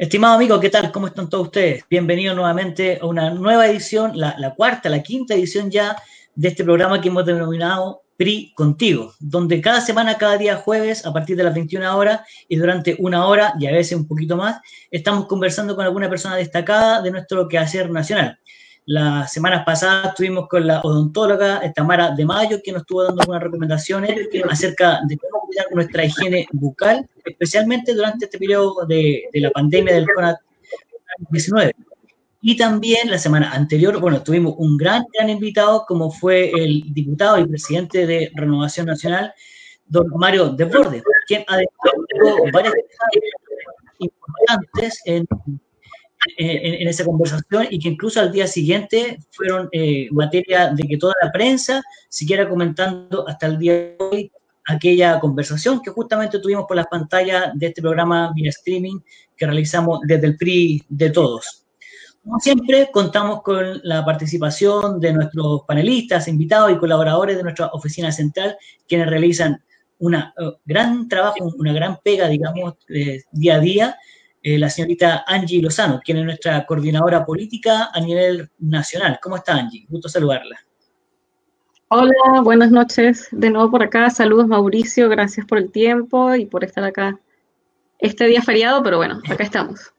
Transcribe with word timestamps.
Estimado 0.00 0.36
amigo, 0.36 0.58
¿qué 0.58 0.70
tal? 0.70 0.90
¿Cómo 0.92 1.08
están 1.08 1.28
todos 1.28 1.48
ustedes? 1.48 1.84
Bienvenidos 1.90 2.34
nuevamente 2.34 2.98
a 3.02 3.04
una 3.04 3.28
nueva 3.28 3.66
edición, 3.66 4.12
la, 4.14 4.54
cuarta, 4.56 4.88
la 4.88 5.02
quinta 5.02 5.34
edición 5.34 5.70
ya 5.70 5.94
de 6.34 6.48
este 6.48 6.64
programa 6.64 7.02
que 7.02 7.08
hemos 7.08 7.26
denominado 7.26 8.00
PRI 8.16 8.54
Contigo, 8.56 9.12
donde 9.20 9.60
cada 9.60 9.82
semana, 9.82 10.16
cada 10.16 10.38
día 10.38 10.56
jueves, 10.56 11.04
a 11.04 11.12
partir 11.12 11.36
de 11.36 11.44
las 11.44 11.52
21 11.52 11.98
horas 11.98 12.22
y 12.48 12.56
durante 12.56 12.96
una 12.98 13.26
hora 13.26 13.52
y 13.60 13.66
a 13.66 13.72
veces 13.72 13.98
un 13.98 14.08
poquito 14.08 14.38
más, 14.38 14.62
estamos 14.90 15.26
conversando 15.26 15.76
con 15.76 15.84
alguna 15.84 16.08
persona 16.08 16.36
destacada 16.36 17.02
de 17.02 17.10
nuestro 17.10 17.46
quehacer 17.46 17.90
nacional. 17.90 18.38
Las 18.92 19.32
semanas 19.32 19.62
pasadas 19.64 20.08
estuvimos 20.08 20.48
con 20.48 20.66
la 20.66 20.80
odontóloga 20.80 21.62
Tamara 21.74 22.10
de 22.10 22.24
Mayo, 22.24 22.58
que 22.60 22.72
nos 22.72 22.80
estuvo 22.80 23.04
dando 23.04 23.20
algunas 23.20 23.44
recomendaciones 23.44 24.18
acerca 24.48 24.98
de 25.06 25.16
cómo 25.16 25.46
cuidar 25.46 25.66
nuestra 25.70 26.04
higiene 26.04 26.48
bucal, 26.50 27.08
especialmente 27.24 27.94
durante 27.94 28.24
este 28.24 28.36
periodo 28.36 28.84
de, 28.86 29.28
la 29.34 29.52
pandemia 29.52 29.94
del 29.94 30.06
COVID-19. 30.08 31.72
Y 32.42 32.56
también 32.56 33.08
la 33.08 33.18
semana 33.18 33.52
anterior, 33.52 34.00
bueno, 34.00 34.24
tuvimos 34.24 34.54
un 34.58 34.76
gran, 34.76 35.04
gran 35.16 35.30
invitado, 35.30 35.84
como 35.86 36.10
fue 36.10 36.50
el 36.50 36.92
diputado 36.92 37.38
y 37.38 37.46
presidente 37.46 38.08
de 38.08 38.32
Renovación 38.34 38.86
Nacional, 38.86 39.32
don 39.86 40.08
Mario 40.16 40.48
Desbordes, 40.48 41.04
quien 41.28 41.44
ha 41.46 41.58
dejado 41.58 42.50
varias 42.52 42.74
cosas 42.74 43.22
importantes 44.00 45.00
en 45.04 45.28
en, 46.36 46.74
en, 46.82 46.88
esa 46.88 47.04
conversación 47.04 47.66
y 47.70 47.78
que 47.78 47.88
incluso 47.88 48.20
al 48.20 48.32
día 48.32 48.46
siguiente 48.46 49.18
fueron 49.30 49.68
eh, 49.72 50.08
materia 50.10 50.68
de 50.68 50.82
que 50.86 50.96
toda 50.96 51.14
la 51.22 51.32
prensa 51.32 51.82
siguiera 52.08 52.48
comentando 52.48 53.26
hasta 53.26 53.46
el 53.46 53.58
día 53.58 53.72
de 53.72 53.96
hoy 53.98 54.32
aquella 54.66 55.18
conversación 55.18 55.80
que 55.82 55.90
justamente 55.90 56.38
tuvimos 56.38 56.66
por 56.66 56.76
las 56.76 56.86
pantallas 56.86 57.50
de 57.54 57.66
este 57.66 57.80
programa 57.80 58.32
vía 58.34 58.50
streaming 58.50 58.98
que 59.36 59.46
realizamos 59.46 60.00
desde 60.04 60.26
el 60.26 60.36
PRI 60.36 60.84
de 60.88 61.10
todos. 61.10 61.66
Como 62.22 62.38
siempre, 62.38 62.90
contamos 62.92 63.42
con 63.42 63.80
la 63.82 64.04
participación 64.04 65.00
de 65.00 65.14
nuestros 65.14 65.62
panelistas, 65.66 66.28
invitados 66.28 66.70
y 66.70 66.76
colaboradores 66.76 67.38
de 67.38 67.42
nuestra 67.42 67.68
oficina 67.68 68.12
central, 68.12 68.58
quienes 68.86 69.08
realizan 69.08 69.62
un 69.98 70.14
uh, 70.14 70.22
gran 70.66 71.08
trabajo, 71.08 71.50
una 71.58 71.72
gran 71.72 71.98
pega, 72.04 72.28
digamos, 72.28 72.74
eh, 72.88 73.22
día 73.32 73.56
a 73.56 73.60
día 73.60 73.98
eh, 74.42 74.58
la 74.58 74.70
señorita 74.70 75.24
Angie 75.26 75.62
Lozano, 75.62 76.00
quien 76.04 76.18
es 76.18 76.24
nuestra 76.24 76.64
coordinadora 76.66 77.24
política 77.24 77.90
a 77.92 78.00
nivel 78.00 78.50
nacional. 78.58 79.18
¿Cómo 79.22 79.36
está 79.36 79.54
Angie? 79.54 79.86
Gusto 79.88 80.08
saludarla. 80.08 80.58
Hola, 81.88 82.40
buenas 82.42 82.70
noches. 82.70 83.28
De 83.32 83.50
nuevo 83.50 83.70
por 83.70 83.82
acá. 83.82 84.10
Saludos 84.10 84.46
Mauricio, 84.46 85.08
gracias 85.08 85.46
por 85.46 85.58
el 85.58 85.70
tiempo 85.70 86.34
y 86.34 86.46
por 86.46 86.64
estar 86.64 86.84
acá 86.84 87.18
este 87.98 88.26
día 88.26 88.42
feriado, 88.42 88.82
pero 88.82 88.96
bueno, 88.96 89.20
acá 89.28 89.44
estamos 89.44 89.92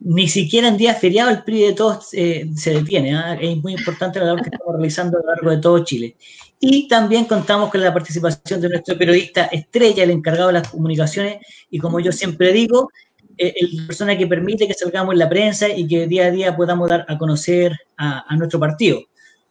ni 0.00 0.28
siquiera 0.28 0.68
en 0.68 0.76
días 0.76 1.00
feriados 1.00 1.32
el 1.32 1.42
PRI 1.42 1.62
de 1.62 1.72
todos 1.72 2.08
eh, 2.12 2.48
se 2.54 2.72
detiene. 2.72 3.12
¿eh? 3.12 3.38
Es 3.40 3.56
muy 3.58 3.74
importante 3.74 4.18
la 4.18 4.26
labor 4.26 4.42
que 4.42 4.50
estamos 4.50 4.74
realizando 4.74 5.18
a 5.18 5.20
lo 5.20 5.26
largo 5.28 5.50
de 5.50 5.58
todo 5.58 5.84
Chile. 5.84 6.16
Y 6.60 6.88
también 6.88 7.26
contamos 7.26 7.70
con 7.70 7.80
la 7.80 7.92
participación 7.92 8.60
de 8.60 8.68
nuestro 8.68 8.98
periodista 8.98 9.44
estrella, 9.46 10.02
el 10.02 10.10
encargado 10.10 10.48
de 10.48 10.54
las 10.54 10.68
comunicaciones, 10.68 11.38
y 11.70 11.78
como 11.78 12.00
yo 12.00 12.10
siempre 12.10 12.52
digo, 12.52 12.90
eh, 13.36 13.54
la 13.60 13.86
persona 13.86 14.18
que 14.18 14.26
permite 14.26 14.66
que 14.66 14.74
salgamos 14.74 15.12
en 15.12 15.20
la 15.20 15.28
prensa 15.28 15.68
y 15.68 15.86
que 15.86 16.08
día 16.08 16.26
a 16.26 16.30
día 16.30 16.56
podamos 16.56 16.88
dar 16.88 17.06
a 17.08 17.16
conocer 17.16 17.72
a, 17.96 18.24
a 18.26 18.36
nuestro 18.36 18.58
partido. 18.58 19.00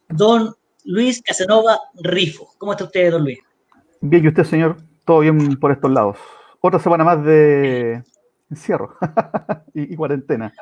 Don 0.08 0.54
Luis 0.84 1.22
Casanova 1.22 1.78
Rifo. 1.94 2.50
¿Cómo 2.58 2.72
está 2.72 2.84
usted, 2.84 3.10
don 3.10 3.24
Luis? 3.24 3.38
Bien, 4.00 4.24
¿y 4.24 4.28
usted, 4.28 4.44
señor? 4.44 4.76
Todo 5.06 5.20
bien 5.20 5.58
por 5.58 5.72
estos 5.72 5.90
lados. 5.90 6.18
Otra 6.60 6.78
semana 6.78 7.04
más 7.04 7.24
de, 7.24 8.02
encierro 8.50 8.96
y, 9.74 9.94
y, 9.94 9.96
cuarentena. 9.96 10.52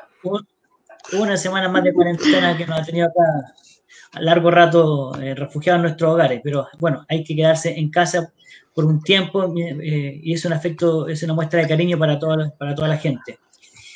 Una 1.13 1.37
semana 1.37 1.69
más 1.69 1.83
de 1.83 1.93
cuarentena 1.93 2.55
que 2.55 2.65
nos 2.65 2.79
ha 2.79 2.83
tenido 2.83 3.07
acá 3.07 3.53
a 4.13 4.21
largo 4.21 4.51
rato 4.51 5.19
eh, 5.19 5.35
refugiados 5.35 5.79
en 5.79 5.83
nuestros 5.83 6.13
hogares, 6.13 6.41
pero 6.43 6.67
bueno, 6.79 7.05
hay 7.09 7.23
que 7.23 7.35
quedarse 7.35 7.77
en 7.77 7.89
casa 7.89 8.33
por 8.73 8.85
un 8.85 9.01
tiempo 9.01 9.53
eh, 9.57 10.19
y 10.23 10.33
es 10.33 10.45
un 10.45 10.53
afecto, 10.53 11.07
es 11.07 11.23
una 11.23 11.33
muestra 11.33 11.61
de 11.61 11.67
cariño 11.67 11.97
para 11.97 12.19
toda, 12.19 12.53
para 12.57 12.75
toda 12.75 12.87
la 12.87 12.97
gente. 12.97 13.39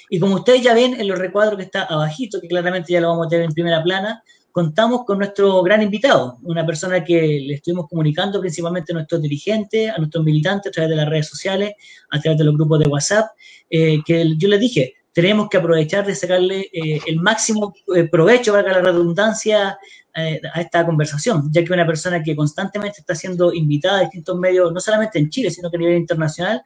Y 0.09 0.19
como 0.19 0.35
ustedes 0.35 0.61
ya 0.61 0.73
ven 0.73 0.99
en 0.99 1.07
los 1.07 1.17
recuadros 1.17 1.57
que 1.57 1.63
está 1.63 1.83
abajito, 1.83 2.41
que 2.41 2.47
claramente 2.47 2.91
ya 2.91 2.99
lo 2.99 3.09
vamos 3.09 3.27
a 3.27 3.29
tener 3.29 3.45
en 3.45 3.53
primera 3.53 3.81
plana, 3.81 4.21
contamos 4.51 5.05
con 5.05 5.19
nuestro 5.19 5.61
gran 5.63 5.81
invitado, 5.81 6.37
una 6.43 6.65
persona 6.65 7.03
que 7.03 7.43
le 7.45 7.53
estuvimos 7.53 7.87
comunicando 7.87 8.39
principalmente 8.39 8.91
a 8.91 8.95
nuestros 8.95 9.21
dirigentes, 9.21 9.89
a 9.89 9.97
nuestros 9.97 10.23
militantes 10.23 10.69
a 10.69 10.73
través 10.73 10.89
de 10.89 10.95
las 10.97 11.09
redes 11.09 11.27
sociales, 11.27 11.73
a 12.09 12.19
través 12.19 12.37
de 12.37 12.43
los 12.43 12.55
grupos 12.55 12.79
de 12.79 12.87
WhatsApp, 12.87 13.29
eh, 13.69 13.99
que 14.05 14.35
yo 14.37 14.49
les 14.49 14.59
dije, 14.59 14.95
tenemos 15.13 15.49
que 15.49 15.57
aprovechar 15.57 16.05
de 16.05 16.15
sacarle 16.15 16.69
eh, 16.71 16.99
el 17.05 17.19
máximo 17.19 17.73
eh, 17.95 18.05
provecho, 18.05 18.53
valga 18.53 18.73
la 18.73 18.81
redundancia, 18.81 19.77
eh, 20.15 20.41
a 20.53 20.61
esta 20.61 20.85
conversación, 20.85 21.49
ya 21.51 21.63
que 21.63 21.73
una 21.73 21.85
persona 21.85 22.21
que 22.21 22.35
constantemente 22.35 22.99
está 22.99 23.15
siendo 23.15 23.53
invitada 23.53 23.99
a 23.99 24.01
distintos 24.01 24.37
medios, 24.37 24.71
no 24.73 24.79
solamente 24.79 25.19
en 25.19 25.29
Chile, 25.29 25.49
sino 25.49 25.69
que 25.69 25.77
a 25.77 25.79
nivel 25.79 25.97
internacional, 25.97 26.61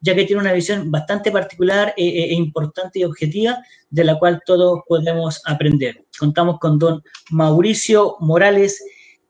ya 0.00 0.14
que 0.14 0.24
tiene 0.24 0.42
una 0.42 0.52
visión 0.52 0.90
bastante 0.90 1.30
particular 1.30 1.94
e, 1.96 2.06
e, 2.06 2.34
importante 2.34 3.00
y 3.00 3.04
objetiva 3.04 3.58
de 3.90 4.04
la 4.04 4.18
cual 4.18 4.40
todos 4.44 4.80
podemos 4.86 5.40
aprender. 5.44 6.04
Contamos 6.18 6.58
con 6.58 6.78
don 6.78 7.02
Mauricio 7.30 8.16
Morales 8.20 8.82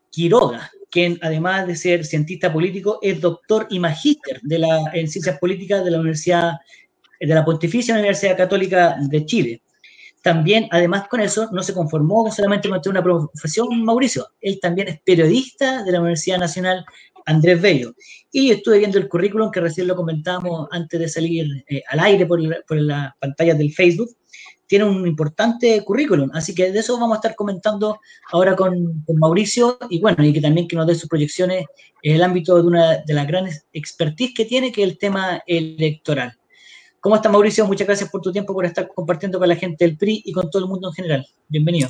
Quiroga, 0.09 0.71
quien 0.89 1.17
además 1.21 1.67
de 1.67 1.75
ser 1.75 2.05
cientista 2.05 2.51
político 2.51 2.99
es 3.01 3.21
doctor 3.21 3.67
y 3.69 3.79
magíster 3.79 4.41
en 4.93 5.07
ciencias 5.07 5.37
políticas 5.39 5.83
de 5.83 5.91
la 5.91 5.99
Universidad 5.99 6.53
de 7.19 7.35
la 7.35 7.45
Pontificia 7.45 7.95
Universidad 7.95 8.37
Católica 8.37 8.95
de 8.99 9.25
Chile. 9.25 9.61
También, 10.21 10.67
además 10.71 11.07
con 11.07 11.21
eso, 11.21 11.49
no 11.51 11.63
se 11.63 11.73
conformó 11.73 12.29
solamente 12.31 12.67
con 12.67 12.81
una 12.87 13.03
profesión, 13.03 13.83
Mauricio, 13.83 14.27
él 14.41 14.59
también 14.61 14.89
es 14.89 15.01
periodista 15.01 15.83
de 15.83 15.91
la 15.93 16.01
Universidad 16.01 16.39
Nacional 16.39 16.85
Andrés 17.25 17.61
Bello. 17.61 17.93
Y 18.31 18.51
estuve 18.51 18.79
viendo 18.79 18.97
el 18.97 19.07
currículum 19.07 19.51
que 19.51 19.61
recién 19.61 19.87
lo 19.87 19.95
comentamos 19.95 20.67
antes 20.71 20.99
de 20.99 21.07
salir 21.07 21.63
eh, 21.69 21.83
al 21.87 21.99
aire 22.01 22.25
por, 22.25 22.39
por 22.65 22.77
las 22.81 23.13
pantallas 23.19 23.57
del 23.57 23.71
Facebook. 23.71 24.09
Tiene 24.67 24.85
un 24.85 25.07
importante 25.07 25.83
currículum, 25.83 26.29
así 26.33 26.53
que 26.53 26.71
de 26.71 26.79
eso 26.79 26.99
vamos 26.99 27.15
a 27.15 27.19
estar 27.19 27.35
comentando 27.35 27.99
ahora 28.31 28.55
con, 28.55 29.03
con 29.03 29.17
Mauricio 29.17 29.79
y 29.89 29.99
bueno, 29.99 30.23
y 30.23 30.31
que 30.31 30.41
también 30.41 30.67
que 30.67 30.75
nos 30.75 30.85
dé 30.85 30.93
sus 30.93 31.09
proyecciones 31.09 31.65
en 32.03 32.15
el 32.15 32.23
ámbito 32.23 32.55
de 32.55 32.67
una 32.67 32.97
de 32.97 33.13
las 33.13 33.25
grandes 33.25 33.65
expertise 33.73 34.33
que 34.35 34.45
tiene, 34.45 34.71
que 34.71 34.83
es 34.83 34.89
el 34.89 34.97
tema 34.99 35.41
electoral. 35.47 36.38
¿Cómo 37.01 37.15
está 37.15 37.29
Mauricio? 37.29 37.65
Muchas 37.65 37.87
gracias 37.87 38.09
por 38.09 38.21
tu 38.21 38.31
tiempo, 38.31 38.53
por 38.53 38.65
estar 38.65 38.87
compartiendo 38.93 39.39
con 39.39 39.47
la 39.47 39.55
gente 39.55 39.85
del 39.85 39.97
PRI 39.97 40.23
y 40.25 40.33
con 40.33 40.49
todo 40.49 40.63
el 40.63 40.69
mundo 40.69 40.89
en 40.89 40.93
general. 40.93 41.27
Bienvenido. 41.47 41.89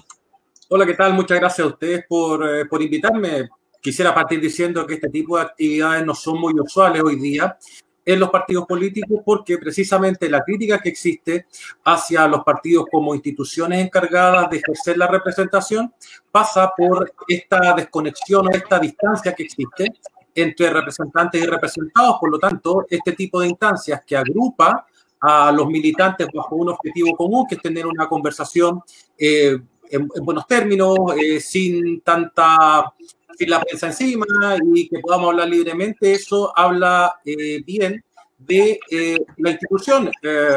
Hola, 0.70 0.86
¿qué 0.86 0.94
tal? 0.94 1.14
Muchas 1.14 1.40
gracias 1.40 1.66
a 1.66 1.70
ustedes 1.70 2.06
por, 2.08 2.47
eh, 2.47 2.66
por 2.66 2.81
invitarme 2.81 3.50
quisiera 3.81 4.14
partir 4.14 4.42
diciendo 4.42 4.86
que 4.86 4.96
este 4.96 5.09
tipo 5.09 5.38
de 5.38 5.44
actividades 5.44 6.06
no 6.06 6.14
son 6.14 6.40
muy 6.40 6.53
usuales 6.59 7.02
hoy 7.02 7.16
día 7.16 7.58
en 8.06 8.19
los 8.19 8.30
partidos 8.30 8.66
políticos 8.66 9.22
porque 9.24 9.58
precisamente 9.58 10.30
la 10.30 10.44
crítica 10.44 10.80
que 10.80 10.90
existe 10.90 11.48
hacia 11.86 12.28
los 12.28 12.44
partidos 12.44 12.86
como 12.92 13.14
instituciones 13.14 13.86
encargadas 13.86 14.50
de 14.50 14.58
ejercer 14.58 14.98
la 14.98 15.08
representación 15.08 15.94
pasa 16.31 16.72
por 16.75 17.14
esta 17.28 17.74
desconexión 17.74 18.48
o 18.48 18.52
esta 18.52 18.80
distancia 18.80 19.34
que 19.34 19.44
existe 19.44 19.92
entre 20.34 20.69
representantes 20.69 21.44
y 21.44 21.46
representados. 21.46 22.18
Por 22.19 22.31
lo 22.31 22.40
tanto, 22.40 22.86
este 22.90 23.14
tipo 23.14 23.42
de 23.42 23.48
instancias 23.48 24.02
que 24.06 24.18
agrupa 24.18 24.88
a 25.22 25.52
los 25.52 25.68
militantes 25.68 26.28
bajo 26.34 26.56
un 26.56 26.69
objetivo 26.69 27.16
común, 27.16 27.46
que 27.47 27.56
es 27.56 27.62
tener 27.62 27.85
una 27.85 28.07
conversación 28.07 28.81
eh, 29.18 29.57
en, 29.91 30.09
en, 30.16 30.25
buenos 30.25 30.47
términos, 30.47 30.97
eh, 31.18 31.40
sin 31.40 32.02
tanta 32.02 32.94
sin 33.38 33.50
la 33.50 33.62
prensa 33.62 33.88
encima 33.88 34.25
y 34.74 34.90
que 34.90 35.00
podamos 35.00 35.30
hablar 35.30 35.47
libremente, 35.47 36.12
eso 36.12 36.52
habla 36.57 37.19
eh, 37.24 37.63
bien 37.66 38.03
de 38.40 38.80
eh, 38.90 39.18
la 39.38 39.52
institución. 39.52 40.09
Eh, 40.24 40.56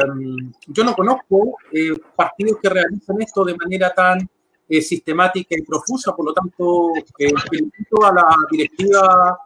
yo 0.67 0.83
no 0.83 0.93
conozco 0.95 1.57
eh, 1.71 1.93
partidos 2.15 2.57
que 2.61 2.69
realizan 2.69 3.21
esto 3.21 3.43
de 3.43 3.55
manera 3.55 3.93
tan 3.93 4.27
sistemática 4.81 5.55
y 5.55 5.61
profusa, 5.61 6.15
por 6.15 6.25
lo 6.25 6.33
tanto, 6.33 6.93
felicito 7.15 8.03
a 8.03 8.13
la 8.13 8.35
directiva 8.49 9.37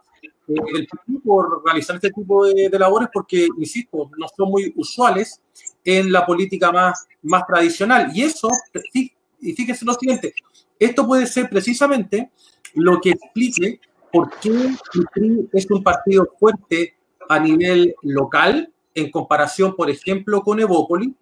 del 0.48 0.86
partido 0.86 1.20
por 1.24 1.62
realizar 1.64 1.96
este 1.96 2.10
tipo 2.10 2.46
de, 2.46 2.68
de, 2.68 2.78
labores 2.78 3.08
porque, 3.12 3.48
insisto, 3.58 4.10
no 4.16 4.26
son 4.36 4.50
muy 4.50 4.72
usuales 4.76 5.40
en 5.84 6.10
la 6.12 6.24
política 6.24 6.72
más, 6.72 7.06
más 7.22 7.46
tradicional. 7.46 8.10
Y 8.14 8.22
eso, 8.22 8.48
y 8.92 9.52
fíjense 9.52 9.84
lo 9.84 9.94
siguiente, 9.94 10.34
esto 10.78 11.06
puede 11.06 11.26
ser 11.26 11.48
precisamente 11.48 12.30
lo 12.74 13.00
que 13.00 13.10
explique 13.10 13.80
por 14.12 14.30
qué 14.40 14.50
el 14.50 15.06
PRI 15.12 15.48
es 15.52 15.70
un 15.70 15.82
partido 15.82 16.28
fuerte 16.38 16.94
a 17.28 17.38
nivel 17.38 17.94
local 18.02 18.72
en 18.94 19.10
comparación, 19.10 19.76
por 19.76 19.90
ejemplo, 19.90 20.42
con 20.42 20.60
Evópoli, 20.60 21.14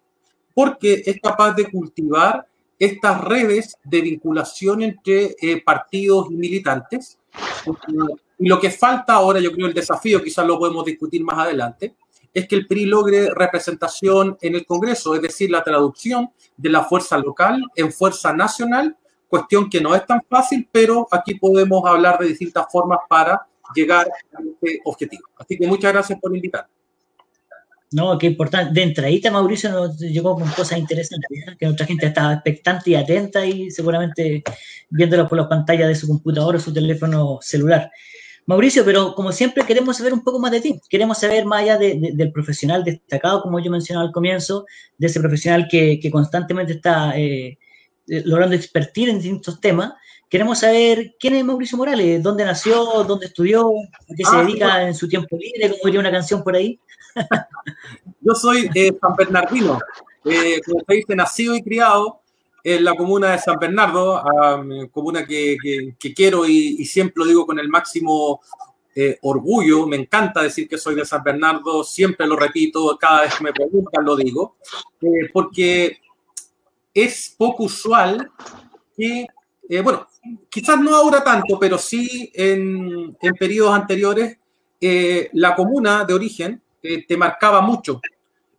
porque 0.53 1.03
es 1.05 1.19
capaz 1.21 1.53
de 1.53 1.69
cultivar 1.69 2.47
estas 2.79 3.23
redes 3.23 3.75
de 3.83 4.01
vinculación 4.01 4.81
entre 4.81 5.35
eh, 5.41 5.61
partidos 5.63 6.27
y 6.31 6.35
militantes. 6.35 7.17
Y 8.39 8.47
lo 8.47 8.59
que 8.59 8.69
falta 8.69 9.13
ahora, 9.13 9.39
yo 9.39 9.51
creo, 9.51 9.67
el 9.67 9.73
desafío, 9.73 10.21
quizás 10.21 10.45
lo 10.45 10.59
podemos 10.59 10.85
discutir 10.85 11.23
más 11.23 11.39
adelante, 11.39 11.95
es 12.33 12.47
que 12.47 12.55
el 12.55 12.67
PRI 12.67 12.85
logre 12.85 13.29
representación 13.33 14.37
en 14.41 14.55
el 14.55 14.65
Congreso, 14.65 15.15
es 15.15 15.21
decir, 15.21 15.49
la 15.49 15.63
traducción 15.63 16.29
de 16.55 16.69
la 16.69 16.83
fuerza 16.83 17.17
local 17.17 17.61
en 17.75 17.91
fuerza 17.91 18.33
nacional, 18.33 18.95
cuestión 19.27 19.69
que 19.69 19.81
no 19.81 19.95
es 19.95 20.05
tan 20.05 20.21
fácil, 20.29 20.67
pero 20.71 21.07
aquí 21.11 21.35
podemos 21.35 21.83
hablar 21.85 22.19
de 22.19 22.27
distintas 22.27 22.65
formas 22.71 22.99
para 23.09 23.47
llegar 23.73 24.07
a 24.07 24.41
este 24.41 24.81
objetivo. 24.85 25.23
Así 25.37 25.57
que 25.57 25.67
muchas 25.67 25.91
gracias 25.91 26.19
por 26.19 26.35
invitar. 26.35 26.67
No, 27.91 28.17
qué 28.17 28.27
importante. 28.27 28.73
De 28.73 28.83
entradita, 28.83 29.31
Mauricio 29.31 29.71
nos 29.71 29.97
llegó 29.97 30.35
con 30.35 30.49
cosas 30.49 30.77
interesantes, 30.77 31.29
¿eh? 31.31 31.55
que 31.57 31.65
nuestra 31.65 31.85
gente 31.85 32.07
estaba 32.07 32.33
expectante 32.33 32.91
y 32.91 32.95
atenta 32.95 33.45
y 33.45 33.71
seguramente 33.71 34.43
viéndolo 34.89 35.27
por 35.27 35.37
las 35.37 35.47
pantallas 35.47 35.87
de 35.87 35.95
su 35.95 36.07
computador 36.07 36.57
o 36.57 36.59
su 36.59 36.73
teléfono 36.73 37.39
celular. 37.41 37.89
Mauricio, 38.47 38.85
pero 38.85 39.13
como 39.13 39.33
siempre 39.33 39.65
queremos 39.65 39.97
saber 39.97 40.13
un 40.13 40.23
poco 40.23 40.39
más 40.39 40.51
de 40.51 40.61
ti. 40.61 40.79
Queremos 40.89 41.19
saber 41.19 41.45
más 41.45 41.63
allá 41.63 41.77
del 41.77 42.31
profesional 42.31 42.81
destacado, 42.81 43.41
como 43.41 43.59
yo 43.59 43.69
mencionaba 43.69 44.07
al 44.07 44.13
comienzo, 44.13 44.65
de 44.97 45.07
ese 45.07 45.19
profesional 45.19 45.67
que, 45.69 45.99
constantemente 46.09 46.71
está 46.71 47.17
eh, 47.19 47.59
eh, 48.07 48.21
logrando 48.23 48.55
expertir 48.55 49.09
en 49.09 49.17
distintos 49.17 49.59
temas. 49.59 49.91
Queremos 50.29 50.59
saber 50.59 51.15
quién 51.19 51.35
es 51.35 51.43
Mauricio 51.43 51.77
Morales, 51.77 52.23
dónde 52.23 52.45
nació, 52.45 53.03
dónde 53.03 53.25
estudió, 53.25 53.69
a 53.69 54.15
qué 54.15 54.23
se 54.23 54.35
ah, 54.35 54.43
dedica 54.43 54.87
en 54.87 54.95
su 54.95 55.09
tiempo 55.09 55.37
libre, 55.37 55.71
como 55.71 55.81
diría 55.83 55.99
una 55.99 56.11
canción 56.11 56.41
por 56.41 56.55
ahí. 56.55 56.79
Yo 58.21 58.33
soy 58.33 58.69
de 58.69 58.97
San 59.01 59.13
Bernardino, 59.17 59.77
eh, 60.23 60.61
como 60.65 60.79
se 60.87 60.95
dice, 60.95 61.15
nacido 61.17 61.53
y 61.53 61.61
criado 61.61 62.21
en 62.69 62.83
la 62.83 62.95
comuna 62.95 63.31
de 63.31 63.39
San 63.39 63.57
Bernardo, 63.57 64.21
comuna 64.91 65.25
que, 65.25 65.55
quiero 66.13 66.45
y, 66.45 66.83
siempre 66.83 67.23
lo 67.23 67.25
digo 67.25 67.45
con 67.45 67.57
el 67.59 67.69
máximo 67.69 68.41
eh, 68.93 69.17
orgullo. 69.21 69.87
Me 69.87 69.95
encanta 69.95 70.41
decir 70.41 70.67
que 70.67 70.77
soy 70.77 70.93
de 70.95 71.05
San 71.05 71.23
Bernardo, 71.23 71.81
siempre 71.85 72.27
lo 72.27 72.35
repito, 72.35 72.97
cada 72.99 73.21
vez 73.21 73.35
que 73.35 73.43
me 73.45 73.53
preguntan 73.53 74.03
lo 74.03 74.17
digo, 74.17 74.57
eh, 74.99 75.29
porque 75.31 76.01
es 76.93 77.33
poco 77.37 77.63
usual 77.63 78.33
que, 78.97 79.25
eh, 79.69 79.79
bueno, 79.79 80.05
quizás 80.49 80.77
no 80.77 80.93
ahora 80.93 81.23
tanto, 81.23 81.57
pero 81.57 81.77
sí 81.77 82.29
en, 82.33 83.15
en 83.21 83.33
periodos 83.35 83.75
anteriores, 83.75 84.39
la 85.31 85.55
comuna 85.55 86.03
de 86.03 86.13
origen 86.13 86.61
te 86.81 87.15
marcaba 87.15 87.61
mucho. 87.61 88.01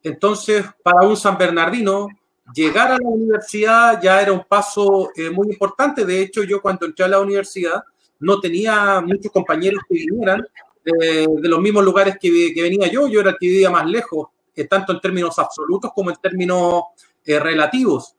Entonces, 0.03 0.65
para 0.83 1.07
un 1.07 1.15
San 1.15 1.37
Bernardino, 1.37 2.09
llegar 2.55 2.93
a 2.93 2.99
la 2.99 3.09
universidad 3.09 4.01
ya 4.01 4.21
era 4.21 4.33
un 4.33 4.45
paso 4.45 5.11
eh, 5.15 5.31
muy 5.31 5.49
importante. 5.49 6.05
De 6.05 6.21
hecho, 6.21 6.43
yo 6.43 6.61
cuando 6.61 6.87
entré 6.87 7.05
a 7.05 7.09
la 7.09 7.21
universidad 7.21 7.83
no 8.21 8.41
tenía 8.41 9.01
muchos 9.01 9.31
compañeros 9.31 9.83
que 9.89 9.95
vinieran 9.95 10.45
eh, 10.85 11.27
de 11.29 11.49
los 11.49 11.61
mismos 11.61 11.85
lugares 11.85 12.17
que, 12.21 12.53
venía 12.57 12.89
yo. 12.89 13.09
Yo 13.09 13.21
era 13.21 13.31
el 13.31 13.37
que 13.39 13.47
vivía 13.47 13.71
más 13.71 13.87
lejos, 13.87 14.29
eh, 14.55 14.65
tanto 14.65 14.93
en 14.93 15.01
términos 15.01 15.39
absolutos 15.39 15.93
como 15.95 16.11
en 16.11 16.17
términos 16.17 16.83
relativos. 17.25 18.15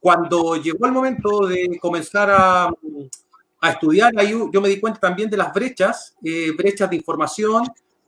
cuando 0.00 0.54
llegó 0.56 0.86
el 0.86 0.92
momento 0.92 1.46
de 1.48 1.76
comenzar 1.80 2.30
a, 2.30 2.66
a 3.60 3.70
estudiar, 3.70 4.12
ahí 4.16 4.30
yo 4.30 4.60
me 4.60 4.68
di 4.68 4.78
cuenta 4.78 5.00
también 5.00 5.28
de 5.28 5.36
las 5.36 5.52
brechas, 5.52 6.14
brechas 6.56 6.88
de 6.88 6.96
información, 6.96 7.64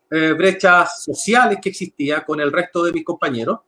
brechas 0.09 1.03
sociales 1.03 1.59
que 1.61 1.71
existía 1.71 2.25
con 2.25 2.41
el 2.41 2.53
resto 2.53 2.85
de 2.85 2.93
mis 2.93 3.05
compañeros. 3.05 3.59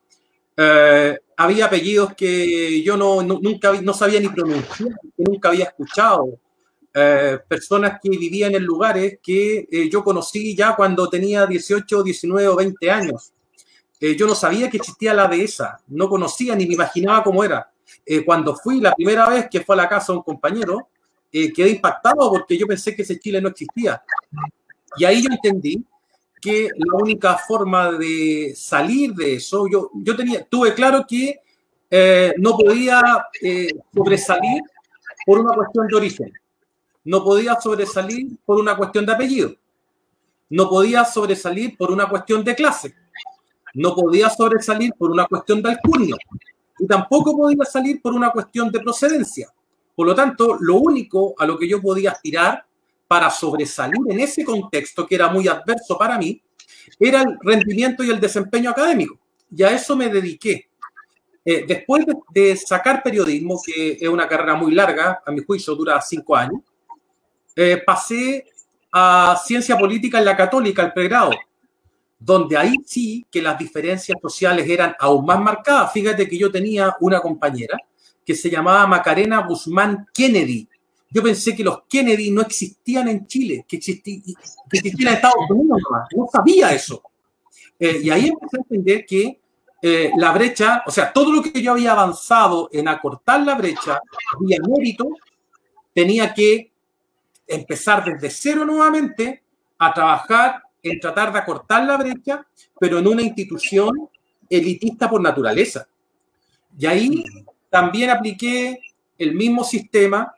Eh, 0.65 1.19
había 1.37 1.67
apellidos 1.67 2.15
que 2.15 2.83
yo 2.83 2.97
no, 2.97 3.23
nunca 3.23 3.73
no 3.81 3.93
sabía 3.95 4.21
ni 4.21 4.29
pronunciar, 4.29 4.91
que 5.17 5.25
nunca 5.25 5.49
había 5.49 5.65
escuchado. 5.65 6.39
Eh, 6.95 7.39
personas 7.49 7.99
que 8.03 8.11
vivían 8.11 8.55
en 8.55 8.65
lugares 8.65 9.19
que 9.23 9.67
eh, 9.71 9.89
yo 9.91 10.05
conocí 10.05 10.55
ya 10.55 10.77
cuando 10.77 11.09
tenía 11.09 11.47
18, 11.47 12.03
19 12.03 12.49
o 12.49 12.57
20 12.57 12.91
años. 12.91 13.33
yo 14.01 14.27
no 14.27 14.35
sabía 14.35 14.69
que 14.69 14.79
existía 14.79 15.15
la 15.15 15.29
dehesa, 15.29 15.79
no 15.87 16.09
conocía 16.09 16.57
ni 16.57 16.67
me 16.67 16.75
imaginaba 16.75 17.23
cómo 17.23 17.45
era. 17.45 17.71
cuando 18.27 18.57
fui 18.57 18.81
la 18.81 18.93
primera 18.95 19.29
vez 19.29 19.49
que 19.49 19.61
fue 19.61 19.77
a 19.77 19.83
la 19.83 19.89
casa 19.89 20.13
de 20.13 20.19
un 20.19 20.25
compañero, 20.25 20.89
quedé 21.31 21.71
impactado 21.71 22.29
porque 22.31 22.59
yo 22.59 22.67
pensé 22.67 22.97
que 22.97 23.03
ese 23.03 23.21
Chile 23.21 23.41
no 23.41 23.49
existía. 23.49 24.03
Y 24.97 25.05
ahí 25.05 25.23
yo 25.23 25.29
entendí 25.31 25.85
que 26.43 26.69
la 26.77 26.97
única 26.97 27.39
forma 27.39 27.93
de 27.93 28.53
salir 28.57 29.15
de 29.15 29.35
eso, 29.35 29.67
yo, 29.71 29.91
yo 29.95 30.17
tenía, 30.17 30.45
tuve 30.45 30.75
claro 30.75 31.07
que 31.09 31.41
eh, 31.89 32.35
no 32.39 32.57
podía 32.57 33.01
eh, 33.41 33.69
sobresalir 33.95 34.61
por 35.25 35.39
una 35.39 35.55
cuestión 35.55 35.87
de 35.87 35.97
origen, 35.97 36.33
no 37.05 37.23
podía 37.23 37.61
sobresalir 37.61 38.39
por 38.45 38.59
una 38.59 38.77
cuestión 38.77 39.07
de 39.07 39.13
apellido, 39.13 39.55
no 40.51 40.69
podía 40.69 41.05
sobresalir 41.05 41.77
por 41.77 41.93
una 41.93 42.09
cuestión 42.09 42.43
de 42.43 42.57
clase, 42.57 42.95
no 43.75 43.95
podía 43.95 44.29
sobresalir 44.29 44.93
por 44.99 45.13
una 45.13 45.27
cuestión 45.27 45.63
de 45.63 45.71
alcurnia. 45.71 46.17
Y 46.79 46.87
tampoco 46.87 47.37
podía 47.37 47.65
salir 47.65 48.03
por 48.03 48.13
una 48.13 48.31
cuestión 48.31 48.71
de 48.73 48.81
procedencia. 48.81 49.49
Por 49.95 50.07
lo 50.09 50.15
tanto, 50.15 50.57
lo 50.61 50.77
único 50.77 51.35
a 51.39 51.47
lo 51.47 51.57
que 51.57 51.69
yo 51.69 51.81
podía 51.81 52.11
aspirar 52.11 52.67
para 53.13 53.29
sobresalir 53.29 54.01
en 54.09 54.21
ese 54.21 54.43
contexto 54.43 55.07
que 55.07 55.17
era 55.17 55.29
muy 55.29 55.47
adverso 55.47 55.99
para 55.99 56.17
mí, 56.17 56.41
era 56.99 57.21
el 57.21 57.37
rendimiento 57.43 58.03
y 58.03 58.09
el 58.09 58.19
desempeño 58.19 58.71
académico. 58.71 59.19
Y 59.55 59.63
a 59.63 59.71
eso 59.71 59.95
me 59.95 60.09
dediqué. 60.09 60.71
Eh, 61.45 61.67
después 61.69 62.07
de, 62.33 62.57
sacar 62.57 63.03
periodismo, 63.03 63.61
que 63.63 63.99
es 64.01 64.09
una 64.09 64.27
carrera 64.27 64.55
muy 64.55 64.73
larga, 64.73 65.21
a 65.27 65.31
mi 65.31 65.45
juicio 65.45 65.75
dura 65.75 66.01
cinco 66.01 66.35
años, 66.35 66.63
eh, 67.55 67.83
pasé 67.85 68.47
a 68.91 69.39
ciencia 69.45 69.77
política 69.77 70.19
en 70.19 70.25
la 70.25 70.35
católica, 70.35 70.83
el 70.83 70.95
pregrado, 70.95 71.33
donde 72.19 72.57
ahí 72.57 72.77
sí 72.87 73.27
que 73.31 73.43
las 73.43 73.59
diferencias 73.59 74.19
sociales 74.23 74.67
eran 74.71 74.97
aún 74.99 75.27
más 75.27 75.39
marcadas. 75.39 75.93
Fíjate 75.93 76.27
que 76.27 76.39
yo 76.39 76.51
tenía 76.51 76.97
una 77.01 77.21
compañera 77.21 77.77
que 78.25 78.35
se 78.35 78.49
llamaba 78.49 78.87
Macarena 78.87 79.47
Guzmán 79.47 80.07
Kennedy, 80.15 80.67
yo 81.13 81.23
pensé 81.23 81.55
que 81.55 81.63
los 81.63 81.83
Kennedy 81.89 82.31
no 82.31 82.41
existían 82.41 83.09
en 83.09 83.27
Chile, 83.27 83.67
que, 83.69 83.77
existían, 83.77 84.37
en 84.73 85.09
Estados 85.09 85.51
Unidos 85.51 85.83
No 86.17 86.27
sabía 86.33 86.73
eso. 86.73 87.03
Eh, 87.79 88.01
y 88.03 88.11
ahí 88.11 88.29
empecé 88.29 88.57
a 88.57 88.61
entender 88.61 89.05
que 89.07 89.41
eh, 89.83 90.11
la 90.17 90.33
brecha, 90.33 90.83
o 90.87 90.91
sea, 90.91 91.13
todo 91.13 91.33
lo 91.33 91.43
que 91.43 91.61
yo 91.61 91.73
había 91.73 91.93
avanzado 91.93 92.71
en 92.73 92.89
acortar 92.89 93.43
la 93.43 93.57
brecha 93.57 94.01
vía 94.41 94.59
mérito, 94.67 95.09
tenía 95.93 96.33
que 96.33 96.73
empezar 97.47 98.05
desde 98.05 98.31
cero 98.31 98.65
nuevamente 98.65 99.43
a 99.79 99.93
trabajar 99.93 100.63
en 100.83 100.99
tratar 100.99 101.33
de 101.33 101.41
acortar 101.41 101.85
la 101.85 101.97
brecha, 101.97 102.47
pero 102.79 102.99
en 102.99 103.07
una 103.07 103.23
institución 103.23 104.09
elitista 104.49 105.11
por 105.11 105.21
naturaleza. 105.21 105.87
Y 106.79 106.87
ahí 106.87 107.25
también 107.69 108.11
apliqué 108.11 108.79
el 109.19 109.35
mismo 109.35 109.63
sistema 109.63 110.35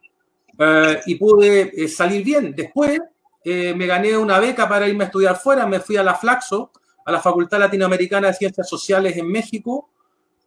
eh, 0.58 1.00
y 1.06 1.14
pude 1.16 1.72
eh, 1.84 1.88
salir 1.88 2.24
bien. 2.24 2.54
Después 2.54 3.00
eh, 3.44 3.74
me 3.74 3.86
gané 3.86 4.16
una 4.16 4.38
beca 4.38 4.68
para 4.68 4.88
irme 4.88 5.04
a 5.04 5.06
estudiar 5.06 5.36
fuera, 5.36 5.66
me 5.66 5.80
fui 5.80 5.96
a 5.96 6.02
la 6.02 6.14
Flaxo, 6.14 6.70
a 7.04 7.12
la 7.12 7.20
Facultad 7.20 7.58
Latinoamericana 7.58 8.28
de 8.28 8.34
Ciencias 8.34 8.68
Sociales 8.68 9.16
en 9.16 9.30
México. 9.30 9.90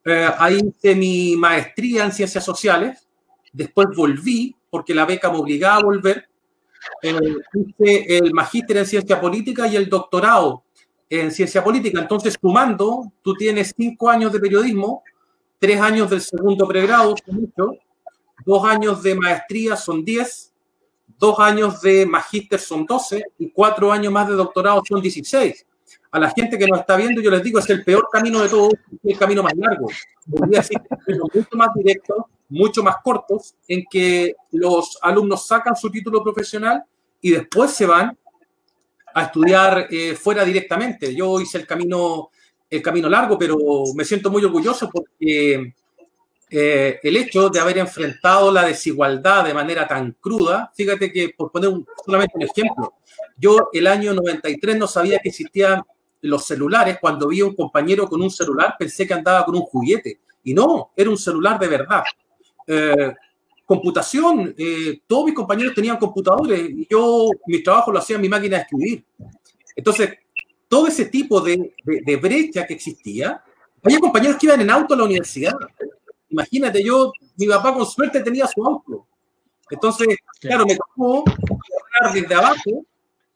ahí 0.06 0.60
hice 0.60 0.96
mi 0.96 1.36
maestría 1.36 2.06
en 2.06 2.12
Ciencias 2.12 2.44
Sociales. 2.44 3.08
Después 3.52 3.88
volví, 3.96 4.56
porque 4.70 4.96
la 4.96 5.06
beca 5.06 5.30
me 5.30 5.38
obligaba 5.38 5.78
a 5.78 5.84
volver. 5.84 6.30
hice 7.04 8.18
el 8.18 8.34
magíster 8.34 8.78
en 8.78 8.86
Ciencia 8.86 9.20
Política 9.20 9.68
y 9.68 9.76
el 9.76 9.90
doctorado 9.90 10.64
en 11.10 11.32
Ciencia 11.32 11.64
Política. 11.64 12.00
Entonces, 12.00 12.36
sumando, 12.40 13.12
tú 13.22 13.34
tienes 13.36 13.74
cinco 13.76 14.10
años 14.10 14.32
de 14.32 14.40
periodismo, 14.40 15.04
tres 15.60 15.80
años 15.80 16.10
del 16.10 16.22
segundo 16.22 16.68
pregrado, 16.68 17.16
mucho, 17.28 17.78
dos 18.46 18.66
años 18.66 19.04
de 19.04 19.16
maestría 19.16 19.76
son 19.76 20.04
10, 20.04 20.54
dos 21.18 21.40
años 21.40 21.82
de 21.82 22.06
magíster 22.06 22.60
son 22.60 22.86
12 22.86 23.24
y 23.40 23.50
cuatro 23.50 23.92
años 23.92 24.12
más 24.14 24.28
de 24.28 24.36
doctorado 24.36 24.82
son 24.88 25.02
16. 25.02 25.66
A 26.12 26.20
la 26.20 26.30
gente 26.32 26.58
que 26.58 26.68
nos 26.68 26.80
está 26.80 26.96
viendo, 26.96 27.22
yo 27.22 27.32
les 27.32 27.44
digo, 27.44 27.60
es 27.60 27.70
el 27.70 27.84
peor 27.84 28.08
camino 28.12 28.42
de 28.42 28.50
todos, 28.50 28.74
el 29.04 29.18
camino 29.18 29.44
más 29.44 29.54
largo. 29.56 29.88
Podría 30.30 30.60
decir 30.60 30.80
mucho 31.34 31.58
más 31.58 31.70
directos, 31.76 32.18
mucho 32.50 32.84
más 32.84 32.98
cortos, 33.04 33.56
en 33.68 33.84
que 33.90 34.36
los 34.52 34.98
alumnos 35.02 35.46
sacan 35.46 35.76
su 35.76 35.90
título 35.90 36.24
profesional 36.24 36.84
y 37.22 37.32
después 37.32 37.72
se 37.72 37.86
van 37.86 38.18
a 39.14 39.24
estudiar 39.24 39.88
eh, 39.90 40.16
fuera 40.16 40.46
directamente. 40.46 41.16
Yo 41.16 41.42
hice 41.42 41.58
el 41.58 41.68
camino, 41.68 42.30
el 42.70 42.82
camino 42.82 43.10
largo, 43.10 43.38
pero 43.38 43.58
me 43.96 44.06
siento 44.06 44.30
muy 44.30 44.44
orgulloso 44.44 44.90
porque 44.90 45.74
eh, 46.50 47.00
el 47.04 47.18
hecho 47.18 47.50
de 47.50 47.60
haber 47.60 47.78
enfrentado 47.78 48.52
la 48.52 48.66
desigualdad 48.66 49.46
de 49.46 49.54
manera 49.54 49.88
tan 49.88 50.14
cruda, 50.14 50.72
fíjate 50.76 51.12
que, 51.12 51.30
por 51.30 51.52
poner 51.52 51.72
solamente 52.06 52.34
un 52.36 52.44
ejemplo, 52.44 52.94
yo 53.38 53.70
el 53.74 53.88
año 53.88 54.14
93 54.14 54.78
no 54.78 54.88
sabía 54.88 55.20
que 55.20 55.30
existían 55.30 55.82
los 56.22 56.46
celulares, 56.46 56.98
cuando 57.00 57.28
vi 57.28 57.42
a 57.42 57.46
un 57.46 57.56
compañero 57.56 58.08
con 58.08 58.22
un 58.22 58.32
celular 58.32 58.76
pensé 58.78 59.06
que 59.06 59.14
andaba 59.14 59.46
con 59.46 59.56
un 59.56 59.64
juguete, 59.64 60.22
y 60.44 60.54
no, 60.54 60.92
era 60.96 61.10
un 61.10 61.18
celular 61.18 61.60
de 61.60 61.68
verdad. 61.68 62.04
Eh, 62.66 63.14
computación, 63.66 64.56
eh, 64.58 65.02
todos 65.06 65.26
mis 65.26 65.34
compañeros 65.34 65.76
tenían 65.76 65.98
computadores, 65.98 66.70
y 66.70 66.88
yo 66.90 67.30
mis 67.46 67.64
trabajos 67.64 67.94
lo 67.94 68.00
hacía 68.00 68.16
en 68.16 68.22
mi 68.22 68.30
máquina 68.30 68.58
de 68.58 68.64
escribir. 68.64 69.06
Entonces, 69.76 70.18
todo 70.70 70.88
ese 70.88 71.06
tipo 71.06 71.42
de, 71.42 71.74
de, 71.84 72.16
brecha 72.16 72.66
que 72.66 72.74
existía, 72.74 73.44
había 73.84 74.00
compañeros 74.00 74.38
que 74.38 74.48
iban 74.48 74.62
en 74.62 74.70
auto 74.70 74.94
a 74.94 74.98
la 74.98 75.04
universidad. 75.04 75.54
Imagínate, 76.30 76.84
yo, 76.84 77.12
mi 77.38 77.48
papá 77.48 77.74
con 77.74 77.86
suerte 77.86 78.22
tenía 78.22 78.48
su 78.48 78.66
auto. 78.66 79.06
Entonces, 79.70 80.08
claro, 80.40 80.66
me 80.66 80.76
tocó 80.76 81.24
desde 82.14 82.36
abajo, 82.36 82.86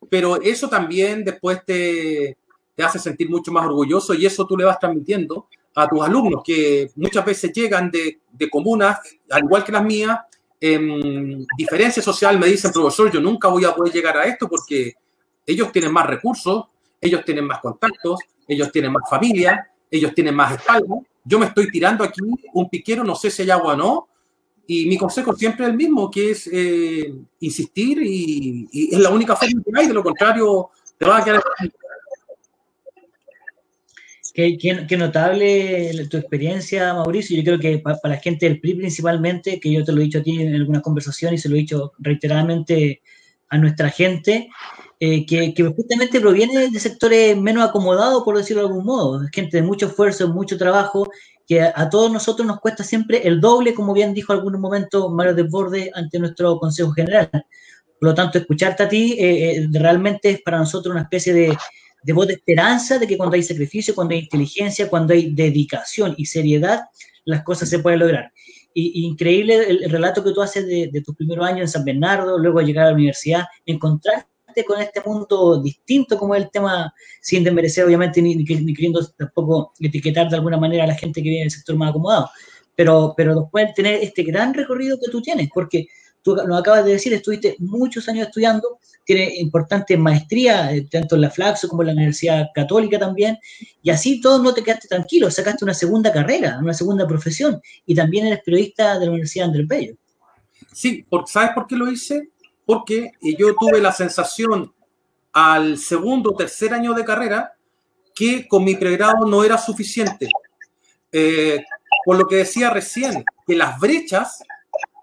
pero 0.08 0.40
eso 0.40 0.68
también 0.68 1.24
después 1.24 1.64
te, 1.64 2.36
te 2.74 2.82
hace 2.82 2.98
sentir 2.98 3.28
mucho 3.28 3.52
más 3.52 3.66
orgulloso 3.66 4.14
y 4.14 4.24
eso 4.24 4.46
tú 4.46 4.56
le 4.56 4.64
vas 4.64 4.78
transmitiendo 4.78 5.48
a 5.74 5.88
tus 5.88 6.02
alumnos 6.02 6.42
que 6.44 6.90
muchas 6.96 7.24
veces 7.24 7.52
llegan 7.52 7.90
de, 7.90 8.20
de 8.30 8.50
comunas, 8.50 8.98
al 9.30 9.44
igual 9.44 9.64
que 9.64 9.72
las 9.72 9.84
mías, 9.84 10.18
en 10.60 11.44
diferencia 11.56 12.02
social, 12.02 12.38
me 12.38 12.46
dicen, 12.46 12.72
profesor, 12.72 13.10
yo 13.10 13.20
nunca 13.20 13.48
voy 13.48 13.64
a 13.64 13.74
poder 13.74 13.92
llegar 13.92 14.16
a 14.16 14.24
esto 14.24 14.48
porque 14.48 14.94
ellos 15.44 15.72
tienen 15.72 15.92
más 15.92 16.06
recursos, 16.06 16.66
ellos 17.00 17.24
tienen 17.24 17.46
más 17.46 17.58
contactos, 17.60 18.20
ellos 18.46 18.70
tienen 18.70 18.92
más 18.92 19.08
familia, 19.10 19.68
ellos 19.90 20.14
tienen 20.14 20.34
más 20.34 20.52
espalda. 20.52 20.94
Yo 21.24 21.38
me 21.38 21.46
estoy 21.46 21.70
tirando 21.70 22.04
aquí 22.04 22.20
un 22.52 22.68
piquero, 22.68 23.04
no 23.04 23.14
sé 23.14 23.30
si 23.30 23.42
hay 23.42 23.50
agua 23.50 23.74
o 23.74 23.76
no, 23.76 24.08
y 24.66 24.86
mi 24.86 24.96
consejo 24.96 25.34
siempre 25.34 25.64
es 25.64 25.70
el 25.70 25.76
mismo, 25.76 26.10
que 26.10 26.30
es 26.30 26.48
eh, 26.52 27.12
insistir 27.40 27.98
y, 28.02 28.68
es 28.92 28.98
la 28.98 29.10
única 29.10 29.36
forma 29.36 29.62
que 29.62 29.72
hay, 29.74 29.86
de 29.88 29.94
lo 29.94 30.02
contrario 30.02 30.70
te 30.98 31.06
vas 31.06 31.22
a 31.22 31.24
quedar 31.24 31.42
Qué, 34.34 34.96
notable 34.96 36.06
tu 36.08 36.16
experiencia, 36.16 36.94
Mauricio. 36.94 37.36
Yo 37.36 37.44
creo 37.44 37.58
que 37.58 37.78
para, 37.80 37.98
la 38.04 38.16
gente 38.16 38.48
del 38.48 38.60
PRI 38.60 38.76
principalmente, 38.76 39.60
que 39.60 39.70
yo 39.70 39.84
te 39.84 39.92
lo 39.92 40.00
he 40.00 40.04
dicho 40.04 40.20
a 40.20 40.22
ti 40.22 40.40
en 40.40 40.54
algunas 40.54 40.80
conversaciones 40.80 41.40
y 41.40 41.42
se 41.42 41.48
lo 41.50 41.56
he 41.56 41.58
dicho 41.58 41.92
reiteradamente 41.98 43.02
a 43.50 43.58
nuestra 43.58 43.90
gente, 43.90 44.48
eh, 45.04 45.26
que, 45.26 45.52
que, 45.52 45.64
justamente 45.64 46.20
proviene 46.20 46.70
de 46.70 46.78
sectores 46.78 47.36
menos 47.36 47.68
acomodados, 47.68 48.22
por 48.22 48.36
decirlo 48.36 48.62
de 48.62 48.68
algún 48.68 48.84
modo. 48.84 49.20
Gente 49.32 49.56
de 49.56 49.64
mucho 49.64 49.86
esfuerzo, 49.86 50.28
mucho 50.28 50.56
trabajo, 50.56 51.10
que 51.44 51.60
a, 51.60 51.72
a 51.74 51.90
todos 51.90 52.12
nosotros 52.12 52.46
nos 52.46 52.60
cuesta 52.60 52.84
siempre 52.84 53.26
el 53.26 53.40
doble, 53.40 53.74
como 53.74 53.94
bien 53.94 54.14
dijo 54.14 54.32
en 54.32 54.38
algún 54.38 54.60
momento 54.60 55.10
Mario 55.10 55.34
Desbordes 55.34 55.90
ante 55.92 56.20
nuestro 56.20 56.56
Consejo 56.60 56.92
General. 56.92 57.28
Por 57.32 58.10
lo 58.10 58.14
tanto, 58.14 58.38
escucharte 58.38 58.84
a 58.84 58.88
ti 58.88 59.16
eh, 59.18 59.56
eh, 59.56 59.68
realmente 59.72 60.30
es 60.30 60.42
para 60.42 60.58
nosotros 60.58 60.92
una 60.92 61.02
especie 61.02 61.34
de 61.34 61.56
de 62.04 62.12
voz 62.12 62.26
de 62.26 62.34
esperanza 62.34 62.98
de 62.98 63.06
que 63.06 63.16
cuando 63.16 63.36
hay 63.36 63.42
sacrificio, 63.42 63.94
cuando 63.94 64.14
hay 64.14 64.20
inteligencia, 64.20 64.88
cuando 64.88 65.14
hay 65.14 65.32
dedicación 65.32 66.14
y 66.16 66.26
seriedad, 66.26 66.80
las 67.24 67.42
cosas 67.44 67.68
se 67.68 67.78
pueden 67.78 68.00
lograr. 68.00 68.32
Y, 68.74 69.04
increíble 69.04 69.68
el, 69.68 69.90
relato 69.90 70.24
que 70.24 70.32
tú 70.32 70.42
haces 70.42 70.66
de, 70.66 70.88
de, 70.92 71.00
tus 71.02 71.14
primeros 71.14 71.46
años 71.46 71.60
en 71.60 71.68
San 71.68 71.84
Bernardo, 71.84 72.38
luego 72.38 72.60
llegar 72.60 72.84
a 72.84 72.88
la 72.88 72.94
universidad, 72.94 73.44
con 74.64 74.80
este 74.80 75.00
mundo 75.04 75.60
distinto 75.60 76.18
como 76.18 76.34
es 76.34 76.44
el 76.44 76.50
tema, 76.50 76.92
sin 77.20 77.42
desmerecer 77.44 77.84
obviamente, 77.84 78.20
ni, 78.20 78.44
queriendo 78.44 79.06
tampoco 79.16 79.72
etiquetar 79.80 80.28
de 80.28 80.36
alguna 80.36 80.58
manera 80.58 80.84
a 80.84 80.88
la 80.88 80.94
gente 80.94 81.22
que 81.22 81.28
viene 81.28 81.44
del 81.44 81.50
sector 81.50 81.76
más 81.76 81.90
acomodado, 81.90 82.30
pero, 82.76 83.14
pero 83.16 83.40
después 83.40 83.74
tener 83.74 83.94
este 84.02 84.22
gran 84.22 84.54
recorrido 84.54 84.98
que 84.98 85.10
tú 85.10 85.22
tienes, 85.22 85.48
porque 85.52 85.86
tú 86.22 86.36
nos 86.36 86.60
acabas 86.60 86.84
de 86.84 86.92
decir, 86.92 87.12
estuviste 87.12 87.56
muchos 87.58 88.08
años 88.08 88.26
estudiando, 88.26 88.78
tiene 89.04 89.34
importante 89.38 89.96
maestría, 89.96 90.72
eh, 90.72 90.86
tanto 90.90 91.16
en 91.16 91.22
la 91.22 91.30
Flaxo 91.30 91.68
como 91.68 91.82
en 91.82 91.88
la 91.88 91.94
Universidad 91.94 92.48
Católica 92.54 92.98
también, 92.98 93.38
y 93.82 93.90
así 93.90 94.20
todo 94.20 94.42
no 94.42 94.54
te 94.54 94.62
quedaste 94.62 94.88
tranquilo, 94.88 95.30
sacaste 95.30 95.64
una 95.64 95.74
segunda 95.74 96.12
carrera, 96.12 96.58
una 96.62 96.74
segunda 96.74 97.06
profesión, 97.06 97.60
y 97.86 97.94
también 97.94 98.26
eres 98.26 98.42
periodista 98.44 98.98
de 98.98 99.06
la 99.06 99.10
Universidad 99.10 99.48
Andrés 99.48 99.66
Bello. 99.66 99.94
Sí, 100.72 101.04
¿sabes 101.26 101.50
por 101.54 101.66
qué 101.66 101.76
lo 101.76 101.90
hice? 101.90 102.30
Porque 102.72 103.12
eh, 103.20 103.36
yo 103.38 103.54
tuve 103.54 103.80
la 103.80 103.92
sensación 103.92 104.72
al 105.32 105.76
segundo 105.76 106.30
o 106.30 106.36
tercer 106.36 106.72
año 106.72 106.94
de 106.94 107.04
carrera 107.04 107.54
que 108.14 108.48
con 108.48 108.64
mi 108.64 108.76
pregrado 108.76 109.26
no 109.26 109.44
era 109.44 109.58
suficiente. 109.58 110.28
Eh, 111.10 111.62
por 112.04 112.16
lo 112.16 112.26
que 112.26 112.36
decía 112.36 112.70
recién, 112.70 113.24
que 113.46 113.54
las 113.54 113.78
brechas 113.78 114.42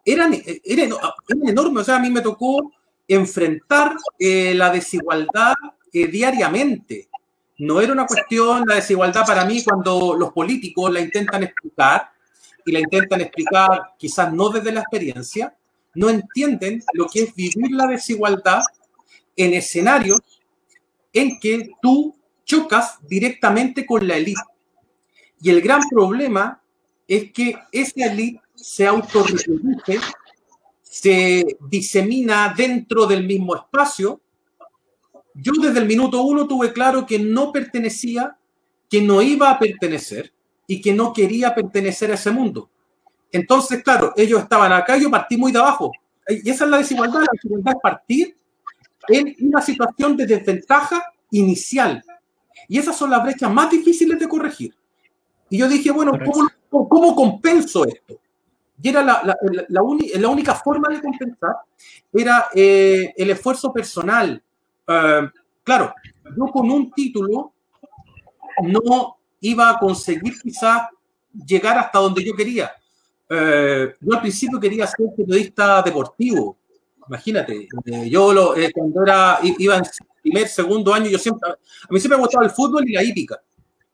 eran, 0.03 0.33
eran, 0.65 0.93
eran 1.27 1.47
enormes. 1.47 1.81
O 1.81 1.85
sea, 1.85 1.97
a 1.97 1.99
mí 1.99 2.09
me 2.09 2.21
tocó 2.21 2.71
enfrentar 3.07 3.95
eh, 4.17 4.53
la 4.55 4.71
desigualdad 4.71 5.53
eh, 5.93 6.07
diariamente. 6.07 7.09
No 7.59 7.81
era 7.81 7.93
una 7.93 8.07
cuestión, 8.07 8.63
la 8.65 8.75
desigualdad 8.75 9.25
para 9.25 9.45
mí, 9.45 9.63
cuando 9.63 10.15
los 10.15 10.31
políticos 10.31 10.91
la 10.91 11.01
intentan 11.01 11.43
explicar, 11.43 12.09
y 12.65 12.71
la 12.71 12.79
intentan 12.79 13.21
explicar 13.21 13.93
quizás 13.97 14.31
no 14.33 14.49
desde 14.49 14.71
la 14.71 14.81
experiencia, 14.81 15.55
no 15.95 16.09
entienden 16.09 16.83
lo 16.93 17.07
que 17.07 17.23
es 17.23 17.35
vivir 17.35 17.71
la 17.71 17.87
desigualdad 17.87 18.61
en 19.35 19.53
escenarios 19.53 20.19
en 21.13 21.39
que 21.39 21.71
tú 21.81 22.15
chocas 22.45 22.99
directamente 23.07 23.85
con 23.85 24.07
la 24.07 24.17
élite. 24.17 24.41
Y 25.41 25.49
el 25.49 25.61
gran 25.61 25.81
problema 25.89 26.61
es 27.07 27.31
que 27.31 27.55
esa 27.71 28.05
élite 28.05 28.41
se 28.55 28.85
autorreproduce 28.85 29.99
se 30.89 31.45
disemina 31.69 32.51
dentro 32.57 33.05
del 33.05 33.23
mismo 33.23 33.55
espacio. 33.55 34.19
Yo 35.35 35.53
desde 35.61 35.79
el 35.79 35.85
minuto 35.85 36.23
uno 36.23 36.47
tuve 36.47 36.73
claro 36.73 37.05
que 37.05 37.19
no 37.19 37.51
pertenecía, 37.51 38.35
que 38.89 38.99
no 38.99 39.21
iba 39.21 39.51
a 39.51 39.59
pertenecer 39.59 40.33
y 40.65 40.81
que 40.81 40.91
no 40.91 41.13
quería 41.13 41.53
pertenecer 41.53 42.11
a 42.11 42.15
ese 42.15 42.31
mundo. 42.31 42.71
Entonces, 43.31 43.83
claro, 43.83 44.13
ellos 44.15 44.41
estaban 44.41 44.71
acá 44.71 44.97
y 44.97 45.03
yo 45.03 45.11
partí 45.11 45.37
muy 45.37 45.51
de 45.51 45.59
abajo. 45.59 45.91
Y 46.27 46.49
esa 46.49 46.65
es 46.65 46.71
la 46.71 46.77
desigualdad. 46.77 47.21
La 47.21 47.27
desigualdad 47.31 47.73
es 47.75 47.81
partir 47.81 48.37
en 49.07 49.35
una 49.41 49.61
situación 49.61 50.15
de 50.17 50.25
desventaja 50.25 51.03
inicial. 51.31 52.03
Y 52.67 52.77
esas 52.77 52.95
son 52.95 53.09
las 53.09 53.23
brechas 53.23 53.51
más 53.51 53.71
difíciles 53.71 54.19
de 54.19 54.27
corregir. 54.27 54.75
Y 55.49 55.57
yo 55.57 55.67
dije, 55.67 55.91
bueno, 55.91 56.13
¿cómo, 56.69 56.87
¿cómo 56.87 57.15
compenso 57.15 57.85
esto? 57.85 58.19
Y 58.81 58.89
era 58.89 59.01
la, 59.01 59.21
la, 59.23 59.37
la, 59.67 59.83
la, 60.13 60.29
única 60.29 60.55
forma 60.55 60.87
de 60.89 61.01
compensar, 61.01 61.55
era 62.13 62.47
eh, 62.53 63.13
el 63.17 63.29
esfuerzo 63.31 63.73
personal. 63.73 64.41
Uh, 64.87 65.27
claro, 65.63 65.93
yo 66.23 66.45
con 66.47 66.71
un 66.71 66.89
título 66.91 67.53
no 68.63 69.17
iba 69.41 69.69
a 69.69 69.79
conseguir 69.79 70.39
quizás 70.41 70.83
llegar 71.45 71.77
hasta 71.77 71.99
donde 71.99 72.23
yo 72.23 72.33
quería. 72.35 72.71
Uh, 73.31 73.93
yo 74.01 74.13
al 74.13 74.21
principio 74.21 74.59
quería 74.59 74.87
ser 74.87 75.07
periodista 75.15 75.81
deportivo. 75.83 76.57
Imagínate, 77.07 77.67
eh, 77.85 78.09
yo 78.09 78.33
lo, 78.33 78.55
eh, 78.55 78.71
cuando 78.73 79.03
era, 79.03 79.39
iba 79.43 79.77
en 79.77 79.83
primer, 80.21 80.47
segundo 80.47 80.93
año, 80.93 81.07
yo 81.07 81.17
siempre, 81.17 81.51
a 81.51 81.55
mí 81.89 81.99
siempre 81.99 82.17
me 82.17 82.23
gustaba 82.23 82.45
el 82.45 82.51
fútbol 82.51 82.87
y 82.87 82.93
la 82.93 83.03
hípica. 83.03 83.39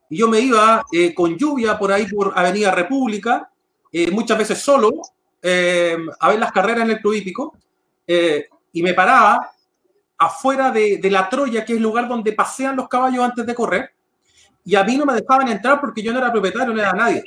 Y 0.10 0.18
yo 0.18 0.28
me 0.28 0.40
iba 0.40 0.86
con 1.16 1.38
lluvia 1.38 1.78
por 1.78 1.92
ahí 1.92 2.06
por 2.08 2.34
Avenida 2.36 2.72
República 2.72 3.50
eh, 3.98 4.12
muchas 4.12 4.38
veces 4.38 4.60
solo, 4.60 4.92
eh, 5.42 5.96
a 6.20 6.28
ver 6.28 6.38
las 6.38 6.52
carreras 6.52 6.84
en 6.84 6.92
el 6.92 7.00
club 7.00 7.14
hípico, 7.14 7.58
eh, 8.06 8.50
y 8.74 8.84
me 8.84 8.94
paraba 8.94 9.52
afuera 10.18 10.70
de, 10.70 10.98
de, 10.98 11.10
la 11.10 11.30
Troya, 11.30 11.64
que 11.64 11.72
es 11.72 11.78
el 11.78 11.84
lugar 11.84 12.10
donde 12.10 12.34
pasean 12.34 12.76
los 12.76 12.90
caballos 12.90 13.24
antes 13.24 13.46
de 13.46 13.56
correr, 13.56 13.92
y 14.66 14.76
a 14.76 14.84
mí 14.84 14.98
no 14.98 15.06
me 15.06 15.14
dejaban 15.14 15.48
entrar 15.48 15.80
porque 15.80 16.04
yo 16.04 16.12
no 16.12 16.20
era 16.20 16.30
propietario, 16.30 16.74
no 16.74 16.82
era 16.82 16.92
nadie. 16.92 17.24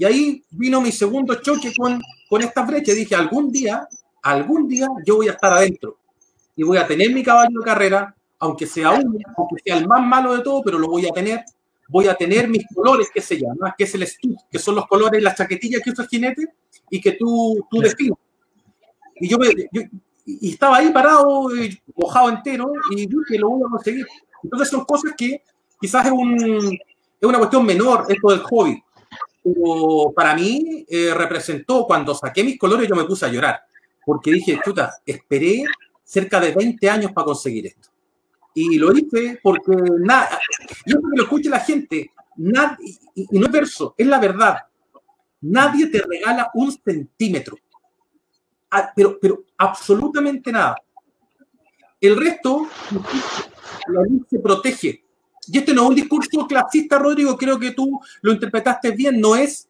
Y 0.00 0.04
ahí 0.06 0.42
vino 0.52 0.80
mi 0.80 0.90
segundo 0.92 1.34
choque 1.42 1.74
con, 1.76 2.00
con 2.26 2.40
esta 2.40 2.64
brecha. 2.64 2.94
Dije, 2.94 3.14
algún 3.14 3.52
día, 3.52 3.86
algún 4.22 4.66
día 4.66 4.88
yo 5.04 5.16
voy 5.16 5.28
a 5.28 5.32
estar 5.32 5.52
adentro 5.52 5.98
y 6.56 6.62
voy 6.62 6.78
a 6.78 6.86
tener 6.86 7.12
mi 7.12 7.22
caballo 7.22 7.58
de 7.58 7.64
carrera, 7.66 8.16
aunque 8.38 8.66
sea 8.66 8.92
uno, 8.92 9.18
aunque 9.36 9.56
sea 9.62 9.76
el 9.76 9.86
más 9.86 10.00
malo 10.00 10.34
de 10.34 10.42
todo, 10.42 10.62
pero 10.62 10.78
lo 10.78 10.88
voy 10.88 11.06
a 11.06 11.12
tener 11.12 11.44
voy 11.86 12.06
a 12.08 12.14
tener 12.14 12.48
mis 12.48 12.64
colores 12.74 13.10
que 13.12 13.20
se 13.20 13.38
llama, 13.38 13.74
que 13.76 13.84
es 13.84 13.94
el 13.94 14.06
stud, 14.06 14.36
que 14.50 14.58
son 14.58 14.76
los 14.76 14.86
colores, 14.86 15.22
las 15.22 15.36
chaquetillas 15.36 15.82
que 15.82 15.90
usa 15.90 16.04
el 16.04 16.08
jinete 16.08 16.46
y 16.88 16.98
que 16.98 17.12
tú, 17.12 17.66
tú 17.70 17.80
defines. 17.80 18.16
Y 19.16 19.28
yo, 19.28 19.36
me, 19.36 19.48
yo 19.70 19.82
y 20.24 20.52
estaba 20.52 20.78
ahí 20.78 20.90
parado, 20.92 21.54
eh, 21.54 21.78
mojado 21.94 22.30
entero, 22.30 22.72
y 22.90 23.06
dije, 23.06 23.38
lo 23.38 23.50
voy 23.50 23.62
a 23.66 23.70
conseguir. 23.70 24.06
Entonces 24.42 24.70
son 24.70 24.82
cosas 24.86 25.12
que 25.14 25.42
quizás 25.78 26.06
es, 26.06 26.12
un, 26.12 26.72
es 27.20 27.28
una 27.28 27.36
cuestión 27.36 27.66
menor, 27.66 28.06
esto 28.08 28.30
del 28.30 28.40
hobby. 28.40 28.82
Pero 29.42 30.12
para 30.14 30.34
mí 30.34 30.84
eh, 30.88 31.12
representó, 31.14 31.86
cuando 31.86 32.14
saqué 32.14 32.44
mis 32.44 32.58
colores, 32.58 32.88
yo 32.88 32.94
me 32.94 33.04
puse 33.04 33.26
a 33.26 33.28
llorar. 33.30 33.60
Porque 34.04 34.32
dije, 34.32 34.60
chuta, 34.64 34.94
esperé 35.04 35.64
cerca 36.04 36.40
de 36.40 36.52
20 36.52 36.90
años 36.90 37.12
para 37.12 37.26
conseguir 37.26 37.66
esto. 37.66 37.88
Y 38.54 38.78
lo 38.78 38.92
hice 38.96 39.38
porque 39.42 39.76
nada, 40.00 40.40
yo 40.84 40.96
que 40.96 41.16
lo 41.16 41.22
escuche 41.22 41.48
la 41.48 41.60
gente, 41.60 42.10
nadie, 42.36 42.98
y 43.14 43.38
no 43.38 43.46
es 43.46 43.52
verso, 43.52 43.94
es 43.96 44.06
la 44.06 44.18
verdad. 44.18 44.56
Nadie 45.42 45.86
te 45.86 46.02
regala 46.02 46.50
un 46.54 46.72
centímetro. 46.72 47.56
Ah, 48.70 48.92
pero, 48.94 49.18
pero 49.20 49.44
absolutamente 49.56 50.52
nada. 50.52 50.76
El 52.00 52.16
resto, 52.16 52.66
la 53.88 54.02
ley 54.02 54.20
se 54.28 54.38
protege. 54.38 55.04
Y 55.46 55.58
este 55.58 55.74
no 55.74 55.82
es 55.82 55.88
un 55.88 55.94
discurso 55.94 56.46
clasista, 56.46 56.98
Rodrigo, 56.98 57.36
creo 57.36 57.58
que 57.58 57.72
tú 57.72 58.00
lo 58.22 58.32
interpretaste 58.32 58.92
bien, 58.92 59.20
no 59.20 59.34
es 59.34 59.68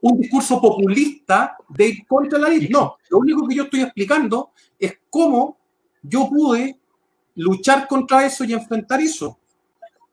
un 0.00 0.20
discurso 0.20 0.60
populista 0.60 1.56
de 1.68 1.88
ir 1.88 2.06
contra 2.06 2.38
la 2.38 2.48
ley. 2.48 2.68
No, 2.68 2.96
lo 3.08 3.18
único 3.18 3.46
que 3.46 3.54
yo 3.54 3.64
estoy 3.64 3.82
explicando 3.82 4.50
es 4.78 4.98
cómo 5.08 5.58
yo 6.02 6.28
pude 6.28 6.76
luchar 7.36 7.86
contra 7.86 8.26
eso 8.26 8.44
y 8.44 8.52
enfrentar 8.52 9.00
eso. 9.00 9.38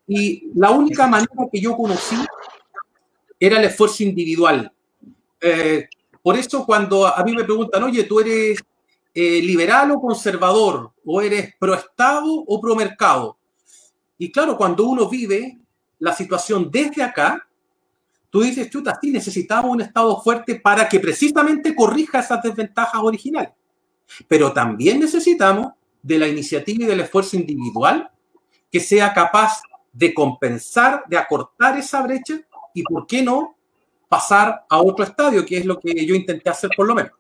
Y 0.08 0.52
la 0.56 0.72
única 0.72 1.08
manera 1.08 1.48
que 1.52 1.60
yo 1.60 1.76
conocí 1.76 2.16
era 3.40 3.58
el 3.58 3.66
esfuerzo 3.66 4.04
individual. 4.04 4.72
Eh, 5.42 5.88
por 6.22 6.38
eso 6.38 6.66
cuando 6.66 7.08
a 7.08 7.24
mí 7.24 7.34
me 7.36 7.44
preguntan, 7.44 7.84
oye, 7.84 8.04
¿tú 8.04 8.20
eres 8.20 8.60
eh, 9.14 9.42
liberal 9.42 9.92
o 9.92 10.02
conservador? 10.02 10.92
¿O 11.04 11.22
eres 11.22 11.56
pro 11.58 11.74
Estado 11.74 12.32
o 12.32 12.62
pro 12.62 12.76
mercado? 12.76 13.39
Y 14.20 14.32
claro, 14.32 14.58
cuando 14.58 14.84
uno 14.84 15.10
vive 15.10 15.58
la 15.98 16.14
situación 16.14 16.70
desde 16.70 17.02
acá, 17.02 17.48
tú 18.30 18.42
dices, 18.42 18.70
chuta, 18.70 19.00
sí, 19.02 19.12
necesitamos 19.12 19.72
un 19.72 19.82
Estado 19.82 20.22
fuerte 20.22 20.60
para 20.60 20.88
que 20.88 21.00
precisamente 21.00 21.74
corrija 21.74 22.20
esas 22.20 22.44
desventajas 22.44 23.02
originales. 23.02 23.52
Pero 24.28 24.52
también 24.52 25.00
necesitamos 25.00 25.72
de 26.04 26.20
la 26.20 26.28
iniciativa 26.28 26.84
y 26.84 26.88
del 26.88 27.00
esfuerzo 27.00 27.38
individual 27.38 28.12
que 28.70 28.82
sea 28.82 29.14
capaz 29.14 29.62
de 29.94 30.14
compensar, 30.14 31.04
de 31.08 31.18
acortar 31.18 31.78
esa 31.78 32.02
brecha 32.02 32.40
y, 32.74 32.84
¿por 32.84 33.08
qué 33.08 33.24
no?, 33.24 33.56
pasar 34.10 34.66
a 34.70 34.82
otro 34.82 35.06
estadio, 35.06 35.46
que 35.46 35.58
es 35.58 35.66
lo 35.66 35.80
que 35.80 36.06
yo 36.06 36.14
intenté 36.14 36.50
hacer 36.50 36.72
por 36.76 36.88
lo 36.88 36.96
menos. 36.96 37.12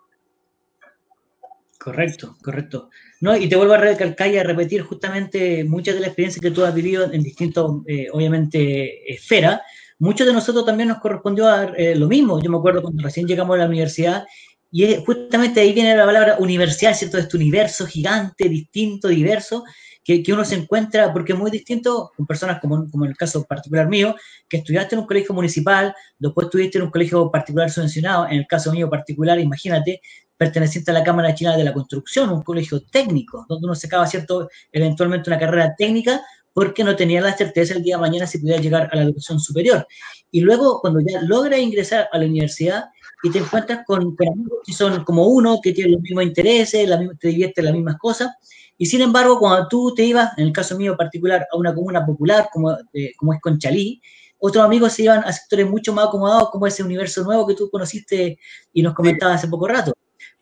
Correcto, 1.77 2.36
correcto. 2.44 2.89
No, 3.21 3.35
y 3.35 3.49
te 3.49 3.55
vuelvo 3.57 3.73
a 3.73 3.77
recalcar 3.77 4.29
y 4.31 4.38
a 4.38 4.43
repetir 4.43 4.81
justamente 4.81 5.63
muchas 5.65 5.95
de 5.95 6.01
las 6.01 6.09
experiencias 6.09 6.41
que 6.41 6.51
tú 6.51 6.63
has 6.63 6.73
vivido 6.73 7.11
en 7.11 7.21
distintas, 7.21 7.65
eh, 7.85 8.07
obviamente, 8.13 9.11
esferas. 9.11 9.59
Muchos 9.97 10.25
de 10.25 10.31
nosotros 10.31 10.65
también 10.65 10.88
nos 10.88 10.99
correspondió 10.99 11.47
a, 11.49 11.65
eh, 11.75 11.95
lo 11.95 12.07
mismo. 12.07 12.41
Yo 12.41 12.49
me 12.49 12.57
acuerdo 12.57 12.81
cuando 12.81 13.03
recién 13.03 13.27
llegamos 13.27 13.55
a 13.55 13.59
la 13.59 13.65
universidad 13.65 14.25
y 14.71 14.95
justamente 15.05 15.59
ahí 15.59 15.73
viene 15.73 15.95
la 15.97 16.05
palabra 16.05 16.38
universidad, 16.39 16.93
¿cierto? 16.93 17.17
Este 17.17 17.35
universo 17.35 17.85
gigante, 17.85 18.47
distinto, 18.47 19.09
diverso, 19.09 19.65
que, 20.03 20.23
que, 20.23 20.31
uno 20.31 20.45
se 20.45 20.55
encuentra, 20.55 21.11
porque 21.11 21.33
es 21.33 21.39
muy 21.39 21.51
distinto 21.51 22.11
con 22.15 22.25
personas 22.25 22.61
como, 22.61 22.89
como 22.89 23.03
en 23.03 23.11
el 23.11 23.17
caso 23.17 23.43
particular 23.43 23.89
mío, 23.89 24.15
que 24.47 24.57
estudiaste 24.57 24.95
en 24.95 25.01
un 25.01 25.07
colegio 25.07 25.35
municipal, 25.35 25.93
después 26.17 26.45
estuviste 26.45 26.77
en 26.77 26.85
un 26.85 26.91
colegio 26.91 27.29
particular 27.29 27.69
subvencionado, 27.69 28.27
en 28.27 28.38
el 28.39 28.47
caso 28.47 28.71
mío 28.71 28.89
particular, 28.89 29.39
imagínate, 29.39 30.01
perteneciente 30.39 30.91
a 30.91 30.93
la 30.93 31.03
Cámara 31.03 31.36
China 31.36 31.58
de 31.58 31.65
la 31.65 31.74
Construcción, 31.74 32.29
un 32.29 32.43
colegio 32.43 32.81
técnico, 32.86 33.46
donde 33.50 33.65
uno 33.65 33.75
sacaba, 33.75 34.08
¿cierto?, 34.08 34.48
eventualmente 34.72 35.29
una 35.29 35.38
carrera 35.38 35.75
técnica, 35.77 36.22
porque 36.53 36.81
no 36.81 36.96
tenía 36.96 37.19
la 37.19 37.36
certeza 37.36 37.74
el 37.74 37.84
día 37.84 37.98
de 37.98 38.01
mañana 38.01 38.25
si 38.25 38.38
pudiera 38.38 38.62
llegar 38.62 38.89
a 38.89 38.96
la 38.96 39.03
educación 39.03 39.38
superior. 39.38 39.86
Y 40.31 40.39
luego, 40.39 40.79
cuando 40.79 41.01
ya 41.01 41.22
logra 41.24 41.58
ingresar 41.58 42.08
a 42.13 42.17
la 42.17 42.25
universidad, 42.25 42.86
y 43.22 43.31
te 43.31 43.39
encuentras 43.39 43.81
con, 43.86 44.15
amigos 44.17 44.60
que 44.65 44.72
son 44.72 45.03
como 45.03 45.27
uno, 45.27 45.60
que 45.62 45.74
tienen 45.74 45.91
los 45.91 46.01
mismos 46.01 46.24
intereses, 46.24 46.88
la 46.88 46.98
te 47.19 47.27
divierten 47.27 47.65
las 47.65 47.74
mismas 47.74 47.98
cosas, 47.98 48.29
y 48.77 48.86
sin 48.86 49.01
embargo, 49.01 49.39
cuando 49.39 49.67
tú 49.67 49.93
te 49.93 50.05
ibas, 50.05 50.38
en 50.38 50.48
el 50.48 50.53
caso 50.53 50.77
mío 50.77 50.96
particular, 50.96 51.46
a 51.51 51.58
una 51.58 51.75
comuna 51.75 52.05
popular 52.05 52.48
como, 52.53 52.72
eh, 52.93 53.12
como 53.17 53.34
es 53.34 53.41
Conchalí, 53.41 54.01
otros 54.38 54.63
amigos 54.63 54.93
se 54.93 55.03
iban 55.03 55.22
a 55.25 55.34
sectores 55.34 55.69
mucho 55.69 55.91
más 55.91 56.08
acomodados, 56.08 56.50
como 56.50 56.65
ese 56.65 56.81
universo 56.81 57.25
nuevo 57.25 57.46
que 57.46 57.55
tú 57.55 57.69
conociste 57.69 58.39
y 58.72 58.81
nos 58.81 58.93
comentabas 58.93 59.36
hace 59.36 59.50
poco 59.50 59.67
rato. 59.67 59.93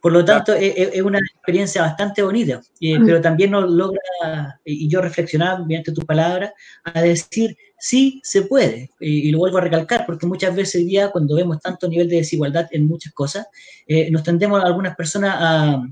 Por 0.08 0.14
lo 0.14 0.24
tanto, 0.24 0.54
es, 0.54 1.02
una 1.02 1.20
experiencia 1.20 1.82
bastante 1.82 2.24
bonita, 2.24 2.62
eh, 2.80 2.98
mm. 2.98 3.06
pero 3.06 3.20
también 3.20 3.52
nos 3.52 3.70
logra, 3.70 4.00
y 4.64 4.88
yo 4.88 5.02
reflexionar 5.02 5.66
mediante 5.66 5.92
tus 5.92 6.06
palabras, 6.06 6.54
a 6.86 7.02
decir, 7.02 7.58
sí 7.78 8.22
se 8.24 8.44
puede, 8.44 8.90
y, 9.02 9.30
lo 9.32 9.40
vuelvo 9.40 9.58
a 9.58 9.62
recalcar, 9.68 10.06
porque 10.06 10.26
muchas 10.26 10.56
veces 10.56 10.76
hoy 10.76 10.86
día, 10.86 11.12
cuando 11.12 11.36
vemos 11.36 11.60
tanto 11.60 11.90
nivel 11.90 12.08
de 12.08 12.16
desigualdad 12.16 12.70
en 12.72 12.88
muchas 12.88 13.12
cosas, 13.12 13.48
eh, 13.86 14.10
nos 14.10 14.24
tendemos 14.24 14.64
a 14.64 14.68
algunas 14.68 14.96
personas 14.96 15.36
a, 15.38 15.84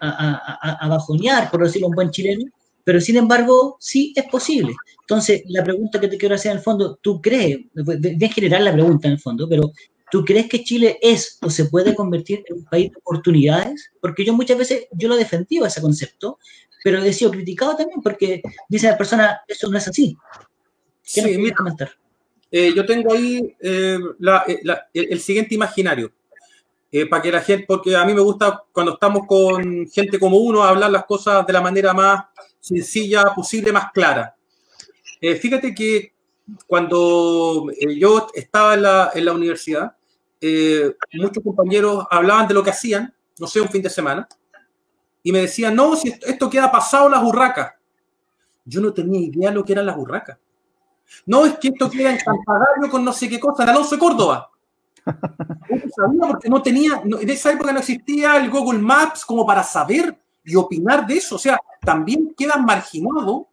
a, 0.00 0.84
a, 0.84 0.88
bajonear, 0.88 1.50
por 1.50 1.64
decirlo 1.64 1.88
un 1.88 1.94
buen 1.94 2.10
chileno, 2.10 2.44
pero 2.84 3.00
sin 3.00 3.16
embargo, 3.16 3.78
sí 3.80 4.12
es 4.14 4.26
posible. 4.26 4.74
Entonces, 5.00 5.44
la 5.46 5.64
pregunta 5.64 5.98
que 5.98 6.08
te 6.08 6.18
quiero 6.18 6.34
hacer 6.34 6.50
en 6.52 6.58
el 6.58 6.62
fondo, 6.62 6.98
¿tú 7.00 7.22
crees, 7.22 7.60
de 7.72 8.28
general 8.28 8.66
la 8.66 8.72
pregunta 8.74 9.08
en 9.08 9.14
el 9.14 9.18
fondo, 9.18 9.48
pero 9.48 9.72
¿Tú 10.12 10.26
crees 10.26 10.46
que 10.46 10.62
Chile 10.62 10.98
es 11.00 11.38
o 11.40 11.48
se 11.48 11.64
puede 11.64 11.94
convertir 11.94 12.44
en 12.46 12.58
un 12.58 12.64
país 12.66 12.90
de 12.90 12.98
oportunidades? 12.98 13.90
Porque 13.98 14.26
yo 14.26 14.34
muchas 14.34 14.58
veces, 14.58 14.86
yo 14.92 15.08
lo 15.08 15.14
he 15.14 15.20
defendido 15.20 15.64
ese 15.64 15.80
concepto, 15.80 16.38
pero 16.84 17.02
he 17.02 17.14
sido 17.14 17.30
criticado 17.30 17.76
también 17.76 18.02
porque 18.02 18.42
dice 18.68 18.88
la 18.88 18.98
persona, 18.98 19.40
eso 19.48 19.70
no 19.70 19.78
es 19.78 19.88
así. 19.88 20.14
¿Qué 21.02 21.22
sí, 21.22 21.38
mira, 21.38 21.56
comentar? 21.56 21.92
Eh, 22.50 22.74
yo 22.76 22.84
tengo 22.84 23.14
ahí 23.14 23.56
eh, 23.58 23.98
eh, 24.48 24.68
el 24.92 25.18
siguiente 25.18 25.54
imaginario. 25.54 26.12
para 27.08 27.22
que 27.22 27.32
la 27.32 27.40
gente, 27.40 27.64
porque 27.66 27.96
a 27.96 28.04
mí 28.04 28.12
me 28.12 28.20
gusta 28.20 28.64
cuando 28.70 28.92
estamos 28.92 29.26
con 29.26 29.88
gente 29.88 30.18
como 30.18 30.36
uno 30.36 30.62
hablar 30.62 30.90
las 30.90 31.06
cosas 31.06 31.46
de 31.46 31.54
la 31.54 31.62
manera 31.62 31.94
más 31.94 32.24
sencilla 32.60 33.34
posible, 33.34 33.72
más 33.72 33.90
clara. 33.92 34.36
fíjate 35.40 35.74
que 35.74 36.12
cuando 36.66 37.68
yo 37.96 38.26
estaba 38.34 38.74
en 38.74 38.82
la, 38.82 39.10
en 39.14 39.24
la 39.24 39.32
universidad, 39.32 39.96
eh, 40.42 40.96
muchos 41.14 41.42
compañeros 41.42 42.04
hablaban 42.10 42.48
de 42.48 42.54
lo 42.54 42.64
que 42.64 42.70
hacían, 42.70 43.14
no 43.38 43.46
sé, 43.46 43.60
un 43.60 43.68
fin 43.68 43.80
de 43.80 43.88
semana, 43.88 44.28
y 45.22 45.30
me 45.30 45.42
decían, 45.42 45.76
no, 45.76 45.94
si 45.94 46.08
esto, 46.08 46.50
queda 46.50 46.70
pasado 46.70 47.08
las 47.08 47.22
burracas. 47.22 47.74
Yo 48.64 48.80
no 48.80 48.92
tenía 48.92 49.20
idea 49.20 49.50
de 49.50 49.54
lo 49.54 49.64
que 49.64 49.72
eran 49.72 49.86
las 49.86 49.96
burracas. 49.96 50.36
No, 51.26 51.46
es 51.46 51.58
que 51.58 51.68
esto 51.68 51.88
queda 51.88 52.10
en 52.10 52.18
Campagario 52.18 52.90
con 52.90 53.04
no 53.04 53.12
sé 53.12 53.28
qué 53.28 53.38
cosa, 53.38 53.62
en 53.62 53.68
Alonso 53.68 53.94
de 53.94 54.00
Córdoba. 54.00 54.50
No 55.68 55.90
sabía 55.94 56.28
porque 56.28 56.48
no 56.48 56.62
tenía, 56.62 57.02
en 57.04 57.30
esa 57.30 57.52
época 57.52 57.72
no 57.72 57.78
existía 57.78 58.36
el 58.36 58.50
Google 58.50 58.78
Maps 58.78 59.24
como 59.24 59.46
para 59.46 59.62
saber 59.62 60.16
y 60.44 60.54
opinar 60.54 61.06
de 61.06 61.16
eso. 61.16 61.36
O 61.36 61.38
sea, 61.38 61.58
también 61.80 62.34
queda 62.36 62.56
marginado 62.58 63.48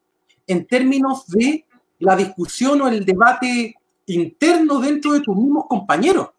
en 0.46 0.66
términos 0.66 1.28
de 1.28 1.66
la 2.00 2.16
discusión 2.16 2.82
o 2.82 2.88
el 2.88 3.06
debate 3.06 3.76
interno 4.08 4.80
dentro 4.80 5.14
de 5.14 5.22
tus 5.22 5.36
mismos 5.36 5.66
compañeros. 5.68 6.30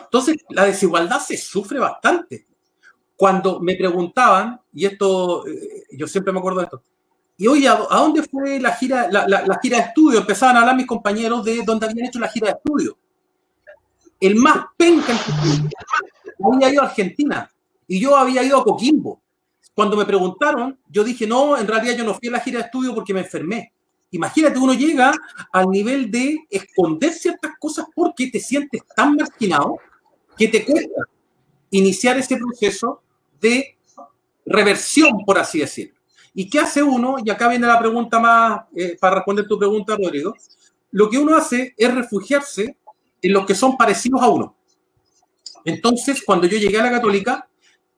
Entonces, 0.00 0.36
la 0.50 0.64
desigualdad 0.64 1.20
se 1.20 1.36
sufre 1.36 1.78
bastante. 1.78 2.46
Cuando 3.16 3.60
me 3.60 3.76
preguntaban, 3.76 4.60
y 4.72 4.86
esto, 4.86 5.46
eh, 5.46 5.84
yo 5.92 6.06
siempre 6.06 6.32
me 6.32 6.40
acuerdo 6.40 6.60
de 6.60 6.64
esto, 6.64 6.82
y 7.36 7.46
oye, 7.48 7.68
¿a, 7.68 7.74
dónde 7.74 8.22
fue 8.22 8.60
la 8.60 8.72
gira, 8.72 9.08
la, 9.10 9.58
gira 9.60 9.78
de 9.78 9.84
estudio? 9.84 10.20
Empezaban 10.20 10.56
a 10.56 10.60
hablar 10.60 10.76
mis 10.76 10.86
compañeros 10.86 11.44
de 11.44 11.62
dónde 11.64 11.86
habían 11.86 12.06
hecho 12.06 12.20
la 12.20 12.28
gira 12.28 12.48
de 12.48 12.54
estudio. 12.54 12.96
El 14.20 14.36
más 14.36 14.66
penca 14.76 15.12
en 15.12 15.68
había 16.52 16.70
ido 16.70 16.82
a 16.82 16.86
Argentina 16.86 17.50
y 17.86 18.00
yo 18.00 18.16
había 18.16 18.42
ido 18.42 18.58
a 18.58 18.64
Coquimbo. 18.64 19.20
Cuando 19.74 19.96
me 19.96 20.04
preguntaron, 20.04 20.78
yo 20.88 21.02
dije, 21.02 21.26
no, 21.26 21.58
en 21.58 21.66
realidad 21.66 21.96
yo 21.96 22.04
no 22.04 22.14
fui 22.14 22.28
a 22.28 22.32
la 22.32 22.40
gira 22.40 22.60
de 22.60 22.66
estudio 22.66 22.94
porque 22.94 23.12
me 23.12 23.20
enfermé. 23.20 23.72
Imagínate, 24.14 24.60
uno 24.60 24.74
llega 24.74 25.12
al 25.52 25.68
nivel 25.70 26.08
de 26.08 26.46
esconder 26.48 27.12
ciertas 27.12 27.50
cosas 27.58 27.86
porque 27.92 28.30
te 28.30 28.38
sientes 28.38 28.82
tan 28.94 29.16
marginado 29.16 29.78
que 30.38 30.46
te 30.46 30.64
cuesta 30.64 31.02
iniciar 31.70 32.16
ese 32.16 32.36
proceso 32.36 33.02
de 33.40 33.76
reversión, 34.46 35.24
por 35.26 35.36
así 35.36 35.58
decirlo. 35.58 35.96
¿Y 36.32 36.48
qué 36.48 36.60
hace 36.60 36.80
uno? 36.80 37.16
Y 37.24 37.28
acá 37.28 37.48
viene 37.48 37.66
la 37.66 37.80
pregunta 37.80 38.20
más, 38.20 38.60
eh, 38.76 38.96
para 39.00 39.16
responder 39.16 39.48
tu 39.48 39.58
pregunta, 39.58 39.96
Rodrigo. 39.96 40.36
Lo 40.92 41.10
que 41.10 41.18
uno 41.18 41.36
hace 41.36 41.74
es 41.76 41.92
refugiarse 41.92 42.76
en 43.20 43.32
los 43.32 43.44
que 43.44 43.56
son 43.56 43.76
parecidos 43.76 44.22
a 44.22 44.28
uno. 44.28 44.56
Entonces, 45.64 46.22
cuando 46.24 46.46
yo 46.46 46.56
llegué 46.56 46.78
a 46.78 46.84
la 46.84 46.90
católica, 46.92 47.48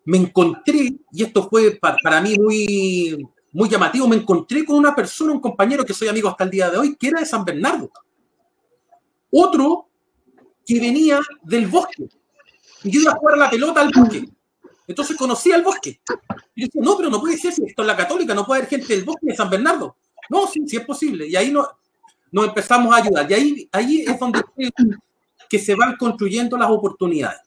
me 0.06 0.16
encontré, 0.16 0.94
y 1.12 1.22
esto 1.22 1.46
fue 1.46 1.72
para, 1.72 1.98
para 2.02 2.22
mí 2.22 2.36
muy, 2.38 3.28
muy 3.56 3.70
llamativo, 3.70 4.06
me 4.06 4.16
encontré 4.16 4.66
con 4.66 4.76
una 4.76 4.94
persona, 4.94 5.32
un 5.32 5.40
compañero 5.40 5.82
que 5.82 5.94
soy 5.94 6.08
amigo 6.08 6.28
hasta 6.28 6.44
el 6.44 6.50
día 6.50 6.68
de 6.68 6.76
hoy, 6.76 6.94
que 6.94 7.08
era 7.08 7.20
de 7.20 7.26
San 7.26 7.42
Bernardo. 7.42 7.90
Otro 9.30 9.88
que 10.66 10.78
venía 10.78 11.20
del 11.42 11.66
bosque. 11.66 12.06
Y 12.84 12.90
yo 12.90 13.00
iba 13.00 13.12
a 13.12 13.16
jugar 13.16 13.38
la 13.38 13.48
pelota 13.48 13.80
al 13.80 13.90
bosque. 13.96 14.28
Entonces 14.86 15.16
conocía 15.16 15.56
el 15.56 15.62
bosque. 15.62 16.00
Y 16.54 16.60
yo 16.60 16.66
decía, 16.66 16.82
no, 16.82 16.98
pero 16.98 17.08
no 17.08 17.18
puede 17.18 17.38
ser 17.38 17.52
esto 17.52 17.80
es 17.82 17.86
la 17.86 17.96
católica, 17.96 18.34
no 18.34 18.44
puede 18.44 18.60
haber 18.60 18.68
gente 18.68 18.94
del 18.94 19.04
bosque 19.06 19.28
de 19.28 19.34
San 19.34 19.48
Bernardo. 19.48 19.96
No, 20.28 20.46
sí, 20.48 20.60
sí 20.66 20.76
es 20.76 20.84
posible. 20.84 21.26
Y 21.26 21.34
ahí 21.34 21.50
no, 21.50 21.66
nos 22.32 22.48
empezamos 22.48 22.94
a 22.94 22.98
ayudar. 22.98 23.30
Y 23.30 23.34
ahí, 23.34 23.68
ahí 23.72 24.04
es 24.06 24.20
donde 24.20 24.42
que 25.48 25.58
se 25.58 25.74
van 25.74 25.96
construyendo 25.96 26.58
las 26.58 26.70
oportunidades. 26.70 27.40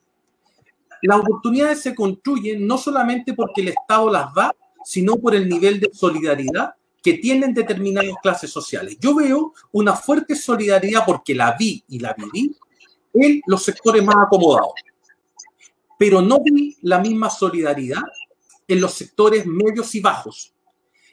Las 1.03 1.19
oportunidades 1.19 1.83
se 1.83 1.93
construyen 1.93 2.65
no 2.65 2.79
solamente 2.79 3.35
porque 3.35 3.61
el 3.61 3.67
Estado 3.67 4.09
las 4.09 4.33
da, 4.33 4.55
sino 4.89 5.17
por 5.17 5.35
el 5.35 5.47
nivel 5.47 5.79
de 5.79 5.91
solidaridad 5.93 6.73
que 7.03 7.13
tienen 7.13 7.53
determinadas 7.53 8.15
clases 8.23 8.49
sociales. 8.49 8.97
Yo 8.99 9.13
veo 9.13 9.53
una 9.71 9.95
fuerte 9.95 10.35
solidaridad 10.35 11.03
porque 11.05 11.35
la 11.35 11.55
vi 11.55 11.83
y 11.89 11.99
la 11.99 12.15
viví 12.17 12.55
en 13.13 13.39
los 13.45 13.63
sectores 13.63 14.03
más 14.03 14.15
acomodados, 14.25 14.71
pero 15.95 16.23
no 16.23 16.39
vi 16.43 16.75
la 16.81 16.97
misma 16.97 17.29
solidaridad 17.29 18.01
en 18.67 18.81
los 18.81 18.95
sectores 18.95 19.45
medios 19.45 19.93
y 19.93 19.99
bajos. 19.99 20.55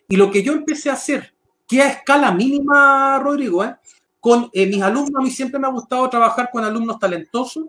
Y 0.09 0.17
lo 0.17 0.31
que 0.31 0.43
yo 0.43 0.55
empecé 0.55 0.89
a 0.89 0.95
hacer, 0.95 1.35
que 1.69 1.83
a 1.83 1.91
escala 1.91 2.33
mínima, 2.33 3.19
Rodrigo, 3.19 3.62
¿eh? 3.62 3.77
con 4.21 4.49
eh, 4.55 4.67
mis 4.67 4.81
alumnos, 4.81 5.21
a 5.21 5.23
mí 5.23 5.31
siempre 5.31 5.61
me 5.61 5.67
ha 5.67 5.71
gustado 5.71 6.09
trabajar 6.09 6.49
con 6.51 6.65
alumnos 6.65 6.99
talentosos, 6.99 7.67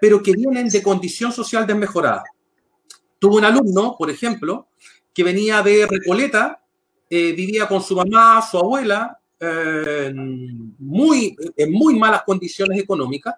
pero 0.00 0.20
que 0.20 0.32
vienen 0.32 0.68
de 0.68 0.82
condición 0.82 1.30
social 1.30 1.64
desmejorada. 1.64 2.24
Tuve 3.20 3.36
un 3.36 3.44
alumno, 3.44 3.94
por 3.96 4.10
ejemplo, 4.10 4.66
que 5.14 5.22
venía 5.22 5.62
de 5.62 5.86
Recoleta, 5.86 6.60
eh, 7.08 7.32
vivía 7.32 7.68
con 7.68 7.80
su 7.80 7.94
mamá, 7.94 8.42
su 8.42 8.58
abuela, 8.58 9.18
eh, 9.38 10.12
muy, 10.14 11.36
en 11.56 11.72
muy 11.72 11.98
malas 11.98 12.22
condiciones 12.24 12.80
económicas 12.80 13.34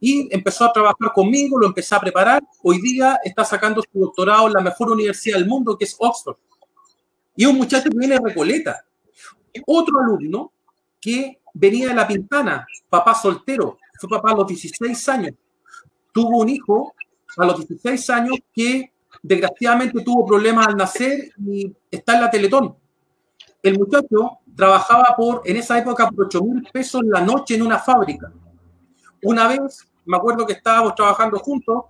y 0.00 0.32
empezó 0.32 0.64
a 0.64 0.72
trabajar 0.72 1.12
conmigo, 1.12 1.58
lo 1.58 1.66
empecé 1.66 1.94
a 1.94 2.00
preparar. 2.00 2.42
Hoy 2.62 2.80
día 2.80 3.18
está 3.24 3.44
sacando 3.44 3.82
su 3.82 3.98
doctorado 3.98 4.46
en 4.46 4.52
la 4.52 4.60
mejor 4.60 4.90
universidad 4.90 5.38
del 5.38 5.48
mundo, 5.48 5.76
que 5.76 5.84
es 5.84 5.96
Oxford. 5.98 6.36
Y 7.34 7.46
un 7.46 7.56
muchacho 7.56 7.90
que 7.90 7.98
viene 7.98 8.14
de 8.14 8.20
Recoleta. 8.24 8.84
Otro 9.66 10.00
alumno 10.00 10.52
que 11.00 11.40
venía 11.54 11.88
de 11.88 11.94
La 11.94 12.06
Pintana, 12.06 12.66
papá 12.88 13.14
soltero, 13.14 13.78
fue 13.98 14.08
papá 14.08 14.32
a 14.32 14.36
los 14.36 14.46
16 14.46 15.08
años. 15.08 15.34
Tuvo 16.12 16.38
un 16.38 16.48
hijo 16.48 16.94
a 17.36 17.46
los 17.46 17.66
16 17.66 18.10
años 18.10 18.36
que 18.52 18.92
desgraciadamente 19.22 20.02
tuvo 20.02 20.26
problemas 20.26 20.68
al 20.68 20.76
nacer 20.76 21.32
y 21.46 21.74
está 21.90 22.14
en 22.14 22.20
la 22.20 22.30
Teletón. 22.30 22.76
El 23.62 23.78
muchacho 23.78 24.38
trabajaba 24.56 25.14
por, 25.16 25.42
en 25.44 25.56
esa 25.56 25.78
época, 25.78 26.08
por 26.08 26.26
8 26.26 26.42
mil 26.42 26.68
pesos 26.72 27.02
la 27.04 27.20
noche 27.20 27.54
en 27.54 27.62
una 27.62 27.78
fábrica. 27.78 28.32
Una 29.22 29.48
vez, 29.48 29.88
me 30.04 30.16
acuerdo 30.16 30.46
que 30.46 30.54
estábamos 30.54 30.94
trabajando 30.94 31.38
juntos 31.38 31.84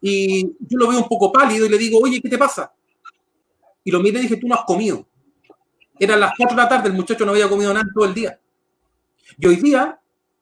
y 0.00 0.44
yo 0.60 0.78
lo 0.78 0.88
veo 0.88 0.98
un 0.98 1.08
poco 1.08 1.32
pálido 1.32 1.66
y 1.66 1.68
le 1.68 1.78
digo, 1.78 1.98
oye, 2.02 2.20
¿qué 2.20 2.28
te 2.28 2.38
pasa? 2.38 2.72
Y 3.84 3.90
lo 3.90 4.00
miré 4.00 4.18
y 4.18 4.22
dije, 4.22 4.36
tú 4.36 4.46
no 4.46 4.54
has 4.54 4.64
comido. 4.64 5.06
Eran 5.98 6.20
las 6.20 6.32
4 6.36 6.56
de 6.56 6.62
la 6.62 6.68
tarde, 6.68 6.88
el 6.88 6.94
muchacho 6.94 7.26
no 7.26 7.32
había 7.32 7.48
comido 7.48 7.74
nada 7.74 7.86
todo 7.94 8.06
el 8.06 8.14
día. 8.14 8.40
Y 9.38 9.46
hoy 9.46 9.56
día, 9.56 9.99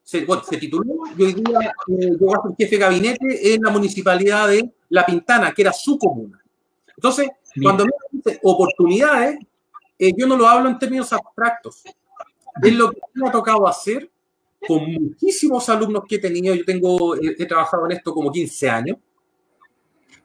se, 0.08 0.26
se 0.48 0.56
tituló, 0.56 1.02
y 1.18 1.22
hoy 1.22 1.34
día 1.34 1.74
eh, 1.86 2.16
llegó 2.18 2.34
a 2.34 2.42
ser 2.42 2.56
jefe 2.56 2.76
de 2.76 2.78
gabinete 2.78 3.54
en 3.54 3.60
la 3.62 3.70
municipalidad 3.70 4.48
de 4.48 4.72
La 4.88 5.04
Pintana, 5.04 5.52
que 5.52 5.60
era 5.60 5.70
su 5.70 5.98
comuna. 5.98 6.42
Entonces, 6.96 7.28
cuando 7.62 7.84
me 7.84 7.90
dicen 8.10 8.38
oportunidades, 8.42 9.38
eh, 9.98 10.14
yo 10.16 10.26
no 10.26 10.34
lo 10.38 10.48
hablo 10.48 10.70
en 10.70 10.78
términos 10.78 11.12
abstractos. 11.12 11.82
Es 12.62 12.72
lo 12.72 12.90
que 12.90 13.00
me 13.12 13.28
ha 13.28 13.32
tocado 13.32 13.68
hacer 13.68 14.10
con 14.66 14.90
muchísimos 14.90 15.68
alumnos 15.68 16.04
que 16.08 16.14
he 16.14 16.18
tenido. 16.18 16.54
Yo 16.54 16.64
tengo, 16.64 17.14
he, 17.14 17.44
trabajado 17.44 17.84
en 17.84 17.92
esto 17.92 18.14
como 18.14 18.32
15 18.32 18.70
años. 18.70 18.96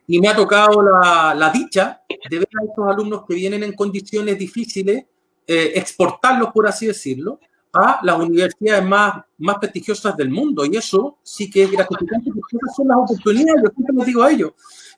Y 0.07 0.21
me 0.21 0.29
ha 0.29 0.35
tocado 0.35 0.81
la, 0.81 1.35
la, 1.35 1.49
dicha 1.49 2.03
de 2.07 2.39
ver 2.39 2.47
a 2.61 2.65
estos 2.65 2.87
alumnos 2.87 3.25
que 3.27 3.35
vienen 3.35 3.63
en 3.63 3.73
condiciones 3.73 4.39
difíciles, 4.39 5.03
eh, 5.45 5.73
exportarlos, 5.75 6.53
por 6.53 6.67
así 6.67 6.87
decirlo, 6.87 7.41
a 7.73 7.99
las 8.03 8.19
universidades 8.19 8.85
más, 8.85 9.23
más 9.39 9.57
prestigiosas 9.57 10.15
del 10.15 10.29
mundo. 10.29 10.63
Y 10.65 10.77
eso 10.77 11.17
sí 11.23 11.49
que 11.49 11.63
es 11.63 11.71
gratificante 11.71 12.31
porque 12.31 12.57
esas 12.57 12.75
son 12.75 12.87
las 12.87 12.97
oportunidades. 12.97 13.63
Yo 13.63 13.69
siempre 13.73 13.95
les 13.95 14.05
digo 14.05 14.23
a 14.23 14.31
ellos, 14.31 14.51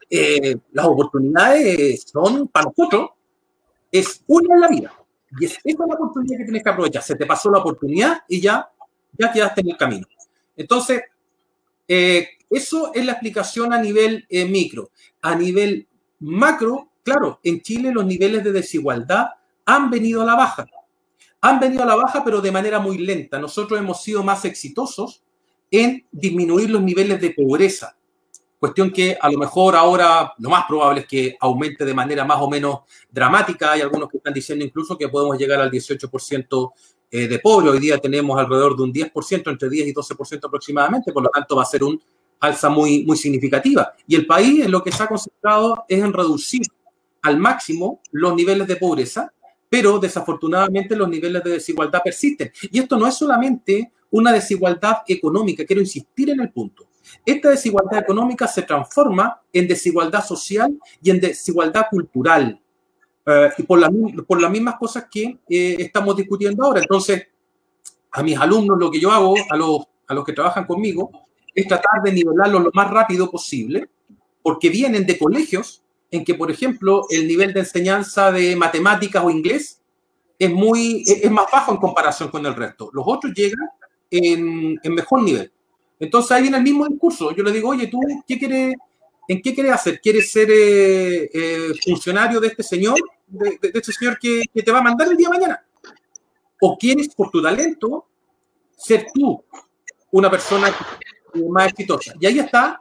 eh, 0.10 0.58
las 0.74 0.86
oportunidades 0.86 2.06
son 2.12 2.48
para 2.50 2.66
nosotros, 2.66 3.12
es 3.92 4.24
una 4.28 4.56
en 4.56 4.62
la 4.62 4.68
vida. 4.68 4.94
Y 5.40 5.46
es 5.46 5.58
esa 5.64 5.86
la 5.88 5.96
oportunidad 5.96 6.38
que 6.38 6.44
tienes 6.44 6.64
que 6.64 6.70
aprovechar. 6.70 7.02
Se 7.02 7.16
te 7.16 7.26
pasó 7.26 7.50
la 7.50 7.60
oportunidad 7.60 8.24
y 8.28 8.42
ya, 8.42 8.70
ya 9.18 9.32
quedaste 9.32 9.62
en 9.62 9.70
el 9.70 9.78
camino. 9.78 10.08
Entonces, 10.56 11.02
eh, 11.88 12.28
eso 12.50 12.94
es 12.94 13.06
la 13.06 13.14
explicación 13.14 13.74
a 13.74 13.82
nivel 13.82 14.26
eh, 14.30 14.46
micro. 14.46 14.92
A 15.22 15.36
nivel 15.36 15.88
macro, 16.20 16.90
claro, 17.04 17.40
en 17.44 17.62
Chile 17.62 17.92
los 17.92 18.06
niveles 18.06 18.44
de 18.44 18.52
desigualdad 18.52 19.28
han 19.66 19.90
venido 19.90 20.22
a 20.22 20.26
la 20.26 20.36
baja. 20.36 20.66
Han 21.46 21.60
venido 21.60 21.84
a 21.84 21.86
la 21.86 21.96
baja, 21.96 22.24
pero 22.24 22.42
de 22.42 22.52
manera 22.52 22.80
muy 22.80 22.98
lenta. 22.98 23.38
Nosotros 23.38 23.80
hemos 23.80 24.02
sido 24.02 24.24
más 24.24 24.46
exitosos 24.46 25.22
en 25.70 26.04
disminuir 26.12 26.72
los 26.72 26.82
niveles 26.82 27.22
de 27.22 27.36
pobreza. 27.38 27.96
Cuestión 28.60 28.90
que 28.90 29.16
a 29.22 29.30
lo 29.30 29.38
mejor 29.38 29.76
ahora 29.76 30.34
lo 30.40 30.50
más 30.50 30.66
probable 30.66 31.02
es 31.02 31.08
que 31.08 31.38
aumente 31.40 31.86
de 31.86 31.94
manera 31.94 32.26
más 32.26 32.42
o 32.42 32.50
menos 32.50 32.80
dramática. 33.12 33.74
Hay 33.74 33.82
algunos 33.82 34.10
que 34.10 34.18
están 34.18 34.34
diciendo 34.34 34.66
incluso 34.66 34.98
que 34.98 35.08
podemos 35.08 35.38
llegar 35.38 35.62
al 35.62 35.70
18% 35.70 36.72
eh, 37.12 37.28
de 37.28 37.38
pobre. 37.38 37.70
Hoy 37.70 37.80
día 37.80 38.00
tenemos 38.00 38.40
alrededor 38.40 38.76
de 38.76 38.82
un 38.82 38.92
10%, 38.92 39.52
entre 39.52 39.70
10 39.70 39.90
y 39.90 39.94
12% 39.94 40.48
aproximadamente, 40.48 41.14
por 41.14 41.22
lo 41.22 41.30
tanto 41.30 41.58
va 41.58 41.62
a 41.62 41.66
ser 41.66 41.84
un 41.84 42.02
alza 42.40 42.70
muy, 42.70 43.06
muy 43.06 43.18
significativa. 43.18 43.94
Y 44.08 44.16
el 44.16 44.26
país 44.26 44.66
en 44.66 44.72
lo 44.72 44.84
que 44.84 44.92
se 44.92 45.04
ha 45.04 45.08
concentrado 45.08 45.86
es 45.88 46.04
en 46.04 46.12
reducir 46.12 46.64
al 47.22 47.38
máximo 47.38 48.02
los 48.12 48.34
niveles 48.34 48.68
de 48.68 48.78
pobreza, 48.78 49.32
pero 49.70 50.00
desafortunadamente 50.00 50.96
los 50.96 51.10
niveles 51.10 51.44
de 51.44 51.52
desigualdad 51.52 52.02
persisten. 52.04 52.52
Y 52.72 52.80
esto 52.80 52.98
no 52.98 53.08
es 53.08 53.16
solamente 53.16 53.92
una 54.12 54.32
desigualdad 54.32 54.98
económica, 55.08 55.66
quiero 55.66 55.82
insistir 55.82 56.30
en 56.30 56.40
el 56.40 56.52
punto. 56.52 56.88
Esta 57.26 57.50
desigualdad 57.50 58.00
económica 58.00 58.48
se 58.48 58.62
transforma 58.64 59.42
en 59.52 59.68
desigualdad 59.68 60.24
social 60.24 60.78
y 61.02 61.10
en 61.10 61.20
desigualdad 61.20 61.86
cultural. 61.90 62.60
Eh, 63.26 63.50
y 63.58 63.64
por, 63.64 64.26
por 64.26 64.42
las 64.42 64.52
mismas 64.52 64.76
cosas 64.76 65.06
que 65.10 65.40
eh, 65.50 65.76
estamos 65.80 66.16
discutiendo 66.16 66.64
ahora. 66.64 66.82
Entonces, 66.82 67.28
a 68.12 68.24
mis 68.24 68.38
alumnos 68.38 68.78
lo 68.80 68.92
que 68.92 69.00
yo 69.00 69.12
hago, 69.12 69.36
a 69.50 69.58
los, 69.58 69.82
a 70.08 70.14
los 70.14 70.24
que 70.24 70.34
trabajan 70.34 70.66
conmigo, 70.66 71.12
es 71.54 71.68
tratar 71.68 72.02
de 72.04 72.12
nivelarlos 72.12 72.64
lo 72.64 72.72
más 72.74 72.90
rápido 72.90 73.32
posible, 73.32 73.90
porque 74.42 74.70
vienen 74.70 75.06
de 75.06 75.18
colegios 75.18 75.82
en 76.12 76.24
que, 76.24 76.36
por 76.36 76.52
ejemplo, 76.52 77.06
el 77.10 77.28
nivel 77.28 77.54
de 77.54 77.62
enseñanza 77.62 78.32
de 78.32 78.56
matemáticas 78.56 79.24
o 79.24 79.30
inglés 79.30 79.82
es, 80.38 80.50
muy, 80.50 81.04
es 81.06 81.32
más 81.32 81.46
bajo 81.52 81.72
en 81.72 81.78
comparación 81.78 82.30
con 82.30 82.46
el 82.46 82.56
resto. 82.56 82.90
Los 82.94 83.06
otros 83.08 83.34
llegan 83.34 83.68
en, 84.10 84.80
en 84.82 84.94
mejor 84.94 85.24
nivel. 85.24 85.52
Entonces 86.00 86.32
ahí 86.32 86.44
viene 86.44 86.58
el 86.58 86.64
mismo 86.64 86.88
discurso. 86.88 87.34
Yo 87.34 87.44
le 87.44 87.52
digo, 87.52 87.70
oye, 87.70 87.88
¿tú 87.88 88.00
qué 88.28 88.38
quieres, 88.38 88.76
en 89.28 89.42
qué 89.42 89.54
quieres 89.54 89.72
hacer? 89.74 90.00
¿Quieres 90.02 90.32
ser 90.32 90.50
eh, 90.52 91.30
eh, 91.34 91.74
funcionario 91.84 92.40
de 92.40 92.48
este 92.48 92.64
señor, 92.64 92.98
de, 93.28 93.60
este 93.74 93.94
señor 93.94 94.18
que, 94.20 94.44
que, 94.54 94.62
te 94.62 94.72
va 94.72 94.80
a 94.80 94.84
mandar 94.84 95.08
el 95.08 95.18
día 95.18 95.30
de 95.30 95.38
mañana? 95.38 95.66
¿O 96.62 96.78
quieres, 96.78 97.14
por 97.16 97.30
tu 97.32 97.42
talento, 97.42 98.08
ser 98.76 99.08
tú 99.14 99.44
una 100.12 100.30
persona 100.30 100.74
más 101.50 101.70
exitosa? 101.70 102.14
Y 102.20 102.26
ahí 102.26 102.40
está 102.40 102.80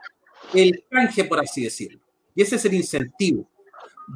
el 0.53 0.83
canje, 0.89 1.23
por 1.23 1.39
así 1.39 1.63
decirlo. 1.63 2.04
Y 2.35 2.41
ese 2.41 2.57
es 2.57 2.65
el 2.65 2.73
incentivo. 2.73 3.47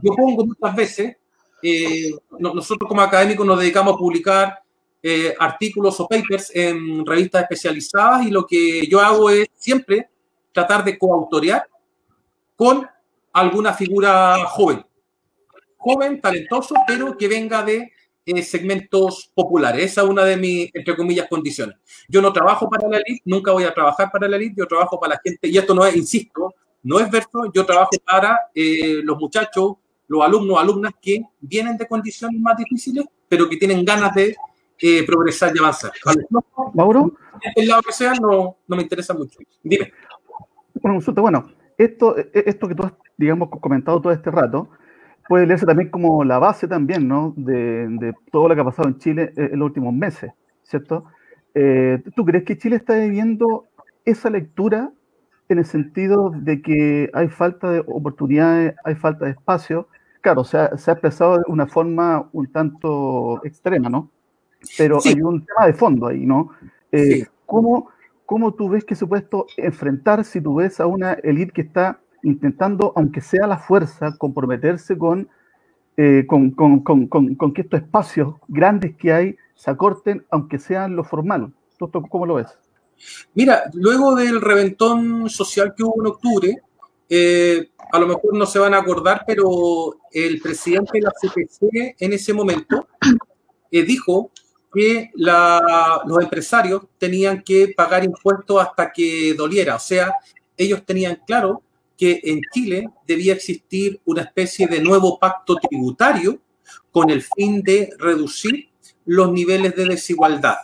Yo 0.03 0.13
pongo 0.13 0.45
muchas 0.45 0.75
veces, 0.75 1.15
eh, 1.63 2.11
nosotros 2.37 2.87
como 2.87 3.01
académicos 3.01 3.45
nos 3.45 3.59
dedicamos 3.59 3.95
a 3.95 3.97
publicar 3.97 4.59
eh, 5.01 5.33
artículos 5.39 5.99
o 5.99 6.07
papers 6.07 6.51
en 6.53 7.05
revistas 7.05 7.43
especializadas 7.43 8.25
y 8.25 8.31
lo 8.31 8.45
que 8.45 8.85
yo 8.87 8.99
hago 8.99 9.29
es 9.29 9.47
siempre 9.55 10.09
tratar 10.51 10.83
de 10.83 10.97
coautorear 10.97 11.67
con 12.55 12.85
alguna 13.31 13.73
figura 13.73 14.45
joven, 14.45 14.85
joven, 15.77 16.19
talentoso, 16.19 16.75
pero 16.85 17.17
que 17.17 17.29
venga 17.29 17.63
de 17.63 17.91
eh, 18.25 18.43
segmentos 18.43 19.31
populares. 19.33 19.91
Esa 19.91 20.01
es 20.01 20.07
una 20.07 20.25
de 20.25 20.35
mis, 20.35 20.69
entre 20.73 20.95
comillas, 20.95 21.27
condiciones. 21.29 21.77
Yo 22.07 22.21
no 22.21 22.33
trabajo 22.33 22.69
para 22.69 22.87
la 22.89 22.97
elite, 22.97 23.21
nunca 23.25 23.51
voy 23.53 23.63
a 23.63 23.73
trabajar 23.73 24.11
para 24.11 24.27
la 24.27 24.35
elite, 24.35 24.55
yo 24.57 24.67
trabajo 24.67 24.99
para 24.99 25.15
la 25.15 25.21
gente, 25.23 25.47
y 25.47 25.57
esto 25.57 25.73
no 25.73 25.85
es, 25.85 25.95
insisto, 25.95 26.53
no 26.83 26.99
es 26.99 27.09
verso, 27.11 27.51
yo 27.53 27.65
trabajo 27.65 27.91
para 28.05 28.39
eh, 28.53 29.01
los 29.03 29.17
muchachos, 29.17 29.73
los 30.07 30.23
alumnos, 30.23 30.59
alumnas 30.59 30.93
que 31.01 31.23
vienen 31.39 31.77
de 31.77 31.87
condiciones 31.87 32.39
más 32.39 32.57
difíciles, 32.57 33.05
pero 33.27 33.47
que 33.47 33.57
tienen 33.57 33.85
ganas 33.85 34.13
de 34.15 34.35
eh, 34.81 35.05
progresar 35.05 35.55
y 35.55 35.59
avanzar. 35.59 35.91
Mauro. 36.73 37.13
El 37.55 37.67
lado 37.67 37.81
que 37.81 37.91
sea 37.91 38.13
no, 38.13 38.57
no 38.67 38.75
me 38.75 38.81
interesa 38.83 39.13
mucho. 39.13 39.39
Dime. 39.61 39.91
Bueno, 40.81 40.99
bueno, 41.15 41.51
esto, 41.77 42.17
e, 42.17 42.31
esto 42.45 42.67
que 42.67 42.75
tú 42.75 42.83
has, 42.83 42.93
digamos, 43.17 43.49
comentado 43.61 44.01
todo 44.01 44.13
este 44.13 44.31
rato, 44.31 44.69
puede 45.27 45.45
leerse 45.45 45.65
también 45.65 45.89
como 45.89 46.23
la 46.23 46.39
base 46.39 46.67
también, 46.67 47.07
¿no? 47.07 47.33
De, 47.35 47.87
de 47.87 48.13
todo 48.31 48.47
lo 48.47 48.55
que 48.55 48.61
ha 48.61 48.65
pasado 48.65 48.87
en 48.87 48.97
Chile 48.97 49.33
en 49.35 49.59
los 49.59 49.67
últimos 49.67 49.93
meses, 49.93 50.31
¿cierto? 50.63 51.05
Eh, 51.53 52.01
¿Tú 52.15 52.25
crees 52.25 52.45
que 52.45 52.57
Chile 52.57 52.77
está 52.77 52.95
viviendo 52.95 53.67
esa 54.05 54.29
lectura 54.29 54.91
en 55.49 55.59
el 55.59 55.65
sentido 55.65 56.31
de 56.33 56.61
que 56.61 57.09
hay 57.13 57.27
falta 57.27 57.71
de 57.71 57.79
oportunidades, 57.87 58.75
hay 58.83 58.95
falta 58.95 59.25
de 59.25 59.31
espacio? 59.31 59.87
Claro, 60.21 60.43
se 60.43 60.57
ha, 60.57 60.77
se 60.77 60.91
ha 60.91 60.93
expresado 60.93 61.37
de 61.37 61.43
una 61.47 61.67
forma 61.67 62.29
un 62.33 62.51
tanto 62.51 63.43
extrema, 63.45 63.89
¿no? 63.89 64.09
pero 64.77 64.99
hay 65.03 65.21
un 65.21 65.45
tema 65.45 65.67
de 65.67 65.73
fondo 65.73 66.07
ahí, 66.07 66.25
¿no? 66.25 66.51
Eh, 66.91 67.25
¿cómo, 67.45 67.89
¿Cómo 68.25 68.53
tú 68.53 68.69
ves 68.69 68.83
que 68.83 68.95
se 68.95 69.05
puede 69.07 69.27
enfrentar 69.57 70.23
si 70.23 70.41
tú 70.41 70.55
ves 70.55 70.79
a 70.79 70.87
una 70.87 71.13
élite 71.13 71.53
que 71.53 71.61
está 71.61 71.99
intentando, 72.23 72.93
aunque 72.95 73.21
sea 73.21 73.47
la 73.47 73.57
fuerza, 73.57 74.17
comprometerse 74.17 74.97
con, 74.97 75.29
eh, 75.97 76.25
con, 76.27 76.51
con, 76.51 76.81
con, 76.81 77.07
con, 77.07 77.53
que 77.53 77.61
estos 77.61 77.81
espacios 77.81 78.35
grandes 78.47 78.95
que 78.95 79.13
hay 79.13 79.37
se 79.55 79.71
acorten, 79.71 80.25
aunque 80.29 80.59
sean 80.59 80.95
lo 80.95 81.03
formal? 81.03 81.53
¿Tú, 81.77 81.89
¿Cómo 81.91 82.25
lo 82.25 82.35
ves? 82.35 82.57
Mira, 83.33 83.69
luego 83.73 84.15
del 84.15 84.41
reventón 84.41 85.29
social 85.29 85.73
que 85.75 85.83
hubo 85.83 86.01
en 86.01 86.07
octubre, 86.07 86.57
eh, 87.09 87.69
a 87.91 87.99
lo 87.99 88.07
mejor 88.07 88.35
no 88.37 88.45
se 88.45 88.59
van 88.59 88.73
a 88.73 88.79
acordar, 88.79 89.23
pero 89.25 89.99
el 90.11 90.39
presidente 90.41 90.91
de 90.93 91.01
la 91.01 91.11
CPC 91.11 91.95
en 91.99 92.13
ese 92.13 92.33
momento 92.33 92.87
dijo 93.71 94.31
que 94.73 95.09
los 95.15 96.23
empresarios 96.23 96.83
tenían 96.97 97.41
que 97.43 97.73
pagar 97.75 98.03
impuestos 98.03 98.61
hasta 98.61 98.91
que 98.91 99.33
doliera. 99.33 99.75
O 99.75 99.79
sea, 99.79 100.13
ellos 100.55 100.85
tenían 100.85 101.21
claro 101.25 101.63
que 101.97 102.21
en 102.23 102.41
Chile 102.53 102.89
debía 103.05 103.33
existir 103.33 103.99
una 104.05 104.21
especie 104.21 104.67
de 104.67 104.81
nuevo 104.81 105.19
pacto 105.19 105.55
tributario 105.55 106.39
con 106.91 107.09
el 107.09 107.21
fin 107.21 107.61
de 107.61 107.89
reducir 107.97 108.69
los 109.05 109.31
niveles 109.31 109.75
de 109.75 109.85
desigualdad. 109.85 110.55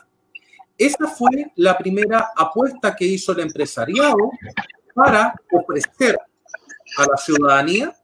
Esa 0.77 1.07
fue 1.07 1.51
la 1.55 1.77
primera 1.77 2.31
apuesta 2.35 2.95
que 2.95 3.05
hizo 3.05 3.31
el 3.31 3.41
empresariado 3.41 4.31
para 4.93 5.33
ofrecer 5.51 6.17
a 6.97 7.01
la 7.01 7.17
ciudadanía 7.17 7.95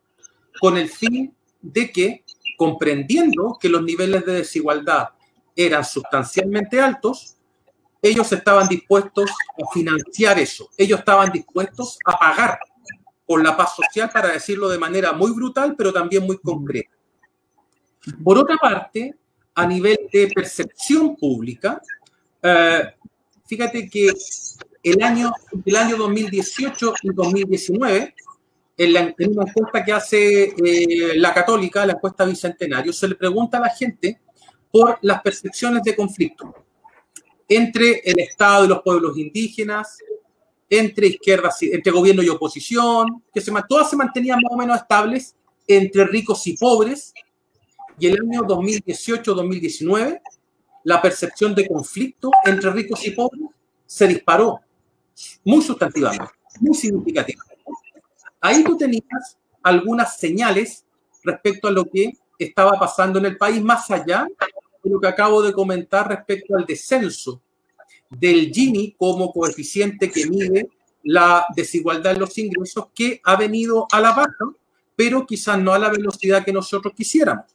con 0.60 0.78
el 0.78 0.90
fin 0.90 1.36
de 1.62 1.92
que, 1.92 2.24
comprendiendo 2.58 3.58
que 3.60 3.70
los 3.70 3.84
niveles 3.84 4.26
de 4.26 4.34
desigualdad 4.34 5.10
eran 5.56 5.84
sustancialmente 5.84 6.80
altos, 6.80 7.36
ellos 8.02 8.32
estaban 8.32 8.68
dispuestos 8.68 9.30
a 9.30 9.72
financiar 9.74 10.40
eso, 10.40 10.70
ellos 10.78 11.00
estaban 11.00 11.32
dispuestos 11.32 12.00
a 12.06 12.18
pagar 12.18 12.60
por 13.26 13.44
la 13.44 13.56
paz 13.56 13.76
social, 13.76 14.10
para 14.12 14.30
decirlo 14.30 14.68
de 14.70 14.78
manera 14.78 15.14
muy 15.14 15.32
brutal, 15.32 15.76
pero 15.78 15.94
también 15.94 16.26
muy 16.26 16.38
concreta. 16.40 16.92
Por 18.24 18.38
otra 18.38 18.58
parte, 18.58 19.16
a 19.54 19.66
nivel 19.66 19.98
de 20.12 20.30
percepción 20.34 21.16
pública, 21.16 21.82
eh, 22.44 22.94
fíjate 23.46 23.90
que 23.90 24.12
el 24.84 25.04
año, 25.04 25.32
el 25.66 25.76
año 25.76 25.98
2018 25.98 26.94
y 27.04 27.10
2019, 27.10 28.16
en, 28.78 28.94
la, 28.94 29.14
en 29.18 29.38
una 29.38 29.48
encuesta 29.48 29.84
que 29.84 29.92
hace 29.92 30.44
eh, 30.46 31.16
la 31.16 31.34
Católica, 31.34 31.86
la 31.86 31.94
encuesta 31.94 32.26
Bicentenario, 32.26 32.92
se 32.92 33.08
le 33.08 33.16
pregunta 33.16 33.58
a 33.58 33.62
la 33.62 33.70
gente 33.70 34.20
por 34.72 34.98
las 35.02 35.22
percepciones 35.22 35.84
de 35.84 35.96
conflicto 35.96 36.56
entre 37.48 38.02
el 38.06 38.20
Estado 38.20 38.66
y 38.66 38.70
los 38.70 38.82
pueblos 38.82 39.18
indígenas, 39.18 39.98
entre 40.70 41.08
izquierdas, 41.08 41.62
entre 41.64 41.92
gobierno 41.92 42.24
y 42.24 42.30
oposición, 42.30 43.24
que 43.34 43.42
se, 43.42 43.52
todas 43.68 43.90
se 43.90 43.98
mantenían 43.98 44.40
más 44.42 44.54
o 44.54 44.58
menos 44.58 44.78
estables 44.78 45.36
entre 45.68 46.06
ricos 46.06 46.48
y 46.48 46.56
pobres, 46.56 47.14
y 48.00 48.08
el 48.08 48.18
año 48.22 48.42
2018-2019 48.44 50.22
la 50.84 51.02
percepción 51.02 51.54
de 51.54 51.68
conflicto 51.68 52.32
entre 52.46 52.72
ricos 52.72 53.06
y 53.06 53.12
pobres 53.12 53.42
se 53.86 54.08
disparó 54.08 54.60
muy 55.44 55.62
sustantivamente, 55.62 56.34
muy 56.60 56.76
significativamente. 56.76 57.64
Ahí 58.40 58.64
tú 58.64 58.78
tenías 58.78 59.38
algunas 59.62 60.18
señales 60.18 60.86
respecto 61.24 61.68
a 61.68 61.72
lo 61.72 61.86
que 61.86 62.18
estaba 62.40 62.72
pasando 62.80 63.20
en 63.20 63.26
el 63.26 63.38
país, 63.38 63.62
más 63.62 63.90
allá 63.92 64.28
de 64.84 64.90
lo 64.90 65.00
que 65.00 65.08
acabo 65.08 65.42
de 65.42 65.54
comentar 65.54 66.08
respecto 66.08 66.56
al 66.58 66.66
descenso 66.66 67.42
del 68.10 68.52
Gini 68.52 68.96
como 68.98 69.32
coeficiente 69.32 70.10
que 70.10 70.26
mide 70.28 70.70
la 71.04 71.46
desigualdad 71.56 72.14
en 72.14 72.20
los 72.20 72.38
ingresos, 72.38 72.88
que 72.94 73.22
ha 73.24 73.36
venido 73.36 73.88
a 73.92 74.02
la 74.02 74.12
baja, 74.12 74.52
pero 74.96 75.26
quizás 75.26 75.60
no 75.60 75.74
a 75.74 75.80
la 75.80 75.90
velocidad 75.90 76.44
que 76.44 76.54
nosotros 76.54 76.94
quisiéramos. 76.96 77.46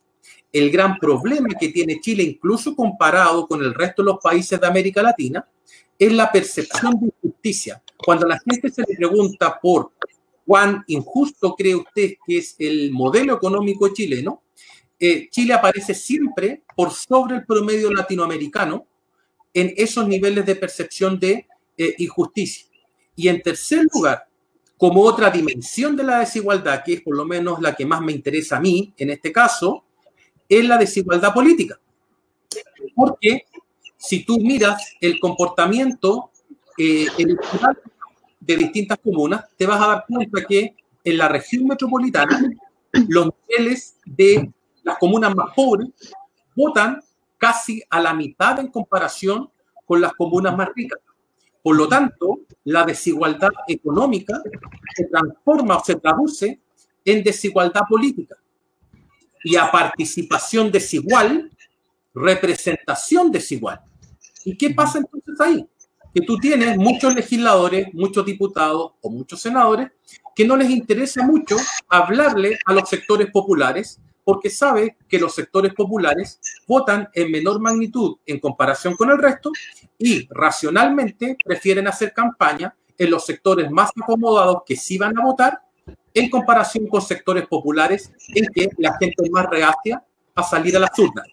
El 0.57 0.71
gran 0.71 0.97
problema 0.97 1.49
que 1.61 1.69
tiene 1.69 2.01
Chile, 2.01 2.23
incluso 2.23 2.75
comparado 2.75 3.47
con 3.47 3.63
el 3.63 3.75
resto 3.75 4.01
de 4.01 4.07
los 4.07 4.21
países 4.23 4.59
de 4.59 4.67
América 4.67 5.03
Latina, 5.03 5.47
es 5.99 6.11
la 6.11 6.33
percepción 6.33 6.99
de 6.99 7.13
injusticia. 7.23 7.83
Cuando 7.99 8.27
la 8.27 8.41
gente 8.41 8.71
se 8.71 8.81
le 8.89 8.97
pregunta 8.97 9.61
por 9.61 9.93
cuán 10.47 10.83
injusto 10.87 11.55
cree 11.55 11.75
usted 11.75 12.15
que 12.27 12.39
es 12.39 12.57
el 12.59 12.91
modelo 12.91 13.35
económico 13.35 13.93
chileno, 13.93 14.45
eh, 14.99 15.29
Chile 15.31 15.53
aparece 15.53 15.93
siempre 15.93 16.63
por 16.75 16.91
sobre 16.91 17.37
el 17.37 17.45
promedio 17.45 17.93
latinoamericano 17.93 18.87
en 19.53 19.75
esos 19.77 20.09
niveles 20.09 20.47
de 20.47 20.57
percepción 20.57 21.21
de 21.21 21.47
eh, 21.77 21.95
injusticia. 21.99 22.65
Y 23.15 23.29
en 23.29 23.43
tercer 23.43 23.85
lugar, 23.93 24.27
como 24.79 25.03
otra 25.03 25.29
dimensión 25.29 25.95
de 25.97 26.05
la 26.05 26.21
desigualdad, 26.21 26.83
que 26.83 26.95
es 26.95 27.03
por 27.03 27.15
lo 27.15 27.27
menos 27.27 27.61
la 27.61 27.75
que 27.75 27.85
más 27.85 28.01
me 28.01 28.13
interesa 28.13 28.57
a 28.57 28.61
mí 28.61 28.95
en 28.97 29.11
este 29.11 29.31
caso, 29.31 29.83
es 30.49 30.65
la 30.65 30.79
desigualdad 30.79 31.33
política. 31.33 31.79
Porque 32.95 33.47
si 33.97 34.25
tú 34.25 34.39
miras 34.39 34.95
el 35.01 35.19
comportamiento 35.19 36.31
eh, 36.79 37.07
electoral 37.19 37.79
de 38.41 38.57
distintas 38.57 38.99
comunas, 39.03 39.45
te 39.57 39.67
vas 39.67 39.81
a 39.81 39.87
dar 39.87 40.05
cuenta 40.07 40.45
que 40.47 40.75
en 41.03 41.19
la 41.19 41.29
región 41.29 41.67
metropolitana 41.67 42.51
los 43.09 43.31
niveles 43.49 43.97
de 44.05 44.53
las 44.83 44.99
comunas 44.99 45.35
más 45.35 45.55
pobres 45.55 45.89
votan 46.55 47.01
casi 47.39 47.83
a 47.91 48.01
la 48.01 48.15
mitad 48.15 48.59
en 48.61 48.69
comparación 48.69 49.51
con 49.85 50.01
las 50.01 50.13
comunas 50.15 50.57
más 50.57 50.69
ricas. 50.75 50.99
Por 51.63 51.77
lo 51.77 51.89
tanto, 51.89 52.41
la 52.65 52.85
desigualdad 52.85 53.51
económica 53.67 54.41
se 54.95 55.05
transforma 55.05 55.77
o 55.77 55.85
se 55.85 55.97
traduce 55.97 56.61
en 57.05 57.25
desigualdad 57.25 57.83
política. 57.89 58.37
Y 59.47 59.55
a 59.55 59.71
participación 59.71 60.73
desigual, 60.73 61.53
representación 62.13 63.31
desigual. 63.31 63.81
¿Y 64.45 64.57
qué 64.57 64.71
pasa 64.71 64.99
entonces 64.99 65.41
ahí? 65.41 65.65
Que 66.13 66.23
tú 66.23 66.37
tienes 66.39 66.77
muchos 66.77 67.15
legisladores, 67.15 67.87
muchos 67.93 68.27
diputados 68.27 68.95
o 69.01 69.09
muchos 69.09 69.41
senadores 69.41 69.93
que 70.35 70.45
no 70.45 70.57
les 70.57 70.69
interesa 70.69 71.25
mucho 71.25 71.57
hablarle 71.89 72.59
a 72.67 72.73
los 72.73 72.89
sectores 72.89 73.31
populares 73.31 74.01
porque 74.25 74.51
sabe 74.51 74.97
que 75.09 75.21
los 75.21 75.33
sectores 75.33 75.73
populares 75.75 76.41
votan 76.67 77.09
en 77.15 77.31
menor 77.31 77.61
magnitud 77.61 78.17
en 78.27 78.41
comparación 78.41 78.97
con 78.97 79.11
el 79.11 79.19
resto 79.19 79.53
y 79.97 80.27
racionalmente 80.29 81.37
prefieren 81.45 81.87
hacer 81.87 82.13
campaña 82.13 82.75
en 82.99 83.11
los 83.13 83.25
sectores 83.25 83.71
más 83.71 83.93
acomodados 83.95 84.63
que 84.67 84.75
sí 84.75 84.99
van 84.99 85.17
a 85.17 85.23
votar 85.23 85.61
en 86.17 86.31
comparación 86.31 86.87
con 86.87 87.03
sectores 87.03 87.47
populares 87.47 88.11
en 88.35 88.47
que 88.47 88.71
la 88.79 88.97
gente 88.99 89.23
es 89.23 89.31
más 89.31 89.47
reacia 89.51 90.03
a 90.35 90.43
salir 90.43 90.75
a 90.77 90.81
las 90.81 90.99
urnas. 90.99 91.27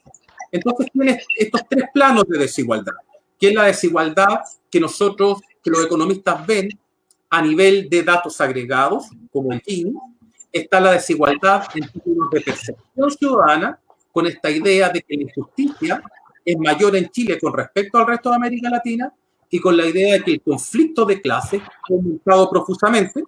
Entonces 0.52 0.88
tienes 0.92 1.26
estos 1.38 1.62
tres 1.70 1.86
planos 1.94 2.26
de 2.28 2.38
desigualdad, 2.38 2.94
que 3.40 3.48
es 3.48 3.56
la 3.56 3.64
desigualdad 3.64 4.42
que 4.70 4.82
nosotros, 4.82 5.40
que 5.64 5.72
los 5.72 5.86
economistas 5.86 6.46
ven 6.46 6.70
a 7.30 7.42
nivel 7.42 7.90
de 7.90 8.04
datos 8.04 8.42
agregados, 8.42 9.06
como 9.32 9.54
el 9.54 9.62
Gini, 9.62 9.94
está 10.52 10.82
la 10.82 10.92
desigualdad 10.92 11.64
en 11.74 11.90
términos 11.90 12.30
de 12.30 12.42
percepción 12.42 13.12
ciudadana, 13.12 13.80
con 14.12 14.28
esta 14.28 14.52
idea 14.52 14.90
de 14.90 15.02
que 15.02 15.16
la 15.16 15.24
injusticia 15.24 16.04
es 16.44 16.58
mayor 16.58 16.96
en 16.98 17.10
Chile 17.10 17.40
con 17.40 17.54
respecto 17.54 17.98
al 17.98 18.08
resto 18.08 18.30
de 18.30 18.36
América 18.36 18.70
Latina 18.70 19.12
y 19.50 19.60
con 19.60 19.78
la 19.78 19.88
idea 19.88 20.16
de 20.16 20.24
que 20.24 20.32
el 20.34 20.42
conflicto 20.42 21.06
de 21.06 21.22
clases 21.22 21.62
ha 21.62 21.94
aumentado 21.94 22.50
profusamente. 22.50 23.24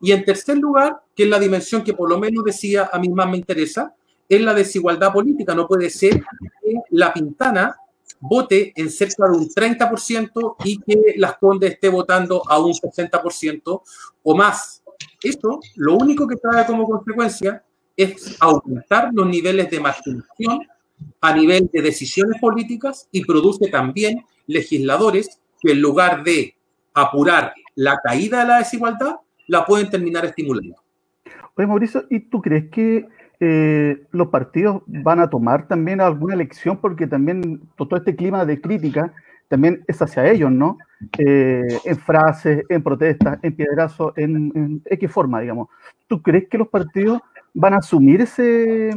Y 0.00 0.12
en 0.12 0.24
tercer 0.24 0.58
lugar, 0.58 1.02
que 1.14 1.24
es 1.24 1.28
la 1.28 1.38
dimensión 1.38 1.84
que 1.84 1.94
por 1.94 2.08
lo 2.08 2.18
menos 2.18 2.44
decía 2.44 2.88
a 2.92 2.98
mí 2.98 3.08
más 3.08 3.28
me 3.28 3.36
interesa, 3.36 3.94
es 4.28 4.40
la 4.40 4.54
desigualdad 4.54 5.12
política. 5.12 5.54
No 5.54 5.66
puede 5.66 5.90
ser 5.90 6.22
que 6.62 6.74
la 6.90 7.12
Pintana 7.12 7.76
vote 8.20 8.72
en 8.76 8.90
cerca 8.90 9.26
de 9.28 9.36
un 9.36 9.48
30% 9.48 10.56
y 10.64 10.78
que 10.78 11.14
Las 11.16 11.38
Condes 11.38 11.72
esté 11.72 11.88
votando 11.88 12.42
a 12.48 12.58
un 12.58 12.72
60% 12.72 13.82
o 14.22 14.36
más. 14.36 14.82
Esto 15.22 15.60
lo 15.76 15.94
único 15.94 16.26
que 16.26 16.36
trae 16.36 16.66
como 16.66 16.86
consecuencia 16.86 17.64
es 17.96 18.36
aumentar 18.40 19.10
los 19.12 19.26
niveles 19.26 19.70
de 19.70 19.80
marginación 19.80 20.66
a 21.20 21.34
nivel 21.34 21.68
de 21.72 21.82
decisiones 21.82 22.40
políticas 22.40 23.08
y 23.10 23.24
produce 23.24 23.68
también 23.68 24.24
legisladores 24.46 25.40
que 25.60 25.72
en 25.72 25.80
lugar 25.80 26.22
de 26.22 26.54
apurar 26.94 27.54
la 27.74 27.98
caída 28.02 28.40
de 28.40 28.48
la 28.48 28.58
desigualdad, 28.58 29.16
la 29.50 29.64
pueden 29.64 29.90
terminar 29.90 30.24
estimulando. 30.24 30.76
Oye, 31.56 31.66
Mauricio, 31.66 32.04
¿y 32.08 32.20
tú 32.20 32.40
crees 32.40 32.70
que 32.70 33.08
eh, 33.40 34.06
los 34.12 34.28
partidos 34.28 34.82
van 34.86 35.18
a 35.18 35.28
tomar 35.28 35.66
también 35.66 36.00
alguna 36.00 36.36
lección? 36.36 36.76
Porque 36.80 37.08
también 37.08 37.60
todo 37.76 37.96
este 37.96 38.14
clima 38.14 38.44
de 38.44 38.60
crítica 38.60 39.12
también 39.48 39.82
es 39.88 40.00
hacia 40.00 40.30
ellos, 40.30 40.52
¿no? 40.52 40.78
Eh, 41.18 41.66
en 41.84 41.98
frases, 41.98 42.64
en 42.68 42.80
protestas, 42.80 43.40
en 43.42 43.56
piedrazos, 43.56 44.12
en, 44.16 44.52
en, 44.54 44.82
X 44.84 45.10
forma, 45.10 45.40
digamos. 45.40 45.68
¿Tú 46.06 46.22
crees 46.22 46.48
que 46.48 46.58
los 46.58 46.68
partidos 46.68 47.20
van 47.52 47.74
a 47.74 47.78
asumir 47.78 48.20
ese, 48.20 48.90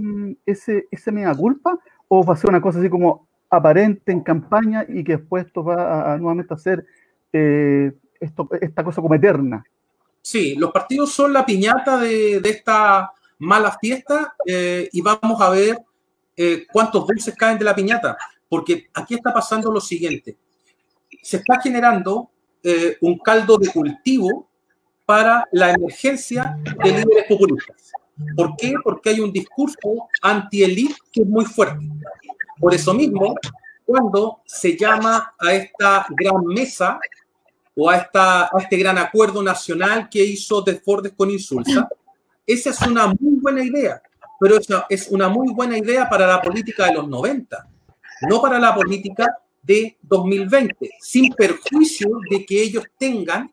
ese, 0.46 0.88
ese 0.92 1.12
mega 1.12 1.34
culpa 1.34 1.80
o 2.08 2.24
va 2.24 2.36
a 2.36 2.38
ser 2.38 2.52
una 2.52 2.62
cosa 2.62 2.78
así 2.78 2.90
como 2.90 3.28
aparente 3.50 4.12
en 4.12 4.22
campaña 4.22 4.86
y 4.88 5.04
que 5.04 5.18
después 5.18 5.48
esto 5.48 5.64
va 5.64 6.14
a, 6.14 6.18
nuevamente 6.20 6.54
a 6.54 6.58
ser 6.58 6.86
eh, 7.32 7.92
esto, 8.20 8.48
esta 8.62 8.84
cosa 8.84 9.02
como 9.02 9.16
eterna? 9.16 9.64
Sí, 10.24 10.56
los 10.56 10.72
partidos 10.72 11.12
son 11.12 11.34
la 11.34 11.46
piñata 11.46 12.00
de, 12.00 12.40
de 12.40 12.50
esta 12.50 13.12
mala 13.40 13.78
fiesta 13.80 14.36
eh, 14.48 14.90
y 14.92 15.02
vamos 15.02 15.40
a 15.40 15.50
ver 15.52 15.78
eh, 16.36 16.66
cuántos 16.72 17.06
dulces 17.06 17.36
caen 17.36 17.60
de 17.60 17.66
la 17.66 17.76
piñata, 17.76 18.18
porque 18.50 18.90
aquí 18.96 19.14
está 19.14 19.32
pasando 19.32 19.72
lo 19.72 19.80
siguiente 19.80 20.38
se 21.24 21.38
está 21.38 21.60
generando 21.62 22.30
eh, 22.62 22.98
un 23.02 23.18
caldo 23.18 23.58
de 23.58 23.70
cultivo 23.70 24.48
para 25.06 25.48
la 25.52 25.72
emergencia 25.72 26.58
de 26.84 26.92
líderes 26.92 27.26
populistas. 27.28 27.92
¿Por 28.36 28.56
qué? 28.58 28.74
Porque 28.84 29.10
hay 29.10 29.20
un 29.22 29.32
discurso 29.32 30.08
anti-elite 30.22 30.96
que 31.12 31.22
es 31.22 31.28
muy 31.28 31.46
fuerte. 31.46 31.90
Por 32.60 32.74
eso 32.74 32.94
mismo, 32.94 33.36
cuando 33.86 34.42
se 34.46 34.78
llama 34.78 35.34
a 35.40 35.54
esta 35.54 36.06
gran 36.10 36.46
mesa 36.46 37.00
o 37.76 37.90
a, 37.90 37.98
esta, 37.98 38.44
a 38.44 38.60
este 38.60 38.78
gran 38.78 38.98
acuerdo 38.98 39.42
nacional 39.42 40.10
que 40.10 40.24
hizo 40.24 40.62
Desbordes 40.62 41.14
con 41.14 41.32
Insulsa, 41.32 41.88
esa 42.46 42.70
es 42.70 42.82
una 42.82 43.08
muy 43.08 43.40
buena 43.40 43.64
idea, 43.64 44.02
pero 44.40 44.58
esa 44.58 44.86
es 44.90 45.08
una 45.10 45.30
muy 45.30 45.54
buena 45.54 45.78
idea 45.78 46.10
para 46.10 46.28
la 46.28 46.42
política 46.42 46.88
de 46.88 46.94
los 46.94 47.08
90 47.08 47.70
no 48.30 48.42
para 48.42 48.60
la 48.60 48.74
política 48.74 49.28
de 49.62 49.98
2020, 50.02 50.92
sin 51.00 51.34
perjuicio 51.34 52.10
de 52.30 52.46
que 52.46 52.62
ellos 52.62 52.84
tengan 52.98 53.52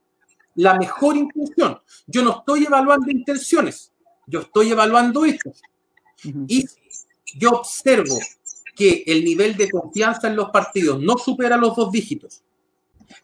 la 0.57 0.75
mejor 0.75 1.17
intención. 1.17 1.81
Yo 2.07 2.23
no 2.23 2.39
estoy 2.39 2.65
evaluando 2.65 3.11
intenciones, 3.11 3.93
yo 4.27 4.41
estoy 4.41 4.71
evaluando 4.73 5.25
hechos. 5.25 5.63
Y 6.49 6.67
yo 7.37 7.51
observo 7.51 8.19
que 8.75 9.05
el 9.07 9.25
nivel 9.25 9.57
de 9.57 9.71
confianza 9.71 10.29
en 10.29 10.37
los 10.37 10.51
partidos 10.51 11.01
no 11.01 11.17
supera 11.17 11.57
los 11.57 11.77
dos 11.77 11.93
dígitos, 11.93 12.43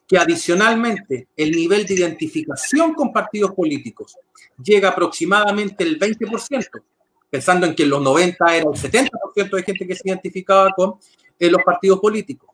que 0.06 0.18
adicionalmente 0.18 1.28
el 1.36 1.50
nivel 1.50 1.84
de 1.86 1.94
identificación 1.94 2.94
con 2.94 3.12
partidos 3.12 3.52
políticos 3.52 4.16
llega 4.62 4.90
aproximadamente 4.90 5.84
el 5.84 5.98
20%, 5.98 6.82
pensando 7.30 7.66
en 7.66 7.74
que 7.74 7.82
en 7.82 7.90
los 7.90 8.02
90 8.02 8.56
era 8.56 8.70
el 8.70 8.78
70% 8.78 9.50
de 9.50 9.62
gente 9.62 9.86
que 9.86 9.94
se 9.94 10.08
identificaba 10.08 10.70
con 10.70 10.94
eh, 11.38 11.50
los 11.50 11.62
partidos 11.62 12.00
políticos. 12.00 12.50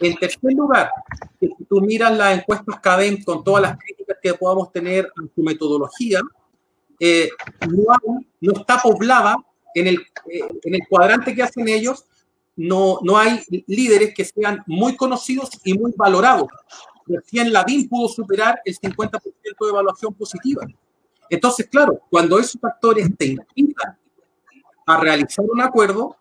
En 0.00 0.16
tercer 0.16 0.52
lugar, 0.52 0.90
si 1.40 1.48
tú 1.68 1.80
miras 1.80 2.16
las 2.16 2.38
encuestas 2.38 2.78
CADEM 2.80 3.22
con 3.24 3.42
todas 3.42 3.62
las 3.62 3.78
críticas 3.78 4.16
que 4.22 4.34
podamos 4.34 4.70
tener 4.72 5.10
en 5.20 5.30
su 5.34 5.42
metodología, 5.42 6.20
eh, 7.00 7.28
no, 8.40 8.52
está 8.52 8.78
poblada 8.80 9.36
en 9.74 9.88
el, 9.88 9.96
eh, 10.30 10.40
en 10.62 10.74
el 10.74 10.80
cuadrante 10.88 11.34
que 11.34 11.42
hacen 11.42 11.68
ellos, 11.68 12.04
no, 12.58 12.98
no 13.02 13.16
hay 13.16 13.40
líderes 13.68 14.12
que 14.12 14.24
sean 14.24 14.64
muy 14.66 14.96
conocidos 14.96 15.48
y 15.64 15.74
muy 15.74 15.92
valorados. 15.96 16.48
Recién 17.06 17.52
Lavín 17.52 17.88
pudo 17.88 18.08
superar 18.08 18.60
el 18.64 18.76
50% 18.76 19.20
de 19.60 19.68
evaluación 19.68 20.12
positiva. 20.12 20.66
Entonces, 21.30 21.68
claro, 21.68 22.00
cuando 22.10 22.36
esos 22.38 22.60
factores 22.60 23.08
te 23.16 23.36
invitan 23.54 23.96
a 24.86 24.96
realizar 24.98 25.44
un 25.48 25.60
acuerdo 25.60 26.16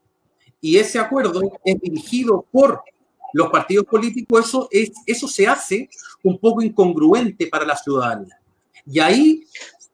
y 0.62 0.78
ese 0.78 1.00
acuerdo 1.00 1.42
es 1.66 1.80
dirigido 1.82 2.46
por 2.52 2.84
los 3.34 3.50
partidos 3.50 3.86
políticos, 3.86 4.46
eso, 4.46 4.68
es, 4.70 4.92
eso 5.08 5.28
se 5.28 5.48
hace 5.48 5.90
un 6.22 6.38
poco 6.38 6.62
incongruente 6.62 7.48
para 7.48 7.66
la 7.66 7.76
ciudadanía. 7.76 8.40
Y 8.86 9.00
ahí 9.00 9.44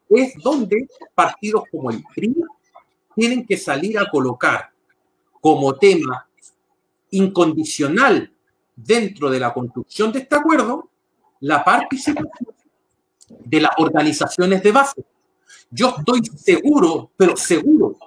es 0.09 0.33
donde 0.43 0.89
partidos 1.15 1.63
como 1.71 1.89
el 1.89 2.03
PRI 2.13 2.35
tienen 3.15 3.45
que 3.45 3.55
salir 3.55 3.97
a 3.97 4.09
colocar 4.09 4.71
como 5.39 5.73
tema 5.75 6.27
incondicional 7.13 8.31
dentro 8.75 9.29
de 9.29 9.39
la 9.39 9.53
construcción 9.53 10.11
de 10.11 10.19
este 10.19 10.35
acuerdo 10.35 10.89
la 11.41 11.63
participación 11.63 12.55
de 13.27 13.61
las 13.61 13.71
organizaciones 13.77 14.63
de 14.63 14.71
base. 14.71 15.03
Yo 15.69 15.95
estoy 15.97 16.21
seguro, 16.35 17.11
pero 17.17 17.35
seguro, 17.35 17.97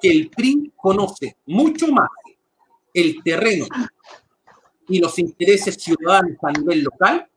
que 0.00 0.10
el 0.10 0.30
PRI 0.30 0.72
conoce 0.76 1.36
mucho 1.46 1.88
más 1.88 2.08
el 2.94 3.22
terreno 3.22 3.66
y 4.88 4.98
los 4.98 5.18
intereses 5.18 5.74
ciudadanos 5.74 6.38
a 6.42 6.52
nivel 6.52 6.82
local 6.84 7.28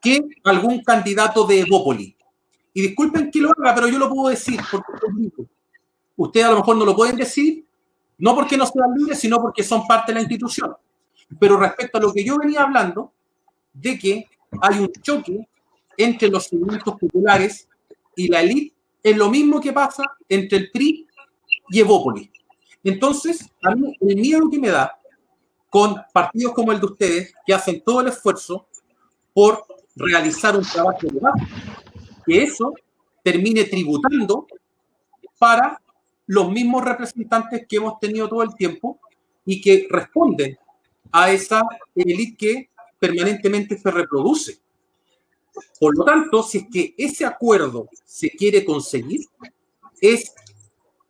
que 0.00 0.20
algún 0.44 0.82
candidato 0.82 1.46
de 1.46 1.60
Evópoli. 1.60 2.16
Y 2.74 2.82
disculpen 2.82 3.30
que 3.30 3.40
lo 3.40 3.50
haga, 3.50 3.74
pero 3.74 3.88
yo 3.88 3.98
lo 3.98 4.08
puedo 4.08 4.30
decir 4.30 4.60
porque 4.70 4.92
Ustedes 6.16 6.46
a 6.46 6.50
lo 6.50 6.56
mejor 6.56 6.76
no 6.76 6.84
lo 6.84 6.96
pueden 6.96 7.16
decir, 7.16 7.64
no 8.18 8.34
porque 8.34 8.56
no 8.56 8.66
sean 8.66 8.94
libres, 8.96 9.18
sino 9.18 9.40
porque 9.40 9.62
son 9.62 9.86
parte 9.86 10.12
de 10.12 10.14
la 10.16 10.20
institución. 10.20 10.74
Pero 11.38 11.56
respecto 11.56 11.98
a 11.98 12.00
lo 12.00 12.12
que 12.12 12.24
yo 12.24 12.38
venía 12.38 12.62
hablando, 12.62 13.12
de 13.72 13.98
que 13.98 14.26
hay 14.60 14.78
un 14.80 14.90
choque 15.00 15.48
entre 15.96 16.28
los 16.28 16.52
movimientos 16.52 16.94
populares 16.98 17.68
y 18.16 18.28
la 18.28 18.40
élite, 18.40 18.74
es 19.02 19.16
lo 19.16 19.30
mismo 19.30 19.60
que 19.60 19.72
pasa 19.72 20.04
entre 20.28 20.58
el 20.58 20.70
PRI 20.70 21.06
y 21.70 21.80
Evópolis. 21.80 22.30
Entonces, 22.82 23.50
a 23.62 23.74
mí 23.74 23.96
el 24.00 24.16
miedo 24.16 24.48
que 24.50 24.58
me 24.58 24.68
da 24.68 24.98
con 25.70 25.96
partidos 26.12 26.54
como 26.54 26.72
el 26.72 26.80
de 26.80 26.86
ustedes, 26.86 27.34
que 27.46 27.54
hacen 27.54 27.82
todo 27.84 28.00
el 28.00 28.08
esfuerzo 28.08 28.66
por 29.34 29.64
realizar 29.94 30.56
un 30.56 30.64
trabajo 30.64 30.98
de 31.02 31.20
base, 31.20 31.46
que 32.26 32.42
eso 32.42 32.72
termine 33.22 33.64
tributando 33.64 34.46
para 35.38 35.80
los 36.28 36.50
mismos 36.50 36.84
representantes 36.84 37.66
que 37.66 37.76
hemos 37.76 37.98
tenido 37.98 38.28
todo 38.28 38.42
el 38.42 38.54
tiempo 38.54 39.00
y 39.44 39.60
que 39.60 39.88
responden 39.90 40.58
a 41.10 41.30
esa 41.30 41.62
élite 41.94 42.36
que 42.36 42.70
permanentemente 42.98 43.78
se 43.78 43.90
reproduce. 43.90 44.58
Por 45.80 45.96
lo 45.96 46.04
tanto, 46.04 46.42
si 46.42 46.58
es 46.58 46.66
que 46.70 46.94
ese 46.98 47.24
acuerdo 47.24 47.88
se 48.04 48.30
quiere 48.30 48.64
conseguir, 48.64 49.20
es 50.00 50.34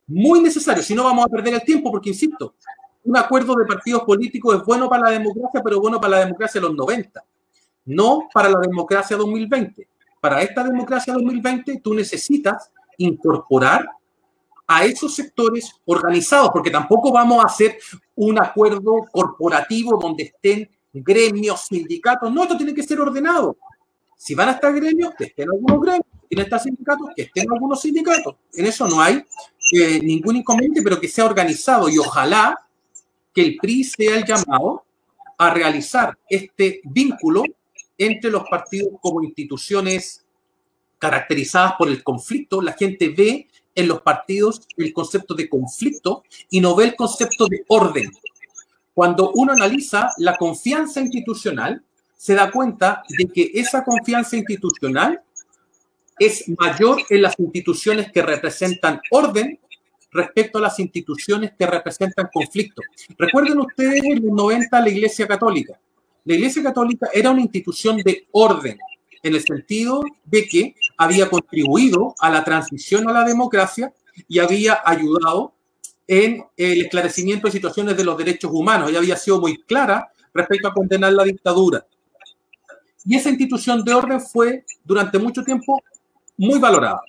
muy 0.06 0.40
necesario, 0.40 0.82
si 0.82 0.94
no 0.94 1.04
vamos 1.04 1.26
a 1.26 1.28
perder 1.28 1.54
el 1.54 1.62
tiempo, 1.62 1.90
porque 1.90 2.10
insisto, 2.10 2.54
un 3.04 3.16
acuerdo 3.16 3.54
de 3.56 3.66
partidos 3.66 4.04
políticos 4.04 4.56
es 4.56 4.64
bueno 4.64 4.88
para 4.88 5.10
la 5.10 5.18
democracia, 5.18 5.60
pero 5.62 5.80
bueno 5.80 6.00
para 6.00 6.18
la 6.18 6.24
democracia 6.26 6.60
de 6.60 6.68
los 6.68 6.76
90, 6.76 7.24
no 7.86 8.28
para 8.32 8.48
la 8.48 8.60
democracia 8.60 9.16
2020. 9.16 9.88
Para 10.20 10.42
esta 10.42 10.62
democracia 10.62 11.12
2020 11.12 11.80
tú 11.80 11.92
necesitas 11.92 12.70
incorporar 12.96 13.88
a 14.70 14.84
esos 14.84 15.14
sectores 15.14 15.72
organizados, 15.86 16.50
porque 16.52 16.70
tampoco 16.70 17.10
vamos 17.10 17.42
a 17.42 17.46
hacer 17.46 17.78
un 18.14 18.38
acuerdo 18.38 19.06
corporativo 19.10 19.98
donde 19.98 20.24
estén 20.24 20.68
gremios, 20.92 21.62
sindicatos. 21.62 22.30
No, 22.30 22.42
esto 22.42 22.56
tiene 22.56 22.74
que 22.74 22.82
ser 22.82 23.00
ordenado. 23.00 23.56
Si 24.14 24.34
van 24.34 24.50
a 24.50 24.52
estar 24.52 24.74
gremios, 24.74 25.14
que 25.16 25.24
estén 25.24 25.48
algunos 25.48 25.80
gremios. 25.80 26.06
Si 26.28 26.36
van 26.36 26.42
a 26.42 26.44
estar 26.44 26.60
sindicatos, 26.60 27.08
que 27.16 27.22
estén 27.22 27.46
algunos 27.50 27.80
sindicatos. 27.80 28.36
En 28.52 28.66
eso 28.66 28.86
no 28.86 29.00
hay 29.00 29.24
eh, 29.72 30.00
ningún 30.02 30.36
inconveniente, 30.36 30.82
pero 30.82 31.00
que 31.00 31.08
sea 31.08 31.24
organizado 31.24 31.88
y 31.88 31.98
ojalá 31.98 32.58
que 33.32 33.42
el 33.42 33.56
PRI 33.56 33.84
sea 33.84 34.16
el 34.16 34.24
llamado 34.24 34.84
a 35.38 35.50
realizar 35.50 36.18
este 36.28 36.82
vínculo 36.84 37.42
entre 37.96 38.30
los 38.30 38.44
partidos 38.50 38.98
como 39.00 39.22
instituciones 39.22 40.26
caracterizadas 40.98 41.72
por 41.78 41.88
el 41.88 42.02
conflicto. 42.02 42.60
La 42.60 42.72
gente 42.72 43.08
ve 43.08 43.48
en 43.74 43.88
los 43.88 44.02
partidos 44.02 44.62
el 44.76 44.92
concepto 44.92 45.34
de 45.34 45.48
conflicto 45.48 46.24
y 46.50 46.60
no 46.60 46.74
ve 46.74 46.86
el 46.86 46.96
concepto 46.96 47.46
de 47.46 47.64
orden. 47.68 48.10
Cuando 48.94 49.30
uno 49.32 49.52
analiza 49.52 50.10
la 50.18 50.36
confianza 50.36 51.00
institucional, 51.00 51.82
se 52.16 52.34
da 52.34 52.50
cuenta 52.50 53.04
de 53.08 53.26
que 53.26 53.52
esa 53.54 53.84
confianza 53.84 54.36
institucional 54.36 55.22
es 56.18 56.48
mayor 56.58 57.02
en 57.08 57.22
las 57.22 57.38
instituciones 57.38 58.10
que 58.10 58.22
representan 58.22 59.00
orden 59.12 59.58
respecto 60.10 60.58
a 60.58 60.62
las 60.62 60.78
instituciones 60.80 61.52
que 61.56 61.66
representan 61.66 62.28
conflicto. 62.32 62.82
Recuerden 63.16 63.60
ustedes 63.60 64.02
en 64.02 64.26
los 64.26 64.34
90 64.34 64.80
la 64.80 64.88
Iglesia 64.88 65.28
Católica. 65.28 65.78
La 66.24 66.34
Iglesia 66.34 66.62
Católica 66.62 67.08
era 67.12 67.30
una 67.30 67.40
institución 67.40 67.98
de 67.98 68.26
orden, 68.32 68.78
en 69.28 69.34
el 69.34 69.44
sentido 69.44 70.02
de 70.24 70.46
que 70.46 70.74
había 70.96 71.28
contribuido 71.28 72.14
a 72.18 72.30
la 72.30 72.42
transición 72.42 73.08
a 73.08 73.12
la 73.12 73.24
democracia 73.24 73.92
y 74.26 74.38
había 74.38 74.80
ayudado 74.84 75.54
en 76.06 76.44
el 76.56 76.82
esclarecimiento 76.82 77.46
de 77.46 77.52
situaciones 77.52 77.96
de 77.96 78.04
los 78.04 78.16
derechos 78.16 78.50
humanos 78.52 78.90
y 78.90 78.96
había 78.96 79.16
sido 79.16 79.40
muy 79.40 79.58
clara 79.62 80.10
respecto 80.32 80.68
a 80.68 80.72
condenar 80.72 81.12
la 81.12 81.24
dictadura. 81.24 81.86
Y 83.04 83.16
esa 83.16 83.28
institución 83.28 83.84
de 83.84 83.94
orden 83.94 84.20
fue 84.20 84.64
durante 84.84 85.18
mucho 85.18 85.42
tiempo 85.44 85.80
muy 86.36 86.58
valorada. 86.58 87.02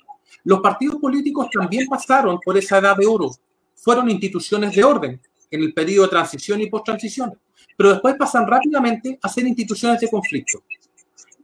Los 0.44 0.60
partidos 0.60 0.96
políticos 0.96 1.48
también 1.52 1.86
pasaron 1.86 2.38
por 2.44 2.56
esa 2.56 2.78
edad 2.78 2.96
de 2.96 3.06
oro, 3.06 3.30
fueron 3.74 4.10
instituciones 4.10 4.74
de 4.74 4.84
orden 4.84 5.20
en 5.50 5.62
el 5.62 5.72
periodo 5.72 6.04
de 6.04 6.10
transición 6.10 6.60
y 6.60 6.68
post-transición, 6.68 7.38
pero 7.76 7.90
después 7.90 8.14
pasan 8.18 8.46
rápidamente 8.46 9.18
a 9.22 9.28
ser 9.28 9.46
instituciones 9.46 10.00
de 10.00 10.08
conflicto. 10.08 10.62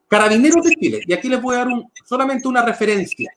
Carabineros 0.09 0.65
de 0.65 0.71
Chile, 0.77 1.01
y 1.07 1.13
aquí 1.13 1.29
les 1.29 1.43
voy 1.43 1.57
a 1.57 1.59
dar 1.59 1.69
solamente 2.05 2.47
una 2.47 2.63
referencia. 2.63 3.33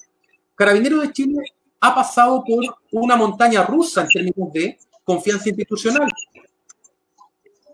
Carabineros 0.55 1.01
de 1.01 1.13
Chile 1.13 1.38
ha 1.79 1.95
pasado 1.95 2.43
por 2.43 2.77
una 2.91 3.15
montaña 3.15 3.63
rusa 3.63 4.01
en 4.01 4.08
términos 4.08 4.53
de 4.53 4.78
confianza 5.03 5.49
institucional. 5.49 6.09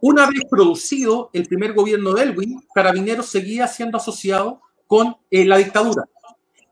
Una 0.02 0.28
vez 0.28 0.42
producido 0.50 1.30
el 1.34 1.46
primer 1.48 1.74
gobierno 1.74 2.14
de 2.14 2.24
Elwin, 2.24 2.64
Carabineros 2.74 3.26
seguía 3.26 3.68
siendo 3.68 3.98
asociado 3.98 4.62
con 4.88 5.18
eh, 5.32 5.46
la 5.46 5.58
dictadura. 5.58 6.06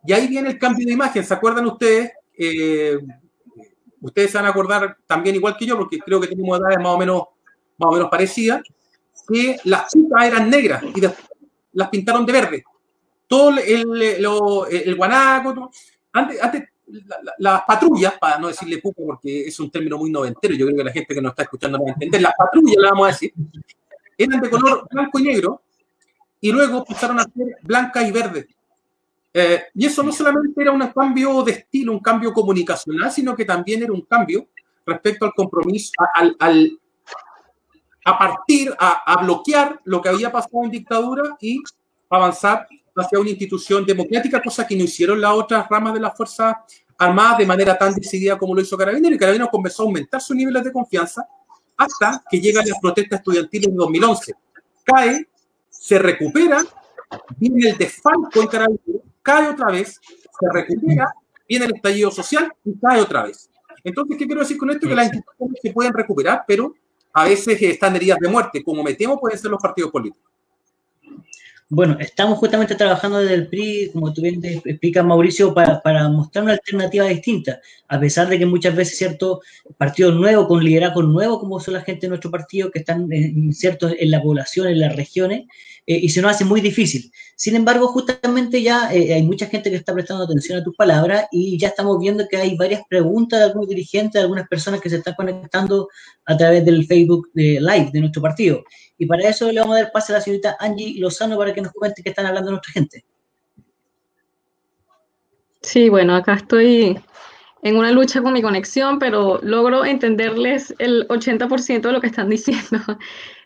Y 0.06 0.14
ahí 0.14 0.28
viene 0.28 0.50
el 0.50 0.60
cambio 0.60 0.86
de 0.86 0.94
imagen. 0.94 1.24
¿Se 1.24 1.34
acuerdan 1.34 1.66
ustedes? 1.66 2.12
Eh, 2.38 3.00
ustedes 4.02 4.32
se 4.32 4.38
van 4.38 4.46
a 4.46 4.50
acordar 4.50 4.98
también 5.08 5.36
igual 5.36 5.58
que 5.58 5.66
yo, 5.66 5.78
porque 5.78 6.00
creo 6.00 6.22
que 6.22 6.28
tenemos 6.28 6.60
edades 6.60 6.78
más 6.78 6.94
o 6.94 6.98
menos, 6.98 7.24
más 7.78 7.90
o 7.90 7.92
menos 7.94 8.10
parecidas, 8.10 8.62
que 9.28 9.58
las 9.64 9.92
chicas 9.92 10.26
eran 10.26 10.50
negras 10.50 10.84
y 10.84 11.02
después 11.02 11.33
las 11.74 11.90
pintaron 11.90 12.26
de 12.26 12.34
verde. 12.34 12.64
Todo 13.28 13.58
el, 13.60 14.02
el, 14.02 14.96
guanaco, 14.96 15.72
antes, 16.12 16.42
antes 16.42 16.64
las 17.38 17.62
patrullas, 17.64 18.14
para 18.20 18.38
no 18.38 18.48
decirle 18.48 18.78
pupa 18.80 19.02
porque 19.06 19.48
es 19.48 19.60
un 19.60 19.72
término 19.72 19.98
muy 19.98 20.12
noventero, 20.12 20.54
yo 20.54 20.66
creo 20.66 20.78
que 20.78 20.84
la 20.84 20.92
gente 20.92 21.16
que 21.16 21.22
nos 21.22 21.32
está 21.32 21.44
escuchando 21.44 21.78
no 21.78 21.86
va 21.86 21.92
a 21.92 21.94
entender, 21.94 22.22
las 22.22 22.34
patrullas, 22.38 22.76
le 22.78 22.90
vamos 22.90 23.08
a 23.08 23.12
decir, 23.12 23.34
eran 24.18 24.42
de 24.42 24.50
color 24.50 24.88
blanco 24.92 25.20
y 25.20 25.24
negro 25.24 25.62
y 26.40 26.52
luego 26.52 26.84
pasaron 26.84 27.20
a 27.20 27.24
ser 27.24 27.58
blanca 27.62 28.06
y 28.06 28.12
verde. 28.12 28.48
Eh, 29.34 29.64
y 29.74 29.86
eso 29.86 30.04
no 30.04 30.12
solamente 30.12 30.62
era 30.62 30.72
un 30.72 30.88
cambio 30.90 31.42
de 31.42 31.54
estilo, 31.54 31.92
un 31.92 32.00
cambio 32.00 32.32
comunicacional, 32.34 33.12
sino 33.12 33.36
que 33.36 33.46
también 33.46 33.82
era 33.82 33.92
un 33.92 34.02
cambio 34.02 34.48
respecto 34.86 35.26
al 35.26 35.34
compromiso, 35.34 35.92
al, 36.40 36.80
a 38.06 38.18
partir, 38.18 38.74
a, 38.80 39.22
bloquear 39.24 39.80
lo 39.86 40.02
que 40.02 40.10
había 40.10 40.32
pasado 40.32 40.64
en 40.64 40.72
dictadura 40.72 41.38
y 41.40 41.62
avanzar 42.10 42.68
hacia 42.96 43.20
una 43.20 43.30
institución 43.30 43.86
democrática, 43.86 44.42
cosa 44.42 44.68
que 44.68 44.76
no 44.76 44.84
hicieron 44.84 45.20
las 45.20 45.34
otras 45.34 45.68
ramas 45.70 45.94
de 45.94 46.00
las 46.00 46.16
Fuerzas 46.16 46.56
Armadas 46.98 47.40
de 47.40 47.46
manera 47.46 47.78
tan 47.78 47.94
decidida 47.96 48.38
como 48.38 48.54
lo 48.54 48.62
hizo 48.62 48.78
Carabineros. 48.78 49.16
Y 49.16 49.20
Carabineros 49.20 49.50
comenzó 49.50 49.84
a 49.84 49.86
aumentar 49.88 50.22
sus 50.22 50.36
niveles 50.36 50.64
de 50.64 50.72
confianza 50.72 51.28
hasta 51.76 52.24
que 52.30 52.40
llegan 52.40 52.68
las 52.68 52.80
protestas 52.80 53.20
estudiantiles 53.20 53.70
de 53.70 53.76
2011. 53.76 54.34
Cae, 54.84 55.28
se 55.70 55.98
recupera, 55.98 56.62
viene 57.38 57.70
el 57.70 57.78
desfalco 57.78 58.42
en 58.42 58.48
Carabineros, 58.48 59.02
cae 59.22 59.50
otra 59.50 59.72
vez, 59.72 60.00
se 60.06 60.48
recupera, 60.52 61.14
viene 61.48 61.66
el 61.66 61.76
estallido 61.76 62.12
social 62.12 62.52
y 62.64 62.78
cae 62.80 63.02
otra 63.02 63.24
vez. 63.24 63.50
Entonces, 63.84 64.18
¿qué 64.18 64.26
quiero 64.26 64.42
decir 64.42 64.58
con 64.58 64.70
esto? 64.70 64.88
Que 64.88 64.96
las 64.96 65.06
instituciones 65.06 65.60
se 65.62 65.74
pueden 65.74 65.94
recuperar, 65.94 66.44
pero 66.48 66.74
a 67.14 67.26
veces 67.26 67.62
están 67.62 67.96
heridas 67.96 68.20
de 68.20 68.30
muerte, 68.30 68.64
como 68.64 68.84
me 68.84 68.94
temo 68.96 69.20
pueden 69.20 69.38
ser 69.38 69.52
los 69.52 69.62
partidos 69.62 69.92
políticos. 69.92 70.34
Bueno, 71.70 71.98
estamos 72.00 72.38
justamente 72.38 72.76
trabajando 72.76 73.18
desde 73.18 73.34
el 73.34 73.48
PRI, 73.48 73.90
como 73.94 74.14
tú 74.14 74.22
bien 74.22 74.40
explicas, 74.44 75.04
Mauricio, 75.04 75.56
para, 75.56 75.82
para, 75.82 76.08
mostrar 76.08 76.44
una 76.44 76.54
alternativa 76.54 77.08
distinta, 77.08 77.62
a 77.88 78.00
pesar 78.00 78.28
de 78.30 78.38
que 78.38 78.46
muchas 78.46 78.76
veces, 78.76 78.96
cierto, 78.96 79.42
partidos 79.76 80.14
nuevos, 80.14 80.48
con 80.48 80.64
liderazgo 80.64 81.02
nuevo, 81.02 81.40
como 81.40 81.60
son 81.60 81.74
la 81.74 81.82
gente 81.82 82.02
de 82.02 82.10
nuestro 82.10 82.30
partido, 82.30 82.70
que 82.70 82.80
están 82.80 83.10
ciertos 83.54 83.96
en 83.98 84.12
la 84.12 84.22
población, 84.22 84.68
en 84.68 84.82
las 84.82 84.96
regiones, 84.96 85.46
eh, 85.86 86.00
y 86.02 86.10
se 86.10 86.22
nos 86.22 86.32
hace 86.32 86.46
muy 86.46 86.62
difícil. 86.62 87.12
Sin 87.36 87.56
embargo, 87.56 87.88
justamente 87.88 88.62
ya 88.62 88.94
eh, 88.94 89.14
hay 89.14 89.24
mucha 89.24 89.48
gente 89.48 89.70
que 89.70 89.76
está 89.76 89.94
prestando 89.94 90.24
atención 90.24 90.60
a 90.60 90.64
tus 90.64 90.76
palabras 90.76 91.26
y 91.32 91.58
ya 91.58 91.70
estamos 91.70 92.00
viendo 92.00 92.28
que 92.30 92.38
hay 92.38 92.56
varias 92.56 92.82
preguntas 92.90 93.40
de 93.40 93.46
algunos 93.46 93.68
dirigentes, 93.68 94.14
de 94.14 94.22
algunas 94.22 94.48
personas 94.48 94.80
que 94.80 94.90
se 94.90 94.98
están 94.98 95.16
conectando 95.16 95.90
a 96.26 96.38
través 96.38 96.64
del 96.64 96.86
Facebook 96.86 97.30
de 97.34 97.60
Live 97.60 97.90
de 97.92 98.00
nuestro 98.00 98.22
partido. 98.22 98.64
Y 98.98 99.06
para 99.06 99.28
eso 99.28 99.52
le 99.52 99.60
vamos 99.60 99.76
a 99.76 99.82
dar 99.82 99.92
pase 99.92 100.14
a 100.14 100.18
la 100.18 100.22
señorita 100.22 100.56
Angie 100.60 101.00
Lozano 101.00 101.38
para 101.38 101.54
que 101.54 101.62
nos 101.62 101.74
comente 101.74 102.02
qué 102.02 102.10
están 102.10 102.26
hablando 102.26 102.52
nuestra 102.52 102.72
gente. 102.72 103.04
Sí, 105.62 105.90
bueno, 105.90 106.16
acá 106.16 106.36
estoy 106.36 107.00
en 107.64 107.78
una 107.78 107.92
lucha 107.92 108.22
con 108.22 108.34
mi 108.34 108.42
conexión, 108.42 109.00
pero 109.00 109.40
logro 109.42 109.86
entenderles 109.86 110.76
el 110.80 111.08
80% 111.08 111.82
de 111.82 111.92
lo 111.92 112.02
que 112.02 112.08
están 112.08 112.30
diciendo. 112.30 112.80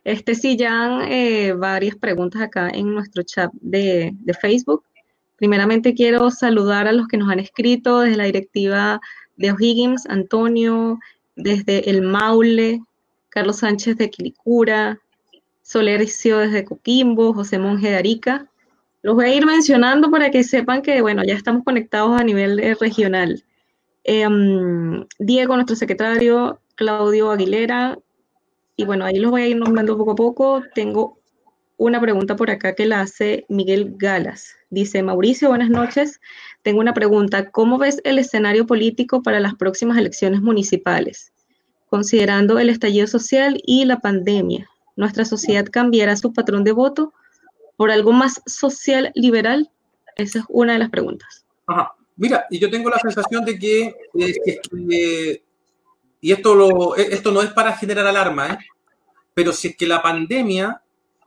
Este 0.07 0.35
sí, 0.35 0.55
ya 0.55 0.85
han 0.85 1.11
eh, 1.11 1.51
varias 1.51 1.97
preguntas 1.97 2.41
acá 2.41 2.69
en 2.69 2.93
nuestro 2.93 3.23
chat 3.23 3.51
de, 3.59 4.15
Facebook. 4.39 4.85
Primeramente 5.35 5.93
quiero 5.93 6.31
saludar 6.31 6.87
a 6.87 6.93
los 6.93 7.09
que 7.09 7.17
nos 7.17 7.29
han 7.29 7.41
escrito 7.41 7.99
desde 7.99 8.15
la 8.15 8.23
directiva 8.23 9.01
de 9.35 9.51
O'Higgins, 9.51 10.05
Antonio, 10.07 10.97
desde 11.35 11.89
el 11.89 12.03
Maule, 12.03 12.79
Carlos 13.27 13.57
Sánchez 13.57 13.97
de 13.97 14.09
Quilicura, 14.09 14.97
Solercio 15.61 16.37
desde 16.37 16.63
Coquimbo, 16.63 17.33
José 17.33 17.59
Monje 17.59 17.89
de 17.89 17.97
Arica. 17.97 18.47
Los 19.01 19.15
voy 19.15 19.25
a 19.25 19.35
ir 19.35 19.45
mencionando 19.45 20.09
para 20.09 20.31
que 20.31 20.45
sepan 20.45 20.83
que, 20.83 21.01
bueno, 21.01 21.21
ya 21.25 21.33
estamos 21.33 21.65
conectados 21.65 22.17
a 22.17 22.23
nivel 22.23 22.61
eh, 22.61 22.75
regional. 22.79 23.43
Em, 24.05 25.05
Diego, 25.19 25.55
nuestro 25.55 25.75
secretario, 25.75 26.61
Claudio 26.75 27.29
Aguilera, 27.29 27.99
y 28.77 28.85
bueno, 28.85 29.05
ahí 29.05 29.17
los 29.17 29.31
voy 29.31 29.41
a 29.41 29.47
ir 29.47 29.57
nombrando 29.57 29.97
poco 29.97 30.11
a 30.11 30.15
poco. 30.15 30.63
Tengo 30.75 31.19
una 31.77 31.99
pregunta 31.99 32.35
por 32.35 32.51
acá 32.51 32.75
que 32.75 32.85
la 32.85 33.01
hace 33.01 33.45
Miguel 33.49 33.95
Galas. 33.97 34.55
Dice, 34.69 35.01
Mauricio, 35.01 35.49
buenas 35.49 35.71
noches. 35.71 36.21
Tengo 36.61 36.79
una 36.79 36.93
pregunta. 36.93 37.49
¿Cómo 37.49 37.79
ves 37.79 37.99
el 38.03 38.19
escenario 38.19 38.67
político 38.67 39.23
para 39.23 39.39
las 39.39 39.55
próximas 39.55 39.97
elecciones 39.97 40.41
municipales? 40.41 41.33
Considerando 41.89 42.59
el 42.59 42.69
estallido 42.69 43.07
social 43.07 43.59
y 43.65 43.85
la 43.85 43.99
pandemia, 43.99 44.69
¿nuestra 44.95 45.25
sociedad 45.25 45.65
cambiará 45.65 46.15
su 46.15 46.31
patrón 46.31 46.63
de 46.63 46.71
voto 46.71 47.13
por 47.77 47.89
algo 47.89 48.13
más 48.13 48.41
social 48.45 49.11
liberal? 49.15 49.71
Esa 50.17 50.39
es 50.39 50.45
una 50.49 50.73
de 50.73 50.79
las 50.79 50.89
preguntas. 50.91 51.45
Ajá. 51.65 51.93
Mira, 52.15 52.45
y 52.49 52.59
yo 52.59 52.69
tengo 52.69 52.89
la 52.89 52.97
sensación 52.99 53.45
de 53.45 53.59
que, 53.59 53.95
eh, 54.19 55.41
y 56.27 56.33
esto, 56.33 56.53
lo, 56.55 56.97
eh, 56.97 57.07
esto 57.11 57.31
no 57.31 57.41
es 57.41 57.53
para 57.53 57.71
generar 57.71 58.05
alarma, 58.05 58.47
¿eh? 58.47 58.57
pero 59.33 59.53
si 59.53 59.69
es 59.69 59.77
que 59.77 59.87
la 59.87 60.01
pandemia 60.01 60.81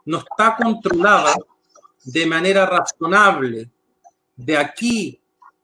no 0.04 0.18
está 0.18 0.54
controlada 0.54 1.34
de 2.04 2.26
manera 2.26 2.66
razonable 2.66 3.70
de 4.36 4.58
aquí 4.58 5.18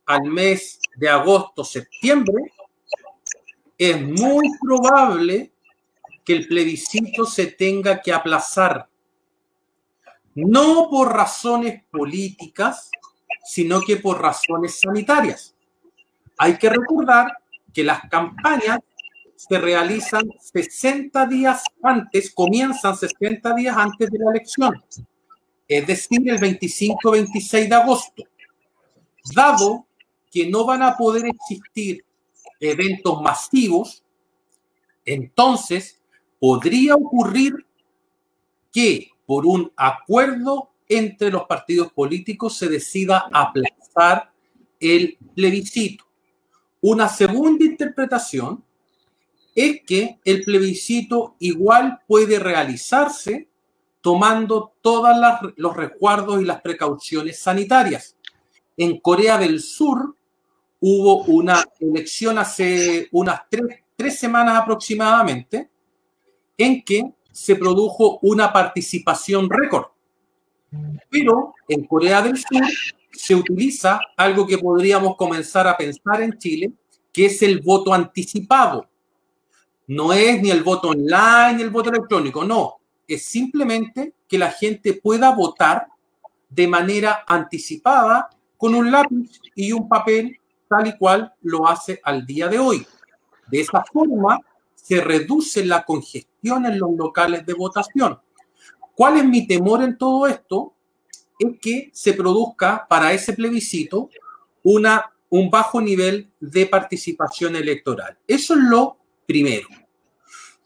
al 0.07 0.23
mes 0.23 0.81
de 0.97 1.11
agosto, 1.11 1.65
septiembre, 1.65 2.51
es 3.77 4.01
muy 4.01 4.49
probable 4.59 5.53
que 6.25 6.33
el 6.33 6.49
plebiscito 6.49 7.27
se 7.27 7.49
tenga 7.49 8.01
que 8.01 8.15
aplazar. 8.15 8.89
No 10.35 10.89
por 10.91 11.15
razones 11.15 11.83
políticas, 11.91 12.91
sino 13.45 13.83
que 13.83 13.99
por 13.99 14.19
razones 14.19 14.81
sanitarias. 14.81 15.55
Hay 16.39 16.57
que 16.57 16.71
recordar 16.71 17.37
que 17.75 17.85
las 17.85 18.01
campañas 18.09 18.79
se 19.37 19.59
realizan 19.59 20.29
60 20.41 21.27
días 21.27 21.63
antes, 21.83 22.33
comienzan 22.33 22.97
60 22.97 23.55
días 23.55 23.77
antes 23.77 24.11
de 24.11 24.19
la 24.19 24.31
elección, 24.31 24.83
es 25.69 25.87
decir, 25.87 26.29
el 26.29 26.39
25-26 26.39 27.69
de 27.69 27.75
agosto. 27.75 28.23
Dado 29.35 29.87
que 30.31 30.49
no 30.49 30.65
van 30.65 30.83
a 30.83 30.97
poder 30.97 31.27
existir 31.27 32.05
eventos 32.61 33.21
masivos, 33.21 34.03
entonces 35.05 36.01
podría 36.41 36.95
ocurrir 36.95 37.55
que 38.73 39.11
por 39.27 39.47
un 39.47 39.73
acuerdo 39.77 40.71
entre 40.89 41.31
los 41.31 41.45
partidos 41.45 41.93
políticos 41.93 42.57
se 42.57 42.69
decida 42.69 43.29
aplazar 43.33 44.33
el 44.79 45.19
plebiscito. 45.35 46.05
Una 46.81 47.09
segunda 47.09 47.65
interpretación 47.65 48.63
es 49.57 49.81
que 49.85 50.21
el 50.25 50.45
plebiscito 50.45 51.35
igual 51.41 51.99
puede 52.07 52.39
realizarse 52.39 53.49
tomando 54.01 54.75
todos 54.81 55.17
los 55.57 55.77
resguardos 55.77 56.41
y 56.41 56.45
las 56.45 56.61
precauciones 56.61 57.41
sanitarias. 57.41 58.17
En 58.77 59.01
Corea 59.01 59.37
del 59.39 59.59
Sur 59.61 60.15
hubo 60.79 61.25
una 61.25 61.65
elección 61.81 62.39
hace 62.39 63.09
unas 63.11 63.41
tres, 63.51 63.81
tres 63.97 64.17
semanas 64.17 64.61
aproximadamente 64.63 65.69
en 66.57 66.85
que 66.85 67.15
se 67.33 67.57
produjo 67.57 68.21
una 68.23 68.53
participación 68.53 69.51
récord 69.51 69.87
pero 71.09 71.55
en 71.69 71.85
Corea 71.85 72.23
del 72.23 72.37
Sur 72.37 72.63
se 73.13 73.35
utiliza 73.35 74.01
algo 74.17 74.47
que 74.47 74.59
podríamos 74.59 75.17
comenzar 75.17 75.67
a 75.67 75.77
pensar 75.77 76.23
en 76.23 76.39
Chile, 76.39 76.73
que 77.13 77.27
es 77.27 77.43
el 77.43 77.61
voto 77.61 77.95
anticipado. 77.95 78.89
No 79.89 80.13
es 80.13 80.43
ni 80.43 80.51
el 80.51 80.63
voto 80.63 80.89
online 80.89 81.55
ni 81.57 81.63
el 81.63 81.71
voto 81.71 81.91
electrónico, 81.91 82.45
no. 82.45 82.77
Es 83.07 83.25
simplemente 83.25 84.15
que 84.27 84.39
la 84.39 84.51
gente 84.51 84.95
pueda 84.95 85.35
votar 85.35 85.87
de 86.49 86.67
manera 86.67 87.25
anticipada 87.27 88.29
con 88.57 88.75
un 88.75 88.91
lápiz 88.91 89.41
y 89.55 89.73
un 89.73 89.89
papel 89.89 90.41
tal 90.69 90.89
y 90.89 90.97
cual 90.97 91.33
lo 91.43 91.69
hace 91.69 92.01
al 92.03 92.27
día 92.27 92.49
de 92.49 92.59
hoy. 92.59 92.87
De 93.49 93.61
esa 93.61 93.85
forma 93.85 94.41
se 94.75 95.01
reduce 95.01 95.65
la 95.65 95.85
congestión 95.85 96.67
en 96.67 96.79
los 96.79 96.91
locales 96.97 97.47
de 97.47 97.55
votación. 97.55 98.19
¿Cuál 98.95 99.19
es 99.19 99.25
mi 99.25 99.47
temor 99.47 99.83
en 99.83 99.99
todo 99.99 100.27
esto? 100.27 100.75
Es 101.39 101.59
que 101.61 101.91
se 101.93 102.15
produzca 102.15 102.87
para 102.89 103.13
ese 103.13 103.35
plebiscito 103.35 104.09
una, 104.63 105.13
un 105.29 105.51
bajo 105.51 105.81
nivel 105.81 106.31
de 106.41 106.67
participación 106.67 107.57
electoral. 107.57 108.17
Eso 108.27 108.55
es 108.55 108.61
lo 108.61 108.97
primero. 109.27 109.69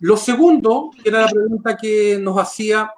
Lo 0.00 0.16
segundo, 0.16 0.90
que 1.02 1.08
era 1.08 1.22
la 1.22 1.28
pregunta 1.28 1.76
que 1.76 2.18
nos 2.20 2.38
hacía 2.38 2.92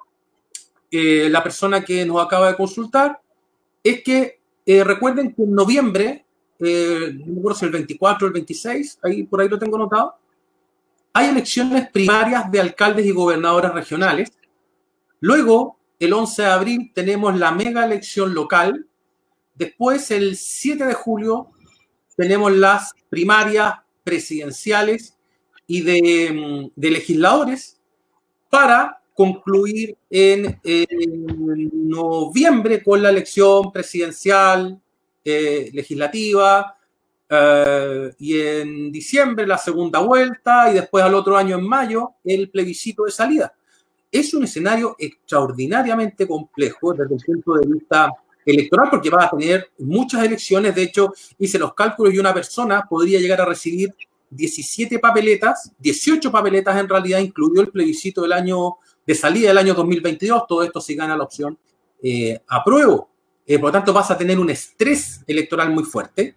eh, 0.91 1.29
la 1.31 1.43
persona 1.43 1.85
que 1.85 2.05
nos 2.05 2.25
acaba 2.25 2.49
de 2.49 2.57
consultar, 2.57 3.21
es 3.83 4.03
que 4.03 4.41
eh, 4.65 4.85
recuerden 4.85 5.35
que 5.35 5.43
en 5.43 5.53
noviembre, 5.53 6.25
eh, 6.59 7.13
no 7.15 7.49
me 7.49 7.55
si 7.55 7.65
el 7.65 7.73
24 7.73 8.27
o 8.27 8.29
el 8.29 8.35
26, 8.35 8.99
ahí, 9.03 9.25
por 9.25 9.41
ahí 9.41 9.49
lo 9.49 9.59
tengo 9.59 9.79
notado, 9.79 10.15
hay 11.13 11.29
elecciones 11.29 11.91
primarias 11.91 12.51
de 12.51 12.61
alcaldes 12.61 13.05
y 13.05 13.11
gobernadores 13.11 13.73
regionales 13.73 14.33
Luego, 15.23 15.79
el 16.01 16.13
11 16.13 16.43
de 16.43 16.49
abril, 16.49 16.93
tenemos 16.93 17.39
la 17.39 17.53
mega 17.53 17.85
elección 17.85 18.35
local. 18.35 18.89
Después, 19.55 20.11
el 20.11 20.37
7 20.37 20.85
de 20.85 20.95
julio, 20.95 21.53
tenemos 22.17 22.51
las 22.51 22.93
primarias 23.09 23.75
presidenciales 24.03 25.17
y 25.67 25.81
de, 25.83 26.71
legisladores 26.77 27.79
para 28.51 29.01
concluir 29.15 29.97
en, 30.11 30.61
noviembre 31.73 32.83
con 32.83 33.03
la 33.03 33.11
elección 33.11 33.73
presidencial, 33.73 34.81
eh, 35.25 35.71
legislativa, 35.73 36.77
eh, 37.29 38.13
y 38.19 38.41
en 38.41 38.93
diciembre 38.93 39.47
la 39.47 39.57
segunda 39.57 40.01
vuelta, 40.01 40.71
y 40.71 40.75
después 40.75 41.05
al 41.05 41.15
otro 41.15 41.37
año 41.37 41.57
en 41.57 41.67
mayo 41.67 42.15
el 42.25 42.51
plebiscito 42.51 43.05
de 43.05 43.11
salida. 43.11 43.55
es 44.11 44.35
un 44.35 44.45
escenario 44.45 44.95
extraordinariamente 44.99 46.29
complejo 46.29 46.93
desde 46.93 47.15
el 47.15 47.23
punto 47.25 47.55
de 47.55 47.67
vista 47.67 48.11
electoral, 48.45 48.89
porque 48.91 49.09
va 49.09 49.25
a 49.25 49.31
tener 49.31 49.71
muchas 49.79 50.23
elecciones. 50.25 50.75
De 50.75 50.83
hecho, 50.83 51.15
hice 51.39 51.59
los 51.59 51.73
cálculos 51.73 52.13
y 52.13 52.19
una 52.19 52.35
persona 52.35 52.83
podría 52.89 53.19
llegar 53.19 53.41
a 53.41 53.47
recibir 53.47 53.95
17 54.35 54.99
papeletas, 54.99 55.73
18 55.79 56.33
papeletas 56.33 56.79
en 56.79 56.89
realidad, 56.89 57.21
incluido 57.21 57.63
el 57.63 57.69
plebiscito 57.69 58.23
del 58.23 58.33
año 58.33 58.77
de 59.07 59.15
salida 59.15 59.49
del 59.49 59.59
año 59.59 59.75
2022. 59.75 60.47
Todo 60.47 60.63
esto 60.63 60.81
si 60.81 60.95
gana 60.95 61.17
la 61.17 61.25
opción 61.25 61.59
eh, 62.03 62.41
apruebo. 62.49 63.11
Eh, 63.47 63.59
por 63.59 63.69
lo 63.69 63.73
tanto, 63.73 63.93
vas 63.93 64.11
a 64.11 64.17
tener 64.17 64.39
un 64.39 64.51
estrés 64.51 65.21
electoral 65.27 65.71
muy 65.71 65.85
fuerte, 65.85 66.35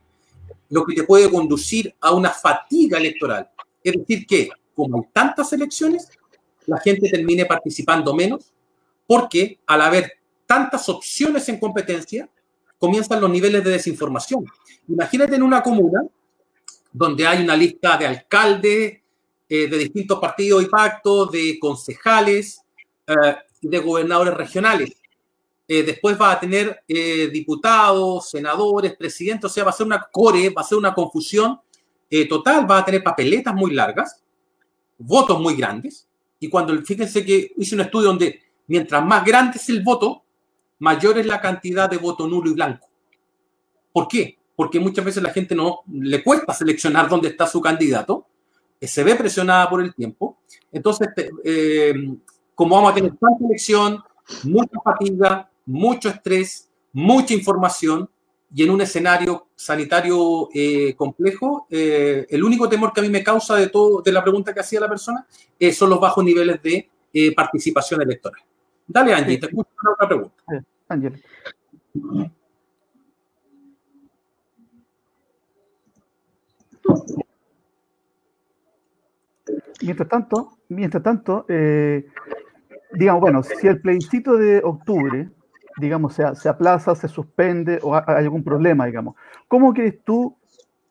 lo 0.69 0.85
que 0.85 0.95
te 0.95 1.03
puede 1.03 1.29
conducir 1.29 1.95
a 2.01 2.11
una 2.11 2.31
fatiga 2.31 2.97
electoral. 2.97 3.49
Es 3.83 3.93
decir, 3.93 4.25
que 4.25 4.49
como 4.73 4.97
hay 4.97 5.09
tantas 5.13 5.53
elecciones, 5.53 6.09
la 6.65 6.79
gente 6.79 7.09
termine 7.09 7.45
participando 7.45 8.13
menos, 8.13 8.51
porque 9.07 9.59
al 9.67 9.81
haber 9.81 10.13
tantas 10.45 10.89
opciones 10.89 11.47
en 11.47 11.59
competencia, 11.59 12.29
comienzan 12.77 13.21
los 13.21 13.29
niveles 13.29 13.63
de 13.63 13.71
desinformación. 13.71 14.45
Imagínate 14.87 15.35
en 15.35 15.43
una 15.43 15.63
comuna 15.63 16.03
donde 16.97 17.27
hay 17.27 17.43
una 17.43 17.57
lista 17.57 17.97
de 17.97 18.07
alcaldes 18.07 18.99
eh, 19.49 19.67
de 19.67 19.77
distintos 19.77 20.17
partidos 20.17 20.63
y 20.63 20.67
pactos, 20.67 21.29
de 21.29 21.59
concejales, 21.59 22.61
eh, 23.05 23.35
de 23.61 23.79
gobernadores 23.79 24.33
regionales. 24.33 24.95
Eh, 25.67 25.83
después 25.83 26.19
va 26.19 26.31
a 26.31 26.39
tener 26.39 26.83
diputados, 26.87 28.29
senadores, 28.29 28.95
presidentes, 28.95 29.51
o 29.51 29.53
sea, 29.53 29.65
va 29.65 29.71
a 29.71 29.73
ser 29.73 29.87
una 29.87 30.07
core, 30.09 30.49
va 30.51 30.61
a 30.61 30.65
ser 30.65 30.77
una 30.77 30.93
confusión 30.93 31.59
total, 32.29 32.69
va 32.69 32.77
a 32.77 32.85
tener 32.85 33.03
papeletas 33.03 33.53
muy 33.53 33.73
largas, 33.73 34.23
votos 34.97 35.37
muy 35.39 35.55
grandes, 35.55 36.07
y 36.39 36.47
cuando, 36.47 36.79
fíjense 36.81 37.25
que 37.25 37.51
hice 37.57 37.75
un 37.75 37.81
estudio 37.81 38.09
donde 38.09 38.41
mientras 38.67 39.03
más 39.03 39.25
grande 39.25 39.57
es 39.57 39.67
el 39.67 39.83
voto, 39.83 40.23
mayor 40.79 41.17
es 41.17 41.25
la 41.25 41.41
cantidad 41.41 41.89
de 41.89 41.97
voto 41.97 42.27
nulo 42.27 42.51
y 42.51 42.53
blanco. 42.53 42.87
¿Por 43.91 44.07
qué? 44.07 44.37
Porque 44.55 44.79
muchas 44.79 45.03
veces 45.03 45.21
la 45.21 45.31
gente 45.31 45.53
no 45.53 45.81
le 45.91 46.23
cuesta 46.23 46.53
seleccionar 46.53 47.09
dónde 47.09 47.29
está 47.29 47.45
su 47.45 47.59
candidato, 47.61 48.25
eh, 48.79 48.87
se 48.87 49.03
ve 49.03 49.15
presionada 49.15 49.69
por 49.69 49.81
el 49.81 49.93
tiempo. 49.93 50.37
Entonces, 50.71 51.09
eh, 51.43 51.93
como 52.53 52.75
vamos 52.75 52.91
a 52.91 52.95
tener 52.95 53.11
tanta 53.11 53.45
elección, 53.45 54.01
mucha 54.43 54.79
fatiga, 54.83 55.49
mucho 55.65 56.09
estrés, 56.09 56.69
mucha 56.93 57.33
información, 57.33 58.09
y 58.53 58.63
en 58.63 58.69
un 58.69 58.79
escenario 58.79 59.47
sanitario 59.55 60.47
eh, 60.53 60.93
complejo, 60.95 61.67
el 61.69 62.41
único 62.41 62.69
temor 62.69 62.93
que 62.93 63.01
a 63.01 63.03
mí 63.03 63.09
me 63.09 63.21
causa 63.21 63.55
de 63.55 63.67
todo, 63.67 64.01
de 64.01 64.13
la 64.13 64.23
pregunta 64.23 64.53
que 64.53 64.61
hacía 64.61 64.79
la 64.79 64.87
persona, 64.87 65.27
son 65.73 65.89
los 65.89 65.99
bajos 65.99 66.23
niveles 66.23 66.61
de 66.61 66.87
participación 67.35 68.01
electoral. 68.01 68.41
Dale, 68.87 69.13
Angie, 69.13 69.39
te 69.39 69.47
escucho 69.47 69.69
una 69.81 69.91
otra 69.91 70.07
pregunta. 70.07 70.43
Ángel. 70.87 71.21
Mientras 79.85 80.09
tanto, 80.09 80.57
mientras 80.69 81.03
tanto 81.03 81.45
eh, 81.47 82.05
digamos, 82.95 83.21
bueno, 83.21 83.43
si 83.43 83.67
el 83.67 83.81
plebiscito 83.81 84.35
de 84.35 84.61
octubre, 84.63 85.29
digamos, 85.77 86.13
se, 86.13 86.49
aplaza, 86.49 86.95
se 86.95 87.07
suspende 87.07 87.79
o 87.81 87.95
hay 87.95 88.03
algún 88.07 88.43
problema, 88.43 88.85
digamos, 88.85 89.15
¿cómo 89.47 89.73
crees 89.73 90.03
tú 90.03 90.37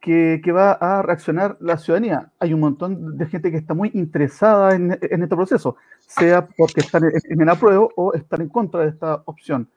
que, 0.00 0.40
va 0.52 0.72
a 0.72 1.02
reaccionar 1.02 1.56
la 1.60 1.78
ciudadanía? 1.78 2.30
Hay 2.38 2.52
un 2.52 2.60
montón 2.60 3.16
de 3.16 3.26
gente 3.26 3.50
que 3.50 3.56
está 3.56 3.72
muy 3.74 3.90
interesada 3.94 4.74
en, 4.74 4.98
en 5.00 5.22
este 5.22 5.34
proceso, 5.34 5.76
sea 5.98 6.46
porque 6.46 6.80
están 6.80 7.04
en, 7.04 7.40
el 7.40 7.48
apruebo 7.48 7.90
o 7.96 8.12
están 8.12 8.42
en 8.42 8.48
contra 8.48 8.82
de 8.82 8.88
esta 8.90 9.22
opción. 9.24 9.68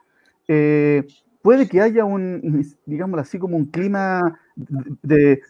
Eh, 0.47 1.05
puede 1.41 1.67
que 1.69 1.81
haya 1.81 2.03
un, 2.03 2.65
digamos 2.85 3.19
así, 3.19 3.39
como 3.39 3.55
un 3.55 3.67
clima 3.67 4.37
de, 5.01 5.41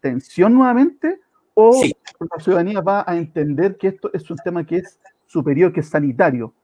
tensión 0.00 0.54
nuevamente, 0.54 1.20
o 1.54 1.82
la 1.82 2.42
ciudadanía 2.42 2.80
va 2.80 3.04
a 3.06 3.16
entender 3.16 3.76
que 3.76 3.88
esto 3.88 4.10
es 4.12 4.28
un 4.30 4.36
tema 4.38 4.64
que 4.66 4.78
es 4.78 4.98
superior, 5.26 5.72
que 5.72 5.80
es 5.80 5.88
sanitario. 5.88 6.54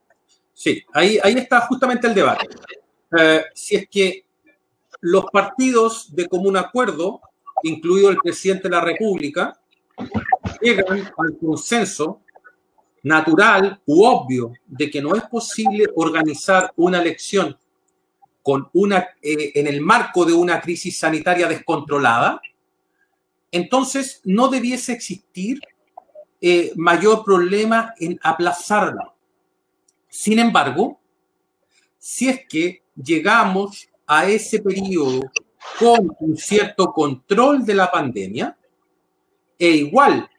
Sí, 0.52 0.82
ahí, 0.92 1.18
ahí 1.22 1.34
está 1.34 1.60
justamente 1.62 2.06
el 2.06 2.14
debate. 2.14 2.48
Eh, 3.18 3.42
si 3.54 3.76
es 3.76 3.88
que 3.88 4.24
los 5.00 5.26
partidos 5.32 6.14
de 6.14 6.26
común 6.26 6.56
acuerdo, 6.56 7.20
incluido 7.62 8.10
el 8.10 8.18
presidente 8.18 8.64
de 8.64 8.70
la 8.70 8.80
República, 8.80 9.58
llegan 10.60 11.10
al 11.16 11.38
consenso 11.38 12.22
natural 13.02 13.80
u 13.86 14.04
obvio 14.04 14.52
de 14.66 14.90
que 14.90 15.00
no 15.00 15.14
es 15.14 15.22
posible 15.24 15.86
organizar 15.94 16.72
una 16.76 17.00
elección 17.00 17.56
con 18.42 18.68
una, 18.72 19.08
eh, 19.22 19.52
en 19.54 19.66
el 19.66 19.80
marco 19.80 20.24
de 20.24 20.32
una 20.32 20.60
crisis 20.60 20.98
sanitaria 20.98 21.46
descontrolada, 21.48 22.40
entonces 23.50 24.20
no 24.24 24.48
debiese 24.48 24.92
existir 24.92 25.60
eh, 26.40 26.72
mayor 26.76 27.24
problema 27.24 27.94
en 27.98 28.18
aplazarla. 28.22 29.14
Sin 30.08 30.38
embargo, 30.38 31.00
si 31.98 32.28
es 32.28 32.46
que 32.48 32.82
llegamos 32.94 33.88
a 34.06 34.26
ese 34.26 34.60
periodo 34.60 35.20
con 35.78 36.16
un 36.20 36.36
cierto 36.36 36.92
control 36.92 37.64
de 37.64 37.74
la 37.74 37.90
pandemia, 37.90 38.56
e 39.58 39.68
igual 39.68 40.30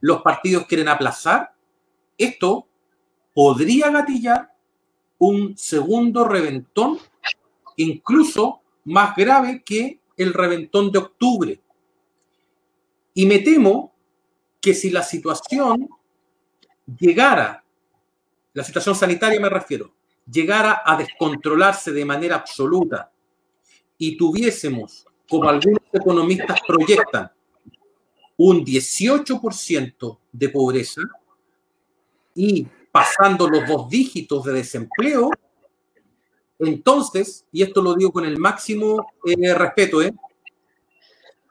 los 0.00 0.22
partidos 0.22 0.66
quieren 0.66 0.88
aplazar, 0.88 1.54
esto 2.18 2.66
podría 3.32 3.90
gatillar 3.90 4.52
un 5.18 5.56
segundo 5.56 6.24
reventón, 6.24 6.98
incluso 7.76 8.60
más 8.84 9.16
grave 9.16 9.62
que 9.64 10.00
el 10.16 10.34
reventón 10.34 10.90
de 10.90 10.98
octubre. 10.98 11.60
Y 13.14 13.26
me 13.26 13.38
temo 13.38 13.94
que 14.60 14.74
si 14.74 14.90
la 14.90 15.02
situación 15.02 15.88
llegara, 16.98 17.64
la 18.52 18.64
situación 18.64 18.94
sanitaria 18.94 19.40
me 19.40 19.48
refiero, 19.48 19.94
llegara 20.30 20.82
a 20.84 20.96
descontrolarse 20.96 21.92
de 21.92 22.04
manera 22.04 22.36
absoluta 22.36 23.12
y 23.96 24.16
tuviésemos, 24.16 25.06
como 25.28 25.48
algunos 25.48 25.80
economistas 25.92 26.60
proyectan, 26.66 27.30
un 28.36 28.64
18% 28.64 30.18
de 30.32 30.48
pobreza, 30.48 31.02
y 32.34 32.66
pasando 32.90 33.48
los 33.48 33.66
dos 33.68 33.88
dígitos 33.88 34.44
de 34.44 34.52
desempleo, 34.54 35.30
entonces, 36.58 37.44
y 37.52 37.62
esto 37.62 37.82
lo 37.82 37.94
digo 37.94 38.12
con 38.12 38.24
el 38.24 38.38
máximo 38.38 39.06
eh, 39.24 39.54
respeto, 39.54 40.02
¿eh? 40.02 40.14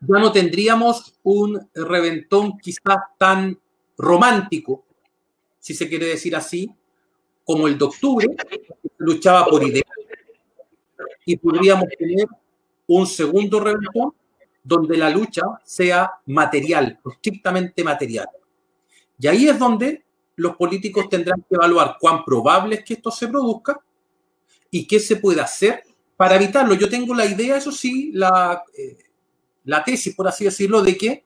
Ya 0.07 0.19
no 0.19 0.31
tendríamos 0.31 1.17
un 1.23 1.69
reventón 1.73 2.57
quizás 2.57 2.97
tan 3.17 3.57
romántico, 3.97 4.83
si 5.59 5.73
se 5.73 5.87
quiere 5.87 6.07
decir 6.07 6.35
así, 6.35 6.69
como 7.45 7.67
el 7.67 7.77
de 7.77 7.85
octubre, 7.85 8.27
luchaba 8.97 9.45
por 9.45 9.63
ideas. 9.63 9.85
Y 11.25 11.37
podríamos 11.37 11.87
tener 11.97 12.27
un 12.87 13.07
segundo 13.07 13.59
reventón 13.59 14.13
donde 14.63 14.97
la 14.97 15.09
lucha 15.09 15.43
sea 15.63 16.11
material, 16.25 16.99
estrictamente 17.09 17.83
material. 17.83 18.27
Y 19.19 19.27
ahí 19.27 19.47
es 19.47 19.57
donde 19.57 20.03
los 20.35 20.55
políticos 20.55 21.07
tendrán 21.09 21.41
que 21.47 21.55
evaluar 21.55 21.97
cuán 21.99 22.23
probable 22.25 22.75
es 22.75 22.83
que 22.83 22.95
esto 22.95 23.11
se 23.11 23.27
produzca 23.27 23.79
y 24.71 24.85
qué 24.87 24.99
se 24.99 25.17
puede 25.17 25.41
hacer 25.41 25.83
para 26.17 26.35
evitarlo. 26.35 26.73
Yo 26.73 26.89
tengo 26.89 27.13
la 27.13 27.25
idea, 27.25 27.57
eso 27.57 27.71
sí, 27.71 28.11
la, 28.13 28.63
eh, 28.77 28.97
la 29.65 29.83
tesis, 29.83 30.15
por 30.15 30.27
así 30.27 30.45
decirlo, 30.45 30.81
de 30.81 30.97
que 30.97 31.25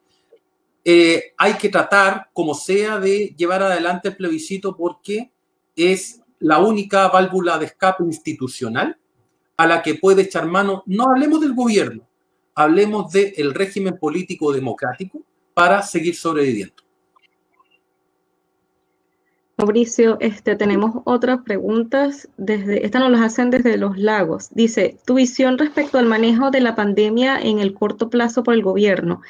eh, 0.83 1.33
hay 1.37 1.55
que 1.55 1.69
tratar, 1.69 2.29
como 2.33 2.53
sea, 2.53 2.99
de 2.99 3.35
llevar 3.37 3.63
adelante 3.63 4.09
el 4.09 4.15
plebiscito 4.15 4.75
porque 4.75 5.31
es 5.75 6.21
la 6.39 6.59
única 6.59 7.07
válvula 7.09 7.57
de 7.57 7.65
escape 7.65 8.03
institucional 8.03 8.97
a 9.57 9.67
la 9.67 9.81
que 9.81 9.95
puede 9.95 10.21
echar 10.23 10.45
mano, 10.45 10.83
no 10.85 11.09
hablemos 11.09 11.41
del 11.41 11.55
gobierno, 11.55 12.07
hablemos 12.53 13.11
del 13.11 13.53
régimen 13.53 13.97
político 13.97 14.53
democrático 14.53 15.19
para 15.53 15.81
seguir 15.81 16.15
sobreviviendo. 16.15 16.86
Mauricio, 19.57 20.17
este, 20.19 20.55
tenemos 20.55 21.01
otras 21.05 21.41
preguntas. 21.41 22.29
Desde, 22.37 22.85
estas 22.85 23.01
nos 23.01 23.11
las 23.11 23.21
hacen 23.21 23.49
desde 23.49 23.77
los 23.77 23.97
lagos. 23.97 24.49
Dice, 24.51 24.99
tu 25.03 25.15
visión 25.15 25.57
respecto 25.57 25.97
al 25.97 26.05
manejo 26.05 26.51
de 26.51 26.61
la 26.61 26.75
pandemia 26.75 27.39
en 27.39 27.57
el 27.57 27.73
corto 27.73 28.07
plazo 28.11 28.43
por 28.43 28.53
el 28.53 28.61
gobierno. 28.61 29.21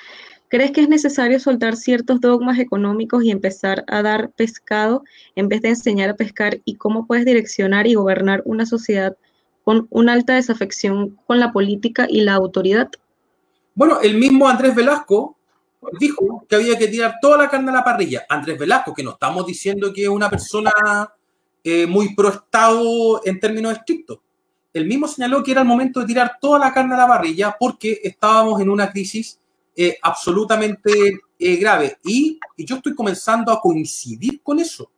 ¿Crees 0.50 0.72
que 0.72 0.82
es 0.82 0.90
necesario 0.90 1.40
soltar 1.40 1.78
ciertos 1.78 2.20
dogmas 2.20 2.60
económicos 2.60 3.24
y 3.24 3.32
empezar 3.32 3.86
a 3.88 4.02
dar 4.02 4.32
pescado 4.32 5.04
en 5.36 5.48
vez 5.48 5.62
de 5.62 5.70
enseñar 5.70 6.10
a 6.10 6.16
pescar? 6.16 6.60
¿Y 6.66 6.76
cómo 6.76 7.08
puedes 7.08 7.24
direccionar 7.24 7.88
y 7.88 7.94
gobernar 7.94 8.42
una 8.44 8.66
sociedad 8.66 9.16
con 9.64 9.88
una 9.90 10.12
alta 10.12 10.36
desafección 10.36 11.18
con 11.26 11.40
la 11.40 11.54
política 11.54 12.06
y 12.10 12.22
la 12.22 12.34
autoridad? 12.34 12.90
Bueno, 13.76 14.02
el 14.02 14.18
mismo 14.18 14.50
Andrés 14.50 14.76
Velasco 14.76 15.37
dijo 16.00 16.46
que 16.48 16.56
había 16.56 16.78
que 16.78 16.88
tirar 16.88 17.16
toda 17.22 17.38
la 17.38 17.50
carne 17.50 17.70
a 17.72 17.76
la 17.76 17.84
parrilla. 17.84 18.26
Andrés 18.30 18.58
Velasco, 18.58 18.94
que 18.94 19.04
no 19.04 19.12
estamos 19.12 19.46
diciendo 19.46 19.94
que 19.94 20.04
es 20.04 20.10
una 20.10 20.30
persona 20.30 20.72
eh, 21.64 21.86
muy 21.86 22.16
pro 22.16 22.30
Estado 22.30 23.22
en 23.26 23.40
términos 23.40 23.74
estrictos. 23.74 24.20
El 24.74 24.86
mismo 24.86 25.08
señaló 25.08 25.44
que 25.44 25.52
era 25.52 25.62
el 25.62 25.68
momento 25.68 26.00
de 26.00 26.06
tirar 26.06 26.38
toda 26.40 26.60
la 26.60 26.74
carne 26.74 26.94
a 26.94 26.98
la 26.98 27.08
parrilla 27.08 27.56
porque 27.60 28.00
estábamos 28.04 28.62
en 28.62 28.70
una 28.70 28.92
crisis 28.92 29.40
eh, 29.76 29.98
absolutamente 30.02 31.20
eh, 31.40 31.56
grave. 31.56 31.98
Y, 32.04 32.40
y 32.56 32.66
yo 32.66 32.78
estoy 32.78 32.94
comenzando 32.94 33.52
a 33.52 33.62
coincidir 33.62 34.42
con 34.42 34.60
eso. 34.60 34.92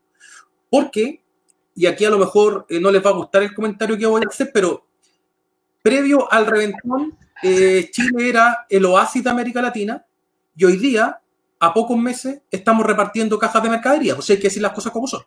Porque, 0.70 1.22
y 1.76 1.86
aquí 1.86 2.06
a 2.06 2.10
lo 2.10 2.20
mejor 2.20 2.66
no 2.70 2.92
les 2.92 3.06
va 3.06 3.10
a 3.10 3.14
gustar 3.14 3.44
el 3.44 3.54
comentario 3.54 3.98
que 3.98 4.06
voy 4.06 4.22
a 4.26 4.30
hacer, 4.30 4.52
pero 4.54 4.86
previo 5.82 6.32
al 6.32 6.46
reventón, 6.46 7.18
Chile 7.42 8.30
era 8.30 8.66
el 8.70 8.86
oasis 8.86 9.24
de 9.24 9.30
América 9.30 9.62
Latina 9.62 10.06
y 10.60 10.66
hoy 10.66 10.76
día, 10.76 11.22
a 11.58 11.74
pocos 11.74 11.98
meses, 11.98 12.42
estamos 12.52 12.86
repartiendo 12.86 13.40
cajas 13.40 13.64
de 13.64 13.70
mercadería. 13.70 14.16
O 14.16 14.22
sea, 14.22 14.36
hay 14.36 14.42
que 14.42 14.50
decir 14.50 14.62
las 14.62 14.74
cosas 14.74 14.92
como 14.92 15.08
son. 15.08 15.24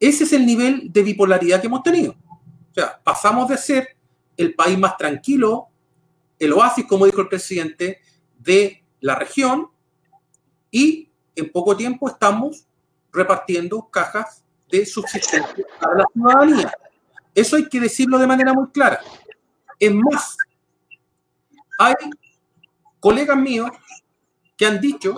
Ese 0.00 0.24
es 0.24 0.32
el 0.32 0.46
nivel 0.46 0.90
de 0.90 1.02
bipolaridad 1.02 1.60
que 1.60 1.66
hemos 1.66 1.82
tenido. 1.82 2.12
O 2.12 2.74
sea, 2.74 2.98
pasamos 3.04 3.48
de 3.48 3.58
ser 3.58 3.98
el 4.38 4.54
país 4.54 4.78
más 4.78 4.96
tranquilo, 4.96 5.68
el 6.38 6.54
oasis, 6.54 6.86
como 6.86 7.04
dijo 7.04 7.20
el 7.20 7.28
presidente, 7.28 8.00
de 8.38 8.82
la 9.00 9.14
región, 9.14 9.68
y 10.70 11.10
en 11.36 11.52
poco 11.52 11.76
tiempo 11.76 12.08
estamos 12.08 12.64
repartiendo 13.12 13.90
cajas 13.90 14.42
de 14.70 14.86
subsistencia 14.86 15.66
para 15.78 15.98
la 15.98 16.06
ciudadanía. 16.14 16.72
Eso 17.34 17.56
hay 17.56 17.68
que 17.68 17.78
decirlo 17.78 18.18
de 18.18 18.26
manera 18.26 18.54
muy 18.54 18.70
clara. 18.70 19.00
Es 19.78 19.92
más, 19.94 20.38
hay 21.78 21.94
colegas 23.00 23.36
míos 23.36 23.70
que 24.60 24.66
han 24.66 24.78
dicho 24.78 25.14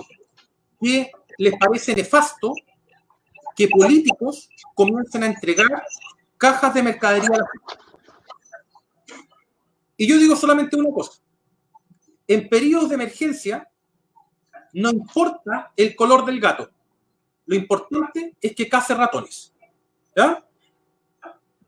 que 0.79 1.11
les 1.37 1.53
parece 1.57 1.93
nefasto 1.93 2.53
que 3.53 3.67
políticos 3.67 4.47
comiencen 4.73 5.23
a 5.23 5.25
entregar 5.25 5.83
cajas 6.37 6.73
de 6.73 6.81
mercadería. 6.81 7.43
Y 9.97 10.07
yo 10.07 10.17
digo 10.17 10.37
solamente 10.37 10.77
una 10.77 10.91
cosa. 10.91 11.21
En 12.25 12.47
periodos 12.47 12.87
de 12.87 12.95
emergencia, 12.95 13.69
no 14.71 14.91
importa 14.91 15.73
el 15.75 15.93
color 15.93 16.23
del 16.23 16.39
gato. 16.39 16.71
Lo 17.45 17.57
importante 17.57 18.37
es 18.39 18.55
que 18.55 18.69
case 18.69 18.95
ratones. 18.95 19.53
¿Ya? 20.15 20.41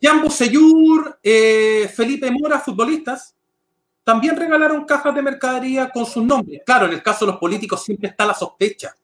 Jambo 0.01 0.29
Seyur, 0.29 1.19
eh, 1.21 1.91
Felipe 1.93 2.31
Mora, 2.31 2.57
futbolistas, 2.57 3.34
también 4.05 4.37
regalaron 4.37 4.85
cajas 4.85 5.15
de 5.15 5.21
mercadería 5.23 5.89
con 5.89 6.05
sus 6.05 6.23
nombres. 6.23 6.61
Claro, 6.63 6.85
en 6.85 6.93
el 6.93 7.01
caso 7.01 7.25
de 7.25 7.31
los 7.31 7.39
políticos 7.39 7.83
siempre 7.83 8.09
está 8.09 8.23
la 8.23 8.35
sospecha. 8.35 8.95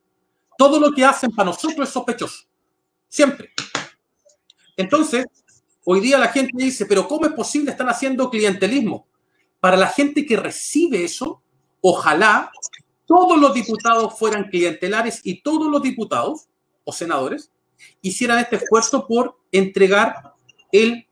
Todo 0.56 0.80
lo 0.80 0.92
que 0.92 1.04
hacen 1.04 1.32
para 1.32 1.48
nosotros 1.48 1.88
es 1.88 1.94
sospechoso. 1.94 2.46
Siempre. 3.10 3.50
Entonces, 4.78 5.26
hoy 5.86 6.02
día 6.02 6.20
la 6.20 6.28
gente 6.28 6.52
dice, 6.56 6.86
pero 6.86 7.08
¿cómo 7.08 7.26
es 7.26 7.34
posible? 7.34 7.72
Están 7.72 7.90
haciendo 7.90 8.30
clientelismo. 8.30 9.08
Para 9.60 9.76
la 9.76 9.88
gente 9.88 10.24
que 10.24 10.38
recibe 10.38 11.04
eso, 11.04 11.42
ojalá 11.82 12.52
todos 13.08 13.40
los 13.40 13.56
diputados 13.56 14.18
fueran 14.20 14.50
clientelares 14.50 15.22
y 15.24 15.42
todos 15.42 15.70
los 15.70 15.82
diputados 15.82 16.48
o 16.84 16.94
senadores 16.94 17.52
hicieran 18.04 18.38
este 18.38 18.58
esfuerzo 18.58 19.08
por 19.08 19.40
entregar 19.52 20.36
el, 20.72 21.08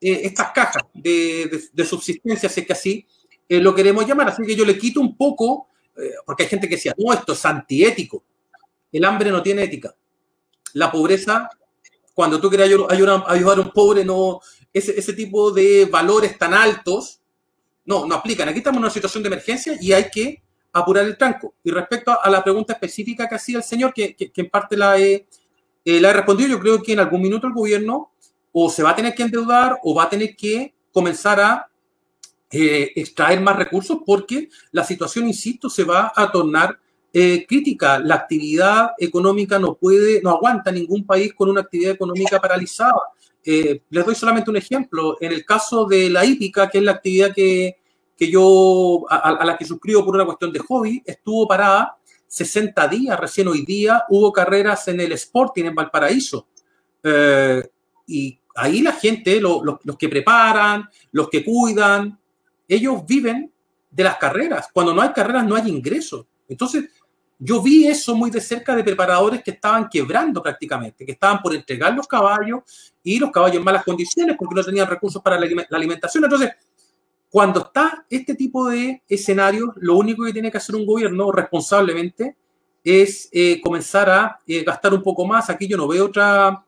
eh, 0.00 0.20
estas 0.22 0.52
cajas 0.52 0.84
de, 0.94 1.68
de 1.72 1.84
subsistencia, 1.84 2.48
sé 2.48 2.64
que 2.64 2.72
así 2.72 3.04
eh, 3.52 3.60
lo 3.60 3.74
queremos 3.74 4.06
llamar. 4.06 4.28
Así 4.28 4.42
que 4.44 4.56
yo 4.56 4.64
le 4.64 4.78
quito 4.78 4.98
un 5.00 5.14
poco, 5.14 5.68
eh, 5.96 6.12
porque 6.24 6.44
hay 6.44 6.48
gente 6.48 6.68
que 6.68 6.76
decía, 6.76 6.94
no, 6.96 7.12
esto 7.12 7.34
es 7.34 7.44
antiético. 7.44 8.24
El 8.90 9.04
hambre 9.04 9.30
no 9.30 9.42
tiene 9.42 9.64
ética. 9.64 9.94
La 10.72 10.90
pobreza, 10.90 11.50
cuando 12.14 12.40
tú 12.40 12.48
quieres 12.48 12.74
ayudar, 12.88 13.24
a 13.26 13.60
un 13.60 13.70
pobre, 13.72 14.06
no, 14.06 14.40
ese, 14.72 14.98
ese 14.98 15.12
tipo 15.12 15.50
de 15.50 15.84
valores 15.84 16.38
tan 16.38 16.54
altos, 16.54 17.20
no, 17.84 18.06
no 18.06 18.14
aplican. 18.14 18.48
Aquí 18.48 18.58
estamos 18.58 18.78
en 18.78 18.84
una 18.84 18.90
situación 18.90 19.22
de 19.22 19.26
emergencia 19.26 19.76
y 19.78 19.92
hay 19.92 20.08
que 20.10 20.42
apurar 20.72 21.04
el 21.04 21.18
tranco. 21.18 21.54
Y 21.62 21.70
respecto 21.70 22.18
a, 22.22 22.30
la 22.30 22.42
pregunta 22.42 22.72
específica 22.72 23.28
que 23.28 23.34
hacía 23.34 23.58
el 23.58 23.64
señor, 23.64 23.92
que, 23.92 24.16
que, 24.16 24.32
en 24.34 24.48
parte 24.48 24.78
la 24.78 24.98
he, 24.98 25.26
eh, 25.84 26.00
la 26.00 26.08
he 26.08 26.12
respondido, 26.14 26.48
yo 26.48 26.60
creo 26.60 26.82
que 26.82 26.94
en 26.94 27.00
algún 27.00 27.20
minuto 27.20 27.46
el 27.46 27.52
gobierno 27.52 28.12
o 28.50 28.70
se 28.70 28.82
va 28.82 28.90
a 28.90 28.96
tener 28.96 29.14
que 29.14 29.24
endeudar 29.24 29.78
o 29.82 29.94
va 29.94 30.04
a 30.04 30.08
tener 30.08 30.34
que 30.36 30.74
comenzar 30.90 31.38
a 31.40 31.71
eh, 32.54 32.92
extraer 32.96 33.40
más 33.40 33.56
recursos 33.56 34.00
porque 34.04 34.50
la 34.72 34.84
situación, 34.84 35.26
insisto, 35.26 35.70
se 35.70 35.84
va 35.84 36.12
a 36.14 36.30
tornar 36.30 36.78
eh, 37.10 37.46
crítica. 37.48 37.98
La 37.98 38.16
actividad 38.16 38.90
económica 38.98 39.58
no 39.58 39.74
puede, 39.74 40.20
no 40.20 40.28
aguanta 40.32 40.70
ningún 40.70 41.06
país 41.06 41.32
con 41.32 41.48
una 41.48 41.62
actividad 41.62 41.92
económica 41.92 42.38
paralizada. 42.38 43.00
Eh, 43.42 43.80
les 43.88 44.04
doy 44.04 44.14
solamente 44.14 44.50
un 44.50 44.58
ejemplo. 44.58 45.16
En 45.18 45.32
el 45.32 45.46
caso 45.46 45.86
de 45.86 46.10
la 46.10 46.26
hípica, 46.26 46.68
que 46.68 46.76
es 46.76 46.84
la 46.84 46.92
actividad 46.92 47.34
que, 47.34 47.76
que 48.14 48.30
yo, 48.30 49.06
a, 49.08 49.46
la 49.46 49.56
que 49.56 49.64
suscribo 49.64 50.04
por 50.04 50.14
una 50.14 50.26
cuestión 50.26 50.52
de 50.52 50.58
hobby, 50.58 51.02
estuvo 51.06 51.48
parada 51.48 51.96
60 52.26 52.86
días. 52.88 53.18
Recién 53.18 53.48
hoy 53.48 53.64
día 53.64 54.04
hubo 54.10 54.30
carreras 54.30 54.86
en 54.88 55.00
el 55.00 55.12
Sporting 55.12 55.64
en 55.64 55.74
Valparaíso. 55.74 56.48
y 58.06 58.38
ahí 58.56 58.82
la 58.82 58.92
gente, 58.92 59.40
los 59.40 59.78
que 59.98 60.10
preparan, 60.10 60.86
los 61.12 61.30
que 61.30 61.42
cuidan, 61.42 62.18
ellos 62.74 63.04
viven 63.06 63.52
de 63.90 64.04
las 64.04 64.16
carreras. 64.16 64.68
Cuando 64.72 64.94
no 64.94 65.02
hay 65.02 65.12
carreras 65.12 65.44
no 65.44 65.54
hay 65.54 65.68
ingresos. 65.68 66.26
Entonces, 66.48 66.84
yo 67.38 67.60
vi 67.60 67.86
eso 67.86 68.14
muy 68.14 68.30
de 68.30 68.40
cerca 68.40 68.74
de 68.76 68.84
preparadores 68.84 69.42
que 69.42 69.50
estaban 69.50 69.88
quebrando 69.88 70.42
prácticamente, 70.42 71.04
que 71.04 71.12
estaban 71.12 71.42
por 71.42 71.54
entregar 71.54 71.92
los 71.92 72.06
caballos 72.06 72.92
y 73.02 73.18
los 73.18 73.30
caballos 73.30 73.56
en 73.56 73.64
malas 73.64 73.84
condiciones 73.84 74.36
porque 74.38 74.54
no 74.54 74.64
tenían 74.64 74.86
recursos 74.86 75.20
para 75.20 75.38
la 75.40 75.76
alimentación. 75.76 76.24
Entonces, 76.24 76.52
cuando 77.28 77.60
está 77.60 78.06
este 78.08 78.34
tipo 78.34 78.68
de 78.68 79.02
escenarios, 79.08 79.70
lo 79.76 79.96
único 79.96 80.24
que 80.24 80.32
tiene 80.32 80.50
que 80.50 80.58
hacer 80.58 80.76
un 80.76 80.86
gobierno 80.86 81.32
responsablemente 81.32 82.36
es 82.84 83.28
eh, 83.32 83.60
comenzar 83.60 84.10
a 84.10 84.38
eh, 84.46 84.62
gastar 84.62 84.92
un 84.94 85.02
poco 85.02 85.26
más. 85.26 85.48
Aquí 85.50 85.66
yo 85.66 85.76
no 85.76 85.88
veo 85.88 86.06
otra, 86.06 86.64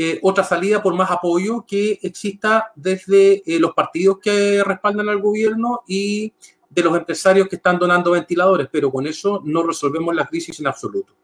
eh, 0.00 0.20
otra 0.22 0.44
salida 0.44 0.80
por 0.80 0.94
más 0.94 1.10
apoyo 1.10 1.64
que 1.66 1.98
exista 2.02 2.70
desde 2.76 3.42
eh, 3.44 3.58
los 3.58 3.72
partidos 3.74 4.20
que 4.20 4.62
respaldan 4.62 5.08
al 5.08 5.20
gobierno 5.20 5.82
y 5.88 6.32
de 6.70 6.82
los 6.84 6.96
empresarios 6.96 7.48
que 7.48 7.56
están 7.56 7.80
donando 7.80 8.12
ventiladores, 8.12 8.68
pero 8.70 8.92
con 8.92 9.08
eso 9.08 9.42
no 9.44 9.64
resolvemos 9.64 10.14
la 10.14 10.24
crisis 10.24 10.60
en 10.60 10.68
absoluto. 10.68 11.14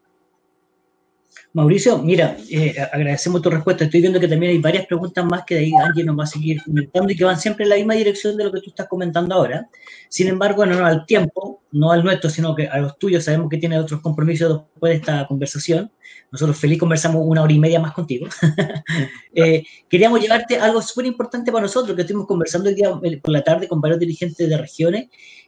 Mauricio, 1.55 1.97
mira, 1.99 2.35
eh, 2.51 2.75
agradecemos 2.91 3.41
tu 3.41 3.49
respuesta. 3.49 3.85
Estoy 3.85 4.01
viendo 4.01 4.19
que 4.19 4.27
también 4.27 4.51
hay 4.51 4.57
varias 4.57 4.85
preguntas 4.87 5.23
más 5.23 5.45
que 5.45 5.55
de 5.55 5.61
ahí 5.61 5.71
Angie 5.73 6.03
nos 6.03 6.19
va 6.19 6.25
a 6.25 6.27
seguir 6.27 6.61
comentando 6.61 7.13
y 7.13 7.15
que 7.15 7.23
van 7.23 7.39
siempre 7.39 7.63
en 7.63 7.69
la 7.69 7.77
misma 7.77 7.93
dirección 7.93 8.35
de 8.35 8.43
lo 8.43 8.51
que 8.51 8.59
tú 8.59 8.71
estás 8.71 8.89
comentando 8.89 9.33
ahora. 9.33 9.69
Sin 10.09 10.27
embargo, 10.27 10.65
no, 10.65 10.77
no 10.77 10.85
al 10.85 11.05
tiempo, 11.05 11.61
no 11.71 11.93
al 11.93 12.03
nuestro, 12.03 12.29
sino 12.29 12.53
que 12.53 12.67
a 12.67 12.79
los 12.79 12.99
tuyos 12.99 13.23
sabemos 13.23 13.49
que 13.49 13.57
tienes 13.57 13.79
otros 13.79 14.01
compromisos 14.01 14.63
después 14.73 14.91
de 14.91 14.97
esta 14.97 15.25
conversación. 15.27 15.89
Nosotros 16.29 16.57
feliz 16.57 16.77
conversamos 16.77 17.21
una 17.25 17.41
hora 17.41 17.53
y 17.53 17.59
media 17.59 17.79
más 17.79 17.93
contigo. 17.93 18.27
eh, 19.33 19.63
queríamos 19.87 20.19
llevarte 20.19 20.59
algo 20.59 20.81
súper 20.81 21.05
importante 21.05 21.53
para 21.53 21.61
nosotros, 21.61 21.95
que 21.95 22.01
estuvimos 22.01 22.27
conversando 22.27 22.67
el 22.67 22.75
día 22.75 22.89
por 22.91 23.31
la 23.31 23.41
tarde 23.45 23.69
con 23.69 23.79
varios 23.79 24.01
dirigentes 24.01 24.49
de 24.49 24.57
regiones 24.57 25.07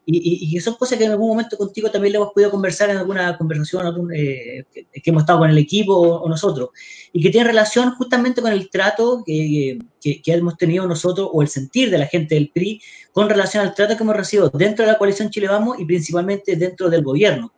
y, 0.10 0.56
y, 0.56 0.60
son 0.62 0.76
cosas 0.76 0.98
que 0.98 1.04
en 1.04 1.12
algún 1.12 1.28
momento 1.28 1.58
contigo 1.58 1.92
también 1.92 2.14
le 2.14 2.18
hemos 2.18 2.32
podido 2.32 2.50
conversar 2.50 2.90
en 2.90 2.96
alguna 2.96 3.38
conversación 3.38 4.10
eh, 4.16 4.64
que, 4.72 4.88
hemos 5.04 5.24
estado 5.24 5.40
con 5.40 5.50
el 5.50 5.58
equipo 5.58 5.94
o, 5.96 6.30
nosotros, 6.30 6.70
y 7.12 7.22
que 7.22 7.30
tiene 7.30 7.48
relación 7.48 7.94
justamente 7.96 8.42
con 8.42 8.54
el 8.54 8.70
trato 8.70 9.22
que, 9.26 9.78
que, 10.00 10.22
que, 10.22 10.34
hemos 10.34 10.56
tenido 10.56 10.88
nosotros 10.88 11.30
o 11.34 11.42
el 11.42 11.50
sentir 11.50 11.92
de 11.92 11.98
la 11.98 12.06
gente 12.06 12.36
del 12.36 12.50
PRI 12.52 12.82
con 13.12 13.28
relación 13.30 13.66
al 13.66 13.76
trato 13.76 13.98
que 13.98 14.04
hemos 14.04 14.16
recibido 14.16 14.50
dentro 14.54 14.86
de 14.86 14.94
la 14.94 14.98
coalición 14.98 15.30
Chile 15.30 15.50
Vamos 15.50 15.78
y 15.78 15.84
principalmente 15.84 16.56
dentro 16.56 16.90
del 16.90 17.04
gobierno. 17.04 17.52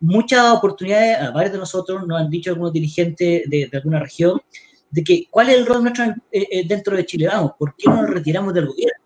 Muchas 0.00 0.54
oportunidades, 0.54 1.18
a 1.18 1.32
varios 1.32 1.52
de 1.52 1.58
nosotros 1.58 2.06
nos 2.06 2.18
han 2.18 2.30
dicho 2.30 2.48
algunos 2.48 2.72
dirigentes 2.72 3.42
de, 3.46 3.68
alguna 3.74 4.00
región, 4.00 4.40
de 4.90 5.04
que 5.04 5.26
cuál 5.30 5.50
es 5.50 5.56
el 5.58 5.66
rol 5.66 5.82
nuestro 5.82 6.06
eh, 6.32 6.48
eh, 6.50 6.64
dentro 6.66 6.96
de 6.96 7.04
Chile 7.04 7.26
Vamos, 7.26 7.52
¿por 7.58 7.76
qué 7.76 7.90
no 7.90 8.00
nos 8.00 8.10
retiramos 8.10 8.54
del 8.54 8.68
gobierno? 8.68 8.99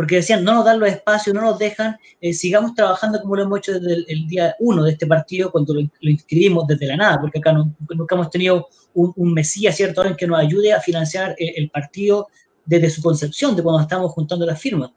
Porque 0.00 0.16
decían, 0.16 0.42
no 0.44 0.54
nos 0.54 0.64
dan 0.64 0.80
los 0.80 0.88
espacios, 0.88 1.34
no 1.34 1.42
nos 1.42 1.58
dejan, 1.58 1.94
eh, 2.22 2.32
sigamos 2.32 2.74
trabajando 2.74 3.20
como 3.20 3.36
lo 3.36 3.42
hemos 3.42 3.58
hecho 3.58 3.78
desde 3.78 4.02
el, 4.10 4.26
día 4.26 4.56
uno 4.58 4.84
de 4.84 4.92
este 4.92 5.06
partido, 5.06 5.52
cuando 5.52 5.74
lo, 5.74 5.82
inscribimos 6.00 6.66
desde 6.66 6.86
la 6.86 6.96
nada, 6.96 7.20
porque 7.20 7.38
acá 7.38 7.52
no, 7.52 7.76
nunca 7.94 8.14
hemos 8.14 8.30
tenido 8.30 8.66
un, 8.94 9.34
mesías, 9.34 9.76
¿cierto?, 9.76 10.02
en 10.02 10.16
que 10.16 10.26
nos 10.26 10.38
ayude 10.38 10.72
a 10.72 10.80
financiar 10.80 11.34
el 11.36 11.68
partido 11.68 12.28
desde 12.64 12.88
su 12.88 13.02
concepción, 13.02 13.54
de 13.54 13.62
cuando 13.62 13.82
estamos 13.82 14.10
juntando 14.12 14.46
las 14.46 14.58
firmas. 14.58 14.90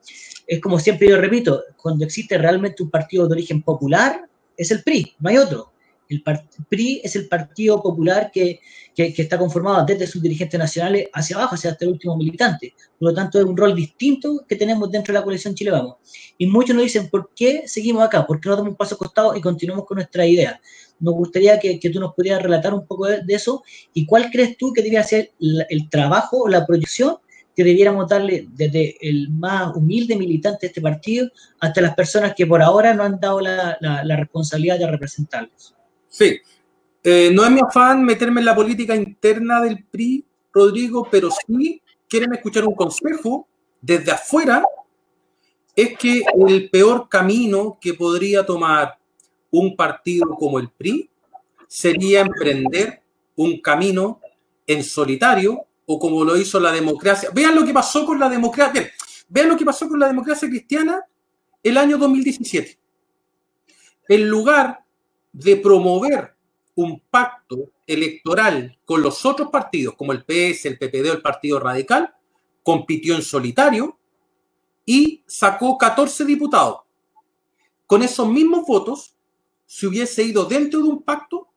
Es 0.47 0.62
como 0.62 0.80
siempre 0.80 1.10
yo 1.10 1.18
repito, 1.18 1.62
cuando 1.76 2.06
existe 2.06 2.38
realmente 2.38 2.82
un 2.82 2.89
partido 2.89 3.28
de 3.28 3.34
origen 3.34 3.62
popular, 3.62 4.22
es 4.56 4.72
el 4.72 4.84
PRI, 4.84 5.16
no 5.20 5.30
hay 5.30 5.38
otro. 5.38 5.72
El, 6.10 6.24
PRI 6.70 7.01
es 7.04 7.16
el 7.16 7.28
Partido 7.28 7.82
Popular 7.82 8.32
que, 8.32 8.60
que, 8.95 9.14
está 9.16 9.38
conformado 9.38 9.86
desde 9.86 10.08
sus 10.08 10.22
dirigentes 10.22 10.60
nacionales 10.60 11.08
hacia 11.14 11.38
abajo, 11.38 11.56
hacia 11.56 11.72
hasta 11.72 11.86
el 11.86 11.91
último 11.91 12.16
militante. 12.18 12.74
Por 12.99 13.10
lo 13.10 13.16
tanto, 13.16 13.39
es 13.39 13.45
un 13.45 13.58
rol 13.58 13.76
distinto 13.76 14.45
que 14.47 14.56
tenemos 14.56 14.91
dentro 14.91 15.14
de 15.14 15.20
la 15.20 15.24
coalición 15.24 15.56
Chile 15.56 15.72
Vamos. 15.72 15.95
Y 16.38 16.47
muchos 16.47 16.76
nos 16.76 16.84
dicen, 16.84 17.10
¿por 17.10 17.32
qué 17.36 17.64
seguimos 17.68 18.04
acá? 18.04 18.26
¿Por 18.26 18.39
qué 18.39 18.49
no 18.49 18.56
damos 18.56 18.72
un 18.72 18.78
paso 18.78 18.97
costado 18.97 19.36
y 19.36 19.41
continuamos 19.41 19.86
con 19.86 19.95
nuestra 19.95 20.26
idea? 20.26 20.60
Nos 20.99 21.16
gustaría 21.16 21.60
que, 21.60 21.80
que 21.80 21.89
tú 21.89 21.99
nos 21.99 22.14
pudieras 22.14 22.41
relatar 22.41 22.74
un 22.74 22.86
poco 22.86 23.08
de, 23.08 23.24
eso 23.30 23.64
y 23.93 24.06
cuál 24.06 24.30
crees 24.32 24.58
tú 24.58 24.72
que 24.72 24.82
debería 24.82 25.04
ser 25.04 25.32
el 25.39 25.89
trabajo 25.89 26.43
o 26.43 26.47
la 26.47 26.66
proyección 26.66 27.18
que 27.56 27.64
debiéramos 27.64 28.08
darle 28.08 28.47
desde 28.51 28.95
el 29.01 29.30
más 29.30 29.76
humilde 29.76 30.16
militante 30.16 30.60
de 30.62 30.68
este 30.68 30.82
partido 30.82 31.30
hasta 31.60 31.82
las 31.82 31.95
personas 31.95 32.34
que 32.36 32.47
por 32.47 32.62
ahora 32.62 32.93
no 32.93 33.04
han 33.04 33.20
dado 33.20 33.41
la, 33.41 33.78
responsabilidad 34.18 34.80
de 34.80 34.89
representarlos. 34.89 35.76
Sí, 36.14 36.39
eh, 37.03 37.32
no 37.34 37.43
es 37.43 37.49
mi 37.49 37.59
afán 37.59 38.03
meterme 38.03 38.39
en 38.39 38.45
la 38.45 38.53
política 38.53 38.95
interna 38.95 39.59
del 39.61 39.84
PRI, 39.84 40.24
Rodrigo, 40.53 41.07
pero 41.09 41.30
sí 41.32 41.82
quieren 42.07 42.32
escuchar 42.36 42.68
un 42.68 42.76
consejo 42.76 43.47
desde 43.82 44.11
afuera, 44.11 44.64
es 45.76 45.97
que 45.97 46.22
el 46.47 46.70
peor 46.70 47.09
camino 47.09 47.80
que 47.82 47.95
podría 47.95 48.45
tomar 48.45 48.99
un 49.49 49.76
partido 49.76 50.36
como 50.36 50.59
el 50.59 50.70
PRI 50.70 51.09
sería 51.68 52.22
emprender 52.22 53.01
un 53.36 53.59
camino 53.59 54.22
en 54.68 54.84
solitario 54.84 55.66
o 55.88 55.97
como 55.97 56.24
lo 56.24 56.38
hizo 56.38 56.59
la 56.59 56.72
democracia. 56.72 57.32
Vean 57.34 57.55
lo 57.55 57.66
que 57.66 57.74
pasó 57.74 58.05
con 58.05 58.20
la 58.20 58.30
democracia. 58.30 58.88
Vean 59.30 59.49
lo 59.49 59.57
que 59.57 59.66
pasó 59.66 59.89
con 59.89 59.99
la 59.99 60.05
democracia 60.05 60.47
cristiana 60.47 61.03
el 61.64 61.76
año 61.76 61.97
2017. 61.97 62.78
En 64.09 64.30
lugar 64.30 64.83
de 65.34 65.58
promover 65.58 66.36
un 66.76 67.02
pacto 67.10 67.72
electoral 67.86 68.78
con 68.86 69.02
los 69.02 69.26
otros 69.26 69.50
partidos, 69.50 69.96
como 69.96 70.12
el 70.12 70.24
PS, 70.24 70.66
el 70.66 70.78
PPD 70.78 71.10
o 71.10 71.14
el 71.14 71.22
Partido 71.22 71.60
Radical, 71.60 72.16
compitió 72.62 73.16
en 73.16 73.22
solitario 73.22 73.98
y 74.86 75.24
sacó 75.28 75.78
14 75.78 76.24
diputados. 76.26 76.82
Con 77.86 78.04
esos 78.04 78.28
mismos 78.28 78.66
votos, 78.66 79.16
si 79.66 79.88
hubiese 79.88 80.24
ido 80.24 80.46
dentro 80.46 80.82
de 80.82 80.88
un 80.88 81.04
pacto, 81.04 81.50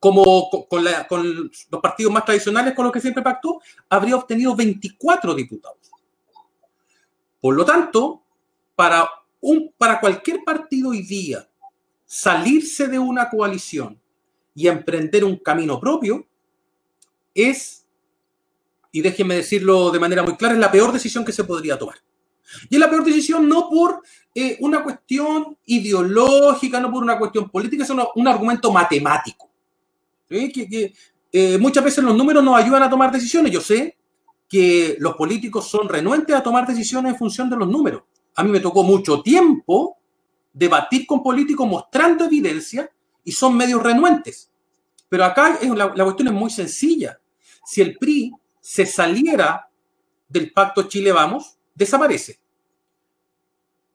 como 0.00 0.50
con, 0.68 0.84
los 0.84 1.80
partidos 1.82 2.12
más 2.12 2.24
tradicionales 2.24 2.74
con 2.74 2.84
los 2.84 2.92
que 2.92 3.00
siempre 3.00 3.22
pactó, 3.22 3.60
habría 3.88 4.16
obtenido 4.16 4.54
24 4.54 5.34
diputados. 5.34 5.90
Por 7.40 7.54
lo 7.54 7.64
tanto, 7.64 8.22
para, 8.74 9.08
un, 9.40 9.72
para 9.76 10.00
cualquier 10.00 10.44
partido 10.44 10.90
hoy 10.90 11.02
día 11.02 11.48
salirse 12.04 12.88
de 12.88 12.98
una 12.98 13.28
coalición 13.28 14.00
y 14.54 14.68
emprender 14.68 15.24
un 15.24 15.36
camino 15.36 15.80
propio 15.80 16.26
es, 17.34 17.86
y 18.92 19.00
déjenme 19.02 19.36
decirlo 19.36 19.90
de 19.90 19.98
manera 19.98 20.22
muy 20.22 20.36
clara, 20.36 20.54
es 20.54 20.60
la 20.60 20.70
peor 20.70 20.92
decisión 20.92 21.24
que 21.24 21.32
se 21.32 21.44
podría 21.44 21.78
tomar. 21.78 21.96
Y 22.68 22.76
es 22.76 22.80
la 22.80 22.88
peor 22.88 23.04
decisión 23.04 23.48
no 23.48 23.68
por 23.68 24.02
eh, 24.34 24.56
una 24.60 24.82
cuestión 24.82 25.56
ideológica, 25.66 26.80
no 26.80 26.92
por 26.92 27.02
una 27.02 27.18
cuestión 27.18 27.50
política, 27.50 27.84
sino 27.84 28.10
un 28.14 28.28
argumento 28.28 28.70
matemático. 28.70 29.50
Que, 30.28 30.92
eh, 31.32 31.58
muchas 31.58 31.82
veces 31.82 32.04
los 32.04 32.16
números 32.16 32.44
nos 32.44 32.56
ayudan 32.56 32.82
a 32.82 32.90
tomar 32.90 33.10
decisiones. 33.10 33.52
Yo 33.52 33.60
sé 33.60 33.96
que 34.48 34.96
los 35.00 35.14
políticos 35.14 35.68
son 35.68 35.88
renuentes 35.88 36.34
a 36.34 36.42
tomar 36.42 36.66
decisiones 36.66 37.12
en 37.12 37.18
función 37.18 37.50
de 37.50 37.56
los 37.56 37.68
números. 37.68 38.02
A 38.36 38.44
mí 38.44 38.50
me 38.50 38.60
tocó 38.60 38.82
mucho 38.82 39.22
tiempo 39.22 39.98
debatir 40.54 41.04
con 41.06 41.22
políticos 41.22 41.68
mostrando 41.68 42.24
evidencia 42.24 42.90
y 43.24 43.32
son 43.32 43.56
medios 43.56 43.82
renuentes. 43.82 44.50
Pero 45.08 45.24
acá 45.24 45.58
la, 45.62 46.04
cuestión 46.04 46.28
es 46.28 46.34
muy 46.34 46.50
sencilla. 46.50 47.20
Si 47.66 47.82
el 47.82 47.98
PRI 47.98 48.32
se 48.60 48.86
saliera 48.86 49.68
del 50.28 50.52
pacto 50.52 50.84
Chile 50.84 51.12
Vamos, 51.12 51.58
desaparece. 51.74 52.38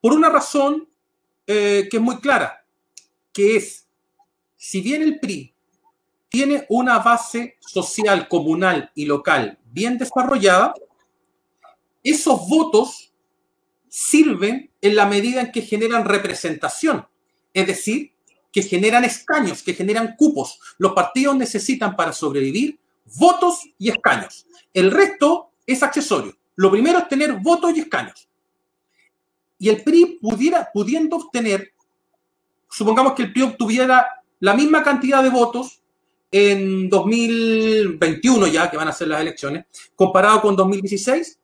Por 0.02 0.14
una 0.14 0.30
razón 0.30 0.88
eh, 1.48 1.88
que 1.90 1.98
es 1.98 2.04
muy 2.04 2.20
clara, 2.20 2.64
que 3.34 3.56
es, 3.56 3.88
si 4.56 4.82
bien 4.82 5.02
el 5.02 5.20
PRI 5.20 5.54
tiene 6.30 6.66
una 6.70 7.00
base 7.00 7.58
social, 7.60 8.28
comunal 8.28 8.92
y 8.94 9.06
local 9.06 9.58
bien 9.66 9.98
desarrollada, 9.98 10.74
esos 12.04 12.48
votos 12.48 13.09
sirven 13.90 14.72
en 14.82 14.96
la 14.96 15.06
medida 15.06 15.42
en 15.42 15.52
que 15.52 15.62
generan 15.62 16.06
representación, 16.06 17.06
es 17.54 17.68
decir, 17.68 18.14
que 18.52 18.62
generan 18.62 19.04
escaños, 19.04 19.62
que 19.64 19.74
generan 19.74 20.16
cupos. 20.16 20.60
Los 20.78 20.94
partidos 20.94 21.36
necesitan 21.36 21.96
para 21.96 22.14
sobrevivir 22.14 22.80
votos 23.18 23.62
y 23.78 23.90
escaños. 23.90 24.46
El 24.74 24.92
resto 24.92 25.52
es 25.66 25.84
accesorio. 25.84 26.36
Lo 26.56 26.72
primero 26.72 27.00
es 27.00 27.08
tener 27.08 27.34
votos 27.34 27.76
y 27.76 27.82
escaños. 27.82 28.28
Y 29.58 29.70
el 29.70 29.84
PRI 29.84 30.20
pudiera, 30.22 30.70
pudiendo 30.74 31.18
obtener, 31.18 31.74
supongamos 32.70 33.14
que 33.14 33.24
el 33.24 33.34
PRI 33.34 33.44
obtuviera 33.44 34.08
la 34.40 34.54
misma 34.54 34.84
cantidad 34.84 35.22
de 35.22 35.30
votos 35.30 35.82
en 36.32 36.90
2021 36.90 38.48
ya, 38.48 38.70
que 38.70 38.78
van 38.78 38.88
a 38.88 38.94
ser 38.94 39.08
las 39.10 39.22
elecciones, 39.22 39.66
comparado 39.96 40.42
con 40.42 40.56
2016, 40.56 41.40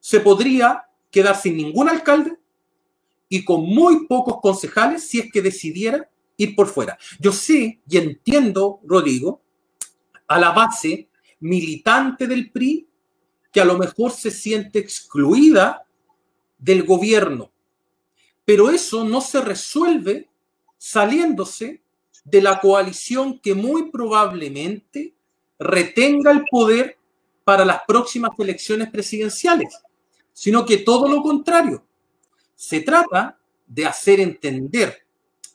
se 0.00 0.20
podría 0.20 0.87
quedar 1.10 1.36
sin 1.36 1.56
ningún 1.56 1.88
alcalde 1.88 2.36
y 3.28 3.44
con 3.44 3.62
muy 3.62 4.06
pocos 4.06 4.40
concejales 4.40 5.08
si 5.08 5.20
es 5.20 5.30
que 5.30 5.42
decidiera 5.42 6.08
ir 6.36 6.54
por 6.54 6.68
fuera. 6.68 6.98
Yo 7.18 7.32
sé 7.32 7.80
y 7.88 7.96
entiendo, 7.96 8.80
Rodrigo, 8.84 9.42
a 10.26 10.38
la 10.38 10.50
base 10.50 11.08
militante 11.40 12.26
del 12.26 12.50
PRI 12.50 12.86
que 13.52 13.60
a 13.60 13.64
lo 13.64 13.78
mejor 13.78 14.12
se 14.12 14.30
siente 14.30 14.78
excluida 14.78 15.86
del 16.58 16.84
gobierno, 16.84 17.50
pero 18.44 18.70
eso 18.70 19.04
no 19.04 19.20
se 19.20 19.40
resuelve 19.40 20.28
saliéndose 20.76 21.82
de 22.24 22.42
la 22.42 22.60
coalición 22.60 23.38
que 23.40 23.54
muy 23.54 23.90
probablemente 23.90 25.14
retenga 25.58 26.30
el 26.30 26.44
poder 26.50 26.98
para 27.44 27.64
las 27.64 27.82
próximas 27.86 28.30
elecciones 28.38 28.90
presidenciales, 28.90 29.74
sino 30.38 30.64
que 30.64 30.78
todo 30.78 31.08
lo 31.08 31.20
contrario. 31.20 31.84
Se 32.54 32.82
trata 32.82 33.36
de 33.66 33.84
hacer 33.84 34.20
entender 34.20 35.04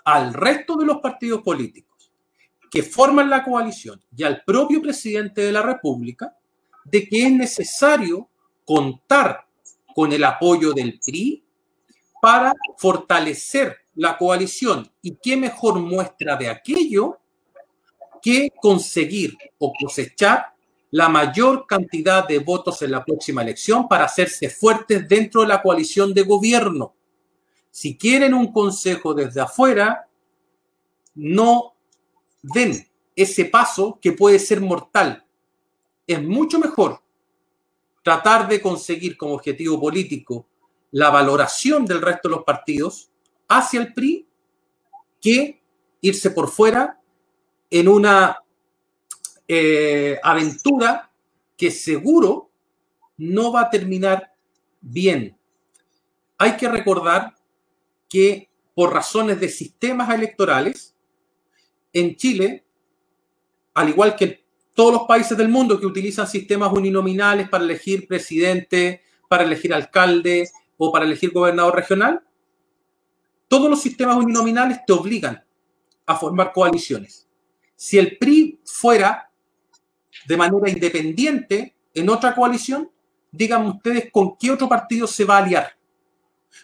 al 0.04 0.34
resto 0.34 0.76
de 0.76 0.86
los 0.86 0.98
partidos 0.98 1.42
políticos 1.42 2.12
que 2.70 2.84
forman 2.84 3.30
la 3.30 3.46
coalición 3.46 4.04
y 4.14 4.24
al 4.24 4.44
propio 4.44 4.82
presidente 4.82 5.40
de 5.40 5.54
la 5.54 5.62
República 5.62 6.36
de 6.84 7.08
que 7.08 7.26
es 7.26 7.32
necesario 7.32 8.28
contar 8.66 9.48
con 9.96 10.12
el 10.12 10.26
apoyo 10.26 10.74
del 10.74 11.00
PRI 11.00 11.42
para 12.22 12.52
fortalecer 12.78 13.78
la 13.96 14.18
coalición. 14.18 14.92
¿Y 15.02 15.16
qué 15.16 15.38
mejor 15.38 15.80
muestra 15.80 16.36
de 16.36 16.50
aquello 16.50 17.20
que 18.22 18.50
conseguir 18.62 19.38
o 19.60 19.72
cosechar 19.80 20.53
la 20.94 21.10
mayor 21.10 21.66
cantidad 21.66 22.28
de 22.28 22.38
votos 22.38 22.84
en 22.84 22.92
la 22.92 23.04
próxima 23.04 23.42
elección 23.42 23.88
para 23.88 24.06
hacerse 24.06 24.48
fuertes 24.48 25.10
dentro 25.10 25.42
de 25.42 25.48
la 25.48 25.60
coalición 25.60 26.14
de 26.14 26.22
gobierno? 26.22 26.94
Si 27.72 27.98
quieren 27.98 28.36
un 28.36 28.54
consejo 28.54 29.16
desde 29.16 29.42
afuera, 29.42 30.08
no 31.16 31.74
den 32.44 32.88
ese 33.16 33.46
paso 33.46 33.98
que 34.00 34.12
puede 34.12 34.38
ser 34.38 34.62
mortal. 34.62 35.26
Es 36.06 36.22
mucho 36.22 36.60
mejor 36.60 37.02
tratar 38.04 38.48
de 38.48 38.62
conseguir 38.62 39.18
como 39.18 39.34
objetivo 39.34 39.82
político 39.82 40.46
la 40.92 41.10
valoración 41.10 41.88
del 41.88 42.04
resto 42.04 42.30
de 42.30 42.36
los 42.36 42.44
partidos 42.44 43.10
hacia 43.48 43.82
el 43.82 43.96
PRI 43.96 44.28
que 45.20 45.60
irse 46.02 46.30
por 46.30 46.50
fuera 46.50 47.02
en 47.72 47.88
una 47.88 48.43
eh, 49.48 50.20
aventura 50.24 51.12
que 51.58 51.72
seguro 51.72 52.52
no 53.18 53.52
va 53.52 53.62
a 53.62 53.70
terminar 53.70 54.34
bien. 54.82 55.38
Hay 56.38 56.58
que 56.58 56.68
recordar 56.68 57.36
que 58.10 58.50
por 58.76 58.94
razones 58.94 59.40
de 59.40 59.50
sistemas 59.50 60.14
electorales, 60.14 60.96
en 61.92 62.16
Chile, 62.16 62.64
al 63.74 63.90
igual 63.90 64.16
que 64.16 64.44
todos 64.74 64.94
los 64.94 65.04
países 65.04 65.38
del 65.38 65.50
mundo 65.50 65.80
que 65.80 65.86
utilizan 65.86 66.28
sistemas 66.28 66.72
uninominales 66.74 67.48
para 67.50 67.64
elegir 67.64 68.08
presidente, 68.08 69.02
para 69.28 69.44
elegir 69.44 69.74
alcalde 69.74 70.50
o 70.78 70.92
para 70.92 71.06
elegir 71.06 71.32
gobernador 71.32 71.76
regional, 71.76 72.24
todos 73.48 73.70
los 73.70 73.82
sistemas 73.82 74.18
uninominales 74.18 74.80
te 74.86 74.94
obligan 74.94 75.44
a 76.06 76.16
formar 76.16 76.52
coaliciones. 76.52 77.28
Si 77.76 78.00
el 78.00 78.18
PRI 78.18 78.60
fuera 78.66 79.30
de 80.28 80.38
manera 80.38 80.70
independiente 80.70 81.76
en 81.94 82.10
otra 82.10 82.34
coalición, 82.36 82.90
díganme 83.32 83.70
ustedes 83.70 84.12
con 84.12 84.38
qué 84.38 84.52
otro 84.52 84.70
partido 84.70 85.08
se 85.08 85.26
va 85.26 85.38
a 85.38 85.44
aliar, 85.44 85.78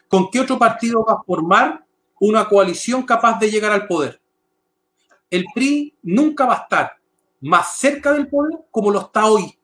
con 0.07 0.29
qué 0.29 0.39
otro 0.39 0.57
partido 0.57 1.03
va 1.03 1.13
a 1.13 1.23
formar 1.23 1.85
una 2.19 2.47
coalición 2.47 3.03
capaz 3.03 3.39
de 3.39 3.49
llegar 3.49 3.71
al 3.71 3.87
poder. 3.87 4.21
el 5.29 5.45
PRI 5.53 5.95
nunca 6.01 6.45
va 6.45 6.55
a 6.55 6.63
estar 6.63 6.91
más 7.41 7.77
cerca 7.77 8.11
del 8.13 8.27
poder 8.27 8.59
como 8.71 8.89
lo 8.91 8.99
está 8.99 9.25
hoy. 9.27 9.57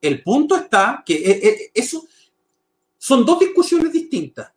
El 0.00 0.22
punto 0.22 0.56
está 0.56 1.02
que 1.06 1.14
eh, 1.14 1.40
eh, 1.42 1.70
eso 1.74 2.04
son 2.96 3.24
dos 3.24 3.38
discusiones 3.38 3.92
distintas. 3.92 4.52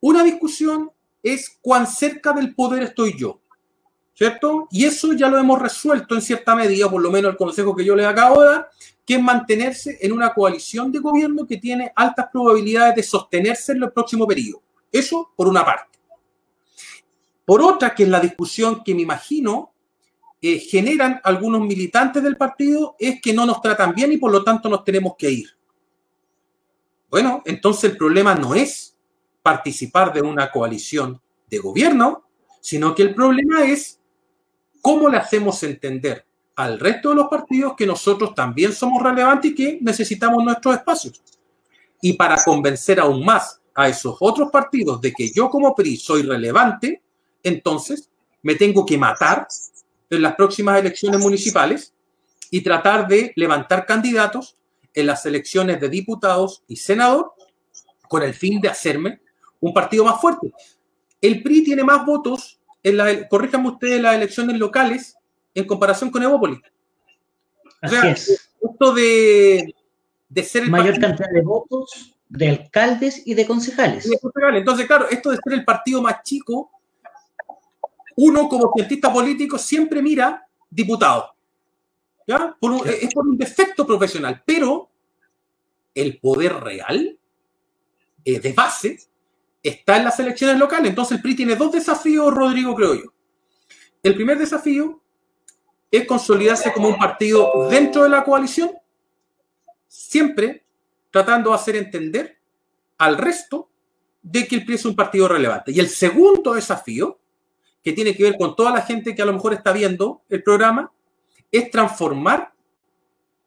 Una 0.00 0.22
discusión 0.22 0.90
es 1.22 1.58
cuán 1.62 1.86
cerca 1.86 2.32
del 2.32 2.54
poder 2.54 2.82
estoy 2.82 3.16
yo, 3.16 3.40
¿cierto? 4.14 4.68
Y 4.70 4.84
eso 4.84 5.12
ya 5.12 5.28
lo 5.28 5.38
hemos 5.38 5.60
resuelto 5.60 6.14
en 6.14 6.22
cierta 6.22 6.54
medida, 6.54 6.88
por 6.88 7.02
lo 7.02 7.10
menos 7.10 7.32
el 7.32 7.36
consejo 7.36 7.74
que 7.74 7.84
yo 7.84 7.94
les 7.94 8.06
acabo 8.06 8.40
de 8.40 8.48
dar, 8.48 8.70
que 9.04 9.14
es 9.14 9.22
mantenerse 9.22 9.98
en 10.00 10.12
una 10.12 10.32
coalición 10.32 10.90
de 10.90 11.00
gobierno 11.00 11.46
que 11.46 11.58
tiene 11.58 11.92
altas 11.94 12.28
probabilidades 12.32 12.96
de 12.96 13.02
sostenerse 13.02 13.72
en 13.72 13.82
el 13.82 13.92
próximo 13.92 14.26
periodo. 14.26 14.62
Eso 14.90 15.32
por 15.36 15.48
una 15.48 15.64
parte. 15.64 15.98
Por 17.44 17.60
otra, 17.60 17.94
que 17.94 18.04
es 18.04 18.08
la 18.08 18.20
discusión 18.20 18.82
que 18.82 18.94
me 18.94 19.02
imagino 19.02 19.72
eh, 20.40 20.58
generan 20.58 21.20
algunos 21.24 21.62
militantes 21.62 22.22
del 22.22 22.36
partido, 22.36 22.96
es 22.98 23.20
que 23.20 23.32
no 23.32 23.46
nos 23.46 23.60
tratan 23.62 23.94
bien 23.94 24.12
y 24.12 24.18
por 24.18 24.30
lo 24.30 24.44
tanto 24.44 24.68
nos 24.68 24.84
tenemos 24.84 25.14
que 25.18 25.30
ir. 25.30 25.48
Bueno, 27.10 27.42
entonces 27.46 27.92
el 27.92 27.96
problema 27.96 28.34
no 28.34 28.54
es 28.54 28.96
participar 29.42 30.12
de 30.12 30.20
una 30.20 30.50
coalición 30.50 31.20
de 31.48 31.58
gobierno, 31.58 32.24
sino 32.60 32.94
que 32.94 33.02
el 33.02 33.14
problema 33.14 33.64
es 33.64 34.00
cómo 34.84 35.08
le 35.08 35.16
hacemos 35.16 35.62
entender 35.62 36.26
al 36.56 36.78
resto 36.78 37.08
de 37.08 37.14
los 37.14 37.28
partidos 37.28 37.72
que 37.74 37.86
nosotros 37.86 38.34
también 38.34 38.70
somos 38.70 39.02
relevantes 39.02 39.50
y 39.50 39.54
que 39.54 39.78
necesitamos 39.80 40.44
nuestros 40.44 40.76
espacios. 40.76 41.22
Y 42.02 42.12
para 42.12 42.36
convencer 42.44 43.00
aún 43.00 43.24
más 43.24 43.62
a 43.74 43.88
esos 43.88 44.18
otros 44.20 44.50
partidos 44.50 45.00
de 45.00 45.14
que 45.14 45.32
yo 45.32 45.48
como 45.48 45.74
PRI 45.74 45.96
soy 45.96 46.20
relevante, 46.20 47.00
entonces 47.42 48.10
me 48.42 48.56
tengo 48.56 48.84
que 48.84 48.98
matar 48.98 49.48
en 50.10 50.20
las 50.20 50.34
próximas 50.34 50.78
elecciones 50.78 51.18
municipales 51.18 51.94
y 52.50 52.60
tratar 52.60 53.08
de 53.08 53.32
levantar 53.36 53.86
candidatos 53.86 54.58
en 54.92 55.06
las 55.06 55.24
elecciones 55.24 55.80
de 55.80 55.88
diputados 55.88 56.62
y 56.68 56.76
senador 56.76 57.32
con 58.06 58.22
el 58.22 58.34
fin 58.34 58.60
de 58.60 58.68
hacerme 58.68 59.22
un 59.60 59.72
partido 59.72 60.04
más 60.04 60.20
fuerte. 60.20 60.52
El 61.22 61.42
PRI 61.42 61.64
tiene 61.64 61.84
más 61.84 62.04
votos, 62.04 62.60
en 62.84 62.96
la, 62.96 63.28
corríjanme 63.28 63.70
ustedes, 63.70 64.00
las 64.00 64.14
elecciones 64.14 64.58
locales 64.58 65.16
en 65.54 65.66
comparación 65.66 66.10
con 66.10 66.22
Evópolis. 66.22 66.60
O 67.82 67.88
sea, 67.88 68.10
esto 68.10 68.94
de, 68.94 69.74
de 70.28 70.42
ser 70.42 70.64
el 70.64 70.70
mayor 70.70 71.00
cantidad 71.00 71.30
de 71.30 71.42
votos 71.42 72.14
de 72.28 72.48
alcaldes 72.48 73.22
y 73.26 73.34
de 73.34 73.46
concejales. 73.46 74.08
Entonces, 74.54 74.86
claro, 74.86 75.08
esto 75.08 75.30
de 75.30 75.38
ser 75.42 75.52
el 75.54 75.64
partido 75.64 76.02
más 76.02 76.22
chico, 76.22 76.70
uno 78.16 78.48
como 78.48 78.72
cientista 78.74 79.12
político 79.12 79.58
siempre 79.58 80.02
mira 80.02 80.46
diputado. 80.70 81.34
¿ya? 82.26 82.56
es 82.86 83.14
por 83.14 83.26
un 83.26 83.36
defecto 83.36 83.86
profesional, 83.86 84.42
pero 84.44 84.90
el 85.94 86.18
poder 86.18 86.54
real 86.54 87.18
eh, 88.24 88.40
de 88.40 88.52
base 88.52 88.98
está 89.64 89.96
en 89.96 90.04
las 90.04 90.20
elecciones 90.20 90.58
locales. 90.58 90.90
Entonces 90.90 91.16
el 91.16 91.22
PRI 91.22 91.36
tiene 91.36 91.56
dos 91.56 91.72
desafíos, 91.72 92.32
Rodrigo, 92.32 92.74
creo 92.74 92.94
yo. 92.94 93.12
El 94.02 94.14
primer 94.14 94.38
desafío 94.38 95.02
es 95.90 96.06
consolidarse 96.06 96.72
como 96.72 96.88
un 96.88 96.98
partido 96.98 97.68
dentro 97.70 98.02
de 98.02 98.10
la 98.10 98.22
coalición, 98.22 98.70
siempre 99.88 100.64
tratando 101.10 101.50
de 101.50 101.56
hacer 101.56 101.76
entender 101.76 102.38
al 102.98 103.16
resto 103.16 103.70
de 104.20 104.46
que 104.46 104.56
el 104.56 104.64
PRI 104.64 104.74
es 104.74 104.84
un 104.84 104.94
partido 104.94 105.28
relevante. 105.28 105.72
Y 105.72 105.80
el 105.80 105.88
segundo 105.88 106.54
desafío, 106.54 107.18
que 107.82 107.92
tiene 107.92 108.14
que 108.14 108.24
ver 108.24 108.36
con 108.36 108.54
toda 108.54 108.70
la 108.70 108.82
gente 108.82 109.14
que 109.14 109.22
a 109.22 109.26
lo 109.26 109.32
mejor 109.32 109.54
está 109.54 109.72
viendo 109.72 110.22
el 110.28 110.42
programa, 110.42 110.92
es 111.50 111.70
transformar 111.70 112.52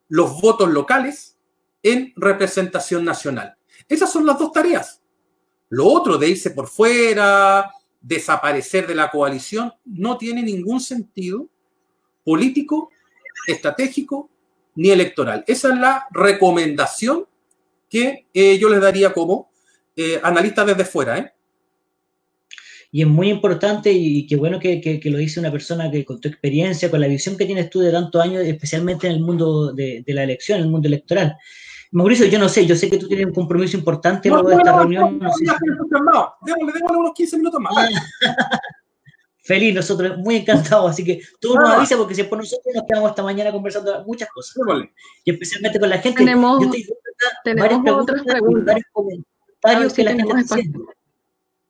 los 0.07 0.41
votos 0.41 0.69
locales 0.69 1.37
en 1.83 2.13
representación 2.15 3.05
nacional. 3.05 3.55
Esas 3.87 4.11
son 4.11 4.25
las 4.25 4.39
dos 4.39 4.51
tareas. 4.51 5.01
Lo 5.69 5.85
otro 5.87 6.17
de 6.17 6.29
irse 6.29 6.51
por 6.51 6.67
fuera, 6.67 7.71
desaparecer 8.01 8.87
de 8.87 8.95
la 8.95 9.09
coalición, 9.11 9.73
no 9.85 10.17
tiene 10.17 10.43
ningún 10.43 10.79
sentido 10.79 11.47
político, 12.23 12.89
estratégico 13.47 14.29
ni 14.75 14.89
electoral. 14.89 15.43
Esa 15.47 15.73
es 15.73 15.79
la 15.79 16.07
recomendación 16.11 17.25
que 17.89 18.27
eh, 18.33 18.57
yo 18.57 18.69
les 18.69 18.81
daría 18.81 19.13
como 19.13 19.49
eh, 19.95 20.19
analista 20.21 20.63
desde 20.63 20.85
fuera. 20.85 21.17
¿eh? 21.17 21.31
Y 22.91 23.01
es 23.01 23.07
muy 23.07 23.29
importante 23.29 23.91
y 23.91 24.25
qué 24.27 24.35
bueno 24.35 24.59
que, 24.59 25.01
lo 25.05 25.17
dice 25.17 25.39
una 25.39 25.51
persona 25.51 25.91
que 25.91 26.05
con 26.05 26.21
tu 26.21 26.27
experiencia, 26.27 26.89
con 26.89 27.01
la 27.01 27.07
visión 27.07 27.37
que 27.37 27.45
tienes 27.45 27.69
tú 27.69 27.79
de 27.79 27.91
tantos 27.91 28.21
años, 28.21 28.43
especialmente 28.43 29.07
en 29.07 29.13
el 29.13 29.19
mundo 29.19 29.73
de, 29.73 30.03
la 30.07 30.23
elección, 30.23 30.59
en 30.59 30.65
el 30.65 30.71
mundo 30.71 30.87
electoral. 30.87 31.35
Mauricio, 31.91 32.25
yo 32.25 32.39
no 32.39 32.49
sé, 32.49 32.65
yo 32.65 32.75
sé 32.75 32.89
que 32.89 32.97
tú 32.97 33.07
tienes 33.07 33.27
un 33.27 33.33
compromiso 33.33 33.77
importante 33.77 34.29
luego 34.29 34.49
de 34.49 34.55
esta 34.55 34.77
reunión. 34.77 35.19
No, 35.19 35.31
démosle, 36.41 36.73
démosle 36.73 36.97
unos 36.97 37.13
15 37.13 37.37
minutos 37.37 37.61
más. 37.61 37.73
Feliz, 39.43 39.73
nosotros 39.73 40.17
muy 40.17 40.35
encantados, 40.35 40.91
así 40.91 41.05
que 41.05 41.21
tú 41.39 41.55
nos 41.55 41.69
avisas 41.69 41.97
porque 41.97 42.13
si 42.13 42.23
por 42.23 42.37
nosotros 42.37 42.75
nos 42.75 42.83
quedamos 42.85 43.11
esta 43.11 43.23
mañana 43.23 43.49
conversando 43.49 44.03
muchas 44.05 44.29
cosas. 44.29 44.57
Y 45.23 45.31
especialmente 45.31 45.79
con 45.79 45.89
la 45.89 45.99
gente. 45.99 46.17
Tenemos, 46.17 46.67
tenemos 47.45 48.01
otras 48.01 48.23
preguntas. 48.23 48.65
Varios 48.65 48.87
comentarios 48.91 49.93
que 49.93 50.03
la 50.03 50.11
gente 50.11 50.41
está 50.41 50.57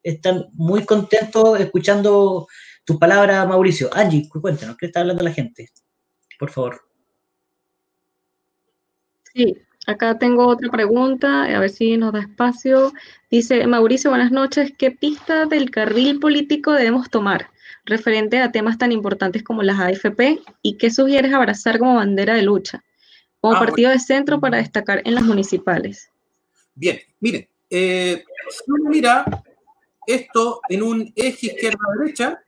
Están 0.02 0.46
muy 0.54 0.86
contentos 0.86 1.60
escuchando 1.60 2.48
tus 2.84 2.98
palabras, 2.98 3.48
Mauricio. 3.48 3.90
Angie, 3.94 4.28
cuéntanos, 4.28 4.76
¿qué 4.78 4.88
está 4.88 5.02
hablando 5.02 5.24
la 5.24 5.32
gente? 5.32 5.70
Por 6.40 6.50
favor. 6.50 6.82
Sí, 9.36 9.56
acá 9.88 10.20
tengo 10.20 10.48
otra 10.48 10.70
pregunta, 10.70 11.44
a 11.46 11.60
ver 11.60 11.70
si 11.72 11.98
nos 11.98 12.14
da 12.14 12.20
espacio. 12.20 12.94
Dice 13.32 13.66
Mauricio, 13.66 14.12
buenas 14.12 14.32
noches. 14.32 14.72
¿Qué 14.78 14.92
pista 14.92 15.48
del 15.48 15.72
carril 15.72 16.20
político 16.20 16.74
debemos 16.74 17.10
tomar? 17.10 17.50
referente 17.88 18.40
a 18.40 18.52
temas 18.52 18.78
tan 18.78 18.92
importantes 18.92 19.44
como 19.44 19.64
las 19.64 19.80
AFP 19.80 20.42
y 20.62 20.78
qué 20.78 20.92
sugieres 20.92 21.34
abrazar 21.34 21.80
como 21.80 21.96
bandera 21.96 22.36
de 22.36 22.44
lucha, 22.44 22.84
como 23.40 23.56
ah, 23.56 23.60
partido 23.60 23.90
de 23.90 24.00
centro 24.00 24.40
para 24.40 24.58
destacar 24.58 25.02
en 25.06 25.16
las 25.16 25.24
municipales. 25.24 26.12
Bien, 26.76 27.00
miren, 27.20 27.48
eh, 27.70 28.24
si 28.50 28.72
uno 28.72 28.90
mira 28.90 29.26
esto 30.06 30.60
en 30.70 30.84
un 30.84 31.14
eje 31.16 31.48
izquierda-derecha, 31.48 32.42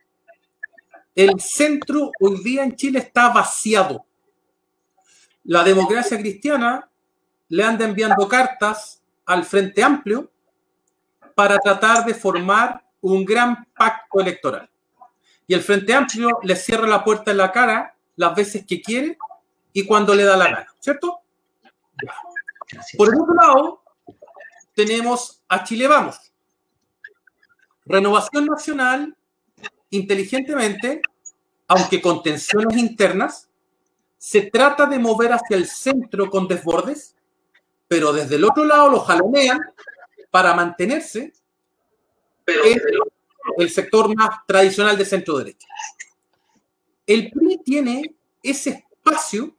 el 1.14 1.40
centro 1.40 2.12
hoy 2.20 2.42
día 2.44 2.62
en 2.62 2.76
Chile 2.76 3.00
está 3.00 3.30
vaciado. 3.30 4.04
La 5.44 5.64
democracia 5.64 6.18
cristiana 6.18 6.89
le 7.50 7.62
anda 7.62 7.84
enviando 7.84 8.26
cartas 8.26 9.02
al 9.26 9.44
Frente 9.44 9.82
Amplio 9.82 10.30
para 11.34 11.58
tratar 11.58 12.04
de 12.04 12.14
formar 12.14 12.82
un 13.02 13.24
gran 13.24 13.66
pacto 13.76 14.20
electoral 14.20 14.70
y 15.50 15.54
el 15.54 15.62
Frente 15.62 15.92
Amplio 15.92 16.38
le 16.44 16.54
cierra 16.54 16.86
la 16.86 17.02
puerta 17.02 17.32
en 17.32 17.38
la 17.38 17.50
cara 17.50 17.96
las 18.14 18.36
veces 18.36 18.64
que 18.64 18.80
quiere 18.80 19.18
y 19.72 19.84
cuando 19.84 20.14
le 20.14 20.22
da 20.22 20.36
la 20.36 20.44
gana, 20.44 20.74
¿cierto? 20.78 21.22
Por 22.96 23.08
otro 23.08 23.34
lado, 23.34 23.82
tenemos 24.76 25.42
a 25.48 25.64
Chile 25.64 25.88
Vamos. 25.88 26.32
Renovación 27.84 28.46
Nacional, 28.46 29.16
inteligentemente, 29.90 31.02
aunque 31.66 32.00
con 32.00 32.22
tensiones 32.22 32.76
internas, 32.76 33.48
se 34.18 34.42
trata 34.42 34.86
de 34.86 35.00
mover 35.00 35.32
hacia 35.32 35.56
el 35.56 35.66
centro 35.66 36.30
con 36.30 36.46
desbordes, 36.46 37.16
pero 37.90 38.12
desde 38.12 38.36
el 38.36 38.44
otro 38.44 38.64
lado 38.64 38.88
lo 38.88 39.00
jalonean 39.00 39.58
para 40.30 40.54
mantenerse 40.54 41.32
pero 42.44 42.62
el 43.58 43.68
sector 43.68 44.14
más 44.14 44.46
tradicional 44.46 44.96
de 44.96 45.04
centro 45.04 45.38
derecha. 45.38 45.66
El 47.04 47.32
PRI 47.32 47.60
tiene 47.64 48.14
ese 48.40 48.86
espacio 48.92 49.56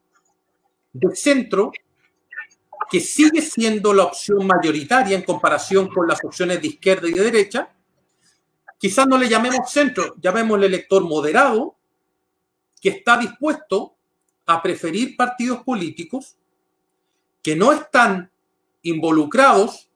de 0.94 1.14
centro 1.14 1.74
que 2.90 3.02
sigue 3.02 3.42
siendo 3.42 3.94
la 3.94 4.06
opción 4.06 4.48
mayoritaria 4.48 5.18
en 5.18 5.24
comparación 5.24 5.90
con 5.90 6.08
las 6.08 6.24
opciones 6.24 6.62
de 6.62 6.68
izquierda 6.70 7.10
y 7.10 7.12
de 7.12 7.24
derecha. 7.24 7.76
Quizás 8.78 9.08
no 9.08 9.18
le 9.18 9.28
llamemos 9.28 9.70
centro, 9.70 10.16
llamémosle 10.22 10.68
elector 10.68 11.04
moderado, 11.04 11.76
que 12.80 12.90
está 12.90 13.18
dispuesto 13.18 13.98
a 14.46 14.62
preferir 14.64 15.18
partidos 15.18 15.64
políticos 15.64 16.38
que 17.42 17.56
no 17.56 17.72
están 17.72 18.32
involucrados, 18.84 19.90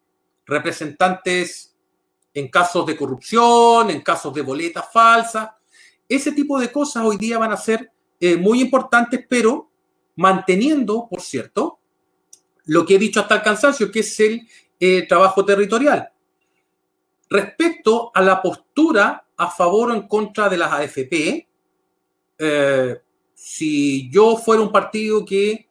representantes 0.45 1.75
en 2.33 2.49
casos 2.49 2.85
de 2.85 2.97
corrupción, 2.97 3.89
en 3.89 4.01
casos 4.01 4.33
de 4.33 4.41
boletas 4.41 4.85
falsas. 4.91 5.49
Ese 6.07 6.31
tipo 6.31 6.59
de 6.59 6.71
cosas 6.71 7.03
hoy 7.03 7.17
día 7.17 7.37
van 7.37 7.51
a 7.51 7.57
ser 7.57 7.91
eh, 8.19 8.35
muy 8.35 8.61
importantes, 8.61 9.25
pero 9.27 9.71
manteniendo, 10.17 11.07
por 11.09 11.21
cierto, 11.21 11.79
lo 12.65 12.85
que 12.85 12.95
he 12.95 12.99
dicho 12.99 13.19
hasta 13.19 13.35
el 13.35 13.41
cansancio, 13.41 13.91
que 13.91 13.99
es 13.99 14.19
el 14.19 14.47
eh, 14.79 15.07
trabajo 15.07 15.45
territorial. 15.45 16.09
Respecto 17.29 18.11
a 18.13 18.21
la 18.21 18.41
postura 18.41 19.25
a 19.37 19.49
favor 19.49 19.91
o 19.91 19.93
en 19.93 20.07
contra 20.07 20.47
de 20.49 20.57
las 20.57 20.71
AFP, 20.71 21.47
eh, 22.37 23.01
si 23.33 24.09
yo 24.09 24.37
fuera 24.37 24.61
un 24.61 24.71
partido 24.71 25.25
que 25.25 25.69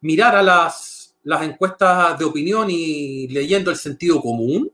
mirara 0.00 0.42
las, 0.42 0.99
las 1.22 1.42
encuestas 1.42 2.18
de 2.18 2.24
opinión 2.24 2.68
y 2.70 3.28
leyendo 3.28 3.70
el 3.70 3.76
sentido 3.76 4.20
común, 4.20 4.70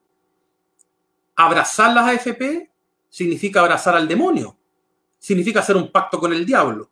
abrazar 1.35 1.95
las 1.95 2.09
AFP 2.09 2.71
significa 3.09 3.61
abrazar 3.61 3.97
al 3.97 4.09
demonio, 4.09 4.57
significa 5.19 5.61
hacer 5.61 5.77
un 5.77 5.91
pacto 5.91 6.19
con 6.19 6.33
el 6.33 6.47
diablo. 6.47 6.91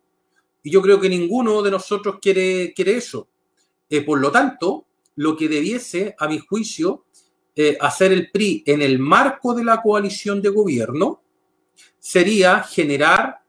Y 0.62 0.70
yo 0.70 0.80
creo 0.80 0.98
que 1.00 1.08
ninguno 1.08 1.62
de 1.62 1.70
nosotros 1.70 2.16
quiere, 2.20 2.72
quiere 2.74 2.96
eso. 2.96 3.28
Eh, 3.88 4.00
por 4.00 4.18
lo 4.18 4.32
tanto, 4.32 4.86
lo 5.16 5.36
que 5.36 5.48
debiese, 5.48 6.14
a 6.18 6.26
mi 6.26 6.38
juicio, 6.38 7.04
eh, 7.54 7.76
hacer 7.80 8.12
el 8.12 8.30
PRI 8.30 8.64
en 8.66 8.82
el 8.82 8.98
marco 8.98 9.54
de 9.54 9.64
la 9.64 9.80
coalición 9.80 10.42
de 10.42 10.48
gobierno 10.48 11.22
sería 11.98 12.62
generar 12.62 13.42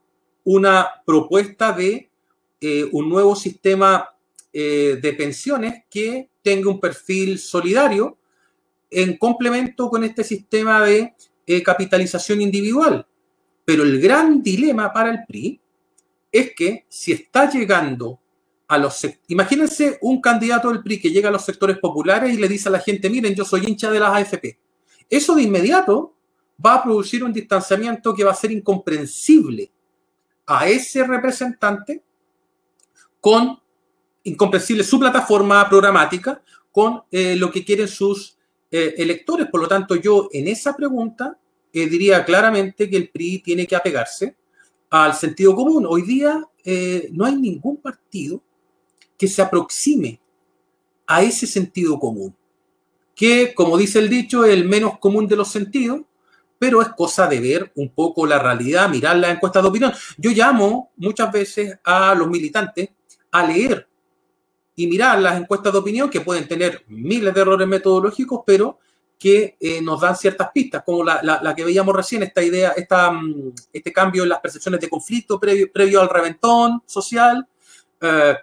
una 0.44 1.02
propuesta 1.06 1.72
de 1.72 2.12
eh, 2.62 2.88
un 2.92 3.10
nuevo 3.10 3.36
sistema 3.36 4.15
de 4.58 5.16
pensiones 5.18 5.84
que 5.90 6.30
tenga 6.42 6.70
un 6.70 6.80
perfil 6.80 7.38
solidario 7.40 8.18
en 8.90 9.18
complemento 9.18 9.90
con 9.90 10.04
este 10.06 10.24
sistema 10.24 10.82
de 10.86 11.14
capitalización 11.64 12.42
individual. 12.42 13.06
Pero 13.66 13.84
el 13.84 14.00
gran 14.00 14.42
dilema 14.42 14.94
para 14.94 15.12
el 15.12 15.26
PRI 15.28 15.60
es 16.32 16.56
que 16.56 16.86
si 16.88 17.12
está 17.12 17.50
llegando 17.50 18.20
a 18.68 18.78
los 18.78 19.06
imagínense 19.28 19.98
un 20.02 20.22
candidato 20.22 20.70
del 20.70 20.82
PRI 20.82 21.02
que 21.02 21.10
llega 21.10 21.30
a 21.30 21.32
los 21.34 21.44
sectores 21.44 21.78
populares 21.80 22.34
y 22.34 22.38
le 22.38 22.48
dice 22.48 22.70
a 22.70 22.72
la 22.72 22.80
gente, 22.80 23.10
miren, 23.10 23.36
yo 23.36 23.44
soy 23.44 23.66
hincha 23.66 23.92
de 23.92 24.00
las 24.00 24.14
AFP. 24.16 24.58
Eso 25.10 25.36
de 25.36 25.44
inmediato 25.44 26.16
va 26.66 26.76
a 26.76 26.84
producir 26.84 27.24
un 27.24 27.34
distanciamiento 27.34 28.16
que 28.16 28.24
va 28.24 28.32
a 28.32 28.36
ser 28.36 28.52
incomprensible 28.52 29.70
a 30.46 30.70
ese 30.70 31.06
representante 31.06 32.02
con 33.20 33.60
incomprensible 34.26 34.84
su 34.84 35.00
plataforma 35.00 35.68
programática 35.70 36.42
con 36.72 37.04
eh, 37.12 37.36
lo 37.36 37.50
que 37.52 37.64
quieren 37.64 37.88
sus 37.88 38.38
eh, 38.70 38.96
electores. 38.98 39.48
Por 39.48 39.62
lo 39.62 39.68
tanto, 39.68 39.96
yo 39.96 40.30
en 40.34 40.48
esa 40.48 40.76
pregunta 40.76 41.38
eh, 41.72 41.88
diría 41.88 42.26
claramente 42.26 42.90
que 42.90 42.98
el 42.98 43.10
PRI 43.10 43.40
tiene 43.40 43.66
que 43.66 43.76
apegarse 43.76 44.36
al 44.90 45.14
sentido 45.14 45.56
común. 45.56 45.86
Hoy 45.88 46.02
día 46.04 46.44
no 47.12 47.26
hay 47.26 47.36
ningún 47.36 47.78
partido 47.78 48.42
que 49.18 49.28
se 49.28 49.40
aproxime 49.42 50.20
a 51.06 51.22
ese 51.22 51.46
sentido 51.46 52.00
común, 52.00 52.36
que, 53.14 53.54
como 53.54 53.78
dice 53.78 54.00
el 54.00 54.10
dicho, 54.10 54.44
es 54.44 54.52
el 54.52 54.66
menos 54.66 54.98
común 54.98 55.28
de 55.28 55.36
los 55.36 55.50
sentidos, 55.52 56.02
pero 56.58 56.82
es 56.82 56.88
cosa 56.90 57.28
de 57.28 57.40
ver 57.40 57.72
un 57.76 57.90
poco 57.90 58.26
la 58.26 58.40
realidad, 58.40 58.90
mirar 58.90 59.18
las 59.18 59.36
encuestas 59.36 59.62
de 59.62 59.70
opinión. 59.70 59.94
Yo 60.18 60.32
llamo 60.32 60.92
muchas 60.98 61.32
veces 61.32 61.78
a 61.84 62.16
los 62.16 62.28
militantes 62.28 62.90
a 63.32 63.46
leer 63.46 63.88
y 64.76 64.88
mirar 64.88 65.20
las 65.20 65.40
encuestas 65.40 65.72
de 65.72 65.80
opinión 65.80 66.10
que 66.10 66.22
pueden 66.22 66.48
tener 66.48 66.84
miles 66.88 67.34
de 67.34 67.42
errores 67.42 67.68
metodológicos, 67.68 68.42
pero 68.46 68.80
que 69.18 69.56
eh, 69.60 69.82
nos 69.82 70.02
dan 70.02 70.16
ciertas 70.16 70.52
pistas, 70.54 70.84
como 70.86 71.04
la, 71.04 71.54
que 71.56 71.64
veíamos 71.64 71.96
recién, 71.96 72.24
esta 72.24 72.44
idea, 72.44 72.72
esta, 72.72 73.12
mm, 73.12 73.54
este 73.72 73.94
cambio 73.94 74.24
en 74.24 74.30
las 74.30 74.40
percepciones 74.40 74.82
de 74.82 74.90
conflicto 74.90 75.40
previo, 75.40 75.72
previo 75.72 76.02
al 76.02 76.10
reventón 76.10 76.84
social, 76.86 77.48
eh, 78.02 78.36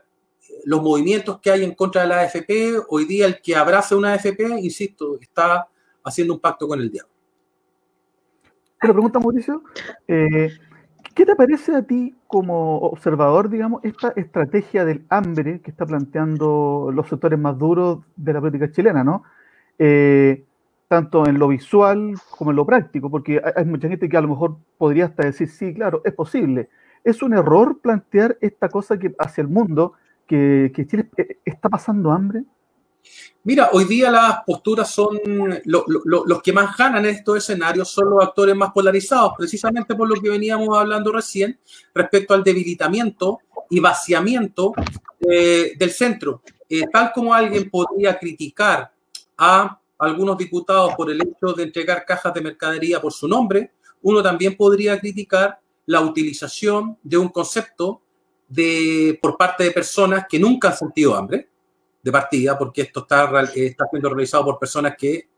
los 0.65 0.83
movimientos 0.83 1.41
que 1.41 1.51
hay 1.51 1.65
en 1.65 1.75
contra 1.75 2.03
de 2.03 2.09
la 2.09 2.21
AFP, 2.21 2.83
hoy 2.89 3.05
día 3.05 3.27
el 3.27 3.41
que 3.41 3.55
abraza 3.55 3.97
una 3.97 4.15
AFP, 4.15 4.61
insisto, 4.61 5.19
está 5.21 5.69
haciendo 6.05 6.35
un 6.35 6.41
pacto 6.41 6.67
con 6.67 6.81
el 6.81 6.91
diablo. 6.91 7.13
Una 8.83 8.93
pregunta, 8.93 9.19
Mauricio. 9.21 9.63
Eh, 10.09 10.51
¿Qué 11.15 11.27
te 11.27 11.37
parece 11.37 11.75
a 11.77 11.83
ti 11.83 12.15
como 12.27 12.79
observador, 12.79 13.51
digamos, 13.51 13.85
esta 13.85 14.13
estrategia 14.17 14.85
del 14.85 15.05
hambre 15.09 15.61
que 15.61 15.71
está 15.71 15.85
planteando 15.87 16.91
los 16.95 17.09
sectores 17.09 17.39
más 17.39 17.59
duros 17.59 18.01
de 18.17 18.33
la 18.33 18.41
política 18.41 18.71
chilena, 18.71 19.05
¿no? 19.05 19.25
tanto 20.93 21.27
en 21.27 21.39
lo 21.39 21.49
visual 21.49 22.17
como 22.37 22.51
en 22.51 22.57
lo 22.59 22.67
práctico, 22.67 23.09
porque 23.09 23.41
hay, 23.57 23.65
mucha 23.65 23.89
gente 23.89 24.11
que 24.11 24.17
a 24.19 24.21
lo 24.21 24.29
mejor 24.29 24.59
podría 24.77 25.07
hasta 25.07 25.25
decir, 25.25 25.49
sí, 25.49 25.73
claro, 25.73 26.03
es 26.05 26.13
posible. 26.13 26.69
Es 27.03 27.23
un 27.23 27.33
error 27.33 27.79
plantear 27.81 28.37
esta 28.43 28.69
cosa 28.69 28.99
que 28.99 29.15
hacia 29.19 29.41
el 29.41 29.49
mundo, 29.49 29.95
que, 30.27 30.71
Chile 30.87 31.09
eh, 31.17 31.39
está 31.47 31.71
pasando 31.71 32.13
hambre. 32.13 32.45
Mira, 33.45 33.71
hoy 33.73 33.85
día 33.85 34.09
las 34.09 34.45
posturas 34.47 34.89
son 34.93 35.19
los 35.65 36.43
que 36.43 36.53
más 36.53 36.77
ganan 36.77 37.05
en 37.05 37.17
estos 37.17 37.39
escenarios 37.39 37.91
son 37.91 38.11
los 38.11 38.23
actores 38.23 38.55
más 38.55 38.71
polarizados, 38.73 39.33
precisamente 39.37 39.97
por 39.97 40.09
lo 40.09 40.21
que 40.21 40.29
veníamos 40.29 40.79
hablando 40.79 41.11
recién 41.11 41.59
respecto 41.93 42.35
al 42.35 42.45
debilitamiento 42.45 43.41
y 43.69 43.81
vaciamiento 43.81 44.73
eh, 45.19 45.73
del 45.77 45.91
centro. 45.91 46.43
Eh, 46.69 46.85
tal 46.93 47.11
como 47.13 47.35
alguien 47.35 47.69
podría 47.69 48.17
criticar 48.17 48.93
a 49.37 49.77
algunos 49.99 50.39
diputados 50.39 50.95
por 50.95 51.11
el 51.11 51.21
hecho 51.21 51.53
de 51.53 51.65
entregar 51.65 52.05
cajas 52.05 52.33
de 52.33 52.43
mercadería 52.43 53.01
por 53.01 53.13
su 53.13 53.27
nombre, 53.27 53.73
uno 54.03 54.23
también 54.23 54.57
podría 54.57 55.01
criticar 55.01 55.59
la 55.87 56.01
utilización 56.01 56.97
de 57.03 57.19
un 57.19 57.29
concepto 57.29 58.03
de, 58.49 59.19
por 59.21 59.37
parte 59.37 59.65
de 59.65 59.73
personas 59.73 60.27
que 60.29 60.39
nunca 60.39 60.69
han 60.69 60.77
sentido 60.77 61.17
hambre 61.17 61.49
de 62.03 62.13
partida, 62.13 62.59
porque 62.59 62.83
esto 62.83 63.01
está, 63.01 63.43
está 63.55 63.87
siendo 63.91 64.09
realizado 64.09 64.45
por 64.45 64.59
personas 64.59 64.95
que 64.99 65.29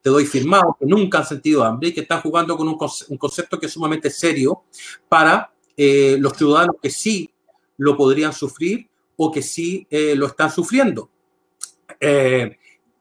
te 0.00 0.10
doy 0.10 0.24
firmado, 0.24 0.76
que 0.78 0.86
nunca 0.86 1.18
han 1.18 1.26
sentido 1.26 1.64
hambre 1.64 1.88
y 1.88 1.92
que 1.92 2.02
están 2.02 2.20
jugando 2.20 2.56
con 2.56 2.68
un, 2.68 2.76
concepto 2.76 3.58
que 3.58 3.66
es 3.66 3.72
sumamente 3.72 4.08
serio 4.08 4.62
para 5.08 5.52
eh, 5.76 6.16
los 6.20 6.34
ciudadanos 6.34 6.76
que 6.80 6.90
sí 6.90 7.28
lo 7.78 7.96
podrían 7.96 8.32
sufrir 8.32 8.88
o 9.16 9.32
que 9.32 9.42
sí 9.42 9.86
eh, 9.90 10.14
lo 10.14 10.26
están 10.26 10.50
sufriendo. 10.50 11.10
Eh, 11.98 12.56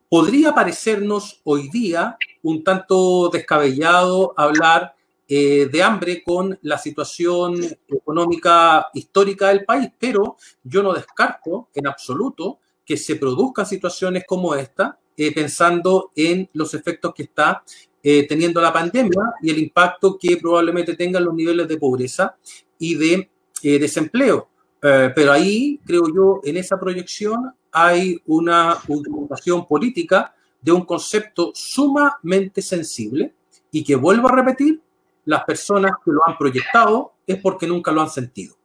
podría 0.10 0.54
parecernos 0.54 1.42
hoy 1.44 1.70
día 1.70 2.18
un 2.44 2.64
tanto 2.64 3.30
descabellado 3.30 4.34
hablar 4.38 4.96
eh, 5.28 5.68
de 5.72 5.82
hambre 5.82 6.24
con 6.24 6.58
la 6.62 6.78
situación 6.78 7.60
económica 7.88 8.88
histórica 8.94 9.48
del 9.48 9.66
país, 9.66 9.90
pero 9.98 10.38
yo 10.64 10.84
no 10.84 10.94
descarto 10.94 11.70
en 11.74 11.88
absoluto 11.88 12.60
que 12.86 12.98
se 12.98 13.16
produzcan 13.16 13.66
situaciones 13.66 14.24
como 14.28 14.56
esta, 14.56 15.00
eh, 15.18 15.34
pensando 15.34 16.12
en 16.16 16.50
los 16.54 16.74
efectos 16.74 17.14
que 17.14 17.24
está 17.24 17.64
eh, 18.04 18.28
teniendo 18.28 18.62
la 18.62 18.72
pandemia 18.72 19.22
y 19.42 19.50
el 19.50 19.60
impacto 19.60 20.18
que 20.20 20.38
probablemente 20.38 20.96
tengan 20.96 21.26
los 21.26 21.34
niveles 21.34 21.68
de 21.68 21.78
pobreza 21.78 22.38
y 22.78 22.96
de 22.96 23.30
desempleo. 23.62 24.50
pero 24.80 25.32
ahí, 25.32 25.80
creo 25.84 26.04
yo, 26.14 26.42
en 26.44 26.58
esa 26.58 26.80
proyección 26.80 27.52
hay 27.72 28.22
una 28.28 28.78
utilización 28.88 29.68
política 29.68 30.36
de 30.62 30.72
un 30.72 30.86
concepto 30.86 31.52
sumamente 31.54 32.62
sensible 32.62 33.34
y 33.72 33.84
que 33.84 33.96
vuelvo 33.96 34.30
a 34.30 34.32
repetir, 34.32 34.82
las 35.26 35.44
personas 35.44 35.92
que 36.04 36.12
lo 36.12 36.26
han 36.26 36.38
proyectado 36.38 37.14
es 37.28 37.38
porque 37.42 37.68
nunca 37.68 37.92
lo 37.92 38.02
han 38.02 38.10
sentido. 38.10 38.56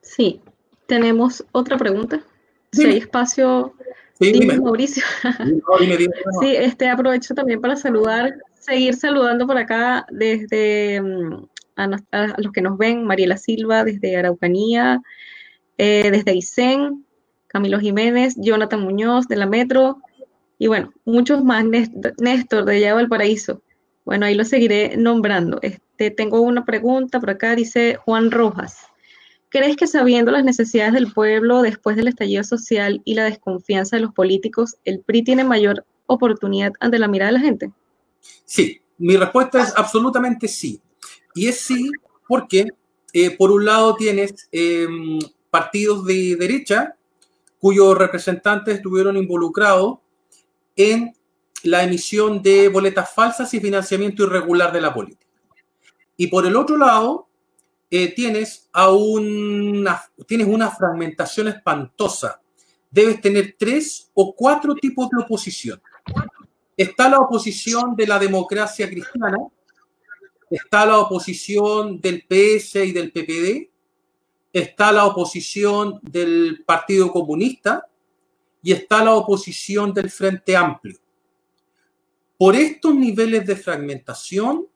Sí, 0.00 0.40
tenemos 0.92 1.42
otra 1.52 1.78
pregunta. 1.78 2.22
Si 2.70 2.84
hay 2.84 2.98
espacio, 2.98 3.72
sí, 4.20 4.30
dime, 4.30 4.60
Mauricio. 4.60 5.02
sí, 6.42 6.54
este 6.54 6.90
aprovecho 6.90 7.34
también 7.34 7.62
para 7.62 7.76
saludar, 7.76 8.34
seguir 8.60 8.94
saludando 8.94 9.46
por 9.46 9.56
acá 9.56 10.04
desde 10.10 11.00
mm, 11.00 11.46
a, 11.76 11.88
a, 12.12 12.34
los 12.36 12.52
que 12.52 12.60
nos 12.60 12.76
ven, 12.76 13.06
Mariela 13.06 13.38
Silva 13.38 13.84
desde 13.84 14.18
Araucanía, 14.18 15.00
eh, 15.78 16.10
desde 16.10 16.32
Aysén, 16.32 17.06
Camilo 17.46 17.80
Jiménez, 17.80 18.34
Jonathan 18.36 18.82
Muñoz 18.82 19.28
de 19.28 19.36
la 19.36 19.46
Metro, 19.46 19.96
y 20.58 20.66
bueno, 20.66 20.92
muchos 21.06 21.42
más, 21.42 21.64
Néstor 21.64 22.66
de 22.66 22.76
Allá 22.76 23.08
Paraíso. 23.08 23.62
Bueno, 24.04 24.26
ahí 24.26 24.34
lo 24.34 24.44
seguiré 24.44 24.94
nombrando. 24.98 25.58
Este, 25.62 26.10
tengo 26.10 26.42
una 26.42 26.66
pregunta 26.66 27.18
por 27.18 27.30
acá, 27.30 27.54
dice 27.54 27.96
Juan 28.04 28.30
Rojas. 28.30 28.91
¿Crees 29.52 29.76
que 29.76 29.86
sabiendo 29.86 30.32
las 30.32 30.44
necesidades 30.44 30.94
del 30.94 31.12
pueblo 31.12 31.60
después 31.60 31.94
del 31.94 32.08
estallido 32.08 32.42
social 32.42 33.02
y 33.04 33.14
la 33.14 33.24
desconfianza 33.24 33.96
de 33.96 34.02
los 34.02 34.14
políticos, 34.14 34.76
el 34.86 35.00
PRI 35.00 35.24
tiene 35.24 35.44
mayor 35.44 35.84
oportunidad 36.06 36.72
ante 36.80 36.98
la 36.98 37.06
mirada 37.06 37.32
de 37.32 37.38
la 37.38 37.44
gente? 37.44 37.70
Sí, 38.46 38.80
mi 38.96 39.14
respuesta 39.14 39.62
es 39.62 39.74
absolutamente 39.76 40.48
sí. 40.48 40.80
Y 41.34 41.48
es 41.48 41.60
sí 41.60 41.90
porque, 42.26 42.68
eh, 43.12 43.36
por 43.36 43.50
un 43.50 43.66
lado, 43.66 43.94
tienes 43.94 44.48
em, 44.52 45.18
partidos 45.50 46.06
de 46.06 46.34
derecha 46.36 46.96
cuyos 47.58 47.98
representantes 47.98 48.76
estuvieron 48.76 49.18
involucrados 49.18 49.98
en 50.76 51.14
la 51.62 51.84
emisión 51.84 52.40
de 52.42 52.70
boletas 52.70 53.12
falsas 53.12 53.52
y 53.52 53.60
financiamiento 53.60 54.22
irregular 54.22 54.72
de 54.72 54.80
la 54.80 54.94
política. 54.94 55.26
Y 56.16 56.28
por 56.28 56.46
el 56.46 56.56
otro 56.56 56.78
lado, 56.78 57.28
eh, 57.94 58.14
tienes, 58.14 58.70
a 58.72 58.90
una, 58.90 60.02
tienes 60.26 60.46
una 60.46 60.70
fragmentación 60.70 61.48
espantosa. 61.48 62.40
Debes 62.90 63.20
tener 63.20 63.54
tres 63.58 64.10
o 64.14 64.34
cuatro 64.34 64.74
tipos 64.74 65.10
de 65.10 65.22
oposición. 65.22 65.78
Está 66.74 67.10
la 67.10 67.18
oposición 67.18 67.94
de 67.94 68.06
la 68.06 68.18
democracia 68.18 68.88
cristiana, 68.88 69.36
está 70.50 70.86
la 70.86 71.00
oposición 71.00 72.00
del 72.00 72.24
PS 72.26 72.76
y 72.76 72.92
del 72.92 73.12
PPD, 73.12 73.70
está 74.54 74.90
la 74.90 75.04
oposición 75.04 76.00
del 76.00 76.64
Partido 76.64 77.12
Comunista 77.12 77.86
y 78.62 78.72
está 78.72 79.04
la 79.04 79.14
oposición 79.16 79.92
del 79.92 80.10
Frente 80.10 80.56
Amplio. 80.56 80.96
Por 82.38 82.56
estos 82.56 82.94
niveles 82.94 83.46
de 83.46 83.54
fragmentación 83.54 84.71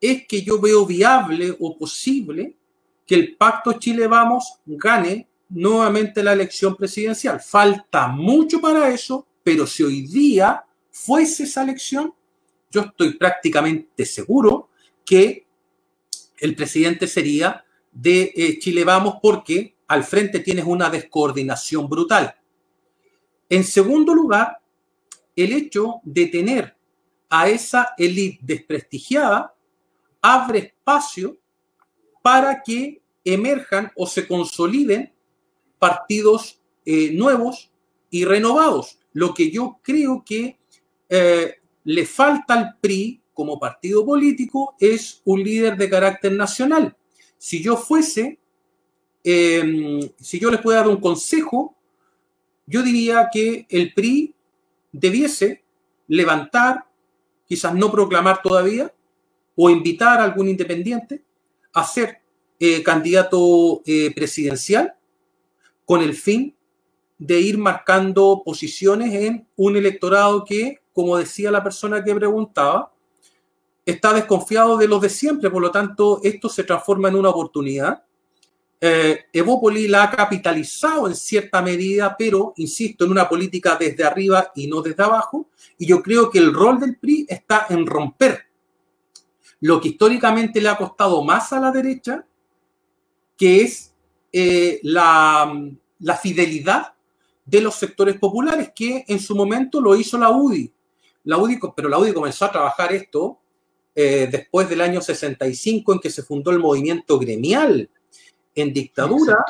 es 0.00 0.26
que 0.26 0.42
yo 0.42 0.60
veo 0.60 0.86
viable 0.86 1.56
o 1.58 1.76
posible 1.76 2.56
que 3.06 3.14
el 3.14 3.36
Pacto 3.36 3.72
Chile 3.74 4.06
Vamos 4.06 4.60
gane 4.66 5.28
nuevamente 5.48 6.22
la 6.22 6.32
elección 6.32 6.76
presidencial. 6.76 7.40
Falta 7.40 8.08
mucho 8.08 8.60
para 8.60 8.90
eso, 8.90 9.26
pero 9.42 9.66
si 9.66 9.82
hoy 9.82 10.02
día 10.02 10.64
fuese 10.90 11.44
esa 11.44 11.62
elección, 11.62 12.14
yo 12.70 12.82
estoy 12.82 13.14
prácticamente 13.14 14.04
seguro 14.04 14.68
que 15.04 15.46
el 16.38 16.54
presidente 16.54 17.06
sería 17.06 17.64
de 17.90 18.32
eh, 18.36 18.58
Chile 18.58 18.84
Vamos 18.84 19.14
porque 19.22 19.74
al 19.88 20.04
frente 20.04 20.40
tienes 20.40 20.66
una 20.66 20.90
descoordinación 20.90 21.88
brutal. 21.88 22.34
En 23.48 23.64
segundo 23.64 24.14
lugar, 24.14 24.60
el 25.34 25.52
hecho 25.52 26.00
de 26.04 26.26
tener 26.26 26.76
a 27.30 27.48
esa 27.48 27.94
élite 27.96 28.38
desprestigiada 28.42 29.54
abre 30.20 30.58
espacio 30.58 31.36
para 32.22 32.62
que 32.62 33.00
emerjan 33.24 33.92
o 33.96 34.06
se 34.06 34.26
consoliden 34.26 35.12
partidos 35.78 36.60
eh, 36.84 37.12
nuevos 37.12 37.70
y 38.10 38.24
renovados. 38.24 38.98
Lo 39.12 39.34
que 39.34 39.50
yo 39.50 39.78
creo 39.82 40.22
que 40.24 40.58
eh, 41.08 41.54
le 41.84 42.06
falta 42.06 42.54
al 42.54 42.76
PRI 42.80 43.20
como 43.32 43.58
partido 43.58 44.04
político 44.04 44.74
es 44.80 45.22
un 45.24 45.42
líder 45.42 45.76
de 45.76 45.88
carácter 45.88 46.32
nacional. 46.32 46.96
Si 47.36 47.62
yo 47.62 47.76
fuese, 47.76 48.38
em, 49.22 50.00
si 50.18 50.40
yo 50.40 50.50
les 50.50 50.60
pudiera 50.60 50.82
dar 50.82 50.90
un 50.90 51.00
consejo, 51.00 51.76
yo 52.66 52.82
diría 52.82 53.28
que 53.32 53.66
el 53.70 53.94
PRI 53.94 54.34
debiese 54.92 55.62
levantar, 56.08 56.84
quizás 57.46 57.74
no 57.74 57.90
proclamar 57.92 58.42
todavía, 58.42 58.92
o 59.60 59.68
invitar 59.68 60.20
a 60.20 60.24
algún 60.24 60.48
independiente 60.48 61.24
a 61.74 61.84
ser 61.84 62.20
eh, 62.60 62.80
candidato 62.80 63.82
eh, 63.84 64.14
presidencial 64.14 64.94
con 65.84 66.00
el 66.00 66.14
fin 66.14 66.54
de 67.18 67.40
ir 67.40 67.58
marcando 67.58 68.42
posiciones 68.44 69.12
en 69.12 69.48
un 69.56 69.76
electorado 69.76 70.44
que, 70.44 70.78
como 70.92 71.16
decía 71.16 71.50
la 71.50 71.64
persona 71.64 72.04
que 72.04 72.14
preguntaba, 72.14 72.92
está 73.84 74.12
desconfiado 74.12 74.76
de 74.76 74.86
los 74.86 75.02
de 75.02 75.08
siempre, 75.08 75.50
por 75.50 75.60
lo 75.60 75.72
tanto, 75.72 76.20
esto 76.22 76.48
se 76.48 76.62
transforma 76.62 77.08
en 77.08 77.16
una 77.16 77.30
oportunidad. 77.30 78.04
Eh, 78.80 79.24
la 79.88 80.04
ha 80.04 80.10
capitalizado 80.12 81.08
en 81.08 81.16
cierta 81.16 81.60
medida, 81.62 82.14
pero, 82.16 82.52
insisto, 82.58 83.04
en 83.04 83.10
una 83.10 83.28
política 83.28 83.76
desde 83.80 84.04
arriba 84.04 84.52
y 84.54 84.68
no 84.68 84.82
desde 84.82 85.02
abajo, 85.02 85.48
y 85.76 85.86
yo 85.86 86.00
creo 86.00 86.30
que 86.30 86.38
el 86.38 86.54
rol 86.54 86.78
del 86.78 86.96
PRI 86.96 87.26
está 87.28 87.66
en 87.70 87.84
romper 87.86 88.47
lo 89.60 89.80
que 89.80 89.88
históricamente 89.88 90.60
le 90.60 90.68
ha 90.68 90.76
costado 90.76 91.22
más 91.24 91.52
a 91.52 91.60
la 91.60 91.72
derecha, 91.72 92.24
que 93.36 93.62
es 93.62 93.94
eh, 94.32 94.80
la, 94.82 95.52
la 96.00 96.16
fidelidad 96.16 96.94
de 97.44 97.60
los 97.60 97.74
sectores 97.74 98.18
populares, 98.18 98.72
que 98.74 99.04
en 99.08 99.18
su 99.18 99.34
momento 99.34 99.80
lo 99.80 99.96
hizo 99.96 100.18
la 100.18 100.30
UDI. 100.30 100.70
La 101.24 101.38
UDI 101.38 101.58
pero 101.74 101.88
la 101.88 101.98
UDI 101.98 102.12
comenzó 102.12 102.44
a 102.44 102.52
trabajar 102.52 102.92
esto 102.92 103.38
eh, 103.94 104.28
después 104.30 104.68
del 104.68 104.80
año 104.80 105.00
65 105.00 105.94
en 105.94 105.98
que 105.98 106.10
se 106.10 106.22
fundó 106.22 106.50
el 106.50 106.58
movimiento 106.58 107.18
gremial. 107.18 107.90
En 108.54 108.72
dictadura, 108.72 109.44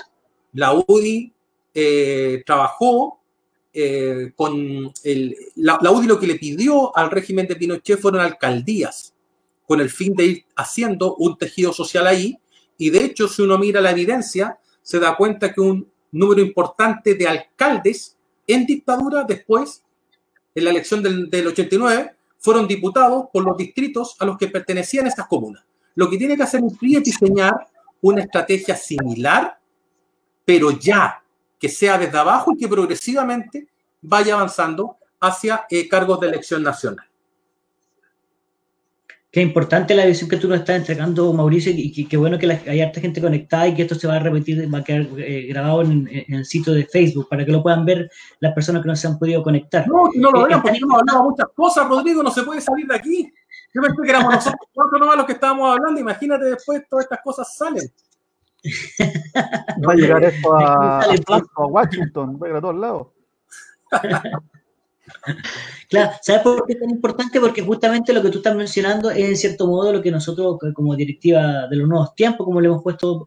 la 0.53 0.73
UDI 0.73 1.33
eh, 1.75 2.43
trabajó 2.47 3.21
eh, 3.73 4.33
con 4.35 4.91
el, 5.05 5.37
la, 5.57 5.79
la, 5.83 5.91
UDI 5.91 6.07
lo 6.07 6.19
que 6.19 6.27
le 6.27 6.37
pidió 6.37 6.97
al 6.97 7.11
régimen 7.11 7.47
de 7.47 7.57
Pinochet 7.57 8.01
fueron 8.01 8.23
alcaldías, 8.23 9.15
con 9.69 9.83
el 9.83 9.91
fin 9.91 10.15
de 10.15 10.25
ir 10.25 10.45
haciendo 10.57 11.15
un 11.17 11.37
tejido 11.37 11.75
social 11.75 12.07
ahí. 12.07 12.39
Y 12.79 12.89
de 12.89 13.05
hecho, 13.05 13.29
si 13.29 13.43
uno 13.43 13.59
mira 13.59 13.83
la 13.83 13.91
evidencia, 13.91 14.59
se 14.81 14.99
da 14.99 15.15
cuenta 15.15 15.53
que 15.53 15.61
un 15.61 15.87
número 16.11 16.41
importante 16.41 17.15
de 17.15 17.29
alcaldes 17.29 18.17
en 18.47 18.65
dictadura 18.65 19.25
después, 19.25 19.85
en 20.55 20.65
la 20.65 20.71
elección 20.71 21.03
del, 21.03 21.29
del 21.29 21.49
89, 21.49 22.17
fueron 22.39 22.67
diputados 22.67 23.27
por 23.31 23.45
los 23.45 23.59
distritos 23.59 24.17
a 24.19 24.25
los 24.25 24.39
que 24.39 24.49
pertenecían 24.49 25.07
estas 25.07 25.27
comunas. 25.27 25.63
Lo 25.95 26.09
que 26.09 26.17
tiene 26.17 26.35
que 26.35 26.45
hacer 26.45 26.63
es 26.65 27.03
diseñar 27.03 27.67
una 28.01 28.23
estrategia 28.23 28.75
similar, 28.75 29.59
pero 30.47 30.71
ya 30.71 31.23
que 31.59 31.69
sea 31.69 31.99
desde 31.99 32.17
abajo 32.17 32.53
y 32.55 32.57
que 32.57 32.69
progresivamente 32.69 33.69
vaya 34.01 34.33
avanzando 34.33 34.97
hacia 35.21 35.67
eh, 35.69 35.87
cargos 35.89 36.21
de 36.21 36.29
elección 36.29 36.63
nacional. 36.63 37.08
Qué 39.31 39.43
importante 39.43 39.95
la 39.95 40.07
visión 40.07 40.31
que 40.31 40.39
tú 40.39 40.49
nos 40.49 40.61
estás 40.61 40.77
entregando, 40.77 41.31
Mauricio, 41.35 41.71
y 41.75 42.07
qué 42.07 42.17
bueno 42.17 42.39
que 42.39 42.47
la, 42.47 42.59
hay 42.67 42.81
harta 42.81 42.99
gente 42.99 43.21
conectada 43.21 43.69
y 43.69 43.75
que 43.75 43.83
esto 43.83 43.95
se 43.95 44.09
va 44.09 44.17
a 44.17 44.21
repetir, 44.21 44.73
va 44.73 44.79
a 44.79 44.85
quedar 44.85 45.07
eh, 45.19 45.47
grabado 45.51 45.83
en, 45.83 46.09
en, 46.11 46.35
el 46.35 46.47
sitio 46.47 46.73
de 46.73 46.87
Facebook 46.87 47.29
para 47.29 47.45
que 47.45 47.53
lo 47.53 47.63
puedan 47.63 47.85
ver 47.85 48.11
las 48.41 48.55
personas 48.55 48.81
que 48.81 48.89
no 48.89 48.97
se 48.97 49.07
han 49.07 49.19
podido 49.19 49.43
conectar. 49.43 49.87
No, 49.87 50.09
no 50.15 50.31
lo 50.31 50.47
eh, 50.47 50.49
vean 50.49 50.63
porque 50.63 50.79
hemos 50.79 50.99
hablado 50.99 51.25
muchas 51.25 51.49
cosas, 51.55 51.87
Rodrigo, 51.87 52.23
no 52.23 52.31
se 52.31 52.43
puede 52.43 52.63
salir 52.63 52.87
de 52.87 52.97
aquí. 52.97 53.31
Yo 53.75 53.83
pensé 53.83 54.03
que 54.03 54.11
éramos 54.11 54.33
nosotros 54.33 54.67
cuatro 54.73 54.99
nomás 54.99 55.17
los 55.19 55.27
que 55.27 55.33
estábamos 55.33 55.77
hablando, 55.77 56.01
imagínate 56.01 56.47
después 56.47 56.83
todas 56.89 57.05
estas 57.05 57.21
cosas 57.23 57.55
salen. 57.55 57.85
Va 59.87 59.93
a 59.93 59.97
llegar 59.97 60.25
esto 60.25 60.55
a, 60.57 61.01
a 61.57 61.67
Washington, 61.67 62.39
va 62.43 62.47
a 62.47 62.51
ir 62.51 62.57
a 62.57 62.61
todos 62.63 62.77
lados. 62.77 63.09
Claro, 65.89 66.13
¿sabes 66.21 66.43
por 66.43 66.67
qué 66.67 66.75
es 66.75 66.81
tan 66.81 66.91
importante? 66.91 67.41
Porque 67.41 67.63
justamente 67.63 68.13
lo 68.13 68.23
que 68.23 68.29
tú 68.29 68.39
estás 68.39 68.55
mencionando 68.55 69.11
es 69.11 69.29
en 69.29 69.37
cierto 69.37 69.67
modo 69.67 69.93
lo 69.93 70.03
que 70.03 70.11
nosotros 70.11 70.59
como 70.75 70.95
directiva 70.95 71.67
de 71.67 71.77
los 71.77 71.89
nuevos 71.89 72.15
tiempos, 72.15 72.45
como 72.45 72.61
le 72.61 72.69
hemos 72.69 72.83
puesto 72.83 73.27